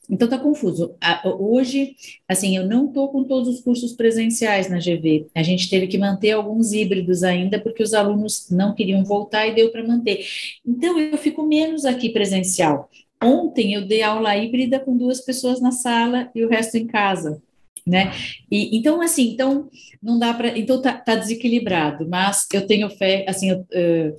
então 0.10 0.27
tá 0.27 0.40
confuso. 0.40 0.95
Hoje, 1.40 1.95
assim, 2.27 2.57
eu 2.57 2.65
não 2.65 2.88
estou 2.88 3.10
com 3.10 3.23
todos 3.23 3.48
os 3.48 3.61
cursos 3.61 3.94
presenciais 3.94 4.68
na 4.68 4.80
GV. 4.80 5.27
A 5.36 5.44
gente 5.44 5.69
teve 5.69 5.88
que 5.88 5.98
manter 5.98 6.31
alguns 6.31 6.73
híbridos 6.73 7.22
ainda, 7.22 7.60
porque 7.60 7.84
os 7.84 7.94
alunos 7.94 8.49
não 8.49 8.73
queriam 8.73 9.03
voltar 9.03 9.45
e 9.48 9.53
deu 9.53 9.72
para 9.72 9.86
manter. 9.86 10.26
Então, 10.65 10.99
eu 10.99 11.18
fico 11.18 11.44
menos 11.44 11.86
aqui 11.86 12.10
presencial. 12.10 12.90
Ontem 13.22 13.73
eu 13.73 13.86
dei 13.86 14.02
aula 14.02 14.36
híbrida 14.36 14.80
com 14.80 14.98
duas 14.98 15.22
pessoas 15.22 15.61
na 15.61 15.72
sala 15.72 16.31
e 16.34 16.44
o 16.44 16.49
resto 16.49 16.77
em 16.77 16.88
casa. 16.88 17.41
Né? 17.86 18.11
E, 18.49 18.77
então, 18.77 19.02
assim, 19.02 19.31
então 19.31 19.69
não 20.02 20.18
dá 20.19 20.34
para. 20.34 20.57
Então 20.57 20.81
tá, 20.81 20.94
tá, 20.94 21.15
desequilibrado, 21.15 22.07
mas 22.07 22.45
eu 22.53 22.68
tenho 22.68 22.90
fé, 22.90 23.26
assim, 23.27 23.49
eu, 23.49 23.60
uh, 23.60 24.15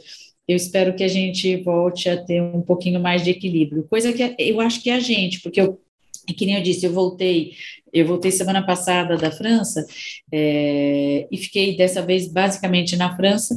eu 0.51 0.57
espero 0.57 0.95
que 0.95 1.05
a 1.05 1.09
gente 1.09 1.57
volte 1.59 2.09
a 2.09 2.17
ter 2.17 2.43
um 2.43 2.61
pouquinho 2.61 2.99
mais 2.99 3.23
de 3.23 3.31
equilíbrio. 3.31 3.87
Coisa 3.89 4.13
que 4.13 4.35
eu 4.37 4.61
acho 4.61 4.83
que 4.83 4.91
é 4.91 4.95
a 4.95 5.01
gente, 5.01 5.41
porque 5.41 5.61
eu, 5.61 5.81
que 6.27 6.45
nem 6.45 6.57
eu 6.57 6.63
disse, 6.63 6.85
eu 6.85 6.93
voltei, 6.93 7.53
eu 7.93 8.05
voltei 8.05 8.33
semana 8.33 8.61
passada 8.67 9.17
da 9.17 9.31
França 9.31 9.87
é, 10.33 11.29
e 11.31 11.37
fiquei 11.39 11.77
dessa 11.77 12.03
vez 12.03 12.27
basicamente 12.27 12.97
na 12.97 13.15
França. 13.17 13.57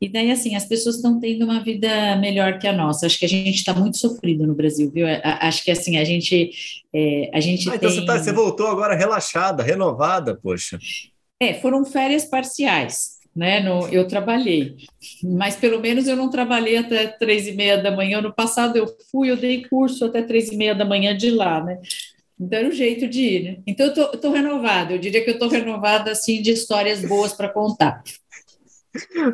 E 0.00 0.08
daí, 0.08 0.30
assim, 0.30 0.54
as 0.54 0.66
pessoas 0.66 0.96
estão 0.96 1.18
tendo 1.18 1.44
uma 1.44 1.64
vida 1.64 2.14
melhor 2.16 2.60
que 2.60 2.68
a 2.68 2.72
nossa. 2.72 3.06
Acho 3.06 3.18
que 3.18 3.24
a 3.24 3.28
gente 3.28 3.56
está 3.56 3.74
muito 3.74 3.96
sofrido 3.96 4.46
no 4.46 4.54
Brasil, 4.54 4.90
viu? 4.92 5.06
Acho 5.22 5.64
que, 5.64 5.70
assim, 5.72 5.96
a 5.96 6.04
gente... 6.04 6.52
É, 6.92 7.30
a 7.32 7.40
gente 7.40 7.68
ah, 7.68 7.74
então 7.74 7.90
tem... 7.90 8.00
você, 8.00 8.06
tá, 8.06 8.18
você 8.18 8.32
voltou 8.32 8.68
agora 8.68 8.94
relaxada, 8.94 9.64
renovada, 9.64 10.38
poxa. 10.40 10.78
É, 11.40 11.54
foram 11.54 11.84
férias 11.84 12.24
parciais 12.24 13.13
né? 13.34 13.60
No, 13.60 13.88
eu 13.88 14.06
trabalhei, 14.06 14.76
mas 15.22 15.56
pelo 15.56 15.80
menos 15.80 16.06
eu 16.06 16.16
não 16.16 16.30
trabalhei 16.30 16.76
até 16.76 17.06
três 17.06 17.46
e 17.46 17.52
meia 17.52 17.76
da 17.82 17.90
manhã. 17.90 18.20
No 18.20 18.32
passado 18.32 18.76
eu 18.76 18.86
fui, 19.10 19.30
eu 19.30 19.36
dei 19.36 19.66
curso 19.68 20.04
até 20.04 20.22
três 20.22 20.50
e 20.50 20.56
meia 20.56 20.74
da 20.74 20.84
manhã 20.84 21.16
de 21.16 21.30
lá, 21.30 21.62
né? 21.62 21.80
Então 22.38 22.58
era 22.58 22.68
o 22.68 22.72
jeito 22.72 23.08
de 23.08 23.20
ir, 23.20 23.42
né? 23.44 23.62
Então 23.66 23.86
eu 23.86 23.94
tô, 23.94 24.06
tô 24.18 24.30
renovada, 24.32 24.92
eu 24.92 24.98
diria 24.98 25.24
que 25.24 25.30
eu 25.30 25.38
tô 25.38 25.48
renovada 25.48 26.10
assim 26.10 26.42
de 26.42 26.50
histórias 26.50 27.00
boas 27.00 27.32
para 27.32 27.48
contar. 27.48 28.02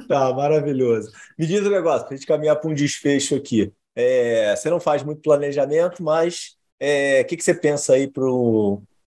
Tá, 0.09 0.33
maravilhoso. 0.33 1.11
Me 1.39 1.47
diz 1.47 1.61
um 1.61 1.71
negócio, 1.71 2.07
para 2.07 2.15
a 2.15 2.17
gente 2.17 2.27
caminhar 2.27 2.57
para 2.57 2.71
um 2.71 2.75
desfecho 2.75 3.35
aqui. 3.35 3.73
É, 3.95 4.55
você 4.57 4.71
não 4.71 4.81
faz 4.81 5.03
muito 5.03 5.21
planejamento, 5.21 6.03
mas 6.03 6.57
é, 6.79 7.21
o 7.21 7.25
que, 7.27 7.37
que 7.37 7.45
você 7.45 7.55
pensa 7.55 7.95
aí 7.95 8.09
para 8.09 8.25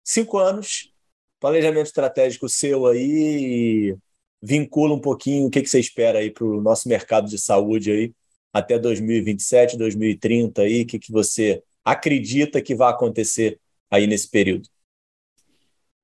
cinco 0.03 0.37
anos? 0.37 0.93
Planejamento 1.39 1.87
estratégico 1.87 2.47
seu 2.47 2.87
aí, 2.87 3.95
vincula 4.41 4.93
um 4.93 4.99
pouquinho 4.99 5.47
o 5.47 5.49
que, 5.49 5.61
que 5.61 5.69
você 5.69 5.79
espera 5.79 6.19
aí 6.19 6.31
para 6.31 6.45
o 6.45 6.61
nosso 6.61 6.87
mercado 6.87 7.27
de 7.27 7.37
saúde 7.37 7.91
aí 7.91 8.13
até 8.53 8.79
2027, 8.79 9.77
2030 9.77 10.63
aí, 10.63 10.83
o 10.83 10.87
que, 10.87 10.99
que 10.99 11.11
você 11.11 11.61
acredita 11.83 12.61
que 12.61 12.75
vai 12.75 12.91
acontecer 12.91 13.59
aí 13.89 14.07
nesse 14.07 14.29
período? 14.29 14.67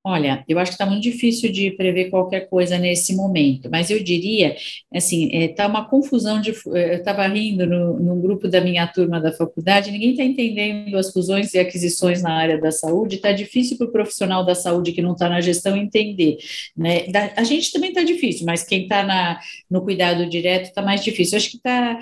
Olha, 0.06 0.44
eu 0.50 0.60
acho 0.60 0.72
que 0.72 0.76
está 0.76 0.86
muito 0.86 1.02
difícil 1.02 1.50
de 1.50 1.72
prever 1.72 2.10
qualquer 2.10 2.50
coisa 2.50 2.78
nesse 2.78 3.16
momento, 3.16 3.70
mas 3.72 3.90
eu 3.90 4.04
diria, 4.04 4.54
assim, 4.94 5.28
está 5.28 5.38
é, 5.38 5.48
tá 5.48 5.68
uma 5.68 5.88
confusão 5.88 6.42
de. 6.42 6.54
Eu 6.66 6.98
estava 6.98 7.26
rindo 7.26 7.66
no, 7.66 7.98
no 7.98 8.16
grupo 8.18 8.50
da 8.50 8.60
minha 8.60 8.86
turma 8.86 9.22
da 9.22 9.32
faculdade, 9.32 9.92
ninguém 9.92 10.12
está 10.12 10.24
entendendo 10.26 10.98
as 10.98 11.10
fusões 11.14 11.54
e 11.54 11.60
aquisições 11.60 12.22
na 12.22 12.34
área 12.34 12.60
da 12.60 12.70
saúde, 12.70 13.16
está 13.16 13.32
difícil 13.32 13.78
para 13.78 13.88
o 13.88 13.92
profissional 13.94 14.46
da 14.46 14.54
saúde 14.54 14.92
que 14.92 15.02
não 15.02 15.14
está 15.14 15.30
na 15.30 15.40
gestão 15.40 15.78
entender. 15.78 16.36
Né? 16.76 17.08
Da, 17.08 17.32
a 17.38 17.44
gente 17.46 17.72
também 17.72 17.92
está 17.92 18.04
difícil, 18.04 18.46
mas 18.46 18.62
quem 18.62 18.84
está 18.84 19.40
no 19.72 19.84
cuidado 19.84 20.28
direto 20.28 20.66
está 20.66 20.82
mais 20.82 21.02
difícil. 21.02 21.38
Eu 21.38 21.38
acho 21.38 21.52
que 21.52 21.60
tá. 21.60 21.98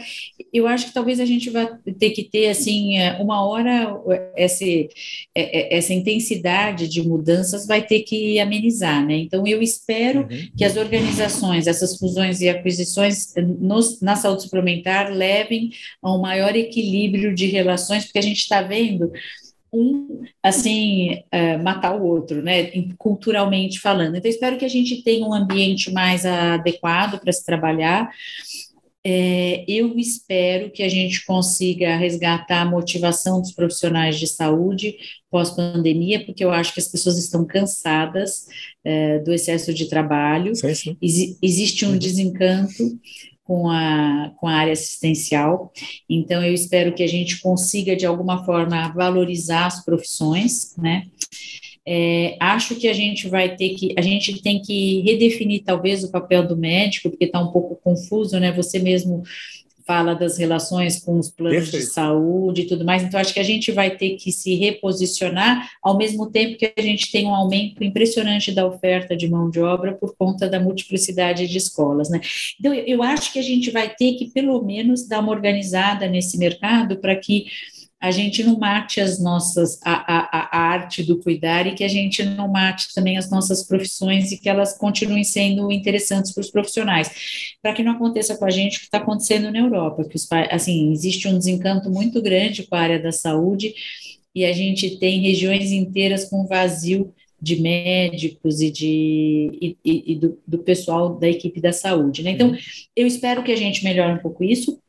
Eu 0.51 0.65
acho 0.65 0.87
que 0.87 0.93
talvez 0.93 1.19
a 1.19 1.25
gente 1.25 1.51
vai 1.51 1.69
ter 1.99 2.09
que 2.09 2.23
ter 2.23 2.49
assim, 2.49 2.95
uma 3.19 3.47
hora 3.47 3.95
essa, 4.35 4.65
essa 5.35 5.93
intensidade 5.93 6.87
de 6.87 7.07
mudanças 7.07 7.67
vai 7.67 7.90
ter 7.91 8.03
que 8.03 8.39
amenizar, 8.39 9.05
né? 9.05 9.17
Então, 9.17 9.45
eu 9.45 9.61
espero 9.61 10.21
uhum. 10.21 10.49
que 10.55 10.63
as 10.63 10.77
organizações, 10.77 11.67
essas 11.67 11.97
fusões 11.97 12.39
e 12.39 12.47
aquisições 12.47 13.33
nos, 13.59 13.99
na 13.99 14.15
saúde 14.15 14.43
suplementar 14.43 15.11
levem 15.11 15.71
a 16.01 16.15
um 16.15 16.21
maior 16.21 16.55
equilíbrio 16.55 17.35
de 17.35 17.47
relações, 17.47 18.05
porque 18.05 18.19
a 18.19 18.23
gente 18.23 18.37
está 18.37 18.61
vendo 18.61 19.11
um, 19.73 20.21
assim, 20.41 21.21
uh, 21.33 21.61
matar 21.61 21.93
o 21.97 22.05
outro, 22.05 22.41
né, 22.41 22.71
culturalmente 22.97 23.77
falando. 23.77 24.15
Então, 24.15 24.31
espero 24.31 24.57
que 24.57 24.63
a 24.63 24.69
gente 24.69 25.03
tenha 25.03 25.27
um 25.27 25.33
ambiente 25.33 25.91
mais 25.91 26.25
adequado 26.25 27.19
para 27.19 27.33
se 27.33 27.45
trabalhar. 27.45 28.09
É, 29.03 29.65
eu 29.67 29.97
espero 29.97 30.69
que 30.69 30.83
a 30.83 30.89
gente 30.89 31.25
consiga 31.25 31.95
resgatar 31.95 32.61
a 32.61 32.69
motivação 32.69 33.41
dos 33.41 33.51
profissionais 33.51 34.19
de 34.19 34.27
saúde 34.27 34.95
pós-pandemia, 35.29 36.23
porque 36.23 36.43
eu 36.43 36.51
acho 36.51 36.73
que 36.73 36.79
as 36.79 36.87
pessoas 36.87 37.17
estão 37.17 37.43
cansadas 37.45 38.45
é, 38.83 39.19
do 39.19 39.33
excesso 39.33 39.73
de 39.73 39.87
trabalho. 39.87 40.55
Sim, 40.55 40.75
sim. 40.75 40.97
Ex 41.01 41.37
existe 41.41 41.85
um 41.85 41.97
desencanto 41.97 42.99
com 43.43 43.69
a, 43.69 44.31
com 44.39 44.47
a 44.47 44.53
área 44.53 44.73
assistencial. 44.73 45.73
Então, 46.09 46.43
eu 46.43 46.53
espero 46.53 46.93
que 46.93 47.03
a 47.03 47.07
gente 47.07 47.41
consiga, 47.41 47.95
de 47.95 48.05
alguma 48.05 48.45
forma, 48.45 48.93
valorizar 48.93 49.65
as 49.65 49.83
profissões, 49.83 50.75
né? 50.77 51.07
É, 51.87 52.37
acho 52.39 52.75
que 52.75 52.87
a 52.87 52.93
gente 52.93 53.27
vai 53.27 53.55
ter 53.55 53.69
que, 53.69 53.93
a 53.97 54.01
gente 54.01 54.41
tem 54.41 54.61
que 54.61 55.01
redefinir 55.01 55.63
talvez 55.63 56.03
o 56.03 56.11
papel 56.11 56.47
do 56.47 56.55
médico, 56.55 57.09
porque 57.09 57.25
está 57.25 57.41
um 57.41 57.51
pouco 57.51 57.75
confuso, 57.83 58.39
né? 58.39 58.51
Você 58.51 58.77
mesmo 58.79 59.23
fala 59.85 60.13
das 60.13 60.37
relações 60.37 61.03
com 61.03 61.19
os 61.19 61.29
planos 61.29 61.69
Perfeito. 61.69 61.85
de 61.85 61.91
saúde 61.91 62.61
e 62.61 62.67
tudo 62.67 62.85
mais, 62.85 63.03
então 63.03 63.19
acho 63.19 63.33
que 63.33 63.39
a 63.39 63.43
gente 63.43 63.71
vai 63.71 63.91
ter 63.91 64.11
que 64.11 64.31
se 64.31 64.55
reposicionar, 64.55 65.69
ao 65.81 65.97
mesmo 65.97 66.29
tempo 66.31 66.57
que 66.57 66.71
a 66.77 66.81
gente 66.81 67.11
tem 67.11 67.25
um 67.25 67.35
aumento 67.35 67.83
impressionante 67.83 68.51
da 68.51 68.65
oferta 68.65 69.17
de 69.17 69.27
mão 69.27 69.49
de 69.49 69.59
obra 69.59 69.93
por 69.93 70.15
conta 70.15 70.47
da 70.47 70.59
multiplicidade 70.59 71.47
de 71.47 71.57
escolas, 71.57 72.09
né? 72.09 72.21
Então, 72.59 72.73
eu 72.73 73.03
acho 73.03 73.33
que 73.33 73.39
a 73.39 73.43
gente 73.43 73.71
vai 73.71 73.93
ter 73.93 74.13
que, 74.13 74.29
pelo 74.29 74.63
menos, 74.63 75.07
dar 75.07 75.19
uma 75.19 75.31
organizada 75.31 76.07
nesse 76.07 76.37
mercado 76.37 76.97
para 76.97 77.15
que 77.15 77.45
a 78.01 78.09
gente 78.09 78.43
não 78.43 78.57
mate 78.57 78.99
as 78.99 79.21
nossas, 79.21 79.79
a, 79.83 79.91
a, 79.91 80.57
a, 80.57 80.59
arte 80.59 81.03
do 81.03 81.19
cuidar 81.19 81.67
e 81.67 81.75
que 81.75 81.83
a 81.83 81.87
gente 81.87 82.23
não 82.23 82.47
mate 82.47 82.91
também 82.95 83.15
as 83.15 83.29
nossas 83.29 83.63
profissões 83.63 84.31
e 84.31 84.39
que 84.39 84.49
elas 84.49 84.75
continuem 84.75 85.23
sendo 85.23 85.71
interessantes 85.71 86.33
para 86.33 86.41
os 86.41 86.49
profissionais, 86.49 87.11
para 87.61 87.73
que 87.73 87.83
não 87.83 87.91
aconteça 87.91 88.35
com 88.35 88.45
a 88.45 88.49
gente 88.49 88.77
o 88.77 88.79
que 88.79 88.85
está 88.85 88.97
acontecendo 88.97 89.51
na 89.51 89.59
Europa, 89.59 90.03
que 90.03 90.15
os, 90.15 90.27
assim, 90.49 90.91
existe 90.91 91.27
um 91.27 91.37
desencanto 91.37 91.91
muito 91.91 92.19
grande 92.23 92.63
com 92.63 92.75
a 92.75 92.79
área 92.79 92.99
da 92.99 93.11
saúde 93.11 93.75
e 94.33 94.45
a 94.45 94.53
gente 94.53 94.97
tem 94.97 95.21
regiões 95.21 95.71
inteiras 95.71 96.25
com 96.25 96.47
vazio 96.47 97.13
de 97.39 97.61
médicos 97.61 98.61
e, 98.61 98.71
de, 98.71 99.77
e, 99.83 100.13
e 100.13 100.15
do, 100.15 100.39
do, 100.47 100.59
pessoal 100.59 101.15
da 101.15 101.27
equipe 101.27 101.61
da 101.61 101.73
saúde. 101.73 102.23
Né? 102.23 102.31
Então, 102.31 102.49
uhum. 102.49 102.57
eu 102.95 103.05
espero 103.05 103.43
que 103.43 103.51
a 103.51 103.55
gente 103.55 103.83
melhore 103.83 104.13
um 104.13 104.21
pouco 104.21 104.43
isso. 104.43 104.79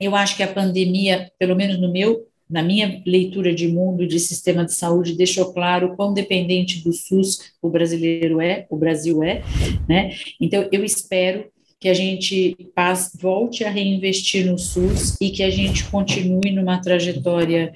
Eu 0.00 0.14
acho 0.14 0.36
que 0.36 0.42
a 0.42 0.52
pandemia, 0.52 1.30
pelo 1.38 1.56
menos 1.56 1.80
no 1.80 1.90
meu 1.90 2.27
na 2.48 2.62
minha 2.62 3.02
leitura 3.06 3.54
de 3.54 3.68
mundo 3.68 4.06
de 4.06 4.18
sistema 4.18 4.64
de 4.64 4.74
saúde, 4.74 5.16
deixou 5.16 5.52
claro 5.52 5.94
quão 5.96 6.14
dependente 6.14 6.82
do 6.82 6.92
SUS 6.92 7.52
o 7.60 7.68
brasileiro 7.68 8.40
é, 8.40 8.66
o 8.70 8.76
Brasil 8.76 9.22
é, 9.22 9.42
né? 9.88 10.12
Então, 10.40 10.68
eu 10.72 10.84
espero 10.84 11.46
que 11.80 11.88
a 11.88 11.94
gente 11.94 12.56
volte 13.20 13.62
a 13.64 13.70
reinvestir 13.70 14.46
no 14.46 14.58
SUS 14.58 15.16
e 15.20 15.30
que 15.30 15.42
a 15.42 15.50
gente 15.50 15.84
continue 15.84 16.50
numa 16.50 16.80
trajetória 16.80 17.72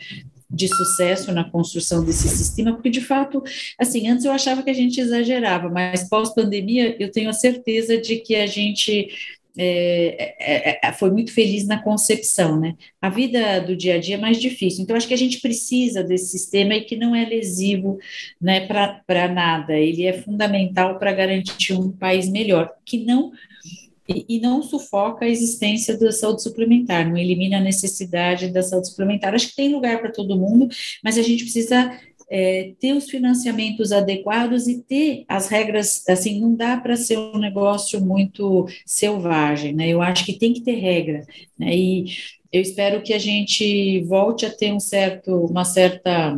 de 0.50 0.68
sucesso 0.68 1.32
na 1.32 1.44
construção 1.44 2.04
desse 2.04 2.28
sistema, 2.28 2.74
porque 2.74 2.90
de 2.90 3.00
fato, 3.00 3.42
assim, 3.78 4.08
antes 4.08 4.24
eu 4.24 4.32
achava 4.32 4.62
que 4.62 4.68
a 4.68 4.74
gente 4.74 5.00
exagerava, 5.00 5.70
mas 5.70 6.08
pós-pandemia 6.08 6.94
eu 6.98 7.10
tenho 7.10 7.30
a 7.30 7.32
certeza 7.32 7.96
de 7.96 8.16
que 8.16 8.34
a 8.34 8.46
gente 8.46 9.08
é, 9.56 10.34
é, 10.40 10.80
é, 10.82 10.92
foi 10.92 11.10
muito 11.10 11.32
feliz 11.32 11.66
na 11.66 11.82
concepção, 11.82 12.58
né? 12.58 12.74
A 13.00 13.10
vida 13.10 13.60
do 13.60 13.76
dia 13.76 13.96
a 13.96 13.98
dia 13.98 14.14
é 14.14 14.18
mais 14.18 14.40
difícil, 14.40 14.82
então 14.82 14.96
acho 14.96 15.06
que 15.06 15.14
a 15.14 15.18
gente 15.18 15.40
precisa 15.40 16.02
desse 16.02 16.26
sistema 16.26 16.74
e 16.74 16.82
que 16.82 16.96
não 16.96 17.14
é 17.14 17.24
lesivo, 17.24 17.98
né, 18.40 18.66
para 18.66 19.28
nada. 19.28 19.74
Ele 19.74 20.06
é 20.06 20.14
fundamental 20.14 20.98
para 20.98 21.12
garantir 21.12 21.74
um 21.74 21.90
país 21.90 22.28
melhor, 22.28 22.70
que 22.84 23.04
não 23.04 23.32
e, 24.08 24.24
e, 24.28 24.40
não 24.40 24.62
sufoca 24.62 25.24
a 25.24 25.28
existência 25.28 25.96
da 25.96 26.10
saúde 26.10 26.42
suplementar, 26.42 27.08
não 27.08 27.16
elimina 27.16 27.58
a 27.58 27.60
necessidade 27.60 28.48
da 28.48 28.62
saúde 28.62 28.88
suplementar. 28.88 29.34
Acho 29.34 29.48
que 29.48 29.56
tem 29.56 29.72
lugar 29.72 30.00
para 30.00 30.10
todo 30.10 30.36
mundo, 30.36 30.68
mas 31.04 31.16
a 31.16 31.22
gente 31.22 31.44
precisa 31.44 31.98
é, 32.30 32.72
ter 32.80 32.92
os 32.94 33.08
financiamentos 33.08 33.92
adequados 33.92 34.66
e 34.66 34.82
ter 34.82 35.24
as 35.28 35.48
regras, 35.48 36.02
assim, 36.08 36.40
não 36.40 36.54
dá 36.54 36.76
para 36.76 36.96
ser 36.96 37.18
um 37.18 37.38
negócio 37.38 38.00
muito 38.00 38.66
selvagem, 38.86 39.72
né? 39.72 39.88
Eu 39.88 40.02
acho 40.02 40.24
que 40.24 40.38
tem 40.38 40.52
que 40.52 40.62
ter 40.62 40.76
regra, 40.76 41.26
né? 41.58 41.76
E 41.76 42.04
eu 42.52 42.60
espero 42.60 43.02
que 43.02 43.14
a 43.14 43.18
gente 43.18 44.02
volte 44.04 44.44
a 44.44 44.50
ter 44.50 44.72
um 44.72 44.80
certo, 44.80 45.46
uma 45.46 45.64
certa 45.64 46.36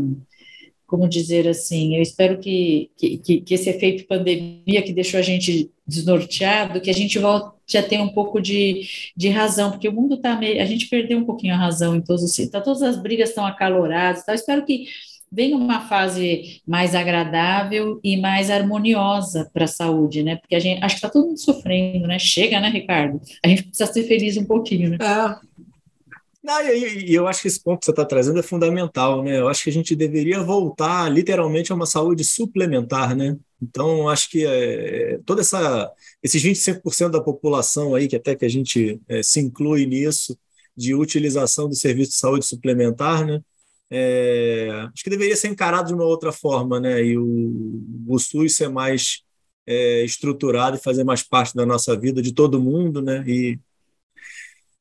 como 0.86 1.09
dizer 1.09 1.48
assim, 1.48 1.97
eu 1.97 2.02
espero 2.02 2.39
que, 2.39 2.90
que, 2.97 3.19
que, 3.19 3.55
esse 3.55 3.69
efeito 3.69 4.06
pandemia 4.06 4.81
que 4.82 4.93
deixou 4.93 5.19
a 5.19 5.23
gente 5.23 5.70
desnorteado, 5.85 6.81
que 6.81 6.90
a 6.90 6.94
gente 6.94 7.19
volte 7.19 7.77
a 7.77 7.82
ter 7.82 7.98
um 8.01 8.11
pouco 8.11 8.40
de, 8.40 8.86
de 9.16 9.28
razão, 9.28 9.70
porque 9.73 9.89
o 9.89 9.93
mundo 9.93 10.15
está 10.15 10.36
meio, 10.36 10.62
a 10.62 10.65
gente 10.65 10.86
perdeu 10.89 11.19
um 11.19 11.24
pouquinho 11.24 11.55
a 11.55 11.59
razão 11.59 11.97
em 11.97 12.01
todos 12.01 12.23
os, 12.23 12.48
tá, 12.48 12.61
todas 12.61 12.82
as 12.82 12.97
brigas 12.97 13.31
estão 13.31 13.44
acaloradas, 13.44 14.24
tá? 14.24 14.35
espero 14.35 14.65
que 14.65 14.86
venha 15.35 15.56
uma 15.56 15.89
fase 15.89 16.62
mais 16.66 16.94
agradável 16.94 17.98
e 18.05 18.16
mais 18.16 18.51
harmoniosa 18.51 19.51
para 19.52 19.65
a 19.65 19.69
saúde, 19.69 20.23
né? 20.23 20.36
Porque 20.36 20.55
a 20.55 20.61
gente 20.61 20.82
acho 20.82 20.94
que 20.94 20.98
está 20.98 21.11
todo 21.11 21.27
mundo 21.27 21.39
sofrendo, 21.39 22.06
né? 22.06 22.19
Chega, 22.19 22.61
né, 22.61 22.69
Ricardo? 22.69 23.20
A 23.44 23.48
gente 23.48 23.65
precisa 23.65 23.93
ser 23.93 24.05
feliz 24.05 24.36
um 24.36 24.44
pouquinho, 24.44 24.90
né? 24.90 24.98
É. 25.01 25.55
Não, 26.44 26.61
e, 26.61 27.11
e 27.11 27.15
eu 27.15 27.27
acho 27.27 27.40
que 27.40 27.48
esse 27.48 27.62
ponto 27.62 27.81
que 27.81 27.86
você 27.86 27.90
está 27.90 28.05
trazendo 28.05 28.39
é 28.39 28.43
fundamental, 28.43 29.24
né? 29.24 29.40
Eu 29.40 29.48
acho 29.48 29.65
que 29.65 29.70
a 29.70 29.73
gente 29.73 29.97
deveria 29.97 30.43
voltar 30.43 31.11
literalmente 31.11 31.73
a 31.73 31.74
uma 31.74 31.86
saúde 31.86 32.23
suplementar, 32.23 33.16
né? 33.16 33.36
Então, 33.62 34.11
acho 34.11 34.28
que 34.28 34.44
é, 34.47 35.19
toda 35.24 35.40
essa 35.40 35.90
esses 36.23 36.43
25% 36.43 37.11
da 37.11 37.20
população 37.20 37.94
aí, 37.94 38.06
que 38.06 38.16
até 38.16 38.36
que 38.36 38.44
a 38.44 38.48
gente 38.48 39.01
é, 39.09 39.23
se 39.23 39.40
inclui 39.40 39.86
nisso, 39.86 40.39
de 40.77 40.94
utilização 40.94 41.69
do 41.69 41.74
serviço 41.74 42.11
de 42.11 42.16
saúde 42.19 42.44
suplementar, 42.44 43.24
né? 43.24 43.40
É, 43.97 44.71
acho 44.93 45.05
que 45.05 45.11
deveria 45.11 45.37
ser 45.37 45.47
encarado 45.47 45.87
de 45.87 45.95
uma 45.95 46.03
outra 46.03 46.33
forma, 46.33 46.81
né? 46.81 47.01
E 47.01 47.16
o, 47.16 47.81
o 48.09 48.19
SUS 48.19 48.57
ser 48.57 48.69
mais 48.69 49.23
é, 49.65 50.05
estruturado 50.05 50.77
e 50.77 50.83
fazer 50.83 51.05
mais 51.05 51.23
parte 51.23 51.55
da 51.55 51.65
nossa 51.65 51.97
vida, 51.97 52.21
de 52.21 52.35
todo 52.35 52.61
mundo, 52.61 53.01
né? 53.01 53.23
E 53.25 53.57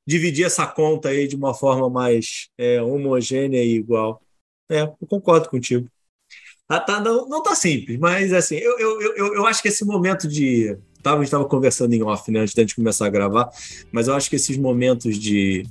dividir 0.03 0.47
essa 0.47 0.65
conta 0.65 1.09
aí 1.09 1.27
de 1.27 1.35
uma 1.35 1.53
forma 1.53 1.87
mais 1.91 2.49
é, 2.57 2.81
homogênea 2.81 3.63
e 3.63 3.75
igual. 3.75 4.19
É, 4.67 4.81
eu 4.81 5.07
concordo 5.07 5.47
contigo. 5.47 5.87
Ah, 6.67 6.79
tá, 6.79 6.99
não, 6.99 7.29
não 7.29 7.43
tá 7.43 7.53
simples, 7.53 7.99
mas 7.99 8.33
assim, 8.33 8.55
eu, 8.55 8.79
eu, 8.79 9.01
eu, 9.15 9.35
eu 9.35 9.45
acho 9.45 9.61
que 9.61 9.67
esse 9.67 9.85
momento 9.85 10.27
de. 10.27 10.75
Tava, 11.03 11.17
a 11.17 11.19
gente 11.19 11.27
estava 11.27 11.45
conversando 11.45 11.93
em 11.93 12.01
off, 12.01 12.31
né, 12.31 12.39
antes 12.39 12.55
gente 12.55 12.75
começar 12.75 13.05
a 13.05 13.09
gravar, 13.09 13.47
mas 13.91 14.07
eu 14.07 14.15
acho 14.15 14.27
que 14.27 14.37
esses 14.37 14.57
momentos 14.57 15.19
de 15.19 15.67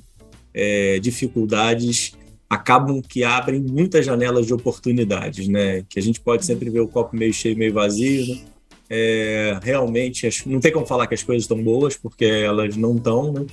é, 0.53 0.97
dificuldades 0.99 2.15
acabam 2.53 3.01
que 3.01 3.23
abrem 3.23 3.59
muitas 3.59 4.05
janelas 4.05 4.45
de 4.45 4.53
oportunidades, 4.53 5.47
né? 5.47 5.83
Que 5.89 5.99
a 5.99 6.01
gente 6.01 6.19
pode 6.19 6.45
sempre 6.45 6.69
ver 6.69 6.81
o 6.81 6.87
copo 6.87 7.15
meio 7.15 7.33
cheio, 7.33 7.57
meio 7.57 7.73
vazio, 7.73 8.27
né? 8.27 8.41
É, 8.89 9.59
realmente, 9.63 10.29
não 10.45 10.59
tem 10.59 10.71
como 10.71 10.85
falar 10.85 11.07
que 11.07 11.15
as 11.15 11.23
coisas 11.23 11.43
estão 11.43 11.61
boas, 11.61 11.95
porque 11.95 12.25
elas 12.25 12.75
não 12.75 12.95
estão, 12.95 13.33
né? 13.33 13.45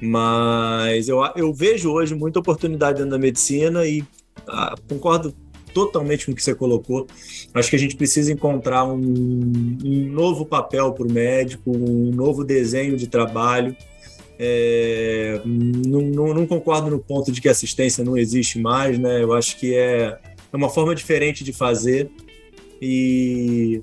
Mas 0.00 1.08
eu, 1.08 1.20
eu 1.36 1.54
vejo 1.54 1.90
hoje 1.90 2.14
muita 2.14 2.40
oportunidade 2.40 2.98
dentro 2.98 3.12
da 3.12 3.18
medicina 3.18 3.86
e 3.86 4.04
ah, 4.46 4.74
concordo 4.88 5.32
totalmente 5.72 6.26
com 6.26 6.32
o 6.32 6.34
que 6.34 6.42
você 6.42 6.54
colocou. 6.54 7.06
Acho 7.54 7.70
que 7.70 7.76
a 7.76 7.78
gente 7.78 7.96
precisa 7.96 8.32
encontrar 8.32 8.84
um, 8.84 8.98
um 8.98 10.10
novo 10.10 10.44
papel 10.44 10.92
para 10.92 11.06
o 11.06 11.12
médico, 11.12 11.70
um 11.70 12.10
novo 12.10 12.44
desenho 12.44 12.96
de 12.96 13.06
trabalho 13.06 13.74
é, 14.44 15.40
não, 15.44 16.00
não, 16.00 16.34
não, 16.34 16.46
concordo 16.48 16.90
no 16.90 16.98
ponto 16.98 17.30
de 17.30 17.40
que 17.40 17.48
assistência 17.48 18.02
não 18.02 18.18
existe 18.18 18.58
mais, 18.58 18.98
né? 18.98 19.22
Eu 19.22 19.32
acho 19.34 19.56
que 19.56 19.72
é, 19.72 20.18
é 20.52 20.56
uma 20.56 20.68
forma 20.68 20.96
diferente 20.96 21.44
de 21.44 21.52
fazer 21.52 22.10
e 22.80 23.80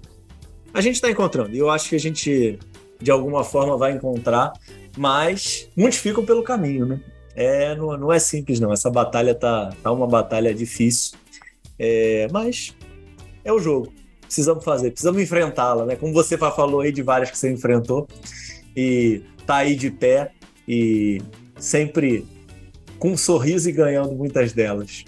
a 0.74 0.82
gente 0.82 0.96
está 0.96 1.10
encontrando. 1.10 1.56
Eu 1.56 1.70
acho 1.70 1.88
que 1.88 1.96
a 1.96 2.00
gente, 2.00 2.60
de 3.02 3.10
alguma 3.10 3.46
forma, 3.46 3.78
vai 3.78 3.94
encontrar, 3.94 4.52
mas 4.98 5.70
muitos 5.78 6.00
ficam 6.00 6.26
pelo 6.26 6.44
caminho, 6.44 6.86
né? 6.86 7.00
É, 7.34 7.74
não, 7.74 7.98
não 7.98 8.12
é 8.12 8.20
simples, 8.20 8.60
não. 8.60 8.74
Essa 8.74 8.90
batalha 8.90 9.34
tá, 9.34 9.70
tá 9.82 9.90
uma 9.94 10.08
batalha 10.08 10.54
difícil, 10.54 11.18
é, 11.80 12.28
mas 12.34 12.76
é 13.46 13.54
o 13.54 13.60
jogo. 13.60 13.94
Precisamos 14.20 14.66
fazer, 14.66 14.92
precisamos 14.92 15.22
enfrentá-la, 15.22 15.86
né? 15.86 15.96
Como 15.96 16.12
você 16.12 16.38
falou 16.38 16.82
aí 16.82 16.92
de 16.92 17.02
várias 17.02 17.32
que 17.32 17.38
você 17.38 17.50
enfrentou 17.50 18.10
e 18.76 19.22
tá 19.46 19.56
aí 19.56 19.74
de 19.74 19.90
pé 19.90 20.34
e 20.70 21.20
sempre 21.58 22.24
com 23.00 23.14
um 23.14 23.18
sorriso 23.18 23.68
e 23.68 23.74
ganhando 23.74 24.14
muitas 24.14 24.54
delas. 24.54 25.04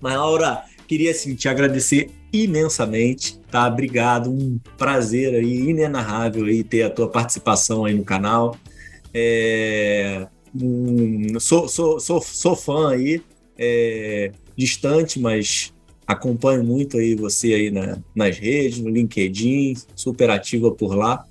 Mas, 0.00 0.14
Laura, 0.14 0.62
queria 0.86 1.10
assim, 1.10 1.34
te 1.34 1.48
agradecer 1.48 2.10
imensamente, 2.32 3.40
tá? 3.50 3.66
Obrigado, 3.66 4.30
um 4.30 4.60
prazer 4.78 5.34
aí 5.34 5.70
inenarrável 5.70 6.44
aí 6.44 6.62
ter 6.62 6.84
a 6.84 6.90
tua 6.90 7.08
participação 7.08 7.84
aí 7.84 7.94
no 7.94 8.04
canal. 8.04 8.56
É, 9.12 10.28
um, 10.54 11.40
sou, 11.40 11.68
sou, 11.68 11.98
sou, 11.98 12.20
sou 12.20 12.54
fã 12.54 12.90
aí, 12.90 13.22
é, 13.58 14.30
distante, 14.56 15.18
mas 15.18 15.72
acompanho 16.06 16.62
muito 16.62 16.98
aí 16.98 17.16
você 17.16 17.54
aí 17.54 17.70
na, 17.70 17.98
nas 18.14 18.38
redes, 18.38 18.78
no 18.78 18.88
LinkedIn, 18.88 19.74
super 19.96 20.30
ativa 20.30 20.70
por 20.70 20.94
lá. 20.94 21.26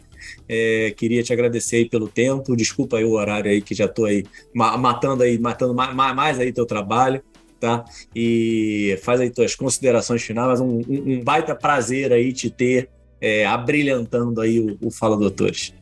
É, 0.48 0.94
queria 0.96 1.24
te 1.24 1.34
agradecer 1.34 1.78
aí 1.78 1.90
pelo 1.90 2.08
tempo. 2.08 2.56
Desculpa 2.56 2.98
aí 2.98 3.04
o 3.04 3.12
horário 3.12 3.50
aí 3.50 3.62
que 3.62 3.74
já 3.74 3.86
estou 3.86 4.06
aí 4.06 4.24
matando 4.54 5.24
aí, 5.24 5.38
matando 5.40 5.74
mais, 5.74 6.40
aí 6.40 6.52
teu 6.52 6.66
trabalho 6.66 7.24
tá? 7.60 7.86
E 8.16 9.00
faz 9.02 9.20
aí 9.20 9.30
tuas 9.30 9.56
considerações 9.56 10.22
finais, 10.22 10.60
um, 10.60 10.82
um, 10.88 11.24
baita 11.24 11.56
prazer 11.56 12.12
aí 12.12 12.32
te 12.32 12.50
ter 12.50 12.90
é, 13.20 13.46
abrilhantando 13.46 14.42
aí 14.42 14.60
o, 14.60 14.78
o 14.82 14.92
Fala 14.92 15.18
Doutores. 15.18 15.74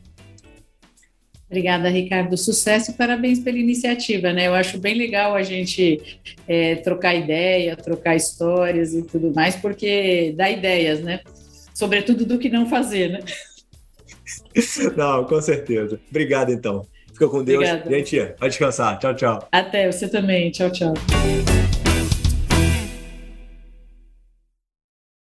Obrigada, 1.46 1.88
Ricardo. 1.88 2.36
Sucesso 2.36 2.90
e 2.90 2.94
parabéns 2.94 3.38
pela 3.38 3.58
iniciativa, 3.58 4.32
né? 4.32 4.48
Eu 4.48 4.54
acho 4.54 4.78
bem 4.78 4.94
legal 4.94 5.36
a 5.36 5.42
gente 5.42 6.20
é, 6.48 6.76
trocar 6.76 7.14
ideia, 7.14 7.76
trocar 7.76 8.16
histórias 8.16 8.92
e 8.94 9.02
tudo 9.02 9.32
mais, 9.32 9.54
porque 9.54 10.34
dá 10.36 10.50
ideias, 10.50 11.00
né? 11.00 11.20
Sobretudo 11.74 12.24
do 12.24 12.38
que 12.38 12.48
não 12.48 12.66
fazer, 12.66 13.10
né? 13.10 13.20
Não, 14.96 15.24
com 15.24 15.40
certeza. 15.40 15.98
Obrigado, 16.10 16.52
então. 16.52 16.86
Fica 17.12 17.28
com 17.28 17.44
Deus. 17.44 17.64
Obrigada. 17.68 17.90
Gente, 17.90 18.34
vai 18.38 18.48
descansar. 18.48 18.98
Tchau, 18.98 19.14
tchau. 19.14 19.48
Até, 19.52 19.90
você 19.90 20.08
também. 20.08 20.50
Tchau, 20.50 20.70
tchau. 20.70 20.94